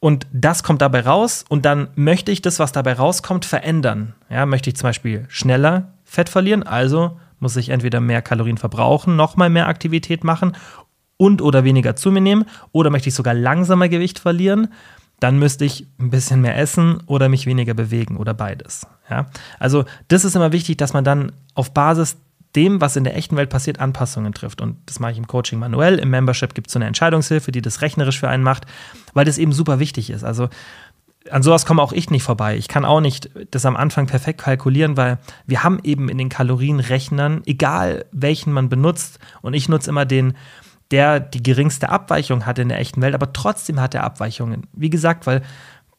und 0.00 0.26
das 0.32 0.62
kommt 0.62 0.82
dabei 0.82 1.00
raus 1.02 1.44
und 1.48 1.64
dann 1.64 1.88
möchte 1.94 2.32
ich 2.32 2.42
das, 2.42 2.58
was 2.58 2.72
dabei 2.72 2.94
rauskommt, 2.94 3.44
verändern. 3.44 4.14
Ja, 4.30 4.46
möchte 4.46 4.70
ich 4.70 4.76
zum 4.76 4.88
Beispiel 4.88 5.26
schneller 5.28 5.92
Fett 6.04 6.28
verlieren, 6.28 6.62
also 6.62 7.20
muss 7.38 7.56
ich 7.56 7.68
entweder 7.68 8.00
mehr 8.00 8.22
Kalorien 8.22 8.58
verbrauchen, 8.58 9.16
nochmal 9.16 9.50
mehr 9.50 9.68
Aktivität 9.68 10.24
machen 10.24 10.56
und 11.16 11.42
oder 11.42 11.64
weniger 11.64 11.96
zu 11.96 12.10
mir 12.10 12.20
nehmen 12.20 12.46
oder 12.72 12.90
möchte 12.90 13.10
ich 13.10 13.14
sogar 13.14 13.34
langsamer 13.34 13.88
Gewicht 13.88 14.18
verlieren, 14.18 14.68
dann 15.20 15.38
müsste 15.38 15.66
ich 15.66 15.86
ein 15.98 16.10
bisschen 16.10 16.40
mehr 16.40 16.56
essen 16.56 17.02
oder 17.06 17.28
mich 17.28 17.44
weniger 17.44 17.74
bewegen 17.74 18.16
oder 18.16 18.32
beides. 18.32 18.86
Ja? 19.10 19.26
Also 19.58 19.84
das 20.08 20.24
ist 20.24 20.34
immer 20.34 20.52
wichtig, 20.52 20.78
dass 20.78 20.94
man 20.94 21.04
dann 21.04 21.32
auf 21.54 21.72
Basis 21.72 22.16
dem, 22.56 22.80
was 22.80 22.96
in 22.96 23.04
der 23.04 23.16
echten 23.16 23.36
Welt 23.36 23.50
passiert, 23.50 23.80
Anpassungen 23.80 24.32
trifft. 24.32 24.60
Und 24.60 24.76
das 24.86 24.98
mache 24.98 25.12
ich 25.12 25.18
im 25.18 25.26
Coaching 25.26 25.58
manuell. 25.58 25.98
Im 25.98 26.10
Membership 26.10 26.54
gibt 26.54 26.66
es 26.66 26.72
so 26.72 26.78
eine 26.78 26.86
Entscheidungshilfe, 26.86 27.52
die 27.52 27.62
das 27.62 27.80
rechnerisch 27.80 28.18
für 28.18 28.28
einen 28.28 28.42
macht, 28.42 28.66
weil 29.14 29.24
das 29.24 29.38
eben 29.38 29.52
super 29.52 29.78
wichtig 29.78 30.10
ist. 30.10 30.24
Also 30.24 30.48
an 31.30 31.42
sowas 31.42 31.66
komme 31.66 31.82
auch 31.82 31.92
ich 31.92 32.10
nicht 32.10 32.22
vorbei. 32.22 32.56
Ich 32.56 32.68
kann 32.68 32.84
auch 32.84 33.00
nicht 33.00 33.30
das 33.50 33.66
am 33.66 33.76
Anfang 33.76 34.06
perfekt 34.06 34.40
kalkulieren, 34.40 34.96
weil 34.96 35.18
wir 35.46 35.62
haben 35.62 35.78
eben 35.82 36.08
in 36.08 36.18
den 36.18 36.28
Kalorienrechnern, 36.28 37.42
egal 37.46 38.06
welchen 38.10 38.52
man 38.52 38.68
benutzt, 38.68 39.18
und 39.42 39.54
ich 39.54 39.68
nutze 39.68 39.90
immer 39.90 40.06
den, 40.06 40.34
der 40.90 41.20
die 41.20 41.42
geringste 41.42 41.90
Abweichung 41.90 42.46
hat 42.46 42.58
in 42.58 42.68
der 42.68 42.80
echten 42.80 43.02
Welt, 43.02 43.14
aber 43.14 43.32
trotzdem 43.32 43.80
hat 43.80 43.94
er 43.94 44.02
Abweichungen. 44.02 44.66
Wie 44.72 44.90
gesagt, 44.90 45.26
weil 45.26 45.42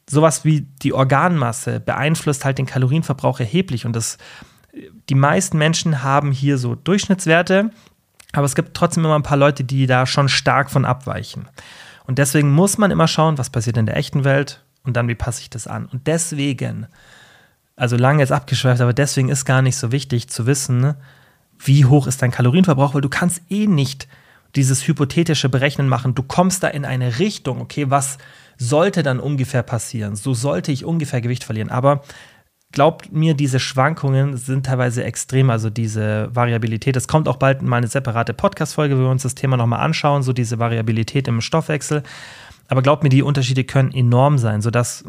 sowas 0.09 0.43
wie 0.43 0.61
die 0.61 0.93
Organmasse 0.93 1.79
beeinflusst 1.79 2.43
halt 2.43 2.57
den 2.57 2.65
Kalorienverbrauch 2.65 3.39
erheblich 3.39 3.85
und 3.85 3.95
das 3.95 4.17
die 5.09 5.15
meisten 5.15 5.57
Menschen 5.57 6.03
haben 6.03 6.31
hier 6.31 6.57
so 6.57 6.75
Durchschnittswerte, 6.75 7.71
aber 8.33 8.45
es 8.45 8.55
gibt 8.55 8.75
trotzdem 8.75 9.03
immer 9.05 9.15
ein 9.15 9.23
paar 9.23 9.37
Leute, 9.37 9.63
die 9.63 9.87
da 9.87 10.05
schon 10.05 10.29
stark 10.29 10.71
von 10.71 10.85
abweichen. 10.85 11.47
Und 12.05 12.17
deswegen 12.17 12.51
muss 12.51 12.77
man 12.77 12.91
immer 12.91 13.07
schauen, 13.07 13.37
was 13.37 13.49
passiert 13.49 13.77
in 13.77 13.85
der 13.85 13.97
echten 13.97 14.23
Welt 14.23 14.63
und 14.83 14.95
dann, 14.97 15.07
wie 15.07 15.15
passe 15.15 15.41
ich 15.41 15.49
das 15.49 15.67
an. 15.67 15.85
Und 15.85 16.07
deswegen, 16.07 16.87
also 17.75 17.97
lange 17.97 18.19
jetzt 18.19 18.31
abgeschweift, 18.31 18.81
aber 18.81 18.93
deswegen 18.93 19.29
ist 19.29 19.45
gar 19.45 19.61
nicht 19.61 19.75
so 19.75 19.91
wichtig 19.91 20.29
zu 20.29 20.45
wissen, 20.45 20.95
wie 21.59 21.85
hoch 21.85 22.07
ist 22.07 22.21
dein 22.21 22.31
Kalorienverbrauch, 22.31 22.93
weil 22.93 23.01
du 23.01 23.09
kannst 23.09 23.41
eh 23.49 23.67
nicht 23.67 24.07
dieses 24.55 24.87
hypothetische 24.87 25.49
Berechnen 25.49 25.87
machen. 25.87 26.15
Du 26.15 26.23
kommst 26.23 26.63
da 26.63 26.67
in 26.67 26.85
eine 26.85 27.19
Richtung, 27.19 27.61
okay, 27.61 27.89
was 27.89 28.17
sollte 28.57 29.03
dann 29.03 29.19
ungefähr 29.19 29.63
passieren? 29.63 30.15
So 30.15 30.33
sollte 30.33 30.71
ich 30.71 30.85
ungefähr 30.85 31.21
Gewicht 31.21 31.43
verlieren. 31.43 31.69
Aber 31.69 32.03
glaubt 32.71 33.11
mir, 33.11 33.33
diese 33.33 33.59
Schwankungen 33.59 34.37
sind 34.37 34.65
teilweise 34.65 35.03
extrem, 35.03 35.49
also 35.49 35.69
diese 35.69 36.33
Variabilität. 36.33 36.95
Es 36.95 37.07
kommt 37.07 37.27
auch 37.27 37.37
bald 37.37 37.61
mal 37.61 37.77
eine 37.77 37.87
separate 37.87 38.33
Podcast-Folge, 38.33 38.97
wo 38.97 39.01
wir 39.01 39.09
uns 39.09 39.23
das 39.23 39.35
Thema 39.35 39.57
nochmal 39.57 39.81
anschauen, 39.81 40.23
so 40.23 40.33
diese 40.33 40.59
Variabilität 40.59 41.27
im 41.27 41.41
Stoffwechsel. 41.41 42.03
Aber 42.71 42.81
glaubt 42.81 43.03
mir, 43.03 43.09
die 43.09 43.21
Unterschiede 43.21 43.65
können 43.65 43.93
enorm 43.93 44.37
sein, 44.37 44.61
sodass 44.61 45.03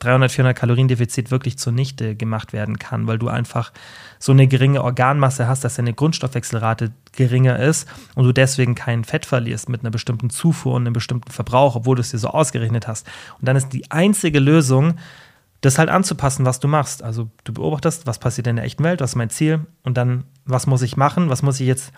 300, 0.00 0.30
400 0.30 0.54
Kaloriendefizit 0.54 1.30
wirklich 1.30 1.56
zunichte 1.56 2.14
gemacht 2.14 2.52
werden 2.52 2.78
kann, 2.78 3.06
weil 3.06 3.18
du 3.18 3.28
einfach 3.28 3.72
so 4.18 4.32
eine 4.32 4.46
geringe 4.46 4.84
Organmasse 4.84 5.48
hast, 5.48 5.64
dass 5.64 5.76
deine 5.76 5.94
Grundstoffwechselrate 5.94 6.92
geringer 7.12 7.58
ist 7.58 7.88
und 8.14 8.26
du 8.26 8.32
deswegen 8.32 8.74
kein 8.74 9.04
Fett 9.04 9.24
verlierst 9.24 9.70
mit 9.70 9.80
einer 9.80 9.90
bestimmten 9.90 10.28
Zufuhr 10.28 10.74
und 10.74 10.82
einem 10.82 10.92
bestimmten 10.92 11.32
Verbrauch, 11.32 11.76
obwohl 11.76 11.96
du 11.96 12.02
es 12.02 12.10
dir 12.10 12.18
so 12.18 12.28
ausgerechnet 12.28 12.86
hast. 12.86 13.06
Und 13.40 13.48
dann 13.48 13.56
ist 13.56 13.70
die 13.70 13.90
einzige 13.90 14.38
Lösung, 14.38 14.98
das 15.60 15.78
halt 15.78 15.88
anzupassen, 15.88 16.44
was 16.44 16.60
du 16.60 16.68
machst. 16.68 17.02
Also 17.02 17.30
du 17.44 17.52
beobachtest, 17.52 18.06
was 18.06 18.18
passiert 18.18 18.46
in 18.46 18.56
der 18.56 18.64
echten 18.64 18.84
Welt, 18.84 19.00
was 19.00 19.10
ist 19.10 19.16
mein 19.16 19.30
Ziel 19.30 19.66
und 19.82 19.96
dann, 19.96 20.24
was 20.44 20.66
muss 20.66 20.82
ich 20.82 20.96
machen, 20.96 21.30
was 21.30 21.42
muss 21.42 21.60
ich 21.60 21.66
jetzt 21.66 21.92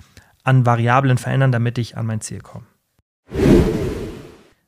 an 0.45 0.65
Variablen 0.65 1.19
verändern, 1.19 1.53
damit 1.53 1.79
ich 1.79 1.97
an 1.97 2.07
mein 2.07 2.21
Ziel 2.21 2.41
komme. 2.41 2.65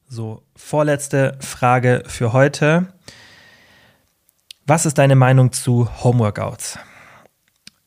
So, 0.09 0.43
vorletzte 0.55 1.39
Frage 1.41 2.03
für 2.07 2.35
heute. 2.35 2.93
Was 4.67 4.85
ist 4.85 4.99
deine 4.99 5.17
Meinung 5.17 5.53
zu 5.53 5.89
Homeworkouts? 6.05 6.79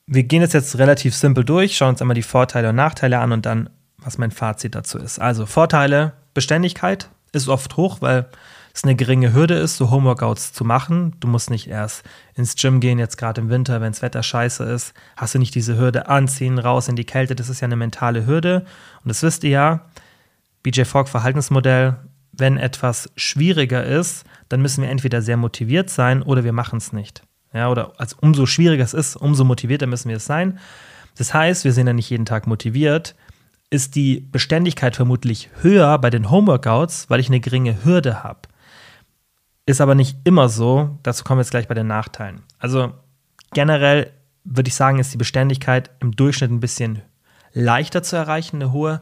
Wir 0.08 0.24
gehen 0.24 0.42
jetzt, 0.42 0.54
jetzt 0.54 0.78
relativ 0.78 1.16
simpel 1.16 1.44
durch, 1.44 1.78
schauen 1.78 1.90
uns 1.90 2.02
einmal 2.02 2.16
die 2.16 2.24
Vorteile 2.24 2.70
und 2.70 2.76
Nachteile 2.76 3.20
an 3.20 3.32
und 3.32 3.46
dann, 3.46 3.70
was 3.98 4.18
mein 4.18 4.32
Fazit 4.32 4.76
dazu 4.76 4.98
ist. 4.98 5.20
Also 5.20 5.46
Vorteile, 5.46 6.14
Beständigkeit 6.34 7.10
ist 7.32 7.48
oft 7.48 7.78
hoch, 7.78 8.02
weil 8.02 8.28
es 8.76 8.84
eine 8.84 8.96
geringe 8.96 9.34
Hürde 9.34 9.56
ist, 9.56 9.78
so 9.78 9.90
Homeworkouts 9.90 10.52
zu 10.52 10.66
machen. 10.66 11.16
Du 11.22 11.30
musst 11.30 11.50
nicht 11.50 11.68
erst 11.68 12.04
ins 12.36 12.56
Gym 12.56 12.82
gehen, 12.82 13.00
jetzt 13.00 13.18
gerade 13.18 13.40
im 13.40 13.50
Winter, 13.50 13.80
wenn 13.80 13.94
das 13.94 14.02
Wetter 14.02 14.22
scheiße 14.22 14.66
ist, 14.66 14.94
hast 15.16 15.34
du 15.34 15.40
nicht 15.40 15.56
diese 15.56 15.78
Hürde 15.78 16.10
anziehen, 16.10 16.60
raus 16.60 16.90
in 16.90 16.98
die 16.98 17.06
Kälte. 17.06 17.36
Das 17.36 17.48
ist 17.48 17.62
ja 17.62 17.66
eine 17.66 17.78
mentale 17.78 18.26
Hürde. 18.26 18.66
Und 19.04 19.10
das 19.10 19.24
wisst 19.24 19.46
ihr 19.46 19.50
ja. 19.50 19.86
BJ 20.62 20.84
Fogg 20.84 21.08
Verhaltensmodell, 21.08 21.96
wenn 22.34 22.58
etwas 22.58 23.10
schwieriger 23.16 23.86
ist, 23.86 24.26
dann 24.50 24.62
müssen 24.62 24.82
wir 24.82 24.90
entweder 24.90 25.22
sehr 25.22 25.38
motiviert 25.38 25.90
sein 25.90 26.22
oder 26.22 26.44
wir 26.44 26.54
machen 26.54 26.78
es 26.78 26.92
nicht. 26.92 27.22
Ja, 27.54 27.70
oder 27.70 27.94
als 27.98 28.12
umso 28.12 28.46
schwieriger 28.46 28.84
es 28.84 28.94
ist, 28.94 29.16
umso 29.16 29.46
motivierter 29.46 29.88
müssen 29.88 30.10
wir 30.10 30.18
es 30.18 30.26
sein. 30.26 30.60
Das 31.18 31.34
heißt, 31.34 31.64
wir 31.64 31.72
sind 31.72 31.88
ja 31.88 31.94
nicht 31.94 32.10
jeden 32.10 32.26
Tag 32.26 32.46
motiviert. 32.46 33.16
Ist 33.70 33.96
die 33.96 34.20
Beständigkeit 34.20 34.98
vermutlich 34.98 35.50
höher 35.62 35.98
bei 36.00 36.10
den 36.10 36.30
Homeworkouts, 36.30 37.10
weil 37.10 37.22
ich 37.22 37.30
eine 37.30 37.40
geringe 37.40 37.86
Hürde 37.86 38.22
habe. 38.24 38.42
Ist 39.66 39.82
aber 39.82 39.96
nicht 39.96 40.18
immer 40.24 40.50
so. 40.50 41.00
Dazu 41.04 41.24
kommen 41.24 41.40
wir 41.40 41.44
jetzt 41.44 41.52
gleich 41.52 41.68
bei 41.68 41.74
den 41.74 41.88
Nachteilen. 41.88 42.44
Also 42.60 42.94
generell 43.54 44.12
würde 44.44 44.68
ich 44.68 44.76
sagen, 44.76 45.00
ist 45.00 45.14
die 45.14 45.18
Beständigkeit 45.18 45.90
im 46.00 46.12
Durchschnitt 46.16 46.52
ein 46.52 46.60
bisschen 46.60 47.02
leichter 47.54 48.04
zu 48.04 48.16
erreichen, 48.16 48.58
eine 48.58 48.72
hohe, 48.72 49.02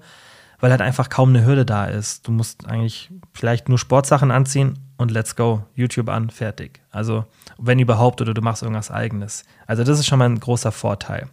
weil 0.60 0.72
halt 0.72 0.82
einfach 0.82 1.10
kaum 1.10 1.30
eine 1.30 1.46
Hürde 1.46 1.66
da 1.66 1.86
ist. 1.86 2.28
Du 2.28 2.32
musst 2.32 2.66
eigentlich 2.68 3.12
vielleicht 3.34 3.68
nur 3.68 3.78
Sportsachen 3.78 4.32
anziehen 4.32 4.80
und 4.98 5.12
let's 5.12 5.36
go, 5.36 5.66
YouTube 5.76 6.08
an, 6.08 6.30
fertig. 6.30 6.82
Also 6.92 7.26
wenn 7.58 7.80
überhaupt 7.80 8.22
oder 8.22 8.34
du 8.34 8.42
machst 8.42 8.62
irgendwas 8.62 8.90
eigenes. 8.90 9.44
Also 9.68 9.84
das 9.84 10.00
ist 10.00 10.08
schon 10.08 10.20
mal 10.20 10.30
ein 10.30 10.40
großer 10.40 10.72
Vorteil. 10.72 11.28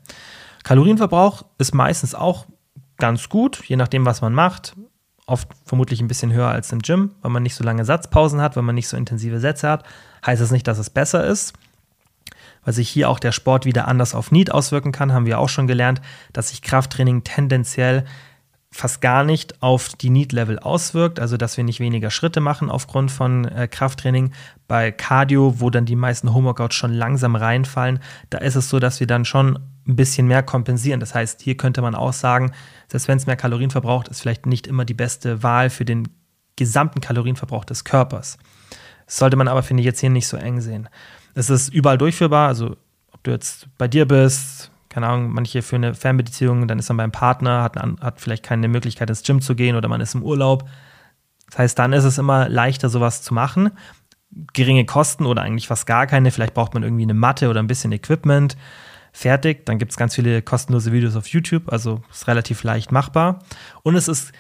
Kalorienverbrauch 0.65 1.45
ist 1.59 1.73
meistens 1.73 2.15
auch 2.17 2.47
ganz 2.99 3.29
gut, 3.29 3.63
je 3.65 3.77
nachdem, 3.77 4.05
was 4.05 4.21
man 4.21 4.35
macht 4.35 4.75
oft 5.31 5.49
vermutlich 5.65 6.01
ein 6.01 6.09
bisschen 6.09 6.33
höher 6.33 6.49
als 6.49 6.73
im 6.73 6.81
Gym, 6.81 7.13
weil 7.23 7.31
man 7.31 7.43
nicht 7.43 7.55
so 7.55 7.65
lange 7.65 7.85
Satzpausen 7.85 8.41
hat, 8.41 8.57
weil 8.57 8.63
man 8.63 8.75
nicht 8.75 8.89
so 8.89 8.97
intensive 8.97 9.41
Sätze 9.41 9.69
hat. 9.69 9.85
Heißt 10.27 10.43
das 10.43 10.51
nicht, 10.51 10.67
dass 10.67 10.79
es 10.79 10.91
besser 10.91 11.25
ist. 11.25 11.55
weil 12.65 12.75
sich 12.75 12.91
hier 12.91 13.09
auch 13.09 13.19
der 13.19 13.33
Sport 13.33 13.65
wieder 13.65 13.89
anders 13.89 14.15
auf 14.15 14.33
Need 14.33 14.53
auswirken 14.53 14.93
kann, 14.93 15.13
haben 15.13 15.27
wir 15.27 15.39
auch 15.39 15.49
schon 15.49 15.67
gelernt, 15.67 16.03
dass 16.33 16.51
sich 16.51 16.61
Krafttraining 16.61 17.25
tendenziell 17.25 18.05
fast 18.73 19.01
gar 19.01 19.25
nicht 19.25 19.63
auf 19.63 19.89
die 19.95 20.11
Need-Level 20.11 20.59
auswirkt, 20.61 21.19
also 21.19 21.37
dass 21.37 21.57
wir 21.57 21.65
nicht 21.65 21.81
weniger 21.81 22.11
Schritte 22.11 22.41
machen 22.41 22.71
aufgrund 22.71 23.11
von 23.11 23.47
äh, 23.47 23.67
Krafttraining. 23.67 24.33
Bei 24.69 24.93
Cardio, 24.93 25.59
wo 25.59 25.71
dann 25.71 25.87
die 25.87 25.97
meisten 25.97 26.33
Homeworkouts 26.33 26.77
schon 26.77 26.93
langsam 26.93 27.35
reinfallen, 27.35 27.99
da 28.31 28.39
ist 28.39 28.55
es 28.55 28.69
so, 28.69 28.79
dass 28.79 29.01
wir 29.01 29.09
dann 29.09 29.25
schon 29.25 29.59
ein 29.87 29.97
bisschen 29.97 30.27
mehr 30.27 30.43
kompensieren. 30.43 31.01
Das 31.01 31.15
heißt, 31.15 31.41
hier 31.41 31.57
könnte 31.57 31.83
man 31.83 31.95
auch 31.95 32.13
sagen, 32.13 32.53
selbst 32.89 33.09
wenn 33.09 33.19
es 33.19 33.27
mehr 33.27 33.37
Kalorien 33.37 33.71
verbraucht, 33.71 34.09
ist 34.09 34.21
vielleicht 34.21 34.47
nicht 34.47 34.67
immer 34.67 34.85
die 34.85 34.95
beste 34.95 35.43
Wahl 35.43 35.71
für 35.71 35.85
den 35.85 36.09
gesamten 36.57 37.01
Kalorienverbrauch 37.01 37.65
des 37.65 37.85
Körpers. 37.85 38.39
Das 39.07 39.17
sollte 39.17 39.37
man 39.37 39.49
aber, 39.49 39.63
finde 39.63 39.81
ich, 39.81 39.87
jetzt 39.87 40.01
hier 40.01 40.11
nicht 40.11 40.29
so 40.29 40.37
eng 40.37 40.61
sehen. 40.61 40.89
Es 41.35 41.51
ist 41.51 41.69
überall 41.73 41.99
durchführbar, 41.99 42.49
also 42.49 42.77
ob 43.13 43.25
du 43.25 43.31
jetzt 43.31 43.69
bei 43.79 43.89
dir 43.89 44.07
bist, 44.07 44.71
keine 44.91 45.07
Ahnung, 45.07 45.33
manche 45.33 45.63
für 45.63 45.77
eine 45.77 45.95
Fernbeziehung, 45.95 46.69
dann 46.69 46.79
ist 46.79 46.89
man 46.89 46.99
beim 46.99 47.13
Partner, 47.13 47.63
hat, 47.63 47.77
hat 47.77 48.21
vielleicht 48.21 48.45
keine 48.45 48.69
Möglichkeit 48.69 49.09
ins 49.09 49.23
Gym 49.23 49.41
zu 49.41 49.55
gehen 49.55 49.77
oder 49.77 49.89
man 49.89 50.01
ist 50.01 50.15
im 50.15 50.23
Urlaub. 50.23 50.69
Das 51.49 51.59
heißt, 51.59 51.79
dann 51.79 51.93
ist 51.93 52.05
es 52.05 52.19
immer 52.19 52.49
leichter, 52.49 52.89
sowas 52.89 53.23
zu 53.23 53.33
machen. 53.33 53.71
Geringe 54.53 54.85
Kosten 54.85 55.27
oder 55.27 55.43
eigentlich 55.43 55.69
fast 55.69 55.87
gar 55.87 56.07
keine. 56.07 56.31
Vielleicht 56.31 56.55
braucht 56.55 56.75
man 56.75 56.83
irgendwie 56.83 57.03
eine 57.05 57.15
Matte 57.15 57.51
oder 57.51 57.61
ein 57.61 57.67
bisschen 57.67 57.93
Equipment. 57.93 58.57
Fertig. 59.13 59.67
Dann 59.67 59.79
gibt 59.79 59.93
es 59.93 59.97
ganz 59.97 60.15
viele 60.15 60.43
kostenlose 60.43 60.93
Videos 60.93 61.17
auf 61.17 61.27
YouTube. 61.29 61.73
Also 61.73 62.03
ist 62.11 62.29
relativ 62.29 62.63
leicht 62.63 62.93
machbar. 62.93 63.41
Und 63.83 63.97
es 63.97 64.09
ist 64.09 64.33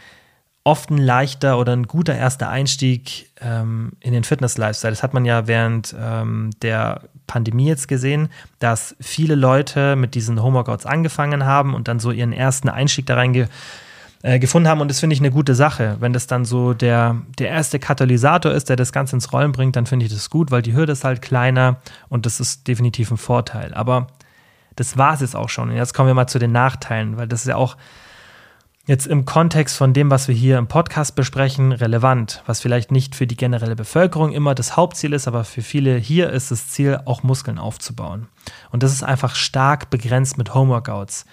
oft 0.65 0.91
ein 0.91 0.99
leichter 0.99 1.59
oder 1.59 1.73
ein 1.73 1.87
guter 1.87 2.15
erster 2.15 2.49
Einstieg 2.51 3.31
ähm, 3.41 3.93
in 4.01 4.13
den 4.13 4.25
Fitness-Lifestyle. 4.25 4.93
Das 4.93 5.03
hat 5.03 5.15
man 5.15 5.25
ja 5.25 5.47
während 5.47 5.95
ähm, 5.99 6.51
der 6.61 7.09
Pandemie 7.27 7.67
jetzt 7.67 7.89
gesehen, 7.89 8.29
dass 8.59 8.95
viele 9.01 9.35
Leute 9.35 9.97
mit 9.97 10.15
diesen 10.15 10.43
Homeworkouts 10.43 10.85
angefangen 10.85 11.47
haben 11.47 11.75
und 11.75 11.89
dann 11.89 11.99
so 11.99 12.11
ihren 12.11 12.33
ersten 12.33 12.69
Einstieg 12.69 13.07
da 13.07 13.15
rein 13.15 13.33
ge 13.33 13.47
äh, 14.23 14.39
gefunden 14.39 14.69
haben. 14.69 14.83
Und 14.83 14.89
das 14.89 15.01
finde 15.01 15.15
ich 15.15 15.21
eine 15.21 15.31
gute 15.31 15.55
Sache. 15.55 15.97
Wenn 16.01 16.13
das 16.13 16.27
dann 16.27 16.45
so 16.45 16.75
der, 16.75 17.23
der 17.39 17.49
erste 17.49 17.79
Katalysator 17.79 18.53
ist, 18.53 18.69
der 18.69 18.77
das 18.77 18.93
Ganze 18.93 19.17
ins 19.17 19.33
Rollen 19.33 19.53
bringt, 19.53 19.77
dann 19.77 19.87
finde 19.87 20.05
ich 20.05 20.13
das 20.13 20.29
gut, 20.29 20.51
weil 20.51 20.61
die 20.61 20.75
Hürde 20.75 20.93
ist 20.93 21.05
halt 21.05 21.23
kleiner 21.23 21.79
und 22.11 22.27
das 22.27 22.39
ist 22.39 22.69
definitiv 22.69 23.11
ein 23.11 23.17
Vorteil. 23.17 23.73
Aber 23.73 24.09
das 24.77 24.97
war 24.97 25.15
es 25.15 25.21
jetzt 25.21 25.37
auch 25.37 25.49
schon. 25.49 25.71
Und 25.71 25.77
jetzt 25.77 25.95
kommen 25.95 26.09
wir 26.09 26.15
mal 26.15 26.27
zu 26.27 26.39
den 26.39 26.53
Nachteilen, 26.53 27.17
weil 27.17 27.29
das 27.29 27.43
ist 27.43 27.49
ja 27.49 27.57
auch 27.57 27.77
jetzt 28.87 29.07
im 29.07 29.25
Kontext 29.25 29.77
von 29.77 29.93
dem, 29.93 30.11
was 30.11 30.27
wir 30.27 30.35
hier 30.35 30.59
im 30.59 30.67
Podcast 30.67 31.15
besprechen, 31.15 31.73
relevant, 31.73 32.43
was 32.47 32.61
vielleicht 32.61 32.91
nicht 32.91 33.15
für 33.15 33.27
die 33.27 33.37
generelle 33.37 33.77
Bevölkerung 33.77 34.33
immer 34.33 34.55
das 34.55 34.77
Hauptziel 34.77 35.13
ist, 35.13 35.29
aber 35.29 35.45
für 35.45 35.63
viele 35.63 35.97
hier 35.97 36.31
ist 36.31 36.51
das 36.51 36.69
Ziel, 36.69 37.01
auch 37.05 37.23
Muskeln 37.23 37.59
aufzubauen. 37.59 38.27
Und 38.71 38.83
das 38.83 38.93
ist 38.93 39.03
einfach 39.03 39.37
stark 39.37 39.91
begrenzt 39.91 40.39
mit 40.39 40.55
Homeworkouts. 40.55 41.25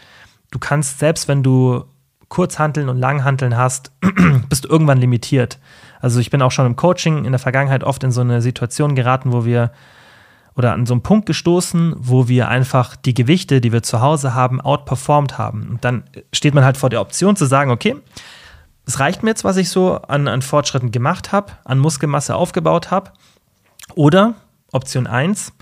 Du 0.51 0.59
kannst, 0.59 0.99
selbst 0.99 1.27
wenn 1.27 1.41
du 1.41 1.85
Kurzhanteln 2.29 2.89
und 2.89 2.97
Langhanteln 2.97 3.57
hast, 3.57 3.91
bist 4.49 4.65
du 4.65 4.69
irgendwann 4.69 4.99
limitiert. 4.99 5.59
Also 5.99 6.19
ich 6.19 6.29
bin 6.29 6.41
auch 6.41 6.51
schon 6.51 6.65
im 6.65 6.75
Coaching 6.75 7.25
in 7.25 7.31
der 7.31 7.39
Vergangenheit 7.39 7.83
oft 7.83 8.03
in 8.03 8.11
so 8.11 8.21
eine 8.21 8.41
Situation 8.41 8.95
geraten, 8.95 9.31
wo 9.33 9.45
wir 9.45 9.71
oder 10.57 10.73
an 10.73 10.87
so 10.87 10.95
einen 10.95 11.03
Punkt 11.03 11.27
gestoßen, 11.27 11.95
wo 11.97 12.27
wir 12.27 12.47
einfach 12.47 12.95
die 12.95 13.13
Gewichte, 13.13 13.61
die 13.61 13.71
wir 13.71 13.83
zu 13.83 14.01
Hause 14.01 14.33
haben, 14.33 14.59
outperformed 14.59 15.37
haben. 15.37 15.67
Und 15.69 15.85
dann 15.85 16.03
steht 16.33 16.55
man 16.55 16.65
halt 16.65 16.77
vor 16.77 16.89
der 16.89 16.99
Option 16.99 17.35
zu 17.35 17.45
sagen, 17.45 17.69
okay, 17.69 17.95
es 18.87 18.99
reicht 18.99 19.21
mir 19.21 19.29
jetzt, 19.29 19.43
was 19.43 19.57
ich 19.57 19.69
so 19.69 19.95
an, 19.95 20.27
an 20.27 20.41
Fortschritten 20.41 20.91
gemacht 20.91 21.31
habe, 21.31 21.53
an 21.63 21.77
Muskelmasse 21.77 22.35
aufgebaut 22.35 22.89
habe. 22.89 23.11
Oder 23.93 24.33
Option 24.71 25.05
1, 25.05 25.53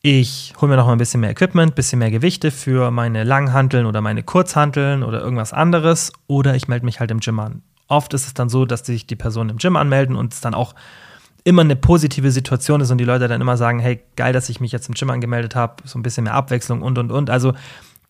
ich 0.00 0.54
hole 0.60 0.70
mir 0.70 0.76
noch 0.76 0.86
mal 0.86 0.92
ein 0.92 0.98
bisschen 0.98 1.20
mehr 1.20 1.30
Equipment, 1.30 1.72
ein 1.72 1.74
bisschen 1.74 1.98
mehr 1.98 2.10
Gewichte 2.10 2.52
für 2.52 2.92
meine 2.92 3.24
Langhanteln 3.24 3.86
oder 3.86 4.00
meine 4.00 4.22
Kurzhanteln 4.22 5.02
oder 5.02 5.20
irgendwas 5.20 5.52
anderes. 5.52 6.12
Oder 6.28 6.54
ich 6.54 6.68
melde 6.68 6.84
mich 6.84 7.00
halt 7.00 7.10
im 7.10 7.18
Gym 7.18 7.40
an. 7.40 7.62
Oft 7.88 8.14
ist 8.14 8.26
es 8.28 8.34
dann 8.34 8.48
so, 8.48 8.64
dass 8.64 8.86
sich 8.86 9.08
die 9.08 9.16
Personen 9.16 9.50
im 9.50 9.56
Gym 9.56 9.76
anmelden 9.76 10.14
und 10.14 10.32
es 10.32 10.40
dann 10.40 10.54
auch 10.54 10.74
immer 11.44 11.62
eine 11.62 11.76
positive 11.76 12.30
Situation 12.30 12.80
ist 12.80 12.90
und 12.90 12.98
die 12.98 13.04
Leute 13.04 13.28
dann 13.28 13.40
immer 13.40 13.56
sagen, 13.56 13.80
hey, 13.80 14.00
geil, 14.16 14.32
dass 14.32 14.48
ich 14.48 14.60
mich 14.60 14.72
jetzt 14.72 14.88
im 14.88 14.94
Gym 14.94 15.10
angemeldet 15.10 15.54
habe, 15.54 15.82
so 15.84 15.98
ein 15.98 16.02
bisschen 16.02 16.24
mehr 16.24 16.34
Abwechslung 16.34 16.82
und 16.82 16.98
und 16.98 17.10
und. 17.10 17.30
Also 17.30 17.52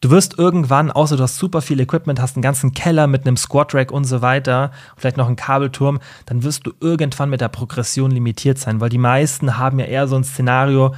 du 0.01 0.11
wirst 0.11 0.39
irgendwann, 0.39 0.91
außer 0.91 1.17
du 1.17 1.23
hast 1.23 1.39
super 1.39 1.63
viel 1.63 1.81
Equipment, 1.81 2.21
hast 2.21 2.37
einen 2.37 2.43
ganzen 2.43 2.73
Keller 2.73 3.07
mit 3.07 3.27
einem 3.27 3.37
Squat 3.37 3.75
Rack 3.75 3.91
und 3.91 4.05
so 4.05 4.21
weiter, 4.21 4.71
vielleicht 4.97 5.17
noch 5.17 5.27
einen 5.27 5.37
Kabelturm, 5.37 6.01
dann 6.27 6.43
wirst 6.43 6.67
du 6.67 6.73
irgendwann 6.81 7.31
mit 7.31 7.41
der 7.41 7.49
Progression 7.49 8.11
limitiert 8.11 8.59
sein, 8.59 8.81
weil 8.81 8.91
die 8.91 8.99
meisten 8.99 9.57
haben 9.57 9.79
ja 9.79 9.87
eher 9.87 10.09
so 10.09 10.17
ein 10.17 10.25
Szenario, 10.25 10.95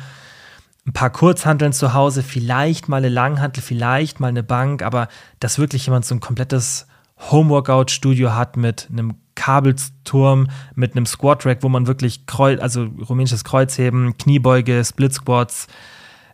ein 0.86 0.92
paar 0.92 1.10
Kurzhanteln 1.10 1.72
zu 1.72 1.94
Hause, 1.94 2.22
vielleicht 2.22 2.88
mal 2.88 2.98
eine 2.98 3.08
Langhantel, 3.08 3.62
vielleicht 3.62 4.20
mal 4.20 4.28
eine 4.28 4.42
Bank, 4.42 4.82
aber 4.82 5.08
dass 5.40 5.58
wirklich 5.58 5.86
jemand 5.86 6.04
so 6.04 6.14
ein 6.14 6.20
komplettes 6.20 6.86
Homeworkout-Studio 7.30 8.34
hat 8.34 8.56
mit 8.56 8.88
einem 8.90 9.14
Kabelturm 9.34 10.48
mit 10.74 10.96
einem 10.96 11.06
Squat 11.06 11.44
Rack, 11.46 11.58
wo 11.62 11.68
man 11.68 11.86
wirklich 11.86 12.26
Kreuz, 12.26 12.60
also 12.60 12.84
rumänisches 13.08 13.44
Kreuzheben, 13.44 14.16
Kniebeuge, 14.18 14.84
Split 14.84 15.14
Squats, 15.14 15.66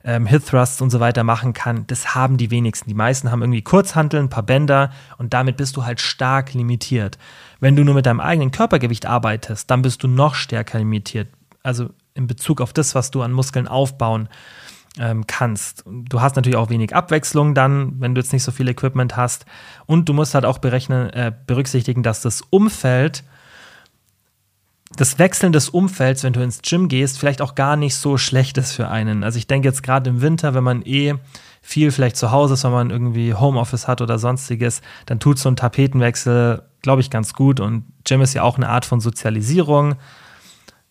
ähm, 0.05 0.27
Hip 0.27 0.44
Thrusts 0.47 0.81
und 0.81 0.90
so 0.90 1.01
weiter 1.01 1.24
machen 1.24 1.52
kann. 1.52 1.86
Das 1.86 2.14
haben 2.14 2.36
die 2.36 2.51
wenigsten. 2.51 2.89
Die 2.89 2.94
meisten 2.94 3.31
haben 3.31 3.43
irgendwie 3.43 3.62
Kurzhanteln, 3.62 4.27
ein 4.27 4.31
paar 4.31 4.43
Bänder 4.43 4.90
und 5.18 5.35
damit 5.35 5.56
bist 5.56 5.77
du 5.77 5.85
halt 5.85 6.01
stark 6.01 6.55
limitiert. 6.55 7.18
Wenn 7.60 7.77
du 7.77 7.85
nur 7.85 7.94
mit 7.94 8.06
deinem 8.06 8.20
eigenen 8.20 8.51
Körpergewicht 8.51 9.06
arbeitest, 9.06 9.70
dann 9.70 9.82
bist 9.82 10.02
du 10.02 10.09
noch 10.09 10.35
stärker 10.35 10.78
limitiert. 10.78 11.28
Also 11.62 11.90
in 12.14 12.27
Bezug 12.27 12.60
auf 12.60 12.72
das, 12.72 12.94
was 12.94 13.10
du 13.10 13.22
an 13.22 13.32
Muskeln 13.32 13.68
aufbauen 13.68 14.28
ähm, 15.01 15.27
kannst. 15.27 15.82
Du 15.86 16.20
hast 16.20 16.36
natürlich 16.36 16.56
auch 16.56 16.68
wenig 16.68 16.94
Abwechslung 16.94 17.55
dann, 17.55 17.98
wenn 18.01 18.14
du 18.14 18.20
jetzt 18.20 18.32
nicht 18.32 18.44
so 18.44 18.52
viel 18.52 18.68
Equipment 18.68 19.16
hast. 19.16 19.47
Und 19.86 20.09
du 20.09 20.12
musst 20.12 20.35
halt 20.35 20.44
auch 20.44 20.59
berechnen, 20.59 21.10
äh, 21.10 21.32
berücksichtigen, 21.47 22.02
dass 22.02 22.20
das 22.20 22.43
Umfeld, 22.43 23.24
das 24.94 25.18
Wechseln 25.18 25.52
des 25.52 25.70
Umfelds, 25.70 26.22
wenn 26.22 26.35
du 26.35 26.43
ins 26.43 26.60
Gym 26.62 26.89
gehst, 26.89 27.18
vielleicht 27.18 27.40
auch 27.40 27.55
gar 27.55 27.77
nicht 27.77 27.94
so 27.97 28.18
schlecht 28.18 28.59
ist 28.59 28.72
für 28.72 28.89
einen. 28.89 29.24
Also 29.24 29.39
ich 29.39 29.47
denke 29.47 29.68
jetzt 29.68 29.82
gerade 29.82 30.10
im 30.10 30.20
Winter, 30.20 30.52
wenn 30.52 30.64
man 30.64 30.82
eh 30.82 31.14
viel 31.62 31.93
vielleicht 31.93 32.16
zu 32.16 32.31
Hause 32.31 32.55
ist, 32.55 32.64
wenn 32.64 32.72
man 32.72 32.90
irgendwie 32.90 33.35
Homeoffice 33.35 33.89
hat 33.89 34.02
oder 34.02 34.18
sonstiges, 34.18 34.82
dann 35.06 35.20
tut 35.20 35.39
so 35.39 35.48
ein 35.48 35.56
Tapetenwechsel, 35.56 36.62
glaube 36.82 37.01
ich, 37.01 37.10
ganz 37.10 37.32
gut. 37.32 37.60
Und 37.60 37.85
Gym 38.05 38.20
ist 38.20 38.35
ja 38.35 38.43
auch 38.43 38.56
eine 38.56 38.68
Art 38.68 38.85
von 38.85 39.01
Sozialisierung. 39.01 39.94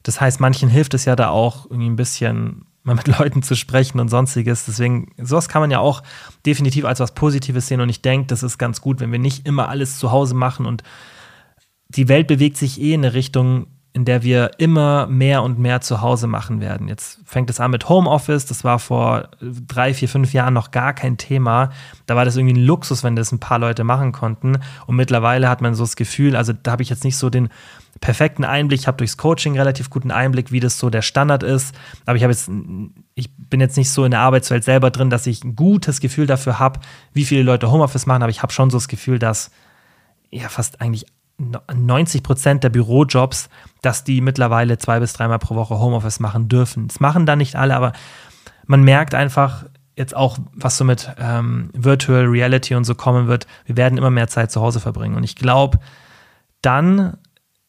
Das 0.01 0.19
heißt, 0.19 0.39
manchen 0.39 0.69
hilft 0.69 0.93
es 0.93 1.05
ja 1.05 1.15
da 1.15 1.29
auch 1.29 1.65
irgendwie 1.65 1.89
ein 1.89 1.95
bisschen 1.95 2.65
mal 2.89 2.95
mit 2.95 3.19
Leuten 3.19 3.41
zu 3.41 3.55
sprechen 3.55 3.99
und 3.99 4.09
sonstiges. 4.09 4.65
Deswegen, 4.65 5.13
sowas 5.17 5.47
kann 5.47 5.61
man 5.61 5.71
ja 5.71 5.79
auch 5.79 6.03
definitiv 6.45 6.85
als 6.85 6.99
was 6.99 7.13
Positives 7.13 7.67
sehen. 7.67 7.81
Und 7.81 7.89
ich 7.89 8.01
denke, 8.01 8.27
das 8.27 8.43
ist 8.43 8.57
ganz 8.57 8.81
gut, 8.81 8.99
wenn 8.99 9.11
wir 9.11 9.19
nicht 9.19 9.47
immer 9.47 9.69
alles 9.69 9.97
zu 9.97 10.11
Hause 10.11 10.35
machen 10.35 10.65
und 10.65 10.83
die 11.89 12.07
Welt 12.07 12.27
bewegt 12.27 12.57
sich 12.57 12.79
eh 12.79 12.93
in 12.93 13.03
eine 13.03 13.15
Richtung, 13.15 13.65
in 13.93 14.05
der 14.05 14.21
wir 14.21 14.51
immer 14.59 15.07
mehr 15.07 15.41
und 15.41 15.57
mehr 15.57 15.81
zu 15.81 16.01
Hause 16.01 16.27
machen 16.27 16.61
werden. 16.61 16.87
Jetzt 16.87 17.19
fängt 17.25 17.49
es 17.49 17.59
an 17.59 17.71
mit 17.71 17.89
Homeoffice. 17.89 18.45
Das 18.45 18.63
war 18.63 18.77
vor 18.77 19.29
drei, 19.41 19.95
vier, 19.95 20.07
fünf 20.07 20.31
Jahren 20.31 20.53
noch 20.53 20.69
gar 20.69 20.93
kein 20.93 21.17
Thema. 21.17 21.71
Da 22.05 22.15
war 22.15 22.23
das 22.23 22.35
irgendwie 22.35 22.53
ein 22.53 22.65
Luxus, 22.65 23.03
wenn 23.03 23.15
das 23.15 23.31
ein 23.31 23.39
paar 23.39 23.57
Leute 23.57 23.83
machen 23.83 24.11
konnten. 24.11 24.59
Und 24.85 24.95
mittlerweile 24.95 25.49
hat 25.49 25.61
man 25.61 25.73
so 25.73 25.83
das 25.83 25.95
Gefühl, 25.95 26.35
also 26.35 26.53
da 26.53 26.71
habe 26.71 26.83
ich 26.83 26.89
jetzt 26.89 27.03
nicht 27.03 27.17
so 27.17 27.31
den 27.31 27.49
perfekten 27.99 28.43
Einblick. 28.43 28.79
Ich 28.79 28.87
habe 28.87 28.97
durchs 28.97 29.17
Coaching 29.17 29.57
relativ 29.57 29.89
guten 29.89 30.11
Einblick, 30.11 30.51
wie 30.51 30.59
das 30.59 30.79
so 30.79 30.89
der 30.89 31.01
Standard 31.01 31.43
ist. 31.43 31.75
Aber 32.05 32.15
ich 32.15 32.23
habe 32.23 32.31
jetzt, 32.31 32.49
ich 33.15 33.29
bin 33.37 33.59
jetzt 33.59 33.77
nicht 33.77 33.91
so 33.91 34.05
in 34.05 34.11
der 34.11 34.21
Arbeitswelt 34.21 34.63
selber 34.63 34.91
drin, 34.91 35.09
dass 35.09 35.27
ich 35.27 35.43
ein 35.43 35.55
gutes 35.55 35.99
Gefühl 35.99 36.27
dafür 36.27 36.59
habe, 36.59 36.79
wie 37.13 37.25
viele 37.25 37.43
Leute 37.43 37.71
Homeoffice 37.71 38.05
machen. 38.05 38.23
Aber 38.23 38.29
ich 38.29 38.41
habe 38.41 38.53
schon 38.53 38.69
so 38.69 38.77
das 38.77 38.87
Gefühl, 38.87 39.19
dass 39.19 39.51
ja 40.31 40.49
fast 40.49 40.81
eigentlich 40.81 41.05
90 41.39 42.23
Prozent 42.23 42.63
der 42.63 42.69
Bürojobs, 42.69 43.49
dass 43.81 44.03
die 44.03 44.21
mittlerweile 44.21 44.77
zwei 44.77 44.99
bis 44.99 45.13
dreimal 45.13 45.39
pro 45.39 45.55
Woche 45.55 45.79
Homeoffice 45.79 46.19
machen 46.19 46.49
dürfen. 46.49 46.87
Das 46.87 46.99
machen 46.99 47.25
da 47.25 47.35
nicht 47.35 47.55
alle, 47.55 47.75
aber 47.75 47.93
man 48.65 48.83
merkt 48.83 49.15
einfach 49.15 49.65
jetzt 49.95 50.15
auch, 50.15 50.37
was 50.53 50.77
so 50.77 50.85
mit 50.85 51.11
ähm, 51.17 51.69
Virtual 51.73 52.25
Reality 52.25 52.75
und 52.75 52.83
so 52.83 52.95
kommen 52.95 53.27
wird. 53.27 53.47
Wir 53.65 53.77
werden 53.77 53.97
immer 53.97 54.09
mehr 54.09 54.27
Zeit 54.27 54.51
zu 54.51 54.61
Hause 54.61 54.79
verbringen. 54.79 55.15
Und 55.15 55.23
ich 55.23 55.35
glaube, 55.35 55.79
dann 56.61 57.17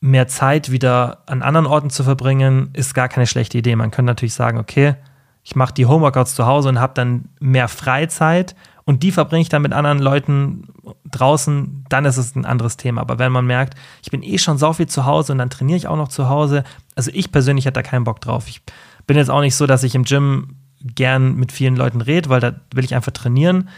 mehr 0.01 0.29
Zeit 0.29 0.71
wieder 0.71 1.23
an 1.27 1.43
anderen 1.43 1.67
Orten 1.67 1.91
zu 1.91 2.05
verbringen, 2.05 2.71
ist 2.73 2.95
gar 2.95 3.09
keine 3.09 3.27
schlechte 3.27 3.59
Idee. 3.59 3.77
Man 3.77 3.91
könnte 3.91 4.11
natürlich 4.11 4.35
sagen, 4.35 4.59
okay, 4.59 4.97
ich 5.43 5.57
mache 5.57 5.75
die 5.75 5.87
Homeworkouts 5.87 6.35
zu 6.35 6.47
Hause 6.47 6.69
und 6.69 6.81
habe 6.81 6.95
dann 6.95 7.29
mehr 7.39 7.69
Freizeit 7.69 8.55
und 8.85 9.03
die 9.03 9.13
verbringe 9.13 9.43
ich 9.43 9.49
dann 9.49 9.63
mit 9.63 9.73
anderen 9.73 9.99
Leuten 9.99 10.69
draußen, 11.11 11.85
dann 11.89 12.05
ist 12.05 12.17
es 12.17 12.35
ein 12.35 12.45
anderes 12.45 12.77
Thema. 12.77 13.03
Aber 13.03 13.19
wenn 13.19 13.31
man 13.31 13.47
merkt, 13.47 13.75
ich 14.03 14.11
bin 14.11 14.23
eh 14.23 14.39
schon 14.39 14.59
so 14.59 14.73
viel 14.73 14.89
zu 14.89 15.07
Hause 15.07 15.33
und 15.33 15.39
dann 15.39 15.51
trainiere 15.51 15.77
ich 15.77 15.87
auch 15.87 15.97
noch 15.97 16.09
zu 16.09 16.29
Hause, 16.29 16.65
also 16.97 17.11
ich 17.15 17.31
persönlich 17.31 17.67
hätte 17.67 17.75
da 17.75 17.83
keinen 17.83 18.05
Bock 18.05 18.21
drauf. 18.21 18.49
Ich 18.49 18.63
bin 19.07 19.17
jetzt 19.17 19.31
auch 19.31 19.41
nicht 19.43 19.55
so, 19.55 19.67
dass 19.67 19.83
ich 19.83 19.95
im 19.95 20.05
Gym 20.05 20.57
gern 20.83 21.37
mit 21.37 21.53
vielen 21.53 21.77
Leuten 21.77 22.01
rede, 22.01 22.31
weil 22.31 22.41
da 22.41 22.55
will 22.75 22.85
ich 22.85 22.95
einfach 22.95 23.13
trainieren. 23.13 23.69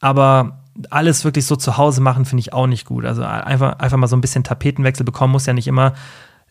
Aber 0.00 0.61
alles 0.90 1.24
wirklich 1.24 1.46
so 1.46 1.56
zu 1.56 1.76
Hause 1.76 2.00
machen, 2.00 2.24
finde 2.24 2.40
ich 2.40 2.52
auch 2.52 2.66
nicht 2.66 2.86
gut. 2.86 3.04
Also 3.04 3.22
einfach, 3.22 3.78
einfach 3.78 3.98
mal 3.98 4.06
so 4.06 4.16
ein 4.16 4.20
bisschen 4.20 4.44
Tapetenwechsel 4.44 5.04
bekommen, 5.04 5.32
muss 5.32 5.46
ja 5.46 5.52
nicht 5.52 5.68
immer 5.68 5.94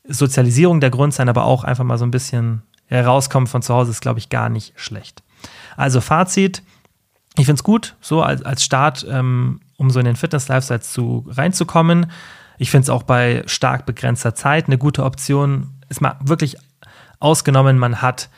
Sozialisierung 0.07 0.79
der 0.79 0.89
Grund 0.89 1.13
sein, 1.13 1.29
aber 1.29 1.45
auch 1.45 1.63
einfach 1.63 1.83
mal 1.83 1.97
so 1.97 2.05
ein 2.05 2.11
bisschen 2.11 2.63
herauskommen 2.85 3.47
von 3.47 3.61
zu 3.61 3.73
Hause 3.73 3.91
ist, 3.91 4.01
glaube 4.01 4.19
ich, 4.19 4.29
gar 4.29 4.49
nicht 4.49 4.73
schlecht. 4.75 5.23
Also 5.77 6.01
Fazit, 6.01 6.61
ich 7.37 7.45
finde 7.45 7.59
es 7.59 7.63
gut, 7.63 7.95
so 8.01 8.21
als, 8.21 8.43
als 8.43 8.63
Start, 8.63 9.05
ähm, 9.09 9.61
um 9.77 9.89
so 9.89 9.99
in 9.99 10.05
den 10.05 10.15
Fitness-Lifestyle 10.15 10.81
zu, 10.81 11.25
reinzukommen. 11.29 12.11
Ich 12.57 12.69
finde 12.69 12.83
es 12.83 12.89
auch 12.89 13.03
bei 13.03 13.43
stark 13.45 13.85
begrenzter 13.85 14.35
Zeit 14.35 14.67
eine 14.67 14.77
gute 14.77 15.03
Option. 15.03 15.69
Ist 15.89 16.01
mal 16.01 16.17
wirklich 16.21 16.57
ausgenommen, 17.19 17.79
man 17.79 18.01
hat 18.01 18.29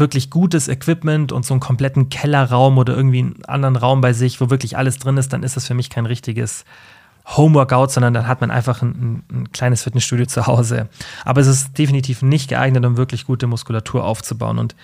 wirklich 0.00 0.30
gutes 0.30 0.68
Equipment 0.68 1.32
und 1.32 1.44
so 1.44 1.54
einen 1.54 1.60
kompletten 1.60 2.08
Kellerraum 2.08 2.78
oder 2.78 2.96
irgendwie 2.96 3.20
einen 3.20 3.44
anderen 3.46 3.76
Raum 3.76 4.00
bei 4.00 4.12
sich, 4.12 4.40
wo 4.40 4.50
wirklich 4.50 4.76
alles 4.76 4.98
drin 4.98 5.16
ist, 5.16 5.32
dann 5.32 5.42
ist 5.42 5.56
das 5.56 5.66
für 5.66 5.74
mich 5.74 5.90
kein 5.90 6.06
richtiges 6.06 6.64
Homeworkout, 7.26 7.88
sondern 7.88 8.14
dann 8.14 8.26
hat 8.26 8.40
man 8.40 8.50
einfach 8.50 8.82
ein, 8.82 9.22
ein, 9.30 9.52
kleines 9.52 9.82
Fitnessstudio 9.82 10.26
zu 10.26 10.46
Hause. 10.46 10.88
Aber 11.24 11.40
es 11.40 11.46
ist 11.46 11.78
definitiv 11.78 12.22
nicht 12.22 12.48
geeignet, 12.48 12.84
um 12.84 12.96
wirklich 12.96 13.26
gute 13.26 13.46
Muskulatur 13.46 14.04
aufzubauen. 14.04 14.58
Und 14.58 14.74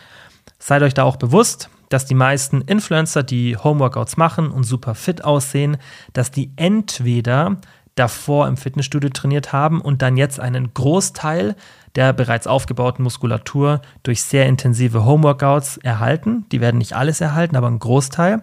seid 0.58 0.82
euch 0.82 0.94
da 0.94 1.02
auch 1.02 1.16
bewusst, 1.16 1.70
dass 1.88 2.04
die 2.04 2.14
meisten 2.14 2.60
Influencer, 2.62 3.22
die 3.22 3.56
Homeworkouts 3.56 4.16
machen 4.16 4.50
und 4.50 4.64
super 4.64 4.94
fit 4.94 5.24
aussehen, 5.24 5.76
dass 6.12 6.30
die 6.30 6.50
entweder 6.56 7.56
davor 7.94 8.46
im 8.46 8.56
Fitnessstudio 8.56 9.10
trainiert 9.10 9.52
haben 9.52 9.80
und 9.80 10.02
dann 10.02 10.16
jetzt 10.16 10.38
einen 10.38 10.74
Großteil 10.74 11.56
der 11.96 12.12
bereits 12.12 12.46
aufgebauten 12.46 13.02
Muskulatur 13.02 13.80
durch 14.02 14.22
sehr 14.22 14.46
intensive 14.46 15.04
Homeworkouts 15.04 15.78
erhalten. 15.78 16.44
Die 16.52 16.60
werden 16.60 16.78
nicht 16.78 16.94
alles 16.94 17.20
erhalten, 17.20 17.56
aber 17.56 17.66
einen 17.66 17.78
Großteil. 17.78 18.42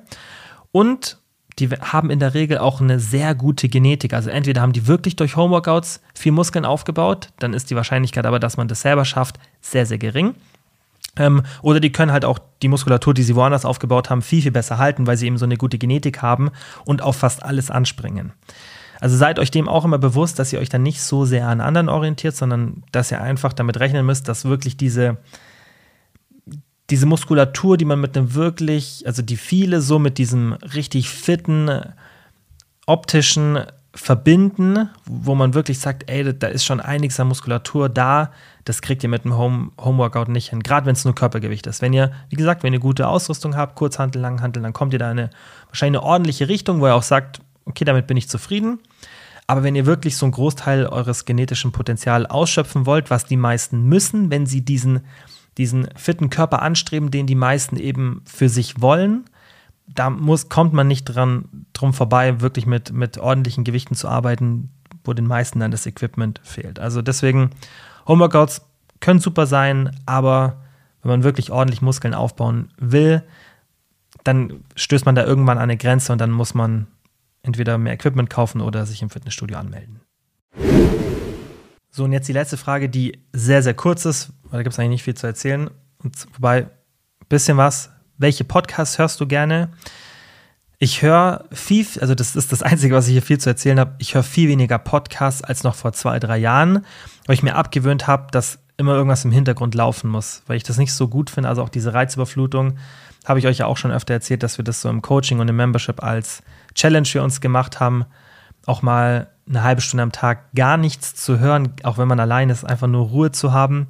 Und 0.71 1.19
die 1.59 1.69
haben 1.69 2.09
in 2.09 2.19
der 2.19 2.33
Regel 2.33 2.57
auch 2.57 2.81
eine 2.81 2.99
sehr 2.99 3.35
gute 3.35 3.69
Genetik. 3.69 4.13
Also 4.13 4.29
entweder 4.29 4.61
haben 4.61 4.73
die 4.73 4.87
wirklich 4.87 5.15
durch 5.15 5.35
Homeworkouts 5.35 6.01
viel 6.15 6.31
Muskeln 6.31 6.65
aufgebaut, 6.65 7.29
dann 7.37 7.53
ist 7.53 7.69
die 7.69 7.75
Wahrscheinlichkeit 7.75 8.25
aber, 8.25 8.39
dass 8.39 8.57
man 8.57 8.67
das 8.67 8.81
selber 8.81 9.05
schafft, 9.05 9.37
sehr, 9.61 9.85
sehr 9.85 9.99
gering. 9.99 10.33
Ähm, 11.15 11.43
oder 11.61 11.79
die 11.79 11.91
können 11.91 12.11
halt 12.11 12.25
auch 12.25 12.39
die 12.63 12.67
Muskulatur, 12.67 13.13
die 13.13 13.21
sie 13.21 13.35
woanders 13.35 13.65
aufgebaut 13.65 14.09
haben, 14.09 14.23
viel, 14.23 14.41
viel 14.41 14.51
besser 14.51 14.79
halten, 14.79 15.05
weil 15.05 15.17
sie 15.17 15.27
eben 15.27 15.37
so 15.37 15.45
eine 15.45 15.57
gute 15.57 15.77
Genetik 15.77 16.23
haben 16.23 16.49
und 16.85 17.03
auf 17.03 17.17
fast 17.17 17.43
alles 17.43 17.69
anspringen. 17.69 18.33
Also 19.03 19.17
seid 19.17 19.37
euch 19.37 19.51
dem 19.51 19.67
auch 19.67 19.83
immer 19.83 19.97
bewusst, 19.97 20.39
dass 20.39 20.53
ihr 20.53 20.59
euch 20.59 20.69
dann 20.69 20.81
nicht 20.81 21.01
so 21.01 21.25
sehr 21.25 21.49
an 21.49 21.59
anderen 21.59 21.89
orientiert, 21.89 22.37
sondern 22.37 22.83
dass 22.93 23.11
ihr 23.11 23.21
einfach 23.21 23.51
damit 23.51 23.81
rechnen 23.81 24.05
müsst, 24.05 24.29
dass 24.29 24.45
wirklich 24.45 24.77
diese, 24.77 25.17
diese 26.89 27.05
Muskulatur, 27.05 27.75
die 27.75 27.83
man 27.83 27.99
mit 27.99 28.15
einem 28.15 28.33
wirklich, 28.33 29.03
also 29.05 29.21
die 29.21 29.35
viele 29.35 29.81
so 29.81 29.99
mit 29.99 30.17
diesem 30.17 30.53
richtig 30.53 31.09
fitten, 31.09 31.81
optischen 32.85 33.65
verbinden, 33.93 34.87
wo 35.03 35.35
man 35.35 35.53
wirklich 35.53 35.79
sagt, 35.79 36.09
ey, 36.09 36.39
da 36.39 36.47
ist 36.47 36.63
schon 36.63 36.79
einiges 36.79 37.19
an 37.19 37.27
Muskulatur 37.27 37.89
da, 37.89 38.31
das 38.63 38.81
kriegt 38.81 39.03
ihr 39.03 39.09
mit 39.09 39.25
einem 39.25 39.35
Home, 39.37 39.71
Homeworkout 39.77 40.31
nicht 40.31 40.51
hin, 40.51 40.63
gerade 40.63 40.85
wenn 40.85 40.95
es 40.95 41.03
nur 41.03 41.13
Körpergewicht 41.13 41.67
ist. 41.67 41.81
Wenn 41.81 41.91
ihr, 41.91 42.13
wie 42.29 42.37
gesagt, 42.37 42.63
wenn 42.63 42.71
ihr 42.71 42.79
gute 42.79 43.09
Ausrüstung 43.09 43.57
habt, 43.57 43.75
Kurzhantel, 43.75 44.21
Langhantel, 44.21 44.63
dann 44.63 44.71
kommt 44.71 44.93
ihr 44.93 44.99
da 44.99 45.11
in 45.11 45.19
eine 45.19 45.29
wahrscheinlich 45.67 45.99
eine 45.99 46.07
ordentliche 46.07 46.47
Richtung, 46.47 46.79
wo 46.79 46.87
ihr 46.87 46.95
auch 46.95 47.03
sagt, 47.03 47.41
okay, 47.65 47.85
damit 47.85 48.07
bin 48.07 48.17
ich 48.17 48.29
zufrieden. 48.29 48.79
Aber 49.47 49.63
wenn 49.63 49.75
ihr 49.75 49.85
wirklich 49.85 50.15
so 50.15 50.25
einen 50.25 50.33
Großteil 50.33 50.87
eures 50.87 51.25
genetischen 51.25 51.71
Potenzials 51.71 52.29
ausschöpfen 52.29 52.85
wollt, 52.85 53.09
was 53.09 53.25
die 53.25 53.37
meisten 53.37 53.83
müssen, 53.83 54.31
wenn 54.31 54.45
sie 54.45 54.61
diesen, 54.61 55.01
diesen 55.57 55.87
fitten 55.95 56.29
Körper 56.29 56.61
anstreben, 56.61 57.11
den 57.11 57.27
die 57.27 57.35
meisten 57.35 57.75
eben 57.75 58.21
für 58.25 58.47
sich 58.47 58.81
wollen, 58.81 59.25
da 59.87 60.09
muss, 60.09 60.47
kommt 60.47 60.73
man 60.73 60.87
nicht 60.87 61.05
dran, 61.05 61.65
drum 61.73 61.93
vorbei, 61.93 62.39
wirklich 62.39 62.65
mit, 62.65 62.93
mit 62.93 63.17
ordentlichen 63.17 63.63
Gewichten 63.63 63.95
zu 63.95 64.07
arbeiten, 64.07 64.69
wo 65.03 65.13
den 65.13 65.27
meisten 65.27 65.59
dann 65.59 65.71
das 65.71 65.85
Equipment 65.85 66.39
fehlt. 66.43 66.79
Also 66.79 67.01
deswegen, 67.01 67.49
Homeworkouts 68.07 68.61
können 69.01 69.19
super 69.19 69.45
sein, 69.45 69.91
aber 70.05 70.61
wenn 71.01 71.11
man 71.11 71.23
wirklich 71.23 71.51
ordentlich 71.51 71.81
Muskeln 71.81 72.13
aufbauen 72.13 72.69
will, 72.77 73.23
dann 74.23 74.63
stößt 74.75 75.05
man 75.05 75.15
da 75.15 75.25
irgendwann 75.25 75.57
an 75.57 75.63
eine 75.63 75.77
Grenze 75.77 76.13
und 76.13 76.21
dann 76.21 76.31
muss 76.31 76.53
man 76.53 76.87
entweder 77.43 77.77
mehr 77.77 77.93
Equipment 77.93 78.29
kaufen 78.29 78.61
oder 78.61 78.85
sich 78.85 79.01
im 79.01 79.09
Fitnessstudio 79.09 79.57
anmelden. 79.57 79.99
So, 81.91 82.05
und 82.05 82.11
jetzt 82.11 82.27
die 82.27 82.33
letzte 82.33 82.57
Frage, 82.57 82.89
die 82.89 83.19
sehr, 83.33 83.61
sehr 83.61 83.75
kurz 83.75 84.05
ist, 84.05 84.31
weil 84.43 84.59
da 84.59 84.63
gibt 84.63 84.73
es 84.73 84.79
eigentlich 84.79 84.89
nicht 84.89 85.03
viel 85.03 85.13
zu 85.13 85.27
erzählen. 85.27 85.69
Und 86.03 86.25
wobei, 86.33 86.67
bisschen 87.29 87.57
was. 87.57 87.91
Welche 88.17 88.43
Podcasts 88.43 88.97
hörst 88.97 89.19
du 89.19 89.27
gerne? 89.27 89.69
Ich 90.79 91.01
höre 91.01 91.45
viel, 91.51 91.85
also 92.01 92.15
das 92.15 92.35
ist 92.35 92.51
das 92.51 92.63
Einzige, 92.63 92.95
was 92.95 93.07
ich 93.07 93.13
hier 93.13 93.21
viel 93.21 93.39
zu 93.39 93.49
erzählen 93.49 93.79
habe. 93.79 93.95
Ich 93.99 94.15
höre 94.15 94.23
viel 94.23 94.49
weniger 94.49 94.77
Podcasts 94.77 95.43
als 95.43 95.63
noch 95.63 95.75
vor 95.75 95.93
zwei, 95.93 96.19
drei 96.19 96.37
Jahren, 96.37 96.85
weil 97.25 97.35
ich 97.35 97.43
mir 97.43 97.55
abgewöhnt 97.55 98.07
habe, 98.07 98.27
dass 98.31 98.59
immer 98.77 98.93
irgendwas 98.93 99.23
im 99.23 99.31
Hintergrund 99.31 99.75
laufen 99.75 100.09
muss, 100.09 100.41
weil 100.47 100.57
ich 100.57 100.63
das 100.63 100.77
nicht 100.77 100.93
so 100.93 101.07
gut 101.07 101.29
finde. 101.29 101.49
Also 101.49 101.61
auch 101.61 101.69
diese 101.69 101.93
Reizüberflutung 101.93 102.77
habe 103.25 103.39
ich 103.39 103.47
euch 103.47 103.59
ja 103.59 103.65
auch 103.67 103.77
schon 103.77 103.91
öfter 103.91 104.13
erzählt, 104.13 104.43
dass 104.43 104.57
wir 104.57 104.65
das 104.65 104.81
so 104.81 104.89
im 104.89 105.01
Coaching 105.01 105.39
und 105.39 105.47
im 105.47 105.55
Membership 105.55 106.03
als 106.03 106.41
Challenge 106.75 107.05
für 107.05 107.21
uns 107.21 107.41
gemacht 107.41 107.79
haben, 107.79 108.05
auch 108.65 108.81
mal 108.81 109.27
eine 109.47 109.63
halbe 109.63 109.81
Stunde 109.81 110.03
am 110.03 110.11
Tag 110.11 110.53
gar 110.53 110.77
nichts 110.77 111.15
zu 111.15 111.39
hören, 111.39 111.73
auch 111.83 111.97
wenn 111.97 112.07
man 112.07 112.19
allein 112.19 112.49
ist, 112.49 112.63
einfach 112.63 112.87
nur 112.87 113.07
Ruhe 113.07 113.31
zu 113.31 113.51
haben. 113.51 113.87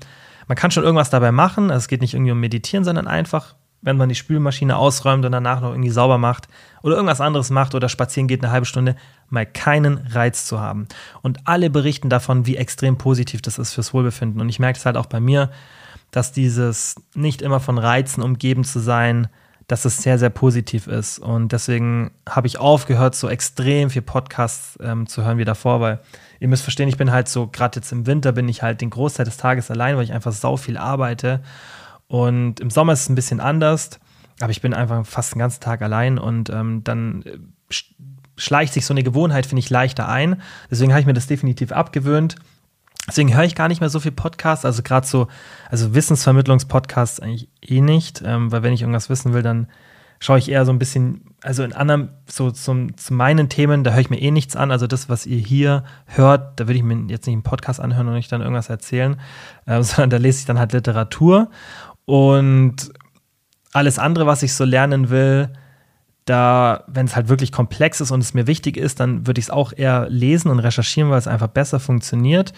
Man 0.48 0.58
kann 0.58 0.72
schon 0.72 0.84
irgendwas 0.84 1.10
dabei 1.10 1.32
machen, 1.32 1.72
also 1.72 1.80
es 1.80 1.88
geht 1.88 2.02
nicht 2.02 2.14
irgendwie 2.14 2.32
um 2.32 2.40
Meditieren, 2.40 2.84
sondern 2.84 3.08
einfach, 3.08 3.56
wenn 3.82 3.98
man 3.98 4.10
die 4.10 4.16
Spülmaschine 4.16 4.76
ausräumt 4.78 5.26
und 5.26 5.32
danach 5.32 5.62
noch 5.62 5.72
irgendwie 5.72 5.90
sauber 5.90 6.18
macht 6.18 6.48
oder 6.82 6.96
irgendwas 6.96 7.22
anderes 7.22 7.50
macht 7.50 7.76
oder 7.76 7.90
spazieren 7.90 8.28
geht 8.28 8.44
eine 8.44 8.52
halbe 8.52 8.66
Stunde, 8.66 8.96
mal 9.30 9.46
keinen 9.46 9.98
Reiz 10.08 10.46
zu 10.46 10.60
haben. 10.60 10.88
Und 11.22 11.40
alle 11.46 11.70
berichten 11.70 12.10
davon, 12.10 12.46
wie 12.46 12.58
extrem 12.58 12.98
positiv 12.98 13.42
das 13.42 13.60
ist 13.60 13.74
fürs 13.74 13.94
Wohlbefinden. 13.94 14.42
Und 14.42 14.50
ich 14.50 14.60
merke 14.60 14.80
es 14.80 14.86
halt 14.86 14.98
auch 14.98 15.06
bei 15.06 15.20
mir, 15.20 15.50
dass 16.12 16.32
dieses 16.32 16.96
nicht 17.16 17.42
immer 17.42 17.60
von 17.60 17.78
Reizen 17.78 18.24
umgeben 18.24 18.64
zu 18.64 18.80
sein, 18.80 19.28
dass 19.68 19.86
es 19.86 19.98
sehr, 19.98 20.20
sehr 20.20 20.30
positiv 20.30 20.88
ist. 20.88 21.20
Und 21.20 21.52
deswegen 21.52 22.12
habe 22.28 22.48
ich 22.48 22.60
aufgehört, 22.60 23.16
so 23.16 23.30
extrem 23.30 23.90
viel 23.90 24.02
Podcasts 24.02 24.78
ähm, 24.82 25.08
zu 25.08 25.24
hören 25.24 25.38
wie 25.38 25.46
davor, 25.46 25.80
weil 25.80 26.00
ihr 26.40 26.48
müsst 26.48 26.64
verstehen, 26.64 26.90
ich 26.90 26.98
bin 26.98 27.12
halt 27.12 27.30
so, 27.30 27.48
gerade 27.48 27.80
jetzt 27.80 27.92
im 27.92 28.06
Winter 28.06 28.34
bin 28.34 28.50
ich 28.50 28.62
halt 28.62 28.82
den 28.82 28.90
Großteil 28.90 29.26
des 29.26 29.38
Tages 29.38 29.72
allein, 29.72 29.96
weil 29.96 30.04
ich 30.04 30.14
einfach 30.14 30.34
sau 30.34 30.58
viel 30.58 30.78
arbeite. 30.78 31.42
Und 32.08 32.60
im 32.60 32.70
Sommer 32.70 32.94
ist 32.94 33.02
es 33.02 33.10
ein 33.10 33.16
bisschen 33.16 33.40
anders, 33.40 34.00
aber 34.42 34.52
ich 34.52 34.62
bin 34.62 34.74
einfach 34.74 35.06
fast 35.06 35.34
den 35.34 35.40
ganzen 35.40 35.62
Tag 35.62 35.82
allein 35.82 36.18
und 36.18 36.50
ähm, 36.50 36.84
dann 36.84 37.22
äh, 37.24 37.38
schleicht 38.36 38.74
sich 38.74 38.86
so 38.86 38.94
eine 38.94 39.04
Gewohnheit, 39.04 39.46
finde 39.46 39.60
ich, 39.60 39.70
leichter 39.70 40.10
ein. 40.10 40.42
Deswegen 40.70 40.92
habe 40.92 41.00
ich 41.00 41.08
mir 41.08 41.14
das 41.14 41.28
definitiv 41.28 41.72
abgewöhnt 41.72 42.36
Deswegen 43.08 43.36
höre 43.36 43.44
ich 43.44 43.56
gar 43.56 43.68
nicht 43.68 43.82
mehr 43.82 43.90
so 43.90 44.00
viel 44.00 44.14
Podcasts, 44.14 44.64
also 44.64 44.82
gerade 44.82 45.06
so, 45.06 45.28
also 45.70 45.94
Wissensvermittlungspodcasts 45.94 47.20
eigentlich 47.20 47.50
eh 47.62 47.82
nicht, 47.82 48.24
ähm, 48.26 48.52
weil 48.52 48.64
wenn 48.64 48.74
ich 48.74 48.82
irgendwas 48.82 49.10
wissen 49.10 49.34
will, 49.34 49.42
dann 49.42 49.68
schaue 50.24 50.38
ich 50.38 50.50
eher 50.50 50.66
so 50.66 50.72
ein 50.72 50.80
bisschen, 50.80 51.36
also 51.42 51.64
in 51.64 51.74
anderen, 51.74 52.10
so 52.28 52.50
zum, 52.50 52.96
zu 52.96 53.14
meinen 53.14 53.50
Themen, 53.50 53.84
da 53.84 53.92
höre 53.92 54.00
ich 54.00 54.10
mir 54.10 54.22
eh 54.22 54.32
nichts 54.32 54.56
an. 54.56 54.72
Also 54.72 54.88
das, 54.88 55.10
was 55.10 55.26
ihr 55.26 55.38
hier 55.38 55.84
hört, 56.06 56.62
da 56.62 56.68
würde 56.68 56.78
ich 56.78 56.84
mir 56.84 56.96
jetzt 57.10 57.28
nicht 57.28 57.34
einen 57.34 57.44
Podcast 57.44 57.82
anhören 57.82 58.08
und 58.08 58.14
nicht 58.14 58.32
dann 58.32 58.40
irgendwas 58.40 58.70
erzählen, 58.70 59.20
äh, 59.66 59.84
sondern 59.84 60.12
da 60.12 60.18
lese 60.18 60.40
ich 60.40 60.46
dann 60.46 60.60
halt 60.60 60.72
Literatur. 60.72 61.50
Und 62.06 62.94
alles 63.74 64.00
andere, 64.00 64.26
was 64.26 64.44
ich 64.44 64.54
so 64.54 64.64
lernen 64.64 65.10
will, 65.10 65.50
da, 66.24 66.86
wenn 66.88 67.06
es 67.06 67.18
halt 67.18 67.28
wirklich 67.28 67.52
komplex 67.52 68.00
ist 68.00 68.12
und 68.12 68.22
es 68.22 68.34
mir 68.34 68.48
wichtig 68.48 68.78
ist, 68.78 69.02
dann 69.02 69.28
würde 69.28 69.40
ich 69.40 69.48
es 69.48 69.52
auch 69.52 69.74
eher 69.76 70.08
lesen 70.10 70.50
und 70.50 70.60
recherchieren, 70.60 71.10
weil 71.10 71.20
es 71.20 71.28
einfach 71.28 71.48
besser 71.48 71.82
funktioniert. 71.82 72.54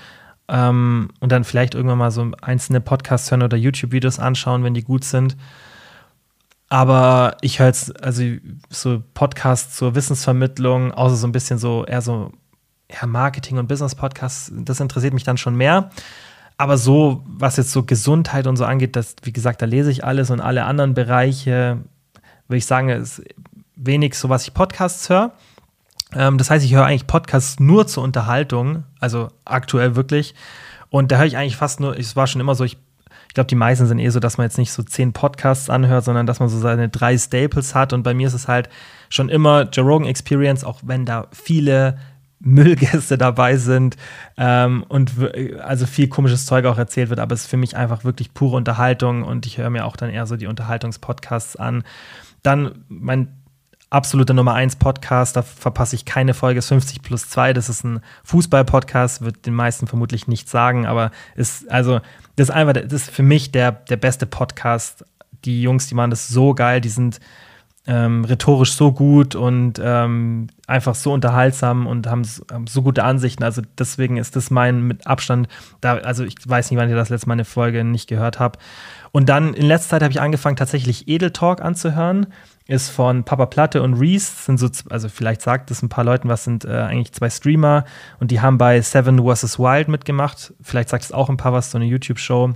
Ähm, 0.48 1.10
und 1.20 1.32
dann 1.32 1.44
vielleicht 1.44 1.76
irgendwann 1.76 1.98
mal 1.98 2.12
so 2.12 2.32
einzelne 2.42 2.82
Podcasts 2.82 3.32
hören 3.32 3.44
oder 3.44 3.58
YouTube-Videos 3.58 4.20
anschauen, 4.20 4.64
wenn 4.64 4.74
die 4.74 4.84
gut 4.84 5.04
sind. 5.04 5.36
Aber 6.70 7.38
ich 7.42 7.60
höre 7.60 7.68
jetzt, 7.68 8.04
also 8.04 8.24
so 8.70 9.02
Podcasts 9.14 9.76
zur 9.76 9.96
Wissensvermittlung, 9.96 10.92
außer 10.92 11.16
so 11.16 11.28
ein 11.28 11.32
bisschen 11.32 11.58
so 11.58 11.86
eher 11.86 12.02
so 12.02 12.32
ja, 12.92 13.08
Marketing- 13.08 13.58
und 13.58 13.68
Business-Podcasts, 13.68 14.52
das 14.56 14.80
interessiert 14.80 15.14
mich 15.14 15.24
dann 15.24 15.38
schon 15.38 15.56
mehr. 15.56 15.90
Aber 16.58 16.78
so, 16.78 17.24
was 17.28 17.58
jetzt 17.58 17.72
so 17.72 17.84
Gesundheit 17.84 18.48
und 18.48 18.56
so 18.56 18.66
angeht, 18.66 18.96
das, 18.96 19.16
wie 19.24 19.34
gesagt, 19.34 19.62
da 19.62 19.66
lese 19.66 19.92
ich 19.92 20.04
alles 20.06 20.30
und 20.30 20.40
alle 20.40 20.64
anderen 20.66 20.94
Bereiche, 20.94 21.80
würde 22.48 22.58
ich 22.58 22.66
sagen, 22.66 22.90
ist 22.90 23.24
wenig 23.76 24.16
so, 24.16 24.30
was 24.30 24.48
ich 24.48 24.54
Podcasts 24.54 25.10
höre. 25.10 25.34
Ähm, 26.16 26.38
das 26.38 26.50
heißt, 26.50 26.66
ich 26.66 26.74
höre 26.74 26.86
eigentlich 26.86 27.08
Podcasts 27.08 27.60
nur 27.60 27.88
zur 27.88 28.04
Unterhaltung, 28.04 28.84
also 29.00 29.30
aktuell 29.44 29.96
wirklich. 29.96 30.34
Und 30.90 31.12
da 31.12 31.18
höre 31.18 31.26
ich 31.26 31.38
eigentlich 31.38 31.58
fast 31.58 31.80
nur, 31.80 31.98
es 31.98 32.16
war 32.16 32.28
schon 32.28 32.42
immer 32.42 32.56
so, 32.56 32.64
ich, 32.64 32.78
ich 33.28 33.34
glaube, 33.34 33.48
die 33.48 33.56
meisten 33.56 33.86
sind 33.86 34.00
eh 34.00 34.10
so, 34.10 34.20
dass 34.20 34.38
man 34.38 34.46
jetzt 34.46 34.58
nicht 34.58 34.72
so 34.72 34.82
zehn 34.82 35.12
Podcasts 35.12 35.70
anhört, 35.70 36.06
sondern 36.06 36.26
dass 36.26 36.40
man 36.40 36.48
so 36.48 36.58
seine 36.58 36.90
drei 36.90 37.18
Staples 37.18 37.76
hat. 37.76 37.92
Und 37.92 38.04
bei 38.04 38.14
mir 38.14 38.28
ist 38.28 38.34
es 38.34 38.48
halt 38.48 38.70
schon 39.10 39.30
immer 39.30 39.64
Joe 39.64 39.86
Rogan 39.86 40.08
Experience, 40.08 40.64
auch 40.64 40.80
wenn 40.84 41.06
da 41.06 41.28
viele 41.32 41.98
Müllgäste 42.40 43.18
dabei 43.18 43.58
sind 43.58 43.98
ähm, 44.38 44.86
und 44.88 45.12
also 45.62 45.86
viel 45.86 46.08
komisches 46.08 46.46
Zeug 46.46 46.66
auch 46.66 46.78
erzählt 46.78 47.10
wird, 47.10 47.20
aber 47.20 47.34
es 47.34 47.42
ist 47.42 47.48
für 47.48 47.58
mich 47.58 47.76
einfach 47.76 48.04
wirklich 48.04 48.34
pure 48.34 48.58
Unterhaltung 48.58 49.24
und 49.24 49.46
ich 49.46 49.58
höre 49.58 49.70
mir 49.70 49.86
auch 49.86 49.96
dann 49.96 50.10
eher 50.10 50.28
so 50.28 50.38
die 50.38 50.48
Unterhaltungspodcasts 50.48 51.56
an. 51.56 51.84
Dann 52.44 52.84
mein 52.88 53.30
absoluter 53.90 54.34
Nummer 54.34 54.54
1 54.54 54.78
Podcast, 54.78 55.36
da 55.36 55.42
verpasse 55.42 55.96
ich 55.96 56.06
keine 56.06 56.34
Folge, 56.34 56.60
ist 56.60 56.68
50 56.68 57.02
plus 57.02 57.30
2, 57.30 57.54
das 57.54 57.70
ist 57.70 57.84
ein 57.84 58.02
Fußball-Podcast, 58.24 59.22
wird 59.22 59.46
den 59.46 59.54
meisten 59.54 59.88
vermutlich 59.88 60.28
nichts 60.28 60.52
sagen, 60.52 60.86
aber 60.86 61.12
ist, 61.36 61.70
also, 61.72 62.00
das 62.36 62.50
ist 62.50 62.56
einfach, 62.56 62.74
das 62.74 62.92
ist 62.92 63.12
für 63.12 63.24
mich 63.24 63.52
der, 63.52 63.72
der 63.72 63.98
beste 63.98 64.26
Podcast 64.26 65.06
die 65.46 65.62
Jungs, 65.62 65.88
die 65.88 65.96
machen 65.96 66.10
das 66.10 66.28
so 66.28 66.54
geil, 66.54 66.82
die 66.82 66.90
sind 66.90 67.20
ähm, 67.88 68.26
rhetorisch 68.26 68.74
so 68.74 68.92
gut 68.92 69.36
und 69.36 69.80
ähm, 69.84 70.48
einfach 70.66 70.96
so 70.96 71.14
unterhaltsam 71.14 71.86
und 71.86 72.08
haben, 72.08 72.24
haben, 72.52 72.66
so 72.66 72.82
gute 72.82 73.04
Ansichten. 73.04 73.44
Also 73.44 73.62
deswegen 73.78 74.18
ist 74.18 74.36
das 74.36 74.50
mein 74.50 74.82
mit 74.82 75.06
Abstand, 75.06 75.48
da, 75.82 75.98
also 75.98 76.24
ich 76.24 76.36
weiß 76.44 76.72
nicht, 76.72 76.80
wann 76.80 76.90
ich 76.90 76.96
das 76.96 77.10
letzte 77.10 77.28
Mal 77.28 77.34
eine 77.34 77.46
Folge 77.46 77.84
nicht 77.84 78.08
gehört 78.08 78.40
habe. 78.40 78.58
Und 79.12 79.30
dann 79.30 79.54
in 79.54 79.68
letzter 79.68 79.90
Zeit 79.90 80.04
habe 80.04 80.12
ich 80.12 80.20
angefangen, 80.20 80.56
tatsächlich 80.56 81.08
Edel 81.08 81.32
Talk 81.32 81.62
anzuhören. 81.62 82.28
Ist 82.68 82.90
von 82.90 83.24
Papa 83.24 83.46
Platte 83.46 83.84
und 83.84 83.94
Reese. 83.94 84.32
Sind 84.46 84.58
so, 84.58 84.70
also 84.90 85.08
vielleicht 85.08 85.42
sagt 85.42 85.70
es 85.70 85.84
ein 85.84 85.90
paar 85.90 86.04
Leuten, 86.04 86.30
was 86.30 86.46
sind 86.46 86.66
äh, 86.66 86.70
eigentlich 86.70 87.14
zwei 87.14 87.30
Streamer 87.30 87.86
und 88.20 88.32
die 88.32 88.42
haben 88.42 88.58
bei 88.58 88.82
Seven 88.82 89.20
vs. 89.20 89.60
Wild 89.60 89.88
mitgemacht. 89.88 90.54
Vielleicht 90.62 90.90
sagt 90.90 91.04
es 91.04 91.12
auch 91.12 91.30
ein 91.30 91.38
paar 91.38 91.54
was, 91.54 91.72
so 91.72 91.78
eine 91.78 91.86
YouTube-Show, 91.86 92.54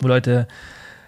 wo 0.00 0.08
Leute 0.08 0.48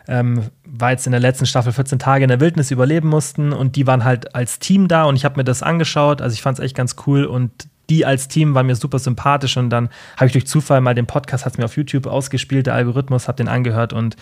ähm, 0.07 0.51
war 0.66 0.91
jetzt 0.91 1.07
in 1.07 1.12
der 1.12 1.21
letzten 1.21 1.47
Staffel 1.47 1.73
14 1.73 1.99
Tage 1.99 2.25
in 2.25 2.29
der 2.29 2.41
Wildnis 2.41 2.71
überleben 2.71 3.09
mussten 3.09 3.53
und 3.53 3.77
die 3.77 3.87
waren 3.87 4.05
halt 4.05 4.35
als 4.35 4.59
Team 4.59 4.89
da 4.89 5.05
und 5.05 5.16
ich 5.16 5.25
habe 5.25 5.37
mir 5.37 5.45
das 5.45 5.62
angeschaut. 5.62 6.21
Also 6.21 6.35
ich 6.35 6.43
fand 6.43 6.59
es 6.59 6.65
echt 6.65 6.77
ganz 6.77 6.97
cool 7.07 7.25
und 7.25 7.69
die 7.91 8.05
als 8.05 8.29
Team 8.29 8.55
waren 8.55 8.66
mir 8.66 8.77
super 8.77 8.99
sympathisch 8.99 9.57
und 9.57 9.71
dann 9.71 9.89
habe 10.16 10.27
ich 10.27 10.33
durch 10.33 10.47
Zufall 10.47 10.81
mal 10.81 10.95
den 10.95 11.07
Podcast, 11.07 11.45
hat 11.45 11.59
mir 11.59 11.65
auf 11.65 11.77
YouTube 11.77 12.07
ausgespielt, 12.07 12.66
der 12.66 12.75
Algorithmus, 12.75 13.29
habe 13.29 13.37
den 13.37 13.49
angehört 13.49 13.93
und 13.93 14.16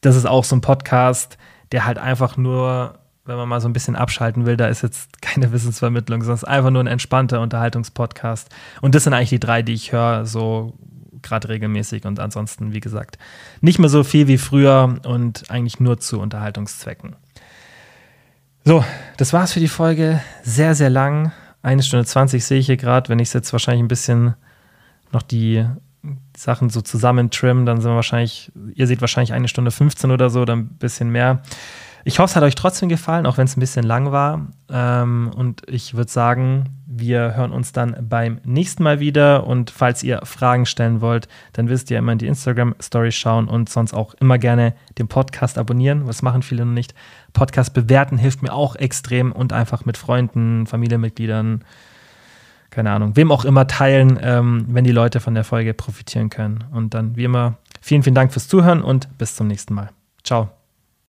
das 0.00 0.16
ist 0.16 0.26
auch 0.26 0.44
so 0.44 0.56
ein 0.56 0.60
Podcast, 0.60 1.38
der 1.72 1.86
halt 1.86 1.98
einfach 1.98 2.36
nur, 2.36 2.98
wenn 3.32 3.38
man 3.38 3.48
mal 3.48 3.60
so 3.62 3.68
ein 3.68 3.72
bisschen 3.72 3.96
abschalten 3.96 4.44
will, 4.44 4.58
da 4.58 4.66
ist 4.66 4.82
jetzt 4.82 5.22
keine 5.22 5.52
Wissensvermittlung, 5.52 6.20
ist 6.20 6.44
einfach 6.44 6.70
nur 6.70 6.82
ein 6.82 6.86
entspannter 6.86 7.40
Unterhaltungspodcast. 7.40 8.48
Und 8.82 8.94
das 8.94 9.04
sind 9.04 9.14
eigentlich 9.14 9.30
die 9.30 9.40
drei, 9.40 9.62
die 9.62 9.72
ich 9.72 9.92
höre, 9.92 10.26
so 10.26 10.74
gerade 11.22 11.48
regelmäßig 11.48 12.04
und 12.04 12.20
ansonsten, 12.20 12.74
wie 12.74 12.80
gesagt, 12.80 13.16
nicht 13.60 13.78
mehr 13.78 13.88
so 13.88 14.04
viel 14.04 14.26
wie 14.28 14.38
früher 14.38 14.98
und 15.04 15.50
eigentlich 15.50 15.80
nur 15.80 15.98
zu 15.98 16.20
Unterhaltungszwecken. 16.20 17.16
So, 18.64 18.84
das 19.16 19.32
war's 19.32 19.52
für 19.52 19.60
die 19.60 19.68
Folge. 19.68 20.20
Sehr, 20.42 20.74
sehr 20.74 20.90
lang. 20.90 21.32
Eine 21.62 21.82
Stunde 21.82 22.04
20 22.04 22.44
sehe 22.44 22.58
ich 22.58 22.66
hier 22.66 22.76
gerade. 22.76 23.08
Wenn 23.08 23.18
ich 23.18 23.32
jetzt 23.32 23.52
wahrscheinlich 23.52 23.82
ein 23.82 23.88
bisschen 23.88 24.34
noch 25.10 25.22
die 25.22 25.64
Sachen 26.36 26.68
so 26.70 26.80
zusammen 26.80 27.30
trimmen, 27.30 27.66
dann 27.66 27.80
sind 27.80 27.90
wir 27.90 27.96
wahrscheinlich, 27.96 28.52
ihr 28.74 28.86
seht 28.86 29.00
wahrscheinlich 29.00 29.32
eine 29.32 29.48
Stunde 29.48 29.70
15 29.70 30.10
oder 30.10 30.28
so 30.28 30.42
oder 30.42 30.56
ein 30.56 30.66
bisschen 30.66 31.10
mehr. 31.10 31.42
Ich 32.04 32.18
hoffe, 32.18 32.30
es 32.30 32.36
hat 32.36 32.42
euch 32.42 32.54
trotzdem 32.54 32.88
gefallen, 32.88 33.26
auch 33.26 33.38
wenn 33.38 33.44
es 33.44 33.56
ein 33.56 33.60
bisschen 33.60 33.84
lang 33.84 34.10
war. 34.10 34.48
Ähm, 34.70 35.30
und 35.34 35.62
ich 35.68 35.94
würde 35.94 36.10
sagen, 36.10 36.64
wir 36.86 37.34
hören 37.34 37.52
uns 37.52 37.72
dann 37.72 37.96
beim 38.08 38.40
nächsten 38.44 38.82
Mal 38.82 39.00
wieder. 39.00 39.46
Und 39.46 39.70
falls 39.70 40.02
ihr 40.02 40.20
Fragen 40.24 40.66
stellen 40.66 41.00
wollt, 41.00 41.28
dann 41.52 41.68
wisst 41.68 41.90
ihr 41.90 41.98
immer 41.98 42.12
in 42.12 42.18
die 42.18 42.26
Instagram-Story 42.26 43.12
schauen 43.12 43.48
und 43.48 43.68
sonst 43.68 43.94
auch 43.94 44.14
immer 44.14 44.38
gerne 44.38 44.74
den 44.98 45.08
Podcast 45.08 45.58
abonnieren. 45.58 46.06
Was 46.06 46.22
machen 46.22 46.42
viele 46.42 46.64
noch 46.64 46.72
nicht? 46.72 46.94
Podcast 47.32 47.72
bewerten 47.72 48.18
hilft 48.18 48.42
mir 48.42 48.52
auch 48.52 48.76
extrem 48.76 49.32
und 49.32 49.52
einfach 49.52 49.84
mit 49.84 49.96
Freunden, 49.96 50.66
Familienmitgliedern, 50.66 51.64
keine 52.70 52.90
Ahnung, 52.90 53.16
wem 53.16 53.30
auch 53.30 53.44
immer 53.44 53.66
teilen, 53.66 54.18
ähm, 54.20 54.66
wenn 54.68 54.84
die 54.84 54.92
Leute 54.92 55.20
von 55.20 55.34
der 55.34 55.44
Folge 55.44 55.74
profitieren 55.74 56.30
können. 56.30 56.64
Und 56.72 56.94
dann, 56.94 57.16
wie 57.16 57.24
immer, 57.24 57.58
vielen, 57.80 58.02
vielen 58.02 58.14
Dank 58.14 58.32
fürs 58.32 58.48
Zuhören 58.48 58.82
und 58.82 59.18
bis 59.18 59.36
zum 59.36 59.46
nächsten 59.46 59.74
Mal. 59.74 59.90
Ciao. 60.24 60.61